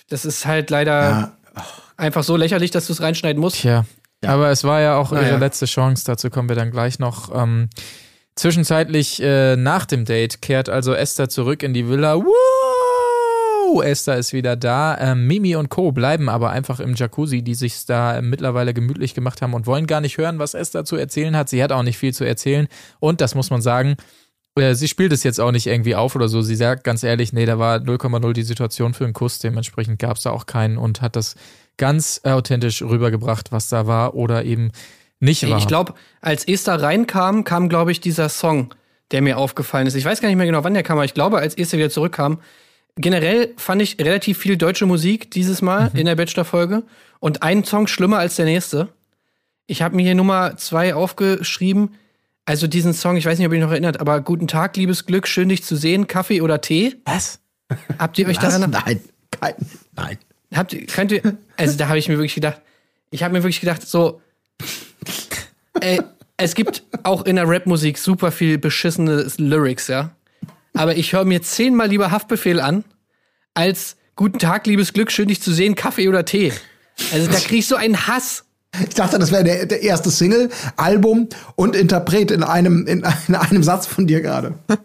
das 0.08 0.24
ist 0.24 0.46
halt 0.46 0.70
leider 0.70 0.92
ja. 0.92 1.32
einfach 1.96 2.24
so 2.24 2.36
lächerlich, 2.36 2.70
dass 2.70 2.86
du 2.86 2.92
es 2.92 3.02
reinschneiden 3.02 3.40
musst. 3.40 3.56
Tja. 3.56 3.84
Ja. 4.22 4.30
Aber 4.30 4.50
es 4.50 4.64
war 4.64 4.80
ja 4.80 4.96
auch 4.96 5.12
naja. 5.12 5.28
ihre 5.28 5.38
letzte 5.38 5.66
Chance, 5.66 6.04
dazu 6.06 6.28
kommen 6.28 6.48
wir 6.48 6.56
dann 6.56 6.70
gleich 6.70 6.98
noch. 6.98 7.34
Ähm, 7.34 7.70
zwischenzeitlich 8.36 9.22
äh, 9.22 9.56
nach 9.56 9.86
dem 9.86 10.04
Date 10.04 10.42
kehrt 10.42 10.68
also 10.68 10.92
Esther 10.92 11.28
zurück 11.28 11.62
in 11.62 11.72
die 11.72 11.88
Villa. 11.88 12.16
Wow! 12.16 13.82
Esther 13.82 14.16
ist 14.16 14.32
wieder 14.32 14.56
da. 14.56 14.98
Ähm, 14.98 15.26
Mimi 15.26 15.54
und 15.56 15.68
Co. 15.68 15.92
bleiben 15.92 16.28
aber 16.28 16.50
einfach 16.50 16.80
im 16.80 16.94
Jacuzzi, 16.94 17.42
die 17.42 17.54
sich 17.54 17.86
da 17.86 18.20
mittlerweile 18.20 18.74
gemütlich 18.74 19.14
gemacht 19.14 19.42
haben 19.42 19.54
und 19.54 19.66
wollen 19.66 19.86
gar 19.86 20.00
nicht 20.00 20.18
hören, 20.18 20.38
was 20.38 20.54
Esther 20.54 20.84
zu 20.84 20.96
erzählen 20.96 21.36
hat. 21.36 21.48
Sie 21.48 21.62
hat 21.62 21.72
auch 21.72 21.84
nicht 21.84 21.98
viel 21.98 22.12
zu 22.12 22.24
erzählen. 22.24 22.66
Und 22.98 23.20
das 23.20 23.34
muss 23.34 23.50
man 23.50 23.62
sagen, 23.62 23.96
äh, 24.60 24.74
sie 24.74 24.88
spielt 24.88 25.12
es 25.12 25.24
jetzt 25.24 25.40
auch 25.40 25.50
nicht 25.50 25.66
irgendwie 25.66 25.94
auf 25.96 26.14
oder 26.14 26.28
so. 26.28 26.42
Sie 26.42 26.54
sagt 26.54 26.84
ganz 26.84 27.02
ehrlich, 27.02 27.32
nee, 27.32 27.46
da 27.46 27.58
war 27.58 27.78
0,0 27.78 28.32
die 28.32 28.42
Situation 28.42 28.94
für 28.94 29.04
einen 29.04 29.14
Kuss. 29.14 29.38
Dementsprechend 29.40 29.98
gab 29.98 30.16
es 30.16 30.22
da 30.22 30.30
auch 30.30 30.46
keinen 30.46 30.78
und 30.78 31.00
hat 31.02 31.16
das 31.16 31.34
ganz 31.76 32.20
authentisch 32.24 32.82
rübergebracht, 32.82 33.52
was 33.52 33.68
da 33.68 33.86
war 33.86 34.14
oder 34.14 34.44
eben 34.44 34.70
nicht 35.18 35.48
war. 35.48 35.58
Ich 35.58 35.66
glaube, 35.66 35.94
als 36.20 36.46
Esther 36.46 36.80
reinkam, 36.80 37.44
kam, 37.44 37.68
glaube 37.68 37.92
ich, 37.92 38.00
dieser 38.00 38.28
Song. 38.28 38.74
der 39.10 39.22
mir 39.22 39.38
aufgefallen 39.38 39.88
ist. 39.88 39.96
Ich 39.96 40.04
weiß 40.04 40.20
gar 40.20 40.28
nicht 40.28 40.36
mehr 40.36 40.46
genau, 40.46 40.62
wann 40.62 40.74
der 40.74 40.84
kam, 40.84 40.96
aber 40.98 41.04
ich 41.04 41.14
glaube, 41.14 41.38
als 41.38 41.56
Esther 41.56 41.78
wieder 41.78 41.90
zurückkam. 41.90 42.38
Generell 42.96 43.52
fand 43.56 43.82
ich 43.82 43.98
relativ 43.98 44.38
viel 44.38 44.56
deutsche 44.56 44.86
Musik 44.86 45.30
dieses 45.30 45.62
Mal 45.62 45.90
in 45.94 46.06
der 46.06 46.14
Bachelor-Folge 46.16 46.84
und 47.18 47.42
ein 47.42 47.64
Song 47.64 47.86
schlimmer 47.86 48.18
als 48.18 48.36
der 48.36 48.44
nächste. 48.44 48.88
Ich 49.66 49.82
habe 49.82 49.96
mir 49.96 50.02
hier 50.02 50.14
Nummer 50.14 50.56
zwei 50.56 50.94
aufgeschrieben. 50.94 51.94
Also 52.50 52.66
diesen 52.66 52.94
Song, 52.94 53.16
ich 53.16 53.26
weiß 53.26 53.38
nicht, 53.38 53.46
ob 53.46 53.52
ihr 53.52 53.60
noch 53.60 53.70
erinnert, 53.70 54.00
aber 54.00 54.20
Guten 54.22 54.48
Tag, 54.48 54.76
liebes 54.76 55.06
Glück, 55.06 55.28
schön 55.28 55.48
dich 55.48 55.62
zu 55.62 55.76
sehen, 55.76 56.08
Kaffee 56.08 56.40
oder 56.40 56.60
Tee. 56.60 56.96
Was? 57.04 57.38
Habt 57.96 58.18
ihr 58.18 58.26
euch 58.26 58.42
Was? 58.42 58.54
daran 58.54 58.70
Nein, 58.72 59.00
kein, 59.30 59.54
nein. 59.94 60.18
Habt 60.52 60.72
ihr, 60.72 60.84
könnt 60.86 61.12
ihr, 61.12 61.38
also 61.56 61.78
da 61.78 61.86
habe 61.86 62.00
ich 62.00 62.08
mir 62.08 62.16
wirklich 62.16 62.34
gedacht, 62.34 62.60
ich 63.12 63.22
habe 63.22 63.34
mir 63.34 63.44
wirklich 63.44 63.60
gedacht, 63.60 63.86
so, 63.86 64.20
ey, 65.80 66.00
es 66.38 66.56
gibt 66.56 66.82
auch 67.04 67.24
in 67.24 67.36
der 67.36 67.48
Rapmusik 67.48 67.96
super 67.98 68.32
viel 68.32 68.58
beschissene 68.58 69.30
Lyrics, 69.36 69.86
ja. 69.86 70.10
Aber 70.74 70.96
ich 70.96 71.12
höre 71.12 71.24
mir 71.24 71.42
zehnmal 71.42 71.86
lieber 71.86 72.10
Haftbefehl 72.10 72.58
an, 72.58 72.82
als 73.54 73.96
Guten 74.16 74.40
Tag, 74.40 74.66
liebes 74.66 74.92
Glück, 74.92 75.12
schön 75.12 75.28
dich 75.28 75.40
zu 75.40 75.52
sehen, 75.52 75.76
Kaffee 75.76 76.08
oder 76.08 76.24
Tee. 76.24 76.52
Also 77.12 77.30
da 77.30 77.38
krieg 77.38 77.60
ich 77.60 77.68
so 77.68 77.76
einen 77.76 78.08
Hass. 78.08 78.44
Ich 78.78 78.94
dachte, 78.94 79.18
das 79.18 79.32
wäre 79.32 79.42
der, 79.44 79.66
der 79.66 79.82
erste 79.82 80.10
Single, 80.10 80.48
Album 80.76 81.28
und 81.56 81.74
Interpret 81.74 82.30
in 82.30 82.42
einem, 82.42 82.86
in, 82.86 83.04
in 83.28 83.34
einem 83.34 83.62
Satz 83.62 83.86
von 83.86 84.06
dir 84.06 84.20
gerade. 84.20 84.54
Da 84.68 84.76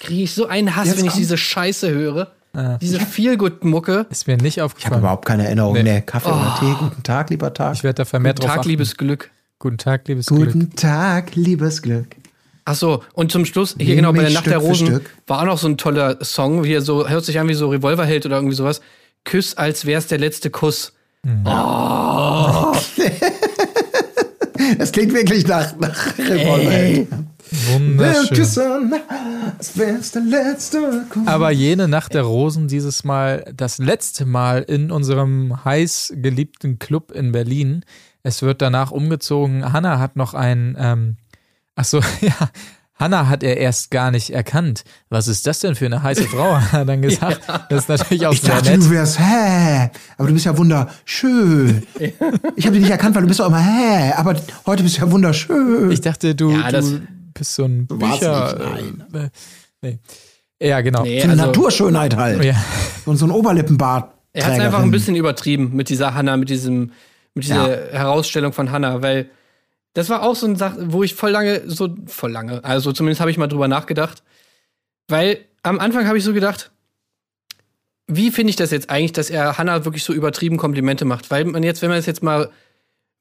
kriege 0.00 0.22
ich 0.22 0.34
so 0.34 0.46
einen 0.46 0.76
Hass, 0.76 0.86
Jetzt 0.86 0.98
wenn 0.98 1.04
ich 1.06 1.10
kommt- 1.12 1.20
diese 1.22 1.38
Scheiße 1.38 1.90
höre. 1.90 2.32
Diese 2.80 2.98
Feelgood-Mucke. 3.00 4.06
Ist 4.08 4.26
mir 4.26 4.36
nicht 4.38 4.56
Ich 4.56 4.58
habe 4.60 4.66
aufgefallen. 4.66 5.00
überhaupt 5.00 5.26
keine 5.26 5.44
Erinnerung. 5.44 5.74
Nee. 5.74 5.82
Nee, 5.82 6.00
Kaffee 6.00 6.30
oder 6.30 6.56
Tee, 6.58 6.74
guten 6.78 7.02
Tag, 7.02 7.28
lieber 7.28 7.52
Tag. 7.52 7.74
ich 7.74 7.84
werde 7.84 7.96
da 7.96 8.04
vermehrt 8.06 8.36
Guten 8.36 8.46
drauf 8.46 8.50
Tag, 8.54 8.58
achten. 8.60 8.68
liebes 8.70 8.96
Glück. 8.96 9.30
Guten 9.58 9.76
Tag, 9.76 10.08
liebes 10.08 10.26
Glück. 10.26 10.52
Guten 10.52 10.74
Tag, 10.74 11.34
liebes 11.34 11.82
Glück. 11.82 12.06
Ach 12.64 12.74
so, 12.74 13.02
und 13.12 13.30
zum 13.30 13.44
Schluss, 13.44 13.74
hier 13.76 13.88
Nimm 13.88 13.96
genau 13.96 14.12
bei 14.14 14.22
der 14.22 14.30
Nacht 14.30 14.46
der 14.46 14.52
Stück 14.52 14.62
für 14.62 14.68
Rosen, 14.68 15.00
war 15.26 15.40
auch 15.40 15.44
noch 15.44 15.58
so 15.58 15.68
ein 15.68 15.76
toller 15.76 16.24
Song, 16.24 16.64
wie 16.64 16.72
er 16.72 16.80
so, 16.80 17.06
hört 17.06 17.24
sich 17.26 17.38
an 17.38 17.46
wie 17.48 17.54
so 17.54 17.68
Revolverheld 17.68 18.24
oder 18.24 18.36
irgendwie 18.36 18.56
sowas. 18.56 18.80
Küss, 19.24 19.54
als 19.58 19.84
wär's 19.84 20.06
der 20.06 20.18
letzte 20.18 20.48
Kuss. 20.48 20.94
Es 24.78 24.92
klingt 24.92 25.12
wirklich 25.12 25.46
nach, 25.46 25.76
nach 25.78 26.18
Revolverheld. 26.18 27.08
Wunderschön. 27.72 28.94
Aber 31.26 31.50
jene 31.50 31.88
Nacht 31.88 32.14
der 32.14 32.22
Rosen 32.22 32.68
dieses 32.68 33.04
Mal 33.04 33.44
das 33.54 33.78
letzte 33.78 34.26
Mal 34.26 34.62
in 34.62 34.90
unserem 34.90 35.64
heiß 35.64 36.14
geliebten 36.16 36.78
Club 36.78 37.12
in 37.12 37.32
Berlin. 37.32 37.84
Es 38.22 38.42
wird 38.42 38.62
danach 38.62 38.90
umgezogen. 38.90 39.72
Hanna 39.72 39.98
hat 39.98 40.16
noch 40.16 40.34
ein, 40.34 40.76
ähm, 40.78 41.16
ach 41.76 41.84
so, 41.84 41.98
ja, 42.20 42.50
Hanna 42.98 43.28
hat 43.28 43.42
er 43.42 43.58
erst 43.58 43.90
gar 43.90 44.10
nicht 44.10 44.30
erkannt. 44.30 44.84
Was 45.10 45.28
ist 45.28 45.46
das 45.46 45.60
denn 45.60 45.74
für 45.74 45.84
eine 45.86 46.02
heiße 46.02 46.24
Frau? 46.28 46.56
Hat 46.60 46.72
er 46.72 46.84
dann 46.86 47.02
gesagt. 47.02 47.42
Das 47.68 47.82
ist 47.84 47.88
natürlich 47.90 48.26
auch 48.26 48.32
Ich 48.32 48.40
sehr 48.40 48.54
dachte, 48.54 48.70
nett. 48.70 48.80
du 48.80 48.90
wärst 48.90 49.18
hä, 49.20 49.90
aber 50.16 50.28
du 50.28 50.34
bist 50.34 50.46
ja 50.46 50.56
wunderschön. 50.56 51.82
Ich 52.56 52.64
habe 52.66 52.72
dich 52.74 52.82
nicht 52.84 52.90
erkannt, 52.90 53.14
weil 53.14 53.22
du 53.22 53.28
bist 53.28 53.40
doch 53.40 53.48
immer 53.48 53.62
hä, 53.62 54.12
aber 54.16 54.34
heute 54.64 54.82
bist 54.82 54.96
du 54.96 55.02
ja 55.02 55.10
wunderschön. 55.10 55.90
Ich 55.90 56.00
dachte, 56.00 56.34
du, 56.34 56.50
Ja, 56.52 56.70
das- 56.70 56.90
du 56.90 57.00
bist 57.34 57.54
so 57.54 57.64
ein 57.64 57.86
Bücher. 57.86 58.74
nicht, 58.76 59.14
äh, 59.14 59.28
nee. 59.82 59.98
Ja, 60.60 60.80
genau. 60.80 61.02
Nee, 61.02 61.18
so 61.20 61.24
eine 61.24 61.32
also- 61.34 61.46
Naturschönheit 61.46 62.16
halt. 62.16 62.42
Ja. 62.42 62.54
Und 63.04 63.18
so 63.18 63.26
ein 63.26 63.30
Oberlippenbart. 63.30 64.10
Er 64.32 64.46
hat 64.46 64.52
es 64.54 64.60
einfach 64.60 64.82
ein 64.82 64.90
bisschen 64.90 65.16
übertrieben 65.16 65.70
mit 65.74 65.90
dieser 65.90 66.14
Hanna, 66.14 66.36
mit 66.38 66.48
diesem, 66.48 66.92
mit 67.34 67.44
dieser 67.44 67.92
Herausstellung 67.92 68.52
von 68.54 68.70
Hanna, 68.70 69.02
weil 69.02 69.28
das 69.96 70.10
war 70.10 70.22
auch 70.22 70.36
so 70.36 70.46
eine 70.46 70.56
Sache, 70.56 70.92
wo 70.92 71.02
ich 71.02 71.14
voll 71.14 71.30
lange, 71.30 71.62
so 71.64 71.88
voll 72.06 72.30
lange, 72.30 72.62
also 72.62 72.92
zumindest 72.92 73.22
habe 73.22 73.30
ich 73.30 73.38
mal 73.38 73.46
drüber 73.46 73.66
nachgedacht, 73.66 74.22
weil 75.08 75.38
am 75.62 75.80
Anfang 75.80 76.06
habe 76.06 76.18
ich 76.18 76.24
so 76.24 76.34
gedacht, 76.34 76.70
wie 78.06 78.30
finde 78.30 78.50
ich 78.50 78.56
das 78.56 78.70
jetzt 78.72 78.90
eigentlich, 78.90 79.12
dass 79.12 79.30
er 79.30 79.56
Hanna 79.56 79.86
wirklich 79.86 80.04
so 80.04 80.12
übertrieben 80.12 80.58
Komplimente 80.58 81.06
macht? 81.06 81.30
Weil 81.30 81.46
man 81.46 81.62
jetzt, 81.62 81.80
wenn 81.80 81.88
man 81.88 81.98
es 81.98 82.04
jetzt 82.04 82.22
mal 82.22 82.50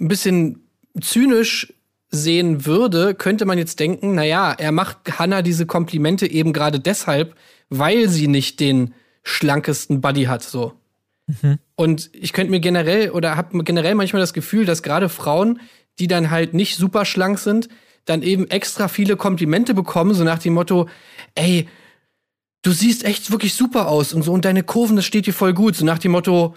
ein 0.01 0.09
bisschen 0.09 0.67
zynisch 0.99 1.73
sehen 2.11 2.65
würde, 2.65 3.15
könnte 3.15 3.45
man 3.45 3.57
jetzt 3.57 3.79
denken, 3.79 4.13
naja, 4.13 4.51
er 4.51 4.73
macht 4.73 5.17
Hanna 5.17 5.41
diese 5.43 5.65
Komplimente 5.65 6.29
eben 6.29 6.51
gerade 6.51 6.81
deshalb, 6.81 7.35
weil 7.69 8.09
sie 8.09 8.27
nicht 8.27 8.59
den 8.59 8.93
schlankesten 9.23 10.01
Buddy 10.01 10.25
hat, 10.25 10.43
so. 10.43 10.73
Und 11.75 12.09
ich 12.13 12.33
könnte 12.33 12.51
mir 12.51 12.59
generell 12.59 13.11
oder 13.11 13.37
habe 13.37 13.63
generell 13.63 13.95
manchmal 13.95 14.19
das 14.19 14.33
Gefühl, 14.33 14.65
dass 14.65 14.83
gerade 14.83 15.07
Frauen, 15.07 15.61
die 15.99 16.07
dann 16.07 16.31
halt 16.31 16.53
nicht 16.53 16.75
super 16.75 17.05
schlank 17.05 17.39
sind, 17.39 17.69
dann 18.05 18.21
eben 18.21 18.49
extra 18.49 18.87
viele 18.87 19.17
Komplimente 19.17 19.73
bekommen, 19.73 20.13
so 20.13 20.23
nach 20.23 20.39
dem 20.39 20.53
Motto, 20.53 20.87
ey, 21.35 21.67
du 22.61 22.71
siehst 22.71 23.03
echt 23.03 23.31
wirklich 23.31 23.53
super 23.53 23.87
aus 23.87 24.13
und 24.13 24.23
so 24.23 24.33
und 24.33 24.45
deine 24.45 24.63
Kurven, 24.63 24.95
das 24.95 25.05
steht 25.05 25.25
dir 25.25 25.33
voll 25.33 25.53
gut, 25.53 25.75
so 25.75 25.85
nach 25.85 25.99
dem 25.99 26.11
Motto, 26.11 26.55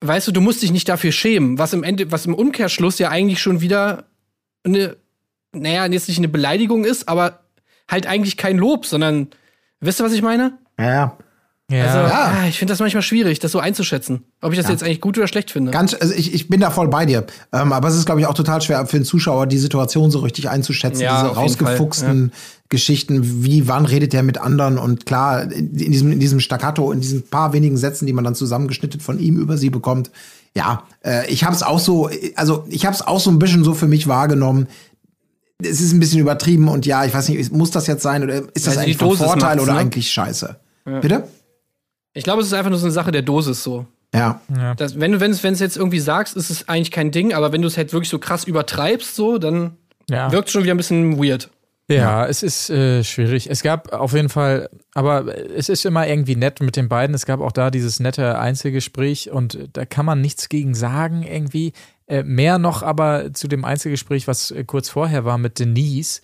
weißt 0.00 0.28
du, 0.28 0.32
du 0.32 0.40
musst 0.40 0.62
dich 0.62 0.72
nicht 0.72 0.88
dafür 0.88 1.12
schämen, 1.12 1.58
was 1.58 1.72
im 1.72 1.84
Ende, 1.84 2.10
was 2.10 2.26
im 2.26 2.34
Umkehrschluss 2.34 2.98
ja 2.98 3.10
eigentlich 3.10 3.40
schon 3.40 3.60
wieder 3.60 4.08
eine, 4.64 4.96
naja, 5.52 5.86
jetzt 5.86 6.08
nicht 6.08 6.18
eine 6.18 6.28
Beleidigung 6.28 6.84
ist, 6.84 7.08
aber 7.08 7.44
halt 7.88 8.06
eigentlich 8.06 8.36
kein 8.36 8.58
Lob, 8.58 8.86
sondern, 8.86 9.28
wisst 9.80 10.00
ihr, 10.00 10.04
was 10.04 10.12
ich 10.12 10.22
meine? 10.22 10.58
Ja, 10.78 10.86
Ja. 10.86 11.18
Also, 11.72 11.98
Ja. 11.98 12.34
ah, 12.42 12.46
ich 12.48 12.58
finde 12.58 12.72
das 12.72 12.80
manchmal 12.80 13.02
schwierig, 13.02 13.38
das 13.38 13.52
so 13.52 13.58
einzuschätzen. 13.58 14.22
Ob 14.40 14.52
ich 14.52 14.58
das 14.58 14.68
jetzt 14.68 14.82
eigentlich 14.82 15.00
gut 15.00 15.16
oder 15.18 15.28
schlecht 15.28 15.50
finde. 15.50 15.70
ganz, 15.70 15.94
also 15.94 16.12
ich, 16.14 16.34
ich 16.34 16.48
bin 16.48 16.60
da 16.60 16.70
voll 16.70 16.88
bei 16.88 17.06
dir. 17.06 17.24
Ähm, 17.52 17.72
aber 17.72 17.88
es 17.88 17.96
ist, 17.96 18.06
glaube 18.06 18.20
ich, 18.20 18.26
auch 18.26 18.34
total 18.34 18.60
schwer 18.60 18.86
für 18.86 18.98
den 18.98 19.04
Zuschauer, 19.04 19.46
die 19.46 19.58
Situation 19.58 20.10
so 20.10 20.20
richtig 20.20 20.48
einzuschätzen. 20.48 21.02
Ja, 21.02 21.22
diese 21.22 21.34
rausgefuchsten 21.34 22.32
Geschichten, 22.68 23.44
wie, 23.44 23.68
wann 23.68 23.84
redet 23.86 24.12
der 24.12 24.22
mit 24.22 24.38
anderen 24.38 24.78
und 24.78 25.04
klar, 25.06 25.42
in 25.42 25.76
in 25.76 25.92
diesem, 25.92 26.12
in 26.12 26.20
diesem 26.20 26.40
Staccato, 26.40 26.90
in 26.90 27.00
diesen 27.00 27.22
paar 27.22 27.52
wenigen 27.52 27.76
Sätzen, 27.76 28.06
die 28.06 28.12
man 28.12 28.24
dann 28.24 28.34
zusammengeschnitten 28.34 29.00
von 29.00 29.18
ihm 29.18 29.38
über 29.38 29.58
sie 29.58 29.70
bekommt. 29.70 30.10
Ja, 30.54 30.82
äh, 31.04 31.30
ich 31.30 31.44
habe 31.44 31.54
es 31.54 31.62
auch 31.62 31.78
so, 31.78 32.10
also 32.34 32.64
ich 32.68 32.84
habe 32.86 32.94
es 32.94 33.02
auch 33.02 33.20
so 33.20 33.30
ein 33.30 33.38
bisschen 33.38 33.64
so 33.64 33.74
für 33.74 33.88
mich 33.88 34.08
wahrgenommen. 34.08 34.68
Es 35.62 35.80
ist 35.80 35.92
ein 35.92 36.00
bisschen 36.00 36.18
übertrieben 36.20 36.68
und 36.68 36.86
ja, 36.86 37.04
ich 37.04 37.14
weiß 37.14 37.28
nicht, 37.28 37.52
muss 37.52 37.70
das 37.70 37.86
jetzt 37.86 38.02
sein 38.02 38.24
oder 38.24 38.36
ist 38.54 38.66
das 38.66 38.68
Also 38.68 38.80
eigentlich 38.80 38.96
von 38.96 39.16
Vorteil 39.16 39.60
oder 39.60 39.74
ne? 39.74 39.78
eigentlich 39.78 40.10
scheiße? 40.10 40.56
Bitte? 40.84 41.24
Ich 42.14 42.24
glaube, 42.24 42.42
es 42.42 42.48
ist 42.48 42.54
einfach 42.54 42.70
nur 42.70 42.78
so 42.78 42.86
eine 42.86 42.92
Sache 42.92 43.12
der 43.12 43.22
Dosis 43.22 43.62
so. 43.62 43.86
Ja. 44.14 44.40
Das, 44.76 45.00
wenn 45.00 45.12
du 45.12 45.20
wenn 45.20 45.30
es 45.30 45.60
jetzt 45.60 45.76
irgendwie 45.76 46.00
sagst, 46.00 46.36
ist 46.36 46.50
es 46.50 46.68
eigentlich 46.68 46.90
kein 46.90 47.10
Ding, 47.10 47.32
aber 47.32 47.52
wenn 47.52 47.62
du 47.62 47.68
es 47.68 47.78
halt 47.78 47.92
wirklich 47.92 48.10
so 48.10 48.18
krass 48.18 48.44
übertreibst, 48.44 49.14
so, 49.14 49.38
dann 49.38 49.78
ja. 50.10 50.30
wirkt 50.30 50.48
es 50.48 50.52
schon 50.52 50.64
wieder 50.64 50.74
ein 50.74 50.76
bisschen 50.76 51.22
weird. 51.22 51.48
Ja, 51.88 52.26
es 52.26 52.42
ist 52.42 52.70
äh, 52.70 53.04
schwierig. 53.04 53.50
Es 53.50 53.62
gab 53.62 53.92
auf 53.92 54.12
jeden 54.12 54.28
Fall, 54.28 54.70
aber 54.94 55.26
es 55.56 55.68
ist 55.68 55.84
immer 55.84 56.06
irgendwie 56.06 56.36
nett 56.36 56.60
mit 56.60 56.76
den 56.76 56.88
beiden. 56.88 57.14
Es 57.14 57.26
gab 57.26 57.40
auch 57.40 57.52
da 57.52 57.70
dieses 57.70 58.00
nette 58.00 58.38
Einzelgespräch 58.38 59.30
und 59.30 59.68
da 59.72 59.84
kann 59.84 60.06
man 60.06 60.20
nichts 60.20 60.48
gegen 60.48 60.74
sagen 60.74 61.22
irgendwie. 61.22 61.72
Äh, 62.06 62.22
mehr 62.22 62.58
noch 62.58 62.82
aber 62.82 63.32
zu 63.32 63.48
dem 63.48 63.64
Einzelgespräch, 63.64 64.26
was 64.26 64.50
äh, 64.50 64.64
kurz 64.64 64.88
vorher 64.88 65.24
war 65.24 65.38
mit 65.38 65.58
Denise, 65.58 66.22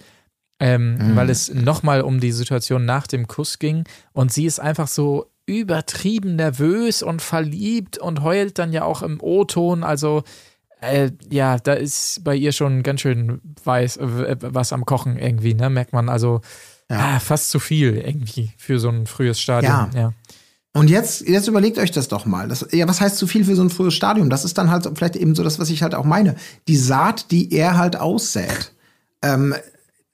ähm, 0.61 1.13
weil 1.15 1.31
es 1.31 1.53
nochmal 1.53 2.03
um 2.03 2.21
die 2.21 2.33
Situation 2.33 2.85
nach 2.85 3.07
dem 3.07 3.27
Kuss 3.29 3.59
ging 3.59 3.85
und 4.13 4.33
sie 4.33 4.47
ist 4.47 4.61
einfach 4.61 4.89
so 4.89 5.31
übertrieben 5.49 6.37
nervös 6.37 7.03
und 7.03 7.23
verliebt 7.23 7.97
und 7.99 8.23
heult 8.23 8.59
dann 8.59 8.73
ja 8.73 8.85
auch 8.85 9.03
im 9.03 9.21
O-Ton. 9.21 9.83
Also 9.83 10.23
äh, 10.81 11.11
ja, 11.31 11.59
da 11.59 11.73
ist 11.73 12.23
bei 12.23 12.37
ihr 12.37 12.53
schon 12.53 12.83
ganz 12.83 13.01
schön 13.01 13.41
weiß, 13.65 13.97
äh, 13.97 14.37
was 14.41 14.73
am 14.73 14.85
Kochen 14.85 15.19
irgendwie, 15.19 15.55
ne? 15.55 15.71
Merkt 15.71 15.95
man 15.95 16.09
also 16.09 16.43
ah, 16.89 17.19
fast 17.19 17.51
zu 17.51 17.59
viel 17.59 17.97
irgendwie 17.97 18.53
für 18.59 18.79
so 18.79 18.91
ein 18.91 19.07
frühes 19.07 19.41
Stadium. 19.41 19.73
Ja. 19.73 19.91
ja. 19.95 20.13
Und 20.75 20.91
jetzt, 20.91 21.27
jetzt 21.27 21.49
überlegt 21.49 21.79
euch 21.79 21.91
das 21.91 22.09
doch 22.09 22.27
mal. 22.27 22.47
Das, 22.47 22.69
ja, 22.71 22.87
was 22.87 23.01
heißt 23.01 23.17
zu 23.17 23.27
viel 23.27 23.45
für 23.45 23.57
so 23.57 23.63
ein 23.63 23.71
frühes 23.71 23.95
Stadium? 23.95 24.31
Das 24.31 24.45
ist 24.45 24.59
dann 24.59 24.71
halt 24.71 24.89
vielleicht 24.95 25.17
eben 25.17 25.35
so 25.35 25.43
das, 25.43 25.59
was 25.59 25.71
ich 25.71 25.83
halt 25.83 25.95
auch 25.95 26.05
meine. 26.05 26.37
Die 26.69 26.77
Saat, 26.77 27.31
die 27.31 27.53
er 27.53 27.79
halt 27.79 27.97
aussät. 27.97 28.73
Ähm, 29.23 29.55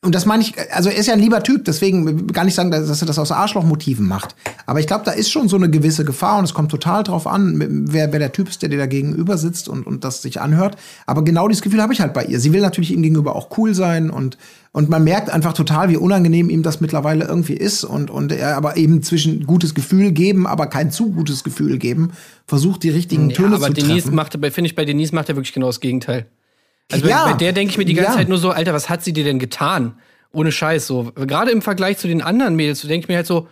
und 0.04 0.14
das 0.14 0.26
meine 0.26 0.42
ich, 0.42 0.54
also 0.72 0.90
er 0.90 0.96
ist 0.96 1.06
ja 1.06 1.14
ein 1.14 1.20
lieber 1.20 1.42
Typ, 1.42 1.64
deswegen 1.64 2.26
gar 2.28 2.44
nicht 2.44 2.54
sagen, 2.54 2.70
dass 2.70 3.00
er 3.00 3.06
das 3.06 3.18
aus 3.18 3.32
Arschlochmotiven 3.32 4.06
macht. 4.06 4.36
Aber 4.66 4.78
ich 4.80 4.86
glaube, 4.86 5.04
da 5.04 5.12
ist 5.12 5.30
schon 5.30 5.48
so 5.48 5.56
eine 5.56 5.70
gewisse 5.70 6.04
Gefahr 6.04 6.38
und 6.38 6.44
es 6.44 6.54
kommt 6.54 6.70
total 6.70 7.02
drauf 7.02 7.26
an, 7.26 7.54
wer, 7.90 8.12
wer 8.12 8.18
der 8.18 8.32
Typ 8.32 8.48
ist, 8.48 8.62
der 8.62 8.68
dir 8.68 8.78
da 8.78 8.86
gegenüber 8.86 9.38
sitzt 9.38 9.68
und, 9.68 9.86
und 9.86 10.04
das 10.04 10.22
sich 10.22 10.40
anhört. 10.40 10.76
Aber 11.06 11.24
genau 11.24 11.48
dieses 11.48 11.62
Gefühl 11.62 11.82
habe 11.82 11.92
ich 11.92 12.00
halt 12.00 12.12
bei 12.12 12.24
ihr. 12.24 12.38
Sie 12.38 12.52
will 12.52 12.60
natürlich 12.60 12.92
ihm 12.92 13.02
gegenüber 13.02 13.34
auch 13.34 13.48
cool 13.58 13.74
sein 13.74 14.10
und, 14.10 14.36
und 14.72 14.90
man 14.90 15.04
merkt 15.04 15.30
einfach 15.30 15.54
total, 15.54 15.88
wie 15.88 15.96
unangenehm 15.96 16.50
ihm 16.50 16.62
das 16.62 16.80
mittlerweile 16.80 17.24
irgendwie 17.24 17.54
ist 17.54 17.84
und, 17.84 18.10
und 18.10 18.32
er 18.32 18.56
aber 18.56 18.76
eben 18.76 19.02
zwischen 19.02 19.46
gutes 19.46 19.74
Gefühl 19.74 20.12
geben, 20.12 20.46
aber 20.46 20.66
kein 20.66 20.90
zu 20.90 21.10
gutes 21.12 21.44
Gefühl 21.44 21.78
geben, 21.78 22.10
versucht 22.46 22.82
die 22.82 22.90
richtigen 22.90 23.30
Ja, 23.30 23.36
Töne 23.36 23.56
aber 23.56 23.68
zu 23.68 23.72
Denise 23.72 24.02
treffen. 24.04 24.14
macht, 24.14 24.32
finde 24.32 24.66
ich, 24.66 24.74
bei 24.74 24.84
Denise 24.84 25.14
macht 25.14 25.28
er 25.28 25.36
wirklich 25.36 25.52
genau 25.54 25.66
das 25.68 25.80
Gegenteil. 25.80 26.26
Also 26.92 27.06
Ja. 27.08 27.24
bei, 27.26 27.32
bei 27.32 27.36
der 27.38 27.52
denke 27.52 27.70
ich 27.72 27.78
mir 27.78 27.84
die 27.84 27.94
ganze 27.94 28.12
Ja. 28.12 28.16
Zeit 28.18 28.28
nur 28.28 28.38
so, 28.38 28.50
Alter, 28.50 28.72
was 28.74 28.88
hat 28.88 29.02
sie 29.02 29.12
dir 29.12 29.24
denn 29.24 29.38
getan? 29.38 29.98
Ohne 30.32 30.52
Scheiß, 30.52 30.86
so. 30.86 31.12
Gerade 31.14 31.50
im 31.50 31.62
Vergleich 31.62 31.98
zu 31.98 32.08
den 32.08 32.20
anderen 32.22 32.56
Mädels, 32.56 32.80
so 32.80 32.88
denke 32.88 33.04
ich 33.04 33.08
mir 33.08 33.16
halt 33.16 33.26
so, 33.26 33.48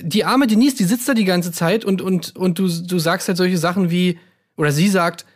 die 0.00 0.24
arme 0.24 0.46
Denise, 0.46 0.76
die 0.76 0.84
sitzt 0.84 1.08
da 1.08 1.14
die 1.14 1.24
ganze 1.24 1.52
Zeit 1.52 1.84
und, 1.84 2.00
und, 2.00 2.34
und 2.36 2.58
du, 2.58 2.66
du 2.68 2.98
sagst 2.98 3.28
halt 3.28 3.36
solche 3.36 3.58
Sachen 3.58 3.90
wie, 3.90 4.18
oder 4.56 4.72
sie 4.72 4.88
sagt, 4.88 5.26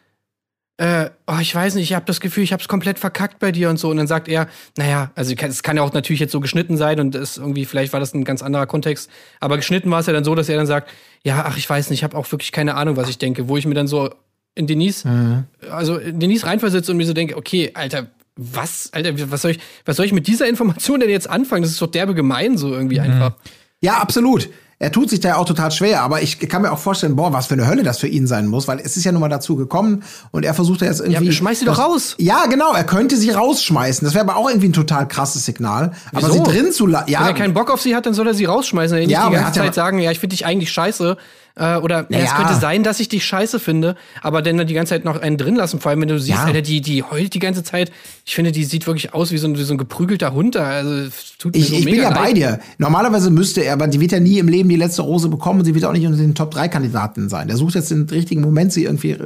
äh, 0.78 1.11
oh, 1.26 1.36
ich 1.42 1.55
weiß 1.55 1.74
nicht, 1.74 1.90
ich 1.90 1.94
habe 1.94 2.07
das 2.07 2.20
Gefühl, 2.20 2.42
ich 2.42 2.53
habe 2.55 2.62
es 2.62 2.68
komplett 2.68 2.98
verkackt 2.98 3.38
bei 3.38 3.53
dir 3.53 3.68
und 3.68 3.76
so. 3.78 3.90
Und 3.90 3.98
dann 3.98 4.07
sagt 4.07 4.28
er, 4.28 4.48
naja, 4.78 5.11
also 5.14 5.34
es 5.34 5.62
kann 5.62 5.76
ja 5.76 5.82
auch 5.82 5.92
natürlich 5.92 6.20
jetzt 6.20 6.32
so 6.32 6.40
geschnitten 6.40 6.78
sein 6.78 6.98
und 7.01 7.14
es 7.14 7.36
irgendwie, 7.36 7.66
vielleicht 7.66 7.92
war 7.92 8.01
das 8.01 8.14
ein 8.14 8.24
ganz 8.24 8.42
anderer 8.42 8.66
Kontext. 8.66 9.11
Aber 9.40 9.59
geschnitten 9.59 9.90
war 9.90 10.01
es 10.01 10.07
ja 10.07 10.14
dann 10.14 10.24
so, 10.24 10.34
dass 10.34 10.48
er 10.48 10.57
dann 10.57 10.66
sagt, 10.66 10.90
ja, 11.22 11.44
ach, 11.46 11.59
ich 11.59 11.68
weiß 11.68 11.90
nicht, 11.90 11.98
ich 11.98 12.05
habe 12.05 12.16
auch 12.16 12.30
wirklich 12.32 12.51
keine 12.51 12.76
Ahnung, 12.76 12.96
was 12.96 13.11
ich 13.11 13.18
denke, 13.18 13.46
wo 13.46 13.59
ich 13.59 13.66
mir 13.66 13.74
dann 13.74 13.88
so 13.88 14.09
in 14.55 14.66
Denise, 14.66 15.07
mhm. 15.07 15.44
also 15.70 15.96
in 15.96 16.20
Denise 16.20 16.46
reinversetze 16.46 16.90
und 16.90 16.96
mir 16.96 17.07
so 17.07 17.12
denke, 17.12 17.36
okay, 17.36 17.70
Alter, 17.74 18.09
was, 18.36 18.90
Alter, 18.92 19.30
was 19.30 19.42
soll 19.42 19.53
ich, 19.53 19.61
was 19.84 19.96
soll 19.96 20.07
ich 20.07 20.12
mit 20.12 20.26
dieser 20.26 20.48
Information 20.48 21.01
denn 21.01 21.11
jetzt 21.11 21.28
anfangen? 21.28 21.62
Das 21.62 21.70
ist 21.70 21.80
doch 21.80 21.90
derbe 21.90 22.14
gemein, 22.14 22.57
so 22.57 22.72
irgendwie 22.72 22.98
mhm. 22.98 23.05
einfach. 23.05 23.34
Ja, 23.80 23.98
absolut 23.98 24.48
er 24.82 24.90
tut 24.90 25.11
sich 25.11 25.20
da 25.20 25.28
ja 25.28 25.36
auch 25.36 25.44
total 25.44 25.70
schwer, 25.70 26.01
aber 26.01 26.22
ich 26.22 26.38
kann 26.38 26.62
mir 26.62 26.72
auch 26.72 26.78
vorstellen, 26.78 27.14
boah, 27.14 27.34
was 27.34 27.46
für 27.46 27.55
eine 27.55 27.66
Hölle 27.66 27.82
das 27.82 27.98
für 27.98 28.09
ihn 28.09 28.26
sein 28.26 28.46
muss, 28.46 28.66
weil 28.66 28.80
es 28.80 28.96
ist 28.96 29.05
ja 29.05 29.12
nun 29.12 29.20
mal 29.20 29.28
dazu 29.28 29.55
gekommen 29.55 30.03
und 30.30 30.42
er 30.42 30.55
versucht 30.55 30.80
ja 30.80 30.86
jetzt 30.86 31.01
irgendwie. 31.01 31.26
Ja, 31.26 31.32
schmeiß 31.32 31.59
sie 31.59 31.66
doch 31.66 31.78
raus. 31.78 32.14
Ja, 32.16 32.46
genau, 32.46 32.72
er 32.72 32.84
könnte 32.84 33.18
sie 33.18 33.28
rausschmeißen. 33.28 34.07
Das 34.07 34.14
wäre 34.14 34.24
aber 34.24 34.36
auch 34.36 34.48
irgendwie 34.48 34.70
ein 34.70 34.72
total 34.72 35.07
krasses 35.07 35.44
Signal. 35.44 35.92
Wieso? 36.12 36.26
Aber 36.26 36.32
sie 36.32 36.42
drin 36.42 36.72
zu 36.72 36.86
lassen. 36.86 37.11
Ja. 37.11 37.20
Wenn 37.20 37.26
er 37.26 37.34
keinen 37.34 37.53
Bock 37.53 37.70
auf 37.70 37.82
sie 37.82 37.94
hat, 37.94 38.07
dann 38.07 38.14
soll 38.14 38.26
er 38.26 38.32
sie 38.32 38.46
rausschmeißen. 38.46 38.96
Er 38.96 39.01
nicht 39.07 39.12
ja, 39.12 39.28
die 39.28 39.34
ganze 39.34 39.61
Zeit 39.61 39.74
sagen, 39.74 39.98
ja, 39.98 40.12
ich 40.12 40.18
finde 40.18 40.34
dich 40.34 40.46
eigentlich 40.46 40.72
scheiße. 40.72 41.18
Äh, 41.57 41.76
oder 41.76 42.07
naja. 42.09 42.24
es 42.24 42.34
könnte 42.34 42.55
sein, 42.55 42.82
dass 42.82 43.01
ich 43.01 43.09
dich 43.09 43.24
scheiße 43.24 43.59
finde, 43.59 43.96
aber 44.22 44.42
dann 44.42 44.66
die 44.66 44.74
ganze 44.74 44.90
Zeit 44.90 45.05
noch 45.05 45.20
einen 45.20 45.36
drin 45.36 45.57
lassen. 45.57 45.80
Vor 45.80 45.90
allem, 45.90 46.01
wenn 46.01 46.09
du 46.09 46.18
siehst, 46.18 46.38
ja. 46.38 46.44
Alter, 46.44 46.62
die, 46.62 46.80
die 46.80 47.03
heult 47.03 47.34
die 47.34 47.38
ganze 47.38 47.62
Zeit. 47.62 47.90
Ich 48.24 48.34
finde, 48.34 48.53
die 48.53 48.64
sieht 48.64 48.86
wirklich 48.86 49.14
aus 49.14 49.32
wie 49.32 49.38
so 49.38 49.48
ein, 49.48 49.59
wie 49.59 49.62
so 49.62 49.74
ein 49.74 49.78
geprügelter 49.78 50.32
Hund. 50.32 50.57
Also, 50.57 51.11
tut 51.38 51.55
mir 51.55 51.61
ich, 51.61 51.68
so 51.68 51.76
ich 51.76 51.84
bin 51.84 51.96
ja 51.96 52.11
leid. 52.11 52.18
bei 52.18 52.32
dir. 52.32 52.61
Normalerweise 52.78 53.30
müsste 53.30 53.62
er, 53.62 53.74
aber 53.74 53.88
die 53.88 54.01
wird 54.01 54.12
ja 54.12 54.20
nie 54.20 54.38
im 54.38 54.48
Leben 54.48 54.68
die 54.68 54.76
letzte 54.76 55.03
Rose 55.03 55.28
bekommen 55.28 55.61
und 55.61 55.64
sie 55.64 55.74
wird 55.74 55.84
auch 55.84 55.92
nicht 55.92 56.07
unter 56.07 56.18
den 56.18 56.34
Top 56.34 56.51
3 56.53 56.68
Kandidaten 56.68 57.28
sein. 57.28 57.48
Der 57.48 57.57
sucht 57.57 57.74
jetzt 57.74 57.90
den 57.90 58.09
richtigen 58.09 58.40
Moment, 58.40 58.72
sie 58.72 58.84
irgendwie 58.84 59.12
äh, 59.12 59.20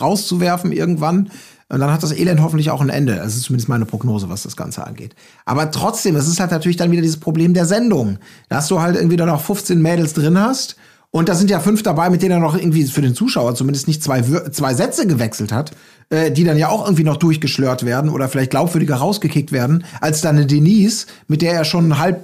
rauszuwerfen 0.00 0.72
irgendwann. 0.72 1.30
Und 1.70 1.78
dann 1.78 1.92
hat 1.92 2.02
das 2.02 2.12
Elend 2.12 2.40
hoffentlich 2.40 2.70
auch 2.70 2.80
ein 2.80 2.88
Ende. 2.88 3.14
Das 3.14 3.36
ist 3.36 3.44
zumindest 3.44 3.68
meine 3.68 3.86
Prognose, 3.86 4.28
was 4.28 4.42
das 4.42 4.56
Ganze 4.56 4.84
angeht. 4.84 5.14
Aber 5.44 5.70
trotzdem, 5.70 6.16
es 6.16 6.26
ist 6.26 6.40
halt 6.40 6.50
natürlich 6.50 6.76
dann 6.76 6.90
wieder 6.90 7.00
dieses 7.00 7.20
Problem 7.20 7.54
der 7.54 7.64
Sendung. 7.64 8.18
Dass 8.48 8.66
du 8.66 8.80
halt 8.80 8.96
irgendwie 8.96 9.16
dann 9.16 9.28
noch 9.28 9.40
15 9.40 9.80
Mädels 9.80 10.12
drin 10.12 10.38
hast 10.38 10.76
und 11.12 11.28
da 11.28 11.34
sind 11.34 11.50
ja 11.50 11.58
fünf 11.58 11.82
dabei, 11.82 12.08
mit 12.08 12.22
denen 12.22 12.32
er 12.32 12.38
noch 12.38 12.56
irgendwie 12.56 12.84
für 12.84 13.02
den 13.02 13.14
Zuschauer 13.14 13.54
zumindest 13.54 13.88
nicht 13.88 14.02
zwei, 14.02 14.22
zwei 14.22 14.74
Sätze 14.74 15.06
gewechselt 15.06 15.50
hat, 15.50 15.72
äh, 16.10 16.30
die 16.30 16.44
dann 16.44 16.56
ja 16.56 16.68
auch 16.68 16.84
irgendwie 16.84 17.04
noch 17.04 17.16
durchgeschlört 17.16 17.84
werden 17.84 18.10
oder 18.10 18.28
vielleicht 18.28 18.50
glaubwürdiger 18.50 18.96
rausgekickt 18.96 19.50
werden, 19.50 19.84
als 20.00 20.20
dann 20.20 20.36
eine 20.36 20.46
Denise, 20.46 21.06
mit 21.26 21.42
der 21.42 21.54
er 21.54 21.64
schon 21.64 21.98
halb, 21.98 22.20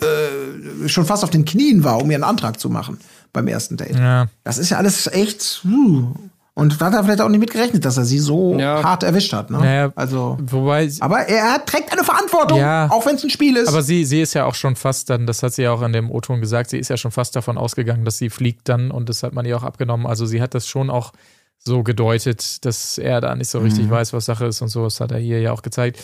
äh, 0.00 0.88
schon 0.88 1.06
fast 1.06 1.24
auf 1.24 1.30
den 1.30 1.46
Knien 1.46 1.82
war, 1.82 2.02
um 2.02 2.10
ihren 2.10 2.24
Antrag 2.24 2.60
zu 2.60 2.68
machen 2.68 2.98
beim 3.32 3.48
ersten 3.48 3.78
Date. 3.78 3.96
Ja. 3.96 4.26
Das 4.44 4.58
ist 4.58 4.70
ja 4.70 4.76
alles 4.76 5.06
echt. 5.06 5.62
Uh. 5.64 6.14
Und 6.58 6.80
da 6.80 6.86
hat 6.86 6.94
er 6.94 7.04
vielleicht 7.04 7.20
auch 7.20 7.28
nicht 7.28 7.40
mit 7.40 7.50
gerechnet, 7.50 7.84
dass 7.84 7.98
er 7.98 8.06
sie 8.06 8.18
so 8.18 8.58
ja. 8.58 8.82
hart 8.82 9.02
erwischt 9.02 9.34
hat. 9.34 9.50
Ne? 9.50 9.58
Naja, 9.58 9.92
also, 9.94 10.38
wobei, 10.40 10.90
aber 11.00 11.18
er 11.28 11.62
trägt 11.66 11.92
eine 11.92 12.02
Verantwortung, 12.02 12.58
ja, 12.58 12.90
auch 12.90 13.04
wenn 13.04 13.16
es 13.16 13.24
ein 13.24 13.28
Spiel 13.28 13.56
ist. 13.56 13.68
Aber 13.68 13.82
sie, 13.82 14.06
sie 14.06 14.22
ist 14.22 14.32
ja 14.32 14.46
auch 14.46 14.54
schon 14.54 14.74
fast 14.74 15.10
dann, 15.10 15.26
das 15.26 15.42
hat 15.42 15.52
sie 15.52 15.64
ja 15.64 15.72
auch 15.72 15.82
in 15.82 15.92
dem 15.92 16.10
O-Ton 16.10 16.40
gesagt, 16.40 16.70
sie 16.70 16.78
ist 16.78 16.88
ja 16.88 16.96
schon 16.96 17.10
fast 17.10 17.36
davon 17.36 17.58
ausgegangen, 17.58 18.06
dass 18.06 18.16
sie 18.16 18.30
fliegt 18.30 18.70
dann 18.70 18.90
und 18.90 19.10
das 19.10 19.22
hat 19.22 19.34
man 19.34 19.44
ihr 19.44 19.54
auch 19.54 19.64
abgenommen. 19.64 20.06
Also 20.06 20.24
sie 20.24 20.40
hat 20.40 20.54
das 20.54 20.66
schon 20.66 20.88
auch 20.88 21.12
so 21.58 21.82
gedeutet, 21.82 22.64
dass 22.64 22.96
er 22.96 23.20
da 23.20 23.34
nicht 23.34 23.50
so 23.50 23.58
richtig 23.58 23.84
mhm. 23.84 23.90
weiß, 23.90 24.14
was 24.14 24.24
Sache 24.24 24.46
ist 24.46 24.62
und 24.62 24.68
so. 24.68 24.84
Das 24.84 24.98
hat 25.00 25.12
er 25.12 25.18
hier 25.18 25.40
ja 25.40 25.52
auch 25.52 25.60
gezeigt. 25.60 25.98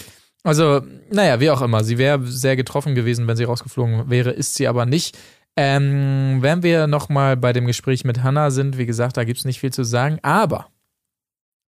Also, 0.45 0.83
naja, 1.11 1.41
wie 1.41 1.51
auch 1.51 1.63
immer. 1.63 1.83
Sie 1.83 1.97
wäre 1.97 2.21
sehr 2.27 2.57
getroffen 2.57 2.95
gewesen, 2.95 3.27
wenn 3.27 3.37
sie 3.37 3.45
rausgeflogen 3.45 4.11
wäre, 4.11 4.31
ist 4.31 4.57
sie 4.57 4.69
aber 4.69 4.85
nicht. 4.85 5.17
Ähm, 5.57 6.39
wenn 6.41 6.63
wir 6.63 6.87
nochmal 6.87 7.37
bei 7.37 7.53
dem 7.53 7.67
Gespräch 7.67 8.05
mit 8.05 8.23
Hannah 8.23 8.51
sind, 8.51 8.79
wie 8.79 8.87
gesagt, 8.87 9.17
da 9.17 9.25
gibt 9.25 9.39
es 9.39 9.45
nicht 9.45 9.61
viel 9.61 9.73
zu 9.73 9.85
sagen, 9.85 10.19
aber 10.23 10.69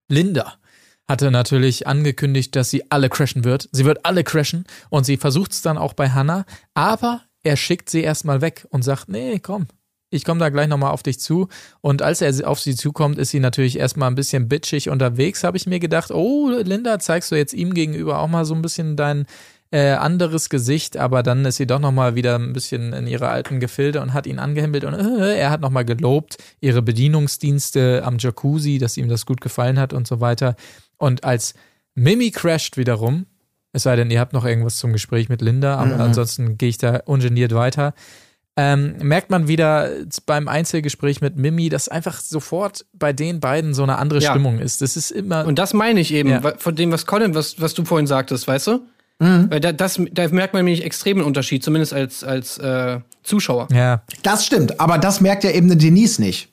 Linda 0.09 0.55
hatte 1.07 1.31
natürlich 1.31 1.87
angekündigt, 1.87 2.57
dass 2.57 2.71
sie 2.71 2.91
alle 2.91 3.11
crashen 3.11 3.45
wird. 3.45 3.69
Sie 3.73 3.85
wird 3.85 4.07
alle 4.07 4.25
crashen 4.25 4.65
und 4.89 5.05
sie 5.05 5.19
versucht 5.19 5.53
es 5.53 5.61
dann 5.61 5.77
auch 5.77 5.93
bei 5.93 6.11
Hannah, 6.11 6.47
aber 6.73 7.23
er 7.43 7.57
schickt 7.57 7.91
sie 7.91 8.01
erstmal 8.01 8.41
weg 8.41 8.67
und 8.71 8.83
sagt, 8.83 9.11
nee, 9.11 9.39
komm, 9.39 9.67
ich 10.15 10.25
komme 10.25 10.41
da 10.41 10.49
gleich 10.49 10.69
nochmal 10.69 10.93
auf 10.93 11.03
dich 11.03 11.21
zu. 11.21 11.49
Und 11.81 12.01
als 12.01 12.23
er 12.23 12.49
auf 12.49 12.61
sie 12.61 12.77
zukommt, 12.77 13.19
ist 13.19 13.31
sie 13.31 13.41
natürlich 13.41 13.79
erstmal 13.79 14.11
ein 14.11 14.15
bisschen 14.15 14.49
bitchig 14.49 14.89
unterwegs, 14.89 15.45
habe 15.45 15.57
ich 15.57 15.67
mir 15.67 15.81
gedacht, 15.81 16.11
oh, 16.11 16.51
Linda, 16.51 16.99
zeigst 16.99 17.33
du 17.33 17.37
jetzt 17.37 17.53
ihm 17.53 17.75
gegenüber 17.75 18.21
auch 18.21 18.29
mal 18.29 18.45
so 18.45 18.55
ein 18.55 18.63
bisschen 18.63 18.97
dein 18.97 19.27
äh, 19.75 19.95
anderes 19.95 20.51
Gesicht, 20.51 20.97
aber 20.97 21.25
dann 21.25 21.45
ist 21.45 21.57
sie 21.57 21.67
doch 21.67 21.81
nochmal 21.81 22.15
wieder 22.15 22.37
ein 22.37 22.53
bisschen 22.53 22.93
in 22.93 23.09
ihre 23.09 23.27
alten 23.27 23.59
Gefilde 23.59 24.01
und 24.01 24.15
hat 24.15 24.25
ihn 24.29 24.39
angehimmelt 24.39 24.85
und 24.85 24.95
äh, 24.95 25.37
er 25.37 25.51
hat 25.51 25.61
nochmal 25.61 25.85
gelobt, 25.85 26.37
ihre 26.61 26.81
Bedienungsdienste 26.81 28.03
am 28.05 28.19
Jacuzzi, 28.21 28.79
dass 28.79 28.97
ihm 28.97 29.09
das 29.09 29.27
gut 29.27 29.41
gefallen 29.41 29.81
hat 29.81 29.93
und 29.93 30.07
so 30.07 30.21
weiter. 30.21 30.55
Und 30.97 31.25
als 31.25 31.55
Mimi 31.97 32.31
crasht 32.31 32.77
wiederum, 32.77 33.27
es 33.73 33.83
sei 33.83 33.97
denn, 33.97 34.13
ihr 34.13 34.21
habt 34.21 34.33
noch 34.33 34.45
irgendwas 34.45 34.77
zum 34.77 34.93
Gespräch 34.93 35.29
mit 35.29 35.43
Linda, 35.43 35.75
aber 35.75 35.97
mhm. 35.97 36.01
ansonsten 36.03 36.57
gehe 36.57 36.69
ich 36.69 36.79
da 36.79 37.01
ungeniert 37.07 37.53
weiter. 37.53 37.95
Ähm, 38.57 38.95
merkt 39.03 39.31
man 39.31 39.49
wieder 39.49 39.91
beim 40.25 40.47
Einzelgespräch 40.47 41.21
mit 41.21 41.37
Mimi, 41.37 41.69
dass 41.69 41.89
einfach 41.89 42.21
sofort 42.21 42.87
bei 42.93 43.13
den 43.13 43.41
beiden 43.41 43.75
so 43.75 43.83
eine 43.83 43.99
andere 43.99 44.21
ja. 44.21 44.31
Stimmung 44.31 44.61
ist. 44.61 44.83
Das 44.83 44.97
ist 44.97 45.11
immer. 45.11 45.45
Und 45.45 45.59
das 45.59 45.75
meine 45.75 45.99
ich 45.99 46.15
eben, 46.15 46.29
ja. 46.29 46.53
von 46.59 46.77
dem, 46.77 46.93
was 46.93 47.07
Colin, 47.07 47.35
was, 47.35 47.61
was 47.61 47.75
du 47.75 47.85
vorhin 47.85 48.07
sagtest, 48.07 48.47
weißt 48.47 48.69
du? 48.69 48.87
Mhm. 49.19 49.51
Weil 49.51 49.61
da, 49.61 49.73
das, 49.73 50.01
da 50.13 50.29
merkt 50.29 50.55
man 50.55 50.65
nämlich 50.65 50.85
extremen 50.85 51.23
Unterschied, 51.23 51.63
zumindest 51.63 51.93
als, 51.93 52.25
als 52.25 52.59
äh, 52.59 53.01
Zuschauer. 53.23 53.69
Ja. 53.73 54.03
Das 54.23 54.45
stimmt, 54.45 54.81
aber 54.81 54.99
das 54.99 55.21
merkt 55.21 55.45
ja 55.45 55.51
eben 55.51 55.67
eine 55.67 55.77
Denise 55.77 56.21
nicht. 56.21 56.49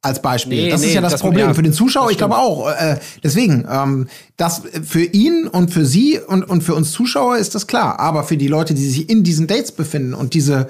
Als 0.00 0.20
Beispiel. 0.20 0.64
Nee, 0.64 0.70
das 0.70 0.82
nee, 0.82 0.88
ist 0.88 0.94
ja 0.94 1.00
das, 1.00 1.12
das 1.12 1.22
Problem 1.22 1.46
ja, 1.46 1.54
für 1.54 1.62
den 1.62 1.72
Zuschauer. 1.72 2.10
Ich 2.10 2.18
glaube 2.18 2.36
auch. 2.36 2.68
Äh, 2.68 2.98
deswegen, 3.22 3.66
ähm, 3.70 4.06
das 4.36 4.60
für 4.82 5.02
ihn 5.02 5.48
und 5.48 5.70
für 5.70 5.86
sie 5.86 6.18
und, 6.18 6.42
und 6.42 6.60
für 6.60 6.74
uns 6.74 6.92
Zuschauer 6.92 7.38
ist 7.38 7.54
das 7.54 7.66
klar. 7.66 7.98
Aber 8.00 8.24
für 8.24 8.36
die 8.36 8.48
Leute, 8.48 8.74
die 8.74 8.86
sich 8.86 9.08
in 9.08 9.24
diesen 9.24 9.46
Dates 9.46 9.72
befinden 9.72 10.12
und 10.12 10.34
diese 10.34 10.68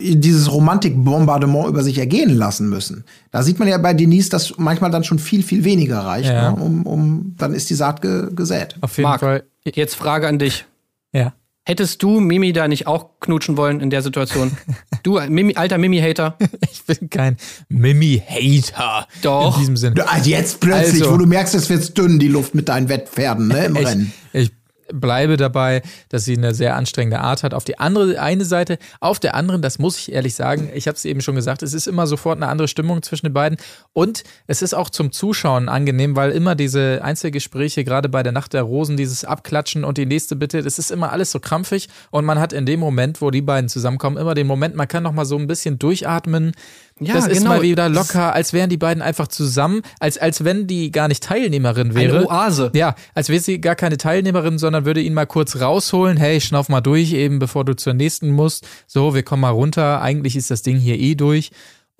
dieses 0.00 0.52
Romantikbombardement 0.52 1.68
über 1.68 1.82
sich 1.82 1.98
ergehen 1.98 2.30
lassen 2.30 2.68
müssen. 2.68 3.04
Da 3.32 3.42
sieht 3.42 3.58
man 3.58 3.66
ja 3.66 3.78
bei 3.78 3.94
Denise, 3.94 4.28
dass 4.28 4.56
manchmal 4.56 4.92
dann 4.92 5.02
schon 5.02 5.18
viel, 5.18 5.42
viel 5.42 5.64
weniger 5.64 5.98
reicht, 5.98 6.30
ja. 6.30 6.52
ne, 6.52 6.62
um, 6.62 6.86
um, 6.86 7.34
dann 7.36 7.52
ist 7.52 7.68
die 7.68 7.74
Saat 7.74 8.00
ge 8.00 8.28
gesät. 8.32 8.76
Auf 8.80 8.96
jeden 8.96 9.08
Marc, 9.08 9.20
Fall. 9.20 9.42
Jetzt 9.76 9.94
Frage 9.94 10.28
an 10.28 10.38
dich. 10.38 10.66
Ja. 11.12 11.34
Hättest 11.68 12.02
du 12.02 12.20
Mimi 12.20 12.54
da 12.54 12.66
nicht 12.66 12.86
auch 12.86 13.20
knutschen 13.20 13.58
wollen 13.58 13.80
in 13.80 13.90
der 13.90 14.00
Situation? 14.00 14.56
du, 15.02 15.20
Mimi, 15.28 15.54
alter 15.54 15.76
Mimi-Hater. 15.76 16.38
Ich 16.72 16.98
bin 16.98 17.10
kein 17.10 17.36
Mimi-Hater. 17.68 19.06
Doch. 19.20 19.56
In 19.56 19.60
diesem 19.60 19.76
Sinne. 19.76 20.08
Also 20.08 20.30
jetzt 20.30 20.60
plötzlich, 20.60 21.02
also, 21.02 21.12
wo 21.12 21.18
du 21.18 21.26
merkst, 21.26 21.54
es 21.54 21.68
wird 21.68 21.98
dünn, 21.98 22.18
die 22.18 22.28
Luft 22.28 22.54
mit 22.54 22.70
deinen 22.70 22.88
Wettpferden, 22.88 23.48
ne, 23.48 23.66
im 23.66 23.76
ich, 23.76 23.86
Rennen. 23.86 24.12
Ich 24.32 24.52
bleibe 24.92 25.36
dabei, 25.36 25.82
dass 26.08 26.24
sie 26.24 26.36
eine 26.36 26.54
sehr 26.54 26.76
anstrengende 26.76 27.20
Art 27.20 27.42
hat. 27.42 27.54
Auf 27.54 27.64
die 27.64 27.78
andere 27.78 28.20
eine 28.20 28.44
Seite, 28.44 28.78
auf 29.00 29.20
der 29.20 29.34
anderen, 29.34 29.62
das 29.62 29.78
muss 29.78 29.98
ich 29.98 30.12
ehrlich 30.12 30.34
sagen, 30.34 30.70
ich 30.74 30.86
habe 30.86 30.96
es 30.96 31.04
eben 31.04 31.20
schon 31.20 31.34
gesagt, 31.34 31.62
es 31.62 31.74
ist 31.74 31.86
immer 31.86 32.06
sofort 32.06 32.36
eine 32.36 32.48
andere 32.48 32.68
Stimmung 32.68 33.02
zwischen 33.02 33.26
den 33.26 33.32
beiden. 33.32 33.58
Und 33.92 34.24
es 34.46 34.62
ist 34.62 34.74
auch 34.74 34.90
zum 34.90 35.12
Zuschauen 35.12 35.68
angenehm, 35.68 36.16
weil 36.16 36.30
immer 36.32 36.54
diese 36.54 37.00
Einzelgespräche, 37.02 37.84
gerade 37.84 38.08
bei 38.08 38.22
der 38.22 38.32
Nacht 38.32 38.52
der 38.52 38.62
Rosen, 38.62 38.96
dieses 38.96 39.24
Abklatschen 39.24 39.84
und 39.84 39.98
die 39.98 40.06
nächste 40.06 40.36
Bitte, 40.36 40.62
das 40.62 40.78
ist 40.78 40.90
immer 40.90 41.12
alles 41.12 41.30
so 41.30 41.40
krampfig. 41.40 41.88
Und 42.10 42.24
man 42.24 42.38
hat 42.38 42.52
in 42.52 42.66
dem 42.66 42.80
Moment, 42.80 43.20
wo 43.20 43.30
die 43.30 43.42
beiden 43.42 43.68
zusammenkommen, 43.68 44.16
immer 44.16 44.34
den 44.34 44.46
Moment, 44.46 44.74
man 44.74 44.88
kann 44.88 45.02
noch 45.02 45.12
mal 45.12 45.24
so 45.24 45.36
ein 45.36 45.46
bisschen 45.46 45.78
durchatmen 45.78 46.52
ja, 47.00 47.14
das 47.14 47.26
ist 47.26 47.38
genau. 47.38 47.50
mal 47.50 47.62
wieder 47.62 47.88
locker, 47.88 48.32
als 48.34 48.52
wären 48.52 48.70
die 48.70 48.76
beiden 48.76 49.02
einfach 49.02 49.28
zusammen, 49.28 49.82
als, 50.00 50.18
als 50.18 50.44
wenn 50.44 50.66
die 50.66 50.90
gar 50.90 51.08
nicht 51.08 51.22
Teilnehmerin 51.22 51.94
wäre. 51.94 52.18
Eine 52.18 52.28
Oase. 52.28 52.70
Ja, 52.74 52.94
als 53.14 53.28
wäre 53.28 53.40
sie 53.40 53.60
gar 53.60 53.74
keine 53.74 53.96
Teilnehmerin, 53.96 54.58
sondern 54.58 54.84
würde 54.84 55.00
ihn 55.00 55.14
mal 55.14 55.26
kurz 55.26 55.60
rausholen. 55.60 56.16
Hey, 56.16 56.40
schnauf 56.40 56.68
mal 56.68 56.80
durch, 56.80 57.12
eben 57.12 57.38
bevor 57.38 57.64
du 57.64 57.74
zur 57.74 57.94
nächsten 57.94 58.30
musst. 58.30 58.66
So, 58.86 59.14
wir 59.14 59.22
kommen 59.22 59.42
mal 59.42 59.50
runter. 59.50 60.02
Eigentlich 60.02 60.36
ist 60.36 60.50
das 60.50 60.62
Ding 60.62 60.76
hier 60.76 60.98
eh 60.98 61.14
durch. 61.14 61.50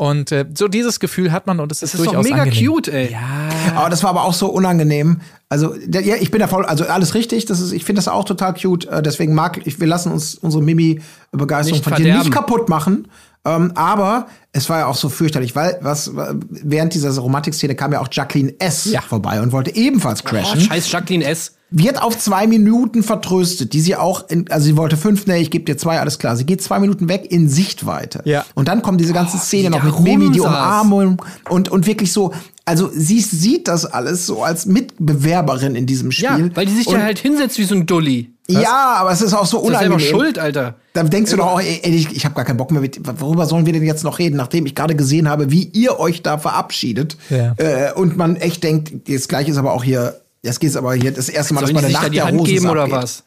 Und 0.01 0.31
äh, 0.31 0.47
so 0.55 0.69
dieses 0.69 1.01
Gefühl 1.01 1.33
hat 1.33 1.49
man 1.49 1.59
und 1.59 1.73
es 1.73 1.83
ist, 1.83 1.95
das 1.95 2.01
ist 2.01 2.07
durchaus 2.07 2.25
doch 2.25 2.31
mega 2.31 2.43
angenehm. 2.43 2.71
cute, 2.71 2.87
ey. 2.87 3.11
Ja. 3.11 3.49
Aber 3.75 3.91
das 3.91 4.05
war 4.05 4.11
aber 4.11 4.23
auch 4.23 4.33
so 4.33 4.47
unangenehm. 4.47 5.23
Also 5.49 5.75
der, 5.85 6.03
ja, 6.03 6.15
ich 6.15 6.31
bin 6.31 6.39
da 6.39 6.47
voll, 6.47 6.65
also 6.65 6.85
alles 6.85 7.15
richtig. 7.15 7.47
Das 7.47 7.59
ist, 7.59 7.73
ich 7.73 7.85
finde 7.85 7.99
das 7.99 8.07
auch 8.07 8.25
total 8.25 8.55
cute. 8.55 8.87
Äh, 8.87 9.03
deswegen 9.03 9.35
mag 9.35 9.67
ich, 9.67 9.81
wir 9.81 9.89
lassen 9.89 10.13
uns 10.13 10.37
unsere 10.37 10.63
Mimi-Begeisterung 10.63 11.83
von 11.83 11.95
dir 11.97 12.17
nicht 12.17 12.31
kaputt 12.31 12.69
machen. 12.69 13.09
Ähm, 13.45 13.73
aber 13.75 14.27
es 14.53 14.69
war 14.69 14.81
ja 14.81 14.87
auch 14.87 14.97
so 14.97 15.09
fürchterlich, 15.09 15.55
weil 15.55 15.79
was 15.81 16.11
während 16.15 16.95
dieser 16.95 17.17
Romantikszene 17.19 17.75
kam 17.75 17.93
ja 17.93 18.01
auch 18.01 18.09
Jacqueline 18.11 18.55
S. 18.59 18.87
Ja. 18.87 19.01
vorbei 19.01 19.41
und 19.41 19.53
wollte 19.53 19.75
ebenfalls 19.75 20.25
crashen. 20.25 20.61
Oh, 20.61 20.65
scheiß 20.65 20.91
Jacqueline 20.91 21.25
S. 21.25 21.55
Wird 21.71 22.03
auf 22.03 22.19
zwei 22.19 22.47
Minuten 22.47 23.03
vertröstet, 23.03 23.75
die 23.75 23.81
sie 23.81 23.95
auch, 23.95 24.29
in, 24.31 24.51
also 24.51 24.65
sie 24.65 24.77
wollte 24.79 24.97
fünf, 24.97 25.27
nee, 25.27 25.39
ich 25.39 25.51
gebe 25.51 25.67
dir 25.67 25.77
zwei, 25.77 26.01
alles 26.01 26.19
klar. 26.19 26.35
Sie 26.35 26.47
geht 26.47 26.63
zwei 26.63 26.79
Minuten 26.79 27.11
weg 27.11 27.31
in 27.31 27.49
Sichtweite. 27.49 28.23
Ja. 28.25 28.47
Und 28.55 28.69
dann 28.69 28.81
kommt 28.81 29.01
diese 29.03 29.13
ganze 29.13 29.37
oh, 29.37 29.41
Szene 29.41 29.69
noch 29.69 29.83
mit 29.83 30.01
Mimi, 30.01 30.31
die 30.31 30.41
Umarmung 30.41 31.23
und, 31.51 31.69
und 31.69 31.87
wirklich 31.87 32.13
so, 32.13 32.33
also 32.69 32.91
sie 32.93 33.21
sieht 33.21 33.67
das 33.67 33.87
alles 33.87 34.27
so 34.27 34.43
als 34.43 34.67
Mitbewerberin 34.67 35.75
in 35.75 35.87
diesem 35.87 36.13
Spiel. 36.13 36.27
Ja, 36.27 36.57
weil 36.57 36.67
die 36.67 36.75
sich 36.75 36.87
da 36.87 37.01
halt 37.01 37.19
hinsetzt 37.19 37.57
wie 37.59 37.65
so 37.65 37.75
ein 37.75 37.87
Dulli. 37.87 38.31
Ja, 38.47 38.97
aber 38.99 39.11
es 39.11 39.23
ist 39.23 39.33
auch 39.33 39.47
so 39.47 39.59
Das 39.59 39.73
ist 39.73 39.79
selber 39.79 39.95
unangenehm. 39.95 40.11
schuld, 40.11 40.39
Alter. 40.39 40.75
Da 40.93 41.03
denkst 41.03 41.31
du 41.31 41.39
doch 41.39 41.47
auch, 41.47 41.61
ey, 41.61 41.81
ey, 41.83 41.95
ich, 41.95 42.15
ich 42.15 42.25
habe 42.27 42.35
gar 42.35 42.45
keinen 42.45 42.59
Bock 42.59 42.71
mehr 42.71 42.83
mit. 42.83 43.01
Worüber 43.21 43.47
sollen 43.47 43.65
wir 43.65 43.73
denn 43.73 43.85
jetzt 43.85 44.05
noch 44.05 44.19
reden, 44.19 44.37
nachdem 44.37 44.67
ich 44.67 44.75
gerade 44.75 44.95
gesehen 44.95 45.29
habe, 45.29 45.51
wie 45.51 45.65
ihr 45.65 45.99
euch 45.99 46.23
da 46.23 46.37
verabschiedet? 46.37 47.17
Ja. 47.31 47.55
Äh, 47.57 47.93
und 47.95 48.17
man 48.19 48.37
echt 48.37 48.63
denkt, 48.63 49.09
das 49.09 49.29
gleiche 49.29 49.51
ist 49.51 49.57
aber 49.57 49.73
auch 49.73 49.85
hier. 49.85 50.21
Jetzt 50.43 50.61
geht's 50.61 50.77
aber 50.77 50.95
hier 50.95 51.11
das 51.11 51.29
erste 51.29 51.55
Mal, 51.55 51.61
Sollen 51.63 51.75
dass 51.75 51.83
man 51.83 51.91
sich 51.91 51.95
da 51.95 52.01
Nacht 52.03 52.13
die 52.13 52.17
der 52.17 52.27
Hand 52.27 52.41
Rosen 52.41 52.55
geben 52.55 52.69
oder 52.69 52.91
was? 52.91 53.25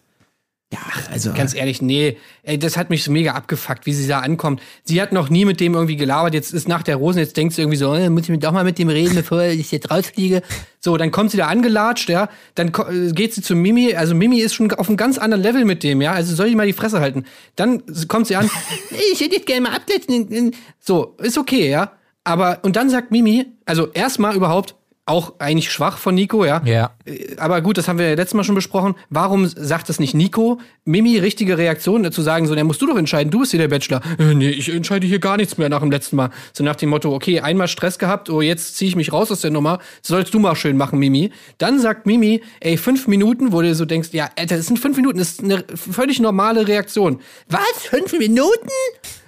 Ja, 0.74 0.80
also 1.11 1.34
Ganz 1.34 1.53
ehrlich, 1.53 1.82
nee. 1.82 2.17
Ey, 2.43 2.57
das 2.57 2.78
hat 2.78 2.89
mich 2.89 3.03
so 3.03 3.11
mega 3.11 3.34
abgefuckt, 3.34 3.86
wie 3.86 3.91
sie 3.91 4.07
da 4.07 4.19
ankommt. 4.19 4.61
Sie 4.86 5.01
hat 5.01 5.11
noch 5.11 5.30
nie 5.30 5.43
mit 5.43 5.59
dem 5.59 5.74
irgendwie 5.74 5.97
gelabert. 5.97 6.34
Jetzt 6.34 6.53
ist 6.53 6.69
nach 6.69 6.82
der 6.82 6.95
Rosen, 6.95 7.19
jetzt 7.19 7.36
denkt 7.36 7.53
sie 7.53 7.61
irgendwie 7.61 7.78
so, 7.78 7.93
äh, 7.93 8.09
muss 8.09 8.30
ich 8.30 8.39
doch 8.39 8.53
mal 8.53 8.63
mit 8.63 8.80
dem 8.80 8.88
reden, 8.88 9.13
bevor 9.15 9.43
ich 9.43 9.69
jetzt 9.72 9.91
rausfliege. 9.91 10.41
So, 10.80 10.95
dann 10.95 11.11
kommt 11.11 11.32
sie 11.32 11.38
da 11.38 11.47
angelatscht, 11.47 12.09
ja. 12.09 12.30
Dann 12.55 12.69
äh, 12.69 13.11
geht 13.11 13.34
sie 13.34 13.41
zu 13.41 13.53
Mimi. 13.53 13.95
Also 13.95 14.15
Mimi 14.15 14.39
ist 14.39 14.53
schon 14.53 14.72
auf 14.72 14.88
einem 14.88 14.95
ganz 14.95 15.17
anderen 15.17 15.43
Level 15.43 15.65
mit 15.65 15.84
dem, 15.84 16.01
ja. 16.01 16.13
Also 16.13 16.34
soll 16.36 16.47
ich 16.47 16.55
mal 16.55 16.67
die 16.67 16.74
Fresse 16.74 17.01
halten. 17.01 17.26
Dann 17.57 17.84
kommt 18.07 18.28
sie 18.28 18.38
an, 18.38 18.49
ich 19.11 19.19
hätte 19.19 19.36
jetzt 19.36 19.47
gerne 19.47 19.61
mal 19.61 19.76
absetzen. 19.76 20.55
So, 20.80 21.17
ist 21.22 21.38
okay, 21.38 21.69
ja. 21.69 21.91
Aber, 22.24 22.59
und 22.61 22.78
dann 22.78 22.89
sagt 22.89 23.11
Mimi, 23.11 23.45
also 23.65 23.88
erstmal 23.91 24.38
überhaupt, 24.38 24.76
auch 25.05 25.33
eigentlich 25.39 25.71
schwach 25.71 25.97
von 25.97 26.13
Nico, 26.13 26.45
ja. 26.45 26.61
Ja. 26.63 26.91
Äh, 27.05 27.35
Aber 27.37 27.61
gut, 27.61 27.77
das 27.77 27.87
haben 27.87 27.97
wir 27.97 28.07
ja 28.07 28.15
letztes 28.15 28.35
Mal 28.35 28.43
schon 28.43 28.55
besprochen. 28.55 28.95
Warum 29.09 29.47
sagt 29.47 29.89
das 29.89 29.99
nicht 29.99 30.13
Nico? 30.13 30.59
Mimi, 30.85 31.17
richtige 31.17 31.57
Reaktion, 31.57 32.03
dazu 32.03 32.21
sagen, 32.21 32.47
so, 32.47 32.55
dann 32.55 32.67
musst 32.67 32.81
du 32.81 32.87
doch 32.87 32.97
entscheiden, 32.97 33.31
du 33.31 33.39
bist 33.39 33.51
hier 33.51 33.59
der 33.59 33.67
Bachelor. 33.67 34.01
Äh, 34.19 34.35
nee, 34.35 34.49
ich 34.49 34.69
entscheide 34.69 35.07
hier 35.07 35.19
gar 35.19 35.37
nichts 35.37 35.57
mehr 35.57 35.69
nach 35.69 35.79
dem 35.79 35.91
letzten 35.91 36.15
Mal. 36.15 36.29
So 36.53 36.63
nach 36.63 36.75
dem 36.75 36.89
Motto, 36.89 37.13
okay, 37.13 37.39
einmal 37.41 37.67
Stress 37.67 37.97
gehabt, 37.97 38.29
oh, 38.29 38.41
jetzt 38.41 38.77
ziehe 38.77 38.89
ich 38.89 38.95
mich 38.95 39.11
raus 39.11 39.31
aus 39.31 39.41
der 39.41 39.51
Nummer, 39.51 39.79
sollst 40.01 40.33
du 40.33 40.39
mal 40.39 40.55
schön 40.55 40.77
machen, 40.77 40.99
Mimi. 40.99 41.31
Dann 41.57 41.79
sagt 41.79 42.05
Mimi, 42.05 42.41
ey, 42.59 42.77
fünf 42.77 43.07
Minuten, 43.07 43.51
wo 43.51 43.61
du 43.61 43.73
so 43.73 43.85
denkst, 43.85 44.09
ja, 44.11 44.29
Alter, 44.37 44.57
das 44.57 44.67
sind 44.67 44.77
fünf 44.77 44.97
Minuten, 44.97 45.17
das 45.17 45.31
ist 45.31 45.43
eine 45.43 45.63
völlig 45.75 46.19
normale 46.19 46.67
Reaktion. 46.67 47.19
Was? 47.49 47.61
Fünf 47.89 48.17
Minuten? 48.17 48.69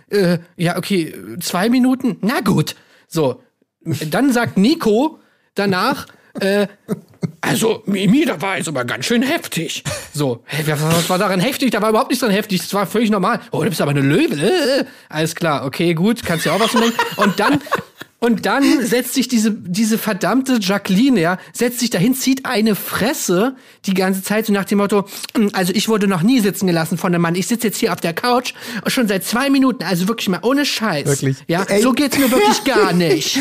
Äh, 0.10 0.38
ja, 0.56 0.78
okay, 0.78 1.14
zwei 1.40 1.70
Minuten? 1.70 2.18
Na 2.22 2.42
gut. 2.42 2.76
So, 3.08 3.42
dann 3.82 4.32
sagt 4.32 4.58
Nico 4.58 5.20
danach, 5.56 6.08
äh, 6.40 6.68
also, 7.42 7.84
Mimi, 7.86 8.26
da 8.26 8.42
war 8.42 8.58
jetzt 8.58 8.68
aber 8.68 8.86
ganz 8.86 9.06
schön 9.06 9.22
heftig. 9.22 9.84
So, 10.14 10.44
hä, 10.46 10.64
was, 10.68 11.10
war 11.10 11.18
daran 11.18 11.40
heftig? 11.40 11.72
Da 11.72 11.82
war 11.82 11.90
überhaupt 11.90 12.10
nichts 12.10 12.24
dran 12.24 12.32
heftig. 12.32 12.62
Das 12.62 12.74
war 12.74 12.86
völlig 12.86 13.10
normal. 13.10 13.40
Oh, 13.52 13.64
du 13.64 13.70
bist 13.70 13.82
aber 13.82 13.92
eine 13.92 14.02
Löwe. 14.02 14.36
Äh, 14.36 14.82
äh. 14.82 14.86
Alles 15.10 15.36
klar, 15.36 15.66
okay, 15.66 15.94
gut, 15.94 16.24
kannst 16.24 16.46
ja 16.46 16.54
auch 16.54 16.60
was 16.60 16.72
denken. 16.72 16.94
Und 17.18 17.40
dann, 17.40 17.60
und 18.24 18.46
dann 18.46 18.64
setzt 18.86 19.16
sich 19.16 19.28
diese, 19.28 19.52
diese 19.52 19.98
verdammte 19.98 20.58
Jacqueline, 20.62 21.20
ja, 21.20 21.38
setzt 21.52 21.82
sich 21.82 21.90
dahin, 21.90 22.16
zieht 22.16 22.46
eine 22.46 22.74
Fresse 22.74 23.58
die 23.86 23.94
ganze 23.94 24.24
Zeit 24.24 24.46
so 24.46 24.54
nach 24.54 24.64
dem 24.64 24.78
Motto, 24.78 25.06
"Hm, 25.36 25.50
also 25.52 25.74
ich 25.76 25.90
wurde 25.90 26.08
noch 26.08 26.24
nie 26.24 26.40
sitzen 26.40 26.66
gelassen 26.68 26.98
von 26.98 27.14
einem 27.14 27.22
Mann. 27.22 27.36
Ich 27.36 27.48
sitze 27.48 27.68
jetzt 27.68 27.78
hier 27.80 27.92
auf 27.92 28.00
der 28.00 28.14
Couch 28.14 28.54
schon 28.88 29.10
seit 29.10 29.26
zwei 29.26 29.50
Minuten, 29.50 29.84
also 29.84 30.08
wirklich 30.08 30.30
mal 30.30 30.40
ohne 30.42 30.66
Scheiß. 30.66 31.06
Wirklich? 31.06 31.36
Ja, 31.50 31.64
Ey. 31.64 31.82
so 31.82 31.92
geht's 31.92 32.18
mir 32.18 32.32
wirklich 32.32 32.64
gar 32.64 32.94
nicht. 32.94 33.38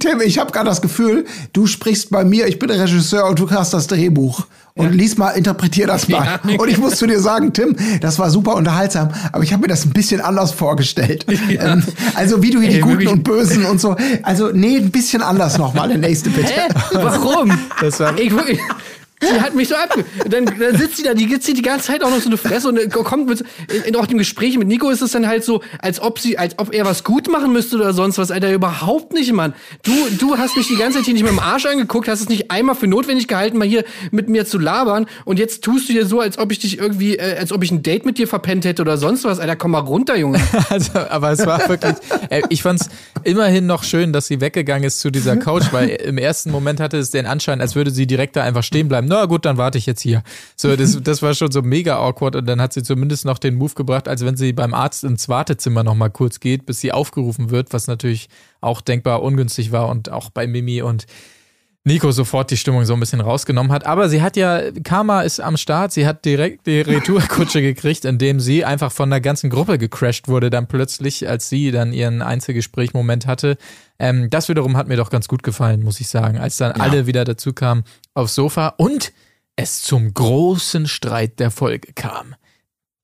Tim, 0.00 0.20
ich 0.20 0.38
habe 0.38 0.50
gerade 0.50 0.68
das 0.68 0.82
Gefühl, 0.82 1.24
du 1.52 1.68
sprichst 1.68 2.10
bei 2.10 2.24
mir, 2.24 2.48
ich 2.48 2.58
bin 2.58 2.66
der 2.68 2.80
Regisseur 2.80 3.26
und 3.28 3.38
du 3.38 3.48
hast 3.50 3.74
das 3.74 3.86
Drehbuch. 3.86 4.48
Und 4.76 4.92
lies 4.92 5.16
mal, 5.16 5.30
interpretier 5.30 5.86
das 5.86 6.06
mal. 6.10 6.38
Ja. 6.46 6.58
Und 6.58 6.68
ich 6.68 6.76
muss 6.78 6.96
zu 6.96 7.06
dir 7.06 7.18
sagen, 7.18 7.52
Tim, 7.54 7.74
das 8.00 8.18
war 8.18 8.28
super 8.30 8.54
unterhaltsam, 8.56 9.08
aber 9.32 9.42
ich 9.42 9.52
habe 9.52 9.62
mir 9.62 9.68
das 9.68 9.84
ein 9.86 9.90
bisschen 9.90 10.20
anders 10.20 10.52
vorgestellt. 10.52 11.24
Ähm, 11.58 11.82
also 12.14 12.42
wie 12.42 12.50
du 12.50 12.60
hier 12.60 12.68
die 12.68 12.74
Ey, 12.76 12.80
Guten 12.82 12.92
wirklich. 12.94 13.08
und 13.10 13.24
Bösen 13.24 13.64
und 13.64 13.80
so. 13.80 13.96
Also 14.22 14.50
nee, 14.52 14.76
ein 14.76 14.90
bisschen 14.90 15.22
anders 15.22 15.56
nochmal, 15.58 15.88
der 15.88 15.98
nächste 15.98 16.28
bitte. 16.30 16.52
Hä? 16.52 16.68
Warum? 16.92 17.58
Das 17.80 17.98
war- 18.00 18.18
ich 18.18 18.30
wirklich. 18.30 18.60
Sie 19.20 19.40
hat 19.40 19.54
mich 19.54 19.68
so 19.68 19.74
abge... 19.74 20.04
Dann, 20.28 20.44
dann 20.44 20.76
sitzt 20.76 20.98
sie 20.98 21.02
da, 21.02 21.14
die 21.14 21.26
zieht 21.40 21.56
die 21.56 21.62
ganze 21.62 21.86
Zeit 21.86 22.04
auch 22.04 22.10
noch 22.10 22.20
so 22.20 22.28
eine 22.28 22.36
Fresse 22.36 22.68
und 22.68 22.78
äh, 22.78 22.88
kommt 22.88 23.28
mit... 23.28 23.44
In, 23.86 23.96
auch 23.96 24.06
dem 24.06 24.18
Gespräch 24.18 24.58
mit 24.58 24.68
Nico 24.68 24.90
ist 24.90 25.00
es 25.00 25.12
dann 25.12 25.26
halt 25.26 25.44
so, 25.44 25.62
als 25.78 26.00
ob 26.00 26.18
sie, 26.18 26.38
als 26.38 26.58
ob 26.58 26.74
er 26.74 26.84
was 26.84 27.02
gut 27.02 27.30
machen 27.30 27.52
müsste 27.52 27.76
oder 27.76 27.92
sonst 27.94 28.18
was. 28.18 28.30
Alter, 28.30 28.52
überhaupt 28.52 29.12
nicht, 29.14 29.32
Mann. 29.32 29.54
Du, 29.82 29.92
du 30.18 30.36
hast 30.36 30.56
mich 30.56 30.68
die 30.68 30.76
ganze 30.76 30.98
Zeit 30.98 31.06
hier 31.06 31.14
nicht 31.14 31.22
mit 31.22 31.32
dem 31.32 31.38
Arsch 31.38 31.66
angeguckt, 31.66 32.08
hast 32.08 32.20
es 32.20 32.28
nicht 32.28 32.50
einmal 32.50 32.74
für 32.74 32.86
notwendig 32.86 33.26
gehalten, 33.26 33.58
mal 33.58 33.66
hier 33.66 33.84
mit 34.10 34.28
mir 34.28 34.44
zu 34.44 34.58
labern 34.58 35.06
und 35.24 35.38
jetzt 35.38 35.64
tust 35.64 35.88
du 35.88 35.92
hier 35.92 36.06
so, 36.06 36.20
als 36.20 36.38
ob 36.38 36.52
ich 36.52 36.58
dich 36.58 36.78
irgendwie, 36.78 37.16
äh, 37.16 37.38
als 37.38 37.52
ob 37.52 37.62
ich 37.62 37.70
ein 37.70 37.82
Date 37.82 38.04
mit 38.04 38.18
dir 38.18 38.28
verpennt 38.28 38.64
hätte 38.64 38.82
oder 38.82 38.98
sonst 38.98 39.24
was. 39.24 39.38
Alter, 39.38 39.56
komm 39.56 39.72
mal 39.72 39.80
runter, 39.80 40.16
Junge. 40.16 40.40
Also, 40.68 40.98
aber 40.98 41.30
es 41.30 41.46
war 41.46 41.68
wirklich, 41.68 41.94
äh, 42.28 42.42
ich 42.48 42.62
fand's 42.62 42.88
immerhin 43.24 43.66
noch 43.66 43.84
schön, 43.84 44.12
dass 44.12 44.26
sie 44.26 44.40
weggegangen 44.40 44.84
ist 44.84 45.00
zu 45.00 45.10
dieser 45.10 45.36
Couch, 45.36 45.64
weil 45.70 45.88
im 45.88 46.18
ersten 46.18 46.50
Moment 46.50 46.80
hatte 46.80 46.98
es 46.98 47.10
den 47.10 47.24
Anschein, 47.24 47.60
als 47.60 47.76
würde 47.76 47.90
sie 47.90 48.06
direkt 48.06 48.36
da 48.36 48.42
einfach 48.42 48.62
stehen 48.62 48.88
bleiben. 48.88 49.05
Na 49.06 49.24
gut, 49.26 49.44
dann 49.44 49.56
warte 49.56 49.78
ich 49.78 49.86
jetzt 49.86 50.00
hier. 50.00 50.22
So, 50.56 50.76
das, 50.76 51.00
das 51.02 51.22
war 51.22 51.34
schon 51.34 51.50
so 51.50 51.62
mega 51.62 51.96
awkward 51.96 52.36
und 52.36 52.46
dann 52.46 52.60
hat 52.60 52.72
sie 52.72 52.82
zumindest 52.82 53.24
noch 53.24 53.38
den 53.38 53.54
Move 53.54 53.74
gebracht, 53.74 54.08
als 54.08 54.24
wenn 54.24 54.36
sie 54.36 54.52
beim 54.52 54.74
Arzt 54.74 55.04
ins 55.04 55.28
Wartezimmer 55.28 55.82
noch 55.84 55.94
mal 55.94 56.10
kurz 56.10 56.40
geht, 56.40 56.66
bis 56.66 56.80
sie 56.80 56.92
aufgerufen 56.92 57.50
wird, 57.50 57.72
was 57.72 57.86
natürlich 57.86 58.28
auch 58.60 58.80
denkbar 58.80 59.22
ungünstig 59.22 59.72
war 59.72 59.88
und 59.88 60.10
auch 60.10 60.30
bei 60.30 60.46
Mimi 60.46 60.82
und 60.82 61.06
Nico 61.86 62.10
sofort 62.10 62.50
die 62.50 62.56
Stimmung 62.56 62.84
so 62.84 62.94
ein 62.94 63.00
bisschen 63.00 63.20
rausgenommen 63.20 63.70
hat. 63.70 63.86
Aber 63.86 64.08
sie 64.08 64.20
hat 64.20 64.36
ja, 64.36 64.60
Karma 64.82 65.22
ist 65.22 65.38
am 65.38 65.56
Start, 65.56 65.92
sie 65.92 66.04
hat 66.04 66.24
direkt 66.24 66.66
die 66.66 66.80
Retourkutsche 66.80 67.62
gekriegt, 67.62 68.04
indem 68.04 68.40
sie 68.40 68.64
einfach 68.64 68.90
von 68.90 69.08
der 69.08 69.20
ganzen 69.20 69.50
Gruppe 69.50 69.78
gecrashed 69.78 70.26
wurde, 70.26 70.50
dann 70.50 70.66
plötzlich, 70.66 71.28
als 71.28 71.48
sie 71.48 71.70
dann 71.70 71.92
ihren 71.92 72.22
Einzelgespräch-Moment 72.22 73.28
hatte. 73.28 73.56
Ähm, 74.00 74.30
das 74.30 74.48
wiederum 74.48 74.76
hat 74.76 74.88
mir 74.88 74.96
doch 74.96 75.10
ganz 75.10 75.28
gut 75.28 75.44
gefallen, 75.44 75.84
muss 75.84 76.00
ich 76.00 76.08
sagen, 76.08 76.38
als 76.38 76.56
dann 76.56 76.72
alle 76.72 77.06
wieder 77.06 77.24
dazu 77.24 77.52
kamen 77.52 77.84
aufs 78.14 78.34
Sofa 78.34 78.74
und 78.78 79.12
es 79.54 79.80
zum 79.82 80.12
großen 80.12 80.88
Streit 80.88 81.38
der 81.38 81.52
Folge 81.52 81.92
kam. 81.94 82.34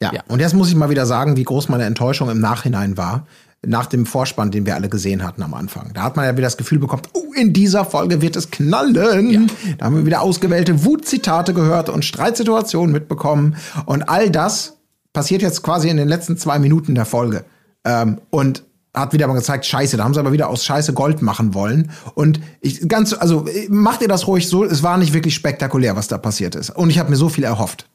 Ja. 0.03 0.13
Ja. 0.13 0.25
und 0.27 0.41
jetzt 0.41 0.55
muss 0.55 0.69
ich 0.69 0.75
mal 0.75 0.91
wieder 0.91 1.07
sagen, 1.07 1.37
wie 1.37 1.45
groß 1.45 1.69
meine 1.69 1.85
Enttäuschung 1.85 2.29
im 2.29 2.41
Nachhinein 2.41 2.97
war. 2.97 3.29
Nach 3.65 3.87
dem 3.87 4.07
Vorspann, 4.07 4.51
den 4.51 4.67
wir 4.67 4.75
alle 4.75 4.89
gesehen 4.89 5.23
hatten 5.23 5.43
am 5.43 5.55
Anfang. 5.55 5.93
Da 5.95 6.03
hat 6.03 6.17
man 6.17 6.25
ja 6.25 6.33
wieder 6.33 6.47
das 6.47 6.57
Gefühl 6.57 6.81
bekommen, 6.81 7.03
oh, 7.13 7.33
in 7.35 7.53
dieser 7.53 7.85
Folge 7.85 8.21
wird 8.21 8.35
es 8.35 8.51
knallen. 8.51 9.51
Da 9.79 9.87
haben 9.87 9.97
wir 9.97 10.07
wieder 10.07 10.21
ausgewählte 10.21 10.85
Wutzitate 10.85 11.55
gehört 11.55 11.89
und 11.89 12.05
Streitsituationen 12.05 12.93
mitbekommen. 12.93 13.57
Und 13.87 14.09
all 14.09 14.31
das 14.31 14.79
passiert 15.13 15.43
jetzt 15.43 15.63
quasi 15.63 15.89
in 15.89 15.97
den 15.97 16.09
letzten 16.09 16.37
zwei 16.37 16.59
Minuten 16.59 16.95
der 16.95 17.05
Folge. 17.05 17.45
Ähm, 17.85 18.21
und 18.31 18.65
hat 18.95 19.13
wieder 19.13 19.27
mal 19.27 19.35
gezeigt, 19.35 19.65
scheiße, 19.65 19.97
da 19.97 20.05
haben 20.05 20.13
sie 20.13 20.21
aber 20.21 20.33
wieder 20.33 20.49
aus 20.49 20.65
Scheiße 20.65 20.93
Gold 20.93 21.23
machen 21.23 21.55
wollen. 21.55 21.91
Und 22.15 22.41
ich 22.61 22.87
ganz, 22.89 23.15
also 23.15 23.47
macht 23.69 24.03
ihr 24.03 24.09
das 24.09 24.27
ruhig 24.27 24.49
so, 24.49 24.65
es 24.65 24.83
war 24.83 24.99
nicht 24.99 25.15
wirklich 25.15 25.35
spektakulär, 25.35 25.97
was 25.97 26.09
da 26.09 26.19
passiert 26.19 26.55
ist. 26.55 26.71
Und 26.71 26.91
ich 26.91 26.99
habe 26.99 27.11
mir 27.11 27.17
so 27.17 27.29
viel 27.29 27.45
erhofft. 27.45 27.89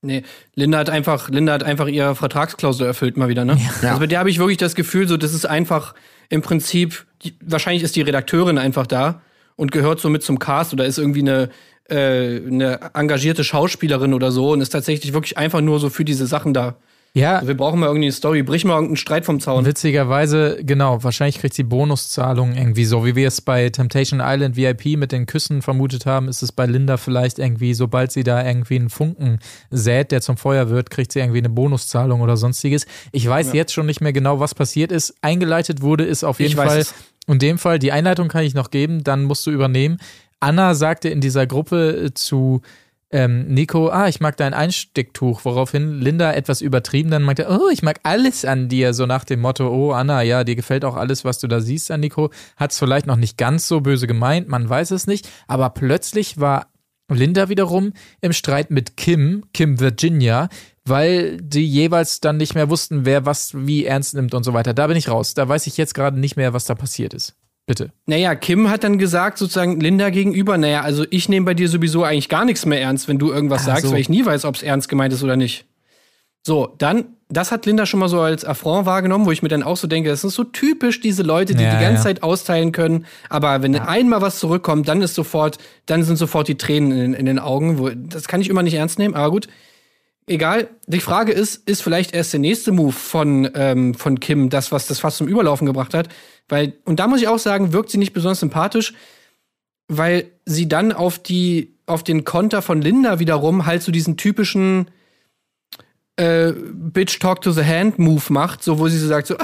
Nee, 0.00 0.22
Linda 0.54 0.78
hat 0.78 0.90
einfach, 0.90 1.28
Linda 1.28 1.52
hat 1.52 1.64
einfach 1.64 1.88
ihre 1.88 2.14
Vertragsklausel 2.14 2.86
erfüllt 2.86 3.16
mal 3.16 3.28
wieder, 3.28 3.44
ne? 3.44 3.58
Ja. 3.82 3.88
Also 3.88 4.00
bei 4.00 4.06
der 4.06 4.20
habe 4.20 4.30
ich 4.30 4.38
wirklich 4.38 4.56
das 4.56 4.74
Gefühl, 4.76 5.08
so 5.08 5.16
das 5.16 5.34
ist 5.34 5.44
einfach 5.44 5.94
im 6.28 6.40
Prinzip, 6.40 7.06
die, 7.22 7.34
wahrscheinlich 7.40 7.82
ist 7.82 7.96
die 7.96 8.02
Redakteurin 8.02 8.58
einfach 8.58 8.86
da 8.86 9.22
und 9.56 9.72
gehört 9.72 9.98
so 9.98 10.08
mit 10.08 10.22
zum 10.22 10.38
Cast 10.38 10.72
oder 10.72 10.86
ist 10.86 10.98
irgendwie 10.98 11.20
eine, 11.20 11.50
äh, 11.88 12.36
eine 12.46 12.90
engagierte 12.94 13.42
Schauspielerin 13.42 14.14
oder 14.14 14.30
so 14.30 14.52
und 14.52 14.60
ist 14.60 14.70
tatsächlich 14.70 15.12
wirklich 15.12 15.36
einfach 15.36 15.60
nur 15.60 15.80
so 15.80 15.90
für 15.90 16.04
diese 16.04 16.26
Sachen 16.26 16.54
da. 16.54 16.76
Ja, 17.18 17.36
Also 17.36 17.48
wir 17.48 17.56
brauchen 17.56 17.80
mal 17.80 17.86
irgendwie 17.86 18.06
eine 18.06 18.12
Story, 18.12 18.42
brich 18.42 18.64
mal 18.64 18.74
irgendeinen 18.74 18.96
Streit 18.96 19.24
vom 19.24 19.40
Zaun. 19.40 19.64
Witzigerweise, 19.64 20.58
genau, 20.62 21.02
wahrscheinlich 21.02 21.38
kriegt 21.38 21.54
sie 21.54 21.64
Bonuszahlungen 21.64 22.56
irgendwie 22.56 22.84
so, 22.84 23.04
wie 23.04 23.16
wir 23.16 23.28
es 23.28 23.40
bei 23.40 23.68
Temptation 23.70 24.20
Island 24.22 24.56
VIP 24.56 24.96
mit 24.96 25.12
den 25.12 25.26
Küssen 25.26 25.62
vermutet 25.62 26.06
haben, 26.06 26.28
ist 26.28 26.42
es 26.42 26.52
bei 26.52 26.66
Linda 26.66 26.96
vielleicht 26.96 27.38
irgendwie, 27.38 27.74
sobald 27.74 28.12
sie 28.12 28.22
da 28.22 28.44
irgendwie 28.44 28.76
einen 28.76 28.90
Funken 28.90 29.38
sät, 29.70 30.12
der 30.12 30.20
zum 30.20 30.36
Feuer 30.36 30.70
wird, 30.70 30.90
kriegt 30.90 31.12
sie 31.12 31.20
irgendwie 31.20 31.38
eine 31.38 31.50
Bonuszahlung 31.50 32.20
oder 32.20 32.36
sonstiges. 32.36 32.86
Ich 33.12 33.28
weiß 33.28 33.52
jetzt 33.52 33.72
schon 33.72 33.86
nicht 33.86 34.00
mehr 34.00 34.12
genau, 34.12 34.40
was 34.40 34.54
passiert 34.54 34.92
ist. 34.92 35.14
Eingeleitet 35.20 35.82
wurde 35.82 36.04
ist 36.04 36.24
auf 36.24 36.40
jeden 36.40 36.50
Ich 36.50 36.56
Fall, 36.56 36.84
in 37.26 37.38
dem 37.38 37.58
Fall, 37.58 37.78
die 37.78 37.92
Einleitung 37.92 38.28
kann 38.28 38.44
ich 38.44 38.54
noch 38.54 38.70
geben, 38.70 39.04
dann 39.04 39.24
musst 39.24 39.46
du 39.46 39.50
übernehmen. 39.50 39.98
Anna 40.40 40.74
sagte 40.74 41.08
in 41.08 41.20
dieser 41.20 41.46
Gruppe 41.46 42.12
zu 42.14 42.62
ähm, 43.10 43.46
Nico, 43.48 43.88
ah, 43.88 44.08
ich 44.08 44.20
mag 44.20 44.36
dein 44.36 44.52
Einstecktuch, 44.52 45.44
woraufhin 45.44 46.00
Linda 46.00 46.32
etwas 46.32 46.60
übertrieben 46.60 47.10
dann 47.10 47.22
meinte, 47.22 47.46
oh, 47.48 47.68
ich 47.72 47.82
mag 47.82 48.00
alles 48.02 48.44
an 48.44 48.68
dir, 48.68 48.92
so 48.92 49.06
nach 49.06 49.24
dem 49.24 49.40
Motto, 49.40 49.68
oh, 49.68 49.92
Anna, 49.92 50.22
ja, 50.22 50.44
dir 50.44 50.56
gefällt 50.56 50.84
auch 50.84 50.96
alles, 50.96 51.24
was 51.24 51.38
du 51.38 51.48
da 51.48 51.60
siehst 51.60 51.90
an 51.90 52.00
Nico. 52.00 52.30
Hat 52.56 52.72
es 52.72 52.78
vielleicht 52.78 53.06
noch 53.06 53.16
nicht 53.16 53.38
ganz 53.38 53.66
so 53.66 53.80
böse 53.80 54.06
gemeint, 54.06 54.48
man 54.48 54.68
weiß 54.68 54.90
es 54.90 55.06
nicht, 55.06 55.28
aber 55.46 55.70
plötzlich 55.70 56.38
war 56.38 56.66
Linda 57.10 57.48
wiederum 57.48 57.94
im 58.20 58.32
Streit 58.32 58.70
mit 58.70 58.98
Kim, 58.98 59.46
Kim 59.54 59.80
Virginia, 59.80 60.48
weil 60.84 61.38
die 61.40 61.66
jeweils 61.66 62.20
dann 62.20 62.36
nicht 62.36 62.54
mehr 62.54 62.68
wussten, 62.68 63.06
wer 63.06 63.24
was 63.24 63.52
wie 63.54 63.86
ernst 63.86 64.14
nimmt 64.14 64.34
und 64.34 64.44
so 64.44 64.52
weiter. 64.52 64.74
Da 64.74 64.86
bin 64.86 64.96
ich 64.96 65.08
raus. 65.08 65.34
Da 65.34 65.48
weiß 65.48 65.66
ich 65.66 65.76
jetzt 65.76 65.94
gerade 65.94 66.18
nicht 66.18 66.36
mehr, 66.36 66.52
was 66.52 66.66
da 66.66 66.74
passiert 66.74 67.14
ist. 67.14 67.34
Bitte. 67.68 67.90
Naja, 68.06 68.34
Kim 68.34 68.70
hat 68.70 68.82
dann 68.82 68.96
gesagt, 68.96 69.36
sozusagen 69.36 69.78
Linda 69.78 70.08
gegenüber, 70.08 70.56
naja, 70.56 70.80
also 70.80 71.04
ich 71.10 71.28
nehme 71.28 71.44
bei 71.44 71.52
dir 71.52 71.68
sowieso 71.68 72.02
eigentlich 72.02 72.30
gar 72.30 72.46
nichts 72.46 72.64
mehr 72.64 72.80
ernst, 72.80 73.08
wenn 73.08 73.18
du 73.18 73.30
irgendwas 73.30 73.62
Ah, 73.62 73.66
sagst, 73.66 73.84
so. 73.84 73.92
weil 73.92 74.00
ich 74.00 74.08
nie 74.08 74.24
weiß, 74.24 74.46
ob 74.46 74.54
es 74.54 74.62
ernst 74.62 74.88
gemeint 74.88 75.12
ist 75.12 75.22
oder 75.22 75.36
nicht. 75.36 75.66
So, 76.42 76.74
dann 76.78 77.04
das 77.30 77.52
hat 77.52 77.66
Linda 77.66 77.84
schon 77.84 78.00
mal 78.00 78.08
so 78.08 78.20
als 78.20 78.44
Affront 78.46 78.86
wahrgenommen, 78.86 79.26
wo 79.26 79.32
ich 79.32 79.42
mir 79.42 79.50
dann 79.50 79.62
auch 79.62 79.76
so 79.76 79.86
denke, 79.86 80.08
das 80.08 80.24
ist 80.24 80.34
so 80.34 80.44
typisch 80.44 81.00
diese 81.00 81.22
Leute, 81.22 81.54
die 81.54 81.62
Ja, 81.62 81.76
die 81.76 81.82
ganze 81.82 81.98
ja. 81.98 82.02
Zeit 82.04 82.22
austeilen 82.22 82.72
können, 82.72 83.04
aber 83.28 83.62
wenn 83.62 83.76
einmal 83.76 84.22
was 84.22 84.38
zurückkommt, 84.38 84.88
dann 84.88 85.02
ist 85.02 85.14
sofort, 85.14 85.58
dann 85.84 86.04
sind 86.04 86.16
sofort 86.16 86.48
die 86.48 86.56
Tränen 86.56 86.92
in, 86.92 87.12
in 87.12 87.26
den 87.26 87.38
Augen. 87.38 87.78
Wo, 87.78 87.90
das 87.90 88.28
kann 88.28 88.40
ich 88.40 88.48
immer 88.48 88.62
nicht 88.62 88.74
ernst 88.74 88.98
nehmen, 88.98 89.14
aber 89.14 89.30
gut. 89.30 89.46
Egal. 90.28 90.68
Die 90.86 91.00
Frage 91.00 91.32
ist, 91.32 91.68
ist 91.68 91.82
vielleicht 91.82 92.14
erst 92.14 92.32
der 92.32 92.40
nächste 92.40 92.72
Move 92.72 92.92
von, 92.92 93.48
ähm, 93.54 93.94
von 93.94 94.20
Kim 94.20 94.50
das, 94.50 94.70
was 94.72 94.86
das 94.86 95.00
fast 95.00 95.16
zum 95.18 95.28
Überlaufen 95.28 95.66
gebracht 95.66 95.94
hat? 95.94 96.08
Weil, 96.48 96.74
und 96.84 97.00
da 97.00 97.06
muss 97.06 97.20
ich 97.20 97.28
auch 97.28 97.38
sagen, 97.38 97.72
wirkt 97.72 97.90
sie 97.90 97.98
nicht 97.98 98.12
besonders 98.12 98.40
sympathisch, 98.40 98.94
weil 99.88 100.30
sie 100.44 100.68
dann 100.68 100.92
auf 100.92 101.18
die, 101.18 101.76
auf 101.86 102.02
den 102.04 102.24
Konter 102.24 102.62
von 102.62 102.80
Linda 102.82 103.18
wiederum 103.18 103.66
halt 103.66 103.82
so 103.82 103.90
diesen 103.92 104.16
typischen 104.16 104.88
äh, 106.16 106.52
Bitch 106.52 107.18
Talk 107.20 107.42
to 107.42 107.52
the 107.52 107.64
Hand 107.64 107.98
Move 107.98 108.22
macht, 108.30 108.62
so 108.64 108.78
wo 108.78 108.88
sie 108.88 108.98
so 108.98 109.06
sagt, 109.06 109.28
so, 109.28 109.36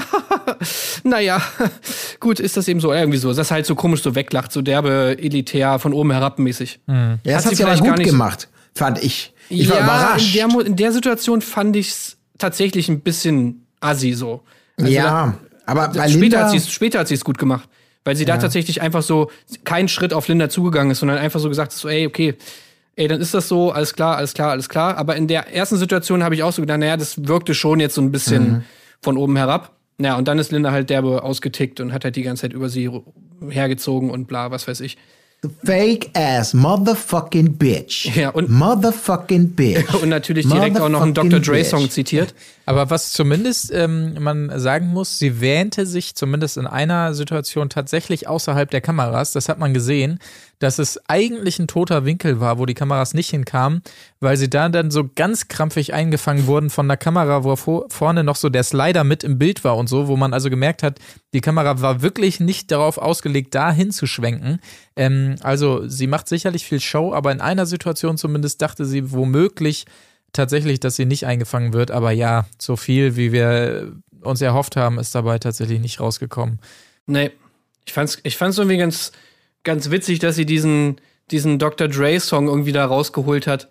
naja, 1.03 1.41
gut, 2.19 2.39
ist 2.39 2.57
das 2.57 2.67
eben 2.67 2.79
so, 2.81 2.91
irgendwie 2.91 3.17
so, 3.17 3.33
das 3.33 3.49
halt 3.49 3.65
so 3.65 3.75
komisch 3.75 4.01
so 4.03 4.13
weglacht, 4.13 4.51
so 4.51 4.61
derbe, 4.61 5.15
elitär, 5.17 5.79
von 5.79 5.93
oben 5.93 6.11
herab 6.11 6.37
mäßig. 6.37 6.79
Ja, 6.87 7.17
das 7.23 7.37
Hat 7.37 7.45
hat 7.45 7.49
sie 7.51 7.55
sie 7.57 7.63
aber 7.63 7.77
gut 7.79 7.97
nicht- 7.99 8.09
gemacht, 8.09 8.49
fand 8.75 9.03
ich. 9.03 9.33
Ich 9.49 9.69
war 9.69 9.77
ja, 9.77 9.83
überrascht. 9.83 10.35
In 10.35 10.49
der, 10.49 10.65
in 10.65 10.75
der 10.75 10.91
Situation 10.91 11.41
fand 11.41 11.75
ich 11.75 11.89
es 11.89 12.17
tatsächlich 12.37 12.89
ein 12.89 13.01
bisschen 13.01 13.65
assi 13.79 14.13
so. 14.13 14.41
Also 14.77 14.91
ja, 14.91 15.35
aber 15.65 15.87
da, 15.87 15.99
bei 16.01 16.09
später 16.09 16.19
Linda, 16.19 16.39
hat 16.43 16.51
sie 16.51 16.57
es 16.57 16.69
später 16.71 16.99
hat 16.99 17.07
sie 17.07 17.13
es 17.13 17.23
gut 17.23 17.37
gemacht, 17.37 17.69
weil 18.03 18.15
sie 18.15 18.25
da 18.25 18.37
tatsächlich 18.37 18.81
einfach 18.81 19.01
so 19.03 19.31
keinen 19.63 19.87
Schritt 19.87 20.13
auf 20.13 20.27
Linda 20.27 20.49
zugegangen 20.49 20.91
ist, 20.91 20.99
sondern 20.99 21.17
einfach 21.17 21.39
so 21.39 21.47
gesagt 21.49 21.71
ist, 21.73 21.79
so, 21.79 21.87
ey, 21.87 22.05
okay, 22.07 22.35
ey, 22.97 23.07
dann 23.07 23.21
ist 23.21 23.33
das 23.33 23.47
so, 23.47 23.71
alles 23.71 23.93
klar, 23.93 24.17
alles 24.17 24.33
klar, 24.33 24.51
alles 24.51 24.67
klar. 24.69 24.97
Aber 24.97 25.15
in 25.15 25.27
der 25.27 25.53
ersten 25.53 25.77
Situation 25.77 26.23
habe 26.23 26.35
ich 26.35 26.43
auch 26.43 26.51
so 26.53 26.61
gedacht, 26.61 26.79
naja, 26.79 26.97
das 26.97 27.27
wirkte 27.27 27.53
schon 27.53 27.79
jetzt 27.79 27.95
so 27.95 28.01
ein 28.01 28.11
bisschen 28.11 28.51
Mhm. 28.51 28.63
von 29.01 29.17
oben 29.17 29.35
herab. 29.37 29.71
Naja, 29.97 30.17
und 30.17 30.27
dann 30.27 30.39
ist 30.39 30.51
Linda 30.51 30.71
halt 30.71 30.89
derbe 30.89 31.23
ausgetickt 31.23 31.79
und 31.79 31.93
hat 31.93 32.03
halt 32.03 32.15
die 32.17 32.23
ganze 32.23 32.41
Zeit 32.41 32.53
über 32.53 32.67
sie 32.67 32.89
hergezogen 33.49 34.09
und 34.09 34.27
bla, 34.27 34.51
was 34.51 34.67
weiß 34.67 34.81
ich. 34.81 34.97
Fake 35.63 36.09
ass 36.13 36.53
motherfucking 36.53 37.57
bitch. 37.57 38.15
Ja, 38.15 38.29
und- 38.29 38.49
motherfucking 38.49 39.49
bitch. 39.51 39.93
Und 40.01 40.09
natürlich 40.09 40.47
direkt 40.47 40.79
auch 40.79 40.89
noch 40.89 41.01
einen 41.01 41.13
Dr. 41.13 41.39
Dre-Song 41.39 41.83
bitch. 41.83 41.91
zitiert. 41.91 42.33
Aber 42.65 42.89
was 42.89 43.11
zumindest 43.11 43.71
ähm, 43.73 44.15
man 44.19 44.51
sagen 44.59 44.87
muss, 44.87 45.19
sie 45.19 45.39
wähnte 45.41 45.85
sich 45.85 46.15
zumindest 46.15 46.57
in 46.57 46.67
einer 46.67 47.13
Situation 47.13 47.69
tatsächlich 47.69 48.27
außerhalb 48.27 48.69
der 48.71 48.81
Kameras. 48.81 49.31
Das 49.31 49.49
hat 49.49 49.59
man 49.59 49.73
gesehen, 49.73 50.19
dass 50.59 50.79
es 50.79 50.99
eigentlich 51.07 51.59
ein 51.59 51.67
toter 51.67 52.05
Winkel 52.05 52.39
war, 52.39 52.59
wo 52.59 52.65
die 52.65 52.73
Kameras 52.73 53.13
nicht 53.13 53.29
hinkamen, 53.29 53.81
weil 54.19 54.37
sie 54.37 54.49
da 54.49 54.69
dann 54.69 54.91
so 54.91 55.09
ganz 55.13 55.47
krampfig 55.47 55.93
eingefangen 55.93 56.47
wurden 56.47 56.69
von 56.69 56.87
der 56.87 56.97
Kamera, 56.97 57.43
wo 57.43 57.55
vor, 57.55 57.85
vorne 57.89 58.23
noch 58.23 58.35
so 58.35 58.49
der 58.49 58.63
Slider 58.63 59.03
mit 59.03 59.23
im 59.23 59.37
Bild 59.37 59.63
war 59.63 59.77
und 59.77 59.87
so, 59.87 60.07
wo 60.07 60.17
man 60.17 60.33
also 60.33 60.49
gemerkt 60.49 60.83
hat, 60.83 60.99
die 61.33 61.41
Kamera 61.41 61.81
war 61.81 62.01
wirklich 62.01 62.39
nicht 62.39 62.71
darauf 62.71 62.97
ausgelegt, 62.97 63.55
da 63.55 63.71
hinzuschwenken. 63.71 64.59
Ähm, 64.95 65.35
also 65.41 65.87
sie 65.87 66.07
macht 66.07 66.27
sicherlich 66.27 66.65
viel 66.65 66.79
Show, 66.79 67.13
aber 67.13 67.31
in 67.31 67.41
einer 67.41 67.65
Situation 67.65 68.17
zumindest 68.17 68.61
dachte 68.61 68.85
sie 68.85 69.11
womöglich, 69.11 69.85
tatsächlich, 70.35 70.79
dass 70.79 70.95
sie 70.95 71.05
nicht 71.05 71.25
eingefangen 71.25 71.73
wird, 71.73 71.91
aber 71.91 72.11
ja, 72.11 72.45
so 72.59 72.75
viel, 72.75 73.15
wie 73.15 73.31
wir 73.31 73.93
uns 74.21 74.41
erhofft 74.41 74.75
haben, 74.75 74.99
ist 74.99 75.15
dabei 75.15 75.39
tatsächlich 75.39 75.79
nicht 75.79 75.99
rausgekommen. 75.99 76.59
Nee. 77.05 77.31
Ich 77.85 77.93
fand's, 77.93 78.19
ich 78.23 78.35
fand's 78.35 78.57
irgendwie 78.57 78.77
ganz, 78.77 79.11
ganz 79.65 79.91
witzig, 79.91 80.19
dass 80.19 80.35
sie 80.37 80.45
diesen, 80.45 80.95
diesen 81.31 81.59
Dr. 81.59 81.89
Dre-Song 81.89 82.47
irgendwie 82.47 82.71
da 82.71 82.85
rausgeholt 82.85 83.47
hat. 83.47 83.67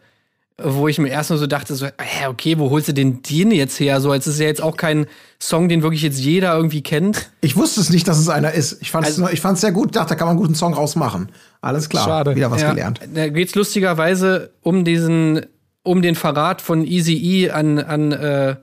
Wo 0.63 0.87
ich 0.87 0.99
mir 1.01 1.09
erst 1.09 1.31
nur 1.31 1.39
so 1.41 1.49
dachte, 1.49 1.75
so, 1.75 1.87
hä, 1.87 2.27
okay, 2.29 2.59
wo 2.59 2.71
holst 2.71 2.87
du 2.87 2.93
denn 2.93 3.23
den 3.29 3.51
jetzt 3.51 3.81
her? 3.81 4.01
So, 4.01 4.13
als 4.13 4.29
ist 4.29 4.39
ja 4.39 4.47
jetzt 4.47 4.63
auch 4.63 4.77
kein 4.77 5.07
Song, 5.41 5.69
den 5.69 5.83
wirklich 5.83 6.03
jetzt 6.03 6.21
jeder 6.21 6.55
irgendwie 6.55 6.81
kennt. 6.81 7.29
Ich 7.41 7.57
wusste 7.57 7.81
es 7.81 7.91
nicht, 7.91 8.07
dass 8.07 8.19
es 8.21 8.29
einer 8.29 8.53
ist. 8.53 8.81
Ich 8.81 8.93
fand 8.93 9.05
es 9.09 9.19
Also- 9.19 9.33
ich 9.33 9.41
fand's 9.41 9.63
sehr 9.63 9.73
gut. 9.73 9.97
Dachte, 9.97 10.11
da 10.11 10.15
kann 10.15 10.29
man 10.29 10.37
einen 10.37 10.43
guten 10.45 10.55
Song 10.55 10.73
rausmachen. 10.75 11.31
Alles 11.61 11.89
klar. 11.89 12.05
Schade. 12.05 12.37
Wieder 12.37 12.53
was 12.53 12.63
Ja, 12.63 12.71
gelernt. 12.71 13.01
Da 13.13 13.29
geht's 13.31 13.57
lustigerweise 13.57 14.53
um 14.63 14.85
diesen, 14.85 15.41
um 15.83 16.03
den 16.03 16.15
Verrat 16.15 16.63
von 16.63 16.85
Easy 16.85 17.15
E 17.17 17.51
an, 17.51 17.81
an, 17.81 18.13
äh, 18.13 18.55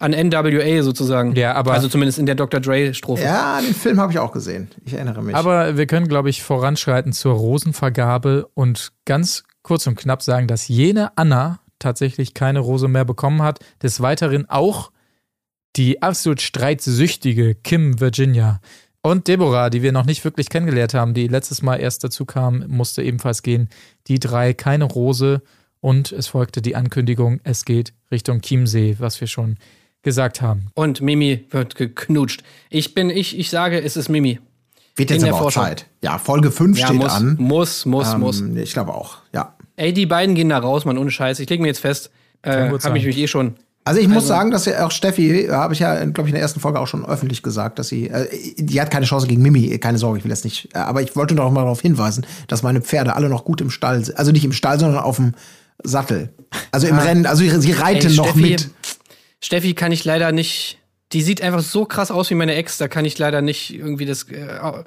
an 0.00 0.12
NWA 0.12 0.82
sozusagen. 0.82 1.34
Ja, 1.36 1.54
aber- 1.54 1.72
Also 1.72 1.88
zumindest 1.88 2.18
in 2.18 2.26
der 2.26 2.34
Dr. 2.34 2.58
Dre-Strophe. 2.60 3.22
Ja, 3.22 3.60
den 3.60 3.74
Film 3.74 4.00
habe 4.00 4.12
ich 4.12 4.18
auch 4.18 4.32
gesehen. 4.32 4.68
Ich 4.84 4.94
erinnere 4.94 5.22
mich. 5.22 5.34
Aber 5.36 5.76
wir 5.76 5.86
können, 5.86 6.08
glaube 6.08 6.30
ich, 6.30 6.42
voranschreiten 6.42 7.12
zur 7.12 7.34
Rosenvergabe 7.34 8.48
und 8.54 8.90
ganz 9.04 9.44
kurz 9.62 9.86
und 9.86 9.96
knapp 9.96 10.22
sagen, 10.22 10.46
dass 10.48 10.66
jene 10.68 11.16
Anna 11.16 11.60
tatsächlich 11.78 12.34
keine 12.34 12.58
Rose 12.60 12.88
mehr 12.88 13.04
bekommen 13.04 13.42
hat. 13.42 13.60
Des 13.82 14.00
Weiteren 14.00 14.48
auch 14.48 14.90
die 15.76 16.02
absolut 16.02 16.40
streitsüchtige 16.40 17.54
Kim 17.54 18.00
Virginia. 18.00 18.60
Und 19.02 19.28
Deborah, 19.28 19.70
die 19.70 19.82
wir 19.82 19.92
noch 19.92 20.04
nicht 20.04 20.24
wirklich 20.24 20.50
kennengelernt 20.50 20.92
haben, 20.94 21.14
die 21.14 21.26
letztes 21.28 21.62
Mal 21.62 21.76
erst 21.76 22.04
dazu 22.04 22.24
kam, 22.26 22.64
musste 22.68 23.02
ebenfalls 23.02 23.42
gehen. 23.42 23.68
Die 24.08 24.18
drei 24.18 24.52
keine 24.52 24.84
Rose 24.84 25.42
und 25.80 26.12
es 26.12 26.26
folgte 26.26 26.60
die 26.60 26.76
Ankündigung, 26.76 27.40
es 27.44 27.64
geht 27.64 27.94
Richtung 28.10 28.42
Chiemsee, 28.42 28.96
was 28.98 29.18
wir 29.20 29.28
schon 29.28 29.56
gesagt 30.02 30.40
haben. 30.40 30.68
Und 30.74 31.00
Mimi 31.00 31.46
wird 31.50 31.74
geknutscht. 31.74 32.42
Ich 32.70 32.94
bin, 32.94 33.10
ich, 33.10 33.38
ich 33.38 33.50
sage, 33.50 33.80
es 33.82 33.96
ist 33.96 34.08
Mimi. 34.08 34.40
Wird 34.96 35.10
jetzt 35.10 35.18
in 35.18 35.24
der 35.24 35.32
aber 35.34 35.38
auch 35.38 35.42
Vorschau. 35.44 35.62
Zeit. 35.62 35.86
Ja, 36.02 36.18
Folge 36.18 36.50
5 36.50 36.78
Ja, 36.78 36.86
steht 36.86 36.98
muss, 36.98 37.12
an. 37.12 37.36
muss, 37.38 37.86
muss, 37.86 38.12
Ähm, 38.12 38.20
muss. 38.20 38.40
Ich 38.56 38.72
glaube 38.72 38.94
auch, 38.94 39.18
ja. 39.32 39.54
Ey, 39.76 39.92
die 39.92 40.06
beiden 40.06 40.34
gehen 40.34 40.48
da 40.50 40.58
raus, 40.58 40.84
Mann, 40.84 40.98
ohne 40.98 41.10
Scheiß. 41.10 41.38
Ich 41.40 41.48
leg 41.48 41.60
mir 41.60 41.68
jetzt 41.68 41.80
fest, 41.80 42.10
äh, 42.42 42.70
habe 42.70 42.98
ich 42.98 43.04
mich 43.06 43.16
eh 43.16 43.26
schon. 43.28 43.54
Also 43.82 43.98
ich 44.00 44.08
muss 44.08 44.26
sagen, 44.26 44.50
dass 44.50 44.66
ja 44.66 44.84
auch 44.86 44.90
Steffi, 44.90 45.46
äh, 45.46 45.50
habe 45.50 45.72
ich 45.72 45.80
ja, 45.80 46.04
glaube 46.04 46.28
ich, 46.28 46.32
in 46.32 46.34
der 46.34 46.42
ersten 46.42 46.60
Folge 46.60 46.78
auch 46.78 46.86
schon 46.86 47.04
öffentlich 47.04 47.42
gesagt, 47.42 47.78
dass 47.78 47.88
sie, 47.88 48.08
äh, 48.08 48.28
die 48.58 48.78
hat 48.80 48.90
keine 48.90 49.06
Chance 49.06 49.26
gegen 49.26 49.40
Mimi, 49.42 49.78
keine 49.78 49.96
Sorge, 49.96 50.18
ich 50.18 50.24
will 50.24 50.30
jetzt 50.30 50.44
nicht, 50.44 50.68
äh, 50.74 50.78
aber 50.78 51.00
ich 51.00 51.16
wollte 51.16 51.34
doch 51.34 51.50
mal 51.50 51.62
darauf 51.62 51.80
hinweisen, 51.80 52.26
dass 52.46 52.62
meine 52.62 52.82
Pferde 52.82 53.16
alle 53.16 53.30
noch 53.30 53.44
gut 53.44 53.62
im 53.62 53.70
Stall 53.70 54.04
sind. 54.04 54.18
Also 54.18 54.32
nicht 54.32 54.44
im 54.44 54.52
Stall, 54.52 54.78
sondern 54.78 55.02
auf 55.02 55.16
dem 55.16 55.32
Sattel. 55.82 56.28
Also 56.72 56.86
im 56.88 56.98
Rennen, 56.98 57.24
also 57.24 57.42
sie, 57.42 57.50
sie 57.60 57.72
reiten 57.72 58.08
Ey, 58.08 58.16
noch 58.16 58.26
Steffi, 58.26 58.40
mit. 58.50 58.68
Steffi 59.40 59.74
kann 59.74 59.92
ich 59.92 60.04
leider 60.04 60.32
nicht. 60.32 60.78
Die 61.12 61.22
sieht 61.22 61.42
einfach 61.42 61.60
so 61.60 61.84
krass 61.86 62.10
aus 62.10 62.30
wie 62.30 62.34
meine 62.34 62.54
Ex, 62.54 62.78
da 62.78 62.86
kann 62.86 63.04
ich 63.04 63.18
leider 63.18 63.42
nicht 63.42 63.74
irgendwie 63.74 64.06
das 64.06 64.24
äh, 64.24 64.84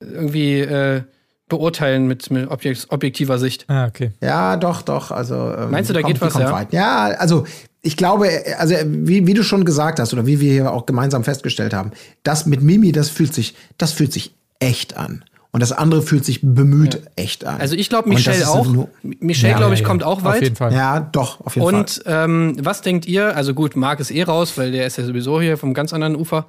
irgendwie 0.00 0.60
äh, 0.60 1.02
beurteilen 1.48 2.06
mit, 2.06 2.30
mit 2.30 2.50
objekt, 2.50 2.86
objektiver 2.88 3.38
Sicht. 3.38 3.66
Ah, 3.68 3.86
okay. 3.86 4.10
Ja, 4.20 4.56
doch, 4.56 4.82
doch. 4.82 5.10
Also 5.10 5.34
ähm, 5.34 5.70
Meinst 5.70 5.90
du, 5.90 5.94
da 5.94 6.02
geht 6.02 6.16
die 6.16 6.20
was, 6.20 6.32
kommt 6.32 6.46
ja? 6.46 6.52
Weit. 6.52 6.72
Ja, 6.72 7.04
also 7.18 7.44
ich 7.82 7.96
glaube, 7.96 8.28
also 8.58 8.74
wie, 8.84 9.26
wie 9.26 9.34
du 9.34 9.42
schon 9.42 9.64
gesagt 9.64 10.00
hast 10.00 10.12
oder 10.12 10.26
wie 10.26 10.40
wir 10.40 10.52
hier 10.52 10.72
auch 10.72 10.86
gemeinsam 10.86 11.22
festgestellt 11.22 11.74
haben, 11.74 11.92
das 12.22 12.46
mit 12.46 12.62
Mimi, 12.62 12.92
das 12.92 13.10
fühlt 13.10 13.34
sich, 13.34 13.54
das 13.76 13.92
fühlt 13.92 14.12
sich 14.12 14.34
echt 14.58 14.96
an. 14.96 15.24
Und 15.54 15.60
das 15.60 15.70
andere 15.70 16.02
fühlt 16.02 16.24
sich 16.24 16.40
bemüht 16.42 17.00
echt 17.14 17.44
an. 17.44 17.60
Also 17.60 17.76
ich 17.76 17.88
glaube, 17.88 18.08
Und 18.08 18.16
Michelle 18.16 18.48
auch. 18.48 18.66
nur- 18.66 18.88
Michelle, 19.02 19.52
Ja, 19.52 19.56
glaube 19.58 19.74
ich, 19.74 19.80
Ja, 19.80 19.84
ja, 19.84 19.88
kommt 19.88 20.02
auch 20.02 20.16
Auf 20.18 20.24
weit. 20.24 20.42
jeden 20.42 20.56
Fall. 20.56 20.72
Ja, 20.72 20.98
doch, 20.98 21.40
auf 21.42 21.54
jeden 21.54 21.68
Fall. 21.70 21.78
Und 21.78 22.02
ähm, 22.06 22.56
was 22.60 22.82
denkt 22.82 23.06
ihr? 23.06 23.36
Also 23.36 23.54
gut, 23.54 23.76
Marc 23.76 24.00
ist 24.00 24.10
eh 24.10 24.24
raus, 24.24 24.58
weil 24.58 24.72
der 24.72 24.84
ist 24.84 24.98
ja 24.98 25.04
sowieso 25.04 25.40
hier 25.40 25.56
vom 25.56 25.72
ganz 25.72 25.92
anderen 25.92 26.16
Ufer. 26.16 26.46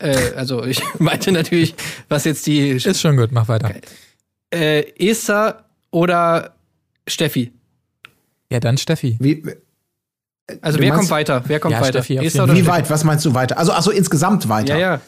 Äh, 0.00 0.32
also 0.34 0.64
ich 0.64 0.82
meinte 0.98 1.30
natürlich, 1.30 1.76
was 2.08 2.24
jetzt 2.24 2.44
die 2.48 2.70
Ist 2.70 3.00
schon 3.00 3.16
gut, 3.16 3.30
mach 3.30 3.46
weiter. 3.46 3.70
äh, 4.52 4.80
Esther 4.98 5.64
oder 5.92 6.54
Steffi. 7.06 7.52
Ja, 8.50 8.58
dann 8.58 8.76
Steffi. 8.76 9.18
Wie, 9.20 9.40
Also 10.62 10.78
Du 10.78 10.84
wer 10.84 10.94
kommt 10.94 11.10
weiter? 11.10 11.44
Wer 11.46 11.60
kommt 11.60 11.74
Ja, 11.74 11.80
weiter? 11.80 12.02
Steffi 12.02 12.18
auf 12.18 12.24
Esther 12.24 12.40
jeden 12.40 12.50
oder 12.50 12.52
wie 12.54 12.64
Steffi? 12.64 12.76
weit? 12.76 12.90
Was 12.90 13.04
meinst 13.04 13.24
du 13.24 13.34
weiter? 13.34 13.56
Also, 13.56 13.70
ach 13.72 13.82
so, 13.82 13.92
insgesamt 13.92 14.48
weiter. 14.48 14.74
Ja, 14.74 14.80
ja. 14.94 15.00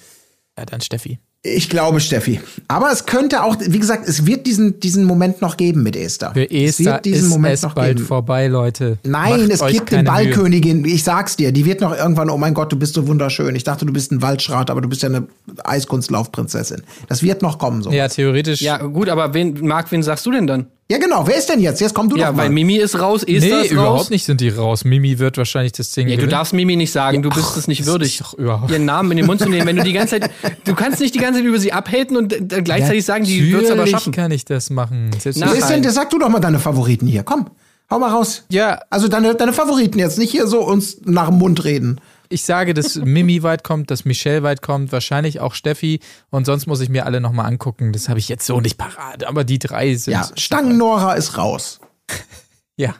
Ja, 0.57 0.67
dann 0.67 0.81
Steffi. 0.81 1.19
Ich 1.43 1.71
glaube 1.71 2.01
Steffi. 2.01 2.39
Aber 2.69 2.93
es 2.93 3.07
könnte 3.07 3.43
auch, 3.43 3.57
wie 3.59 3.79
gesagt, 3.79 4.07
es 4.07 4.27
wird 4.27 4.47
diesen, 4.47 4.79
diesen 4.79 5.05
Moment 5.05 5.41
noch 5.41 5.57
geben 5.57 5.83
mit 5.83 5.97
Esther. 5.97 6.33
Für 6.35 6.45
es 6.45 6.79
Esther 6.79 6.93
wird 6.95 7.05
diesen 7.07 7.25
ist 7.25 7.31
Moment 7.31 7.55
es 7.55 7.63
noch 7.63 7.73
bald 7.73 7.97
geben. 7.97 8.07
vorbei, 8.07 8.47
Leute. 8.47 8.99
Nein, 9.05 9.49
Macht 9.49 9.51
es 9.51 9.67
gibt 9.69 9.91
den 9.91 10.05
keine 10.05 10.11
Mühe. 10.25 10.35
Ballkönigin. 10.35 10.85
Ich 10.85 11.03
sag's 11.03 11.37
dir, 11.37 11.51
die 11.51 11.65
wird 11.65 11.81
noch 11.81 11.97
irgendwann, 11.97 12.29
oh 12.29 12.37
mein 12.37 12.53
Gott, 12.53 12.71
du 12.73 12.77
bist 12.77 12.93
so 12.93 13.09
wunderschön. 13.09 13.57
Ich 13.57 13.65
dachte, 13.65 13.87
du 13.87 13.93
bist 13.93 14.13
ein 14.13 14.21
Waldschrat, 14.21 14.69
aber 14.71 14.83
du 14.83 14.89
bist 14.91 15.03
ja 15.03 15.09
eine 15.09 15.29
Eiskunstlaufprinzessin. 15.65 16.83
Das 17.09 17.23
wird 17.23 17.41
noch 17.41 17.59
kommen, 17.59 17.83
so. 17.83 17.91
Ja, 17.91 18.09
theoretisch. 18.09 18.61
Ja, 18.61 18.77
gut, 18.77 19.09
aber 19.09 19.33
wen, 19.33 19.67
Marc, 19.67 19.91
wen 19.93 20.03
sagst 20.03 20.27
du 20.27 20.33
denn 20.33 20.47
dann? 20.47 20.67
Ja, 20.91 20.99
genau. 20.99 21.25
Wer 21.27 21.37
ist 21.37 21.49
denn 21.49 21.61
jetzt? 21.61 21.81
Jetzt 21.81 21.95
komm 21.95 22.09
du 22.09 22.17
Ja, 22.17 22.27
doch 22.31 22.37
mal. 22.37 22.43
weil 22.43 22.51
Mimi 22.51 22.77
ist 22.77 22.99
raus, 22.99 23.23
Esther 23.23 23.59
nee, 23.59 23.65
ist 23.67 23.71
überhaupt 23.71 24.01
raus. 24.01 24.11
nicht 24.11 24.25
sind 24.25 24.41
die 24.41 24.49
raus. 24.49 24.85
Mimi 24.85 25.21
wird 25.21 25.39
wahrscheinlich 25.39 25.71
das 25.73 25.93
Ding 25.93 26.09
Ja, 26.09 26.17
du 26.17 26.27
darfst 26.27 26.53
Mimi 26.53 26.75
nicht 26.75 26.91
sagen, 26.91 27.23
du 27.23 27.29
bist 27.31 27.47
ach, 27.53 27.57
es 27.57 27.69
nicht 27.69 27.87
würdig, 27.87 28.15
ist 28.15 28.21
doch 28.23 28.35
überhaupt- 28.35 28.73
ihren 28.73 28.87
Namen 28.87 29.13
in 29.13 29.19
den 29.19 29.27
Mund 29.27 29.41
zu 29.41 29.49
nehmen. 29.49 29.67
Wenn 29.69 29.77
du 29.77 29.85
die 29.85 29.93
ganze 29.93 30.19
Zeit, 30.19 30.31
du 30.65 30.75
kannst 30.75 30.99
nicht 31.01 31.15
die 31.15 31.21
ganze 31.21 31.39
Zeit 31.41 31.47
über 31.47 31.59
sie 31.61 31.73
abhaten 31.73 32.17
und 32.17 32.33
äh, 32.33 32.61
gleichzeitig 32.63 33.05
sagen, 33.05 33.25
die 33.25 33.53
wird's 33.53 33.67
aber 33.69 33.77
Natürlich 33.77 33.93
schaffen. 33.99 34.13
kann 34.13 34.33
ich 34.33 34.45
das 34.45 34.69
machen. 34.71 35.11
Selbst 35.19 35.41
ist 35.41 35.69
denn, 35.71 35.89
sag 35.91 36.11
du 36.11 36.19
doch 36.19 36.29
mal 36.29 36.41
deine 36.41 36.59
Favoriten 36.59 37.07
hier. 37.07 37.23
Komm, 37.23 37.47
hau 37.89 38.01
mal 38.01 38.11
raus. 38.11 38.43
Ja. 38.51 38.81
Also 38.91 39.07
deine, 39.07 39.37
deine 39.37 39.53
Favoriten 39.53 39.99
jetzt, 40.01 40.19
nicht 40.19 40.33
hier 40.33 40.49
so 40.49 40.61
uns 40.67 40.99
nach 41.05 41.29
dem 41.29 41.39
Mund 41.39 41.63
reden. 41.65 42.01
Ich 42.31 42.45
sage, 42.45 42.73
dass 42.75 42.95
Mimi 42.97 43.43
weit 43.43 43.65
kommt, 43.65 43.91
dass 43.91 44.05
Michelle 44.05 44.43
weit 44.43 44.63
kommt, 44.63 44.93
wahrscheinlich 44.93 45.41
auch 45.41 45.55
Steffi. 45.55 46.01
Und 46.31 46.47
sonst 46.47 46.67
muss 46.67 46.81
ich 46.81 46.89
mir 46.89 47.05
alle 47.05 47.21
nochmal 47.21 47.47
angucken. 47.47 47.93
Das 47.93 48.09
habe 48.09 48.19
ich 48.19 48.29
jetzt 48.29 48.47
so 48.47 48.61
nicht 48.61 48.79
parat. 48.79 49.25
Aber 49.25 49.45
die 49.45 49.59
drei 49.59 49.95
sind. 49.97 50.15
Ja, 50.15 50.29
Stangen 50.37 50.79
Nora 50.79 51.15
ist 51.15 51.37
raus. 51.37 51.81
Ja, 52.77 52.95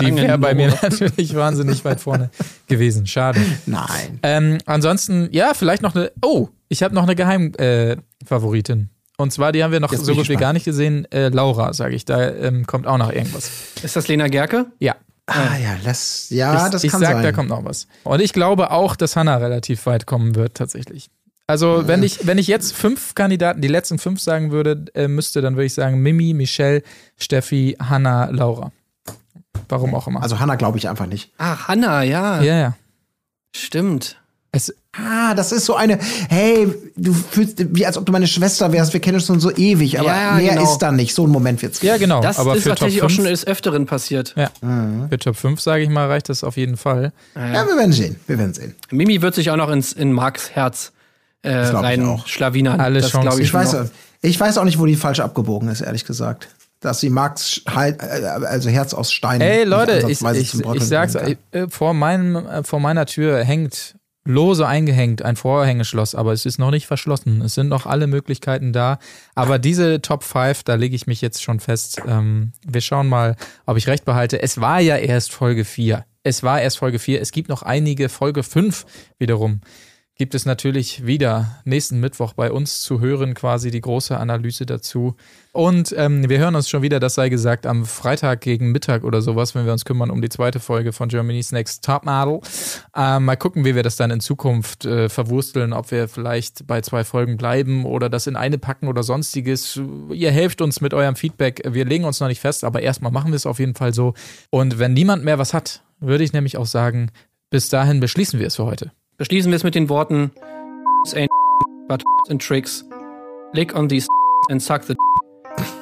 die 0.00 0.14
wäre 0.14 0.38
bei 0.38 0.54
mir 0.54 0.68
natürlich 0.82 1.34
wahnsinnig 1.34 1.84
weit 1.84 2.00
vorne 2.00 2.30
gewesen. 2.68 3.06
Schade. 3.06 3.40
Nein. 3.66 4.20
Ähm, 4.22 4.58
ansonsten, 4.64 5.28
ja, 5.32 5.54
vielleicht 5.54 5.82
noch 5.82 5.96
eine. 5.96 6.12
Oh, 6.22 6.50
ich 6.68 6.84
habe 6.84 6.94
noch 6.94 7.02
eine 7.02 7.16
Geheimfavoritin. 7.16 8.90
Und 9.16 9.32
zwar, 9.32 9.50
die 9.50 9.64
haben 9.64 9.72
wir 9.72 9.80
noch 9.80 9.92
Jetzt 9.92 10.04
so 10.04 10.14
gut 10.14 10.28
wie 10.28 10.36
gar 10.36 10.52
nicht 10.52 10.64
gesehen. 10.64 11.10
Äh, 11.10 11.30
Laura, 11.30 11.72
sage 11.72 11.96
ich. 11.96 12.04
Da 12.04 12.30
ähm, 12.30 12.66
kommt 12.66 12.86
auch 12.86 12.98
noch 12.98 13.10
irgendwas. 13.12 13.50
Ist 13.82 13.96
das 13.96 14.06
Lena 14.06 14.28
Gerke? 14.28 14.66
Ja. 14.78 14.94
Ah 15.26 15.56
ja, 15.56 15.76
das, 15.82 16.28
ja, 16.30 16.66
ich, 16.66 16.72
das 16.72 16.84
ich 16.84 16.90
kann 16.90 17.00
sag, 17.00 17.12
sein. 17.12 17.22
da 17.22 17.32
kommt 17.32 17.48
noch 17.48 17.64
was. 17.64 17.86
Und 18.04 18.20
ich 18.20 18.32
glaube 18.32 18.70
auch, 18.70 18.94
dass 18.94 19.16
Hannah 19.16 19.36
relativ 19.36 19.86
weit 19.86 20.06
kommen 20.06 20.34
wird, 20.34 20.54
tatsächlich. 20.54 21.08
Also, 21.46 21.86
wenn 21.86 22.02
ich, 22.02 22.26
wenn 22.26 22.38
ich 22.38 22.46
jetzt 22.46 22.74
fünf 22.74 23.14
Kandidaten, 23.14 23.60
die 23.60 23.68
letzten 23.68 23.98
fünf 23.98 24.20
sagen 24.20 24.50
würde, 24.50 24.84
äh, 24.94 25.08
müsste, 25.08 25.42
dann 25.42 25.56
würde 25.56 25.66
ich 25.66 25.74
sagen 25.74 26.00
Mimi, 26.00 26.32
Michelle, 26.34 26.82
Steffi, 27.16 27.76
Hannah, 27.80 28.30
Laura. 28.30 28.72
Warum 29.68 29.94
auch 29.94 30.06
immer. 30.06 30.22
Also 30.22 30.40
Hannah 30.40 30.56
glaube 30.56 30.78
ich 30.78 30.88
einfach 30.88 31.06
nicht. 31.06 31.32
Ah, 31.38 31.68
Hanna, 31.68 32.02
ja. 32.02 32.42
ja, 32.42 32.58
ja. 32.58 32.76
Stimmt. 33.54 34.20
Es, 34.52 34.74
Ah, 34.96 35.34
das 35.34 35.50
ist 35.52 35.64
so 35.64 35.74
eine, 35.74 35.98
hey, 36.28 36.68
du 36.96 37.12
fühlst 37.12 37.64
wie 37.74 37.84
als 37.84 37.96
ob 37.98 38.06
du 38.06 38.12
meine 38.12 38.26
Schwester 38.26 38.70
wärst, 38.72 38.92
wir 38.92 39.00
kennen 39.00 39.16
uns 39.16 39.26
schon 39.26 39.40
so 39.40 39.50
ewig, 39.50 39.98
aber 39.98 40.08
Ja, 40.08 40.32
mehr 40.34 40.50
genau. 40.54 40.62
ist 40.72 40.78
da 40.78 40.92
nicht. 40.92 41.14
So 41.14 41.26
ein 41.26 41.30
Moment 41.30 41.60
wird's 41.62 41.80
geben. 41.80 41.92
ja, 41.92 41.96
genau. 41.98 42.20
Das 42.20 42.38
aber 42.38 42.54
ist 42.56 42.62
für 42.62 42.70
Top 42.70 42.78
tatsächlich 42.78 43.02
auch 43.02 43.06
5, 43.08 43.16
schon 43.16 43.24
des 43.24 43.46
Öfteren 43.46 43.86
passiert. 43.86 44.34
ja, 44.36 44.50
für 45.10 45.18
Top 45.18 45.36
5, 45.36 45.60
sage 45.60 45.82
ich 45.82 45.88
mal, 45.88 46.06
reicht 46.08 46.28
das 46.28 46.44
auf 46.44 46.56
jeden 46.56 46.76
Fall. 46.76 47.12
Ja, 47.34 47.66
wir 47.66 47.76
werden 47.76 47.92
sehen. 47.92 48.16
Wir 48.26 48.38
werden 48.38 48.54
sehen. 48.54 48.74
Mimi 48.90 49.20
wird 49.22 49.34
sich 49.34 49.50
auch 49.50 49.56
noch 49.56 49.70
ins, 49.70 49.92
in 49.92 50.12
Marks 50.12 50.50
Herz 50.50 50.92
äh, 51.42 51.52
rein 51.54 52.04
auch. 52.06 52.26
schlawinern. 52.26 52.80
Alle 52.80 53.00
das 53.00 53.10
Chancen. 53.10 53.40
ich, 53.40 53.46
Ich 53.48 53.54
weiß, 53.54 53.72
noch. 53.72 53.84
ich 54.22 54.38
weiß 54.38 54.58
auch 54.58 54.64
nicht, 54.64 54.78
wo 54.78 54.86
die 54.86 54.96
falsch 54.96 55.20
abgebogen 55.20 55.68
ist, 55.68 55.80
ehrlich 55.80 56.04
gesagt. 56.04 56.48
Dass 56.80 57.00
sie 57.00 57.10
Max 57.10 57.62
halt, 57.68 58.02
äh, 58.02 58.24
also 58.26 58.68
Herz 58.70 58.94
aus 58.94 59.10
Stein. 59.10 59.40
Ey, 59.40 59.60
nicht 59.60 59.68
Leute, 59.68 60.06
ich, 60.08 60.22
ich, 60.22 60.54
ich 60.54 60.84
sag's, 60.84 61.14
äh, 61.14 61.36
vor, 61.68 61.94
meinem, 61.94 62.36
äh, 62.36 62.62
vor 62.62 62.78
meiner 62.78 63.06
Tür 63.06 63.42
hängt 63.42 63.93
lose 64.24 64.66
eingehängt 64.66 65.22
ein 65.22 65.36
Vorhängeschloss, 65.36 66.14
aber 66.14 66.32
es 66.32 66.46
ist 66.46 66.58
noch 66.58 66.70
nicht 66.70 66.86
verschlossen. 66.86 67.42
Es 67.42 67.54
sind 67.54 67.68
noch 67.68 67.86
alle 67.86 68.06
Möglichkeiten 68.06 68.72
da. 68.72 68.98
Aber 69.34 69.58
diese 69.58 70.00
Top 70.00 70.24
5, 70.24 70.62
da 70.62 70.74
lege 70.74 70.96
ich 70.96 71.06
mich 71.06 71.20
jetzt 71.20 71.42
schon 71.42 71.60
fest. 71.60 72.00
Ähm, 72.06 72.52
wir 72.66 72.80
schauen 72.80 73.08
mal, 73.08 73.36
ob 73.66 73.76
ich 73.76 73.86
recht 73.86 74.04
behalte. 74.04 74.40
Es 74.40 74.60
war 74.60 74.80
ja 74.80 74.96
erst 74.96 75.32
Folge 75.32 75.64
4. 75.64 76.04
Es 76.22 76.42
war 76.42 76.60
erst 76.60 76.78
Folge 76.78 76.98
4. 76.98 77.20
Es 77.20 77.32
gibt 77.32 77.50
noch 77.50 77.62
einige 77.62 78.08
Folge 78.08 78.42
5 78.42 78.86
wiederum. 79.18 79.60
Gibt 80.16 80.36
es 80.36 80.46
natürlich 80.46 81.04
wieder 81.04 81.60
nächsten 81.64 81.98
Mittwoch 81.98 82.34
bei 82.34 82.52
uns 82.52 82.82
zu 82.82 83.00
hören, 83.00 83.34
quasi 83.34 83.72
die 83.72 83.80
große 83.80 84.16
Analyse 84.16 84.64
dazu. 84.64 85.16
Und 85.50 85.92
ähm, 85.98 86.28
wir 86.28 86.38
hören 86.38 86.54
uns 86.54 86.68
schon 86.68 86.82
wieder, 86.82 87.00
das 87.00 87.16
sei 87.16 87.28
gesagt, 87.28 87.66
am 87.66 87.84
Freitag 87.84 88.40
gegen 88.40 88.70
Mittag 88.70 89.02
oder 89.02 89.22
sowas, 89.22 89.56
wenn 89.56 89.66
wir 89.66 89.72
uns 89.72 89.84
kümmern 89.84 90.10
um 90.10 90.22
die 90.22 90.28
zweite 90.28 90.60
Folge 90.60 90.92
von 90.92 91.08
Germany's 91.08 91.50
Next 91.50 91.84
Topmodel. 91.84 92.40
Ähm, 92.94 93.24
mal 93.24 93.34
gucken, 93.34 93.64
wie 93.64 93.74
wir 93.74 93.82
das 93.82 93.96
dann 93.96 94.12
in 94.12 94.20
Zukunft 94.20 94.84
äh, 94.84 95.08
verwursteln, 95.08 95.72
ob 95.72 95.90
wir 95.90 96.06
vielleicht 96.06 96.64
bei 96.64 96.80
zwei 96.80 97.02
Folgen 97.02 97.36
bleiben 97.36 97.84
oder 97.84 98.08
das 98.08 98.28
in 98.28 98.36
eine 98.36 98.58
packen 98.58 98.86
oder 98.86 99.02
sonstiges. 99.02 99.80
Ihr 100.12 100.30
helft 100.30 100.60
uns 100.60 100.80
mit 100.80 100.94
eurem 100.94 101.16
Feedback. 101.16 101.60
Wir 101.68 101.86
legen 101.86 102.04
uns 102.04 102.20
noch 102.20 102.28
nicht 102.28 102.40
fest, 102.40 102.62
aber 102.62 102.82
erstmal 102.82 103.10
machen 103.10 103.32
wir 103.32 103.36
es 103.36 103.46
auf 103.46 103.58
jeden 103.58 103.74
Fall 103.74 103.92
so. 103.92 104.14
Und 104.50 104.78
wenn 104.78 104.92
niemand 104.92 105.24
mehr 105.24 105.40
was 105.40 105.54
hat, 105.54 105.82
würde 105.98 106.22
ich 106.22 106.32
nämlich 106.32 106.56
auch 106.56 106.66
sagen, 106.66 107.10
bis 107.50 107.68
dahin 107.68 107.98
beschließen 107.98 108.38
wir 108.38 108.46
es 108.46 108.54
für 108.54 108.64
heute. 108.64 108.92
Beschließen 109.16 109.50
wir 109.52 109.56
es 109.56 109.62
mit 109.62 109.76
den 109.76 109.88
Worten 109.88 110.32
ain't 111.14 111.30
but 111.88 112.02
and 112.28 112.42
tricks. 112.42 112.84
Lick 113.52 113.74
on 113.76 113.88
these 113.88 114.08
and 114.50 114.60
suck 114.60 114.82
the 114.82 114.96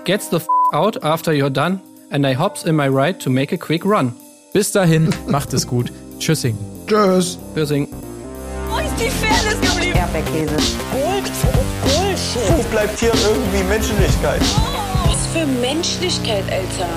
Gets 0.04 0.28
the 0.28 0.40
out 0.74 1.02
after 1.02 1.32
you're 1.32 1.50
done 1.50 1.80
and 2.10 2.26
I 2.26 2.34
hops 2.34 2.64
in 2.64 2.76
my 2.76 2.88
ride 2.88 3.20
to 3.20 3.30
make 3.30 3.54
a 3.54 3.56
quick 3.56 3.84
run. 3.86 4.12
Bis 4.52 4.72
dahin, 4.72 5.14
macht 5.28 5.54
es 5.54 5.66
gut. 5.66 5.90
Tschüssing. 6.18 6.58
Tschüss. 6.86 7.38
Bösing. 7.54 7.88
Wo 8.68 8.78
ist 8.78 8.94
die 9.00 9.08
Fairness 9.08 9.58
geblieben? 9.60 9.96
Erdbeerkäse. 9.96 10.56
Gold, 10.92 11.30
Bullshit. 11.82 12.50
Wo 12.50 12.62
bleibt 12.70 12.98
hier 13.00 13.12
irgendwie 13.14 13.62
Menschlichkeit? 13.64 14.42
Was 15.06 15.26
für 15.28 15.46
Menschlichkeit, 15.46 16.44
Alter. 16.50 16.90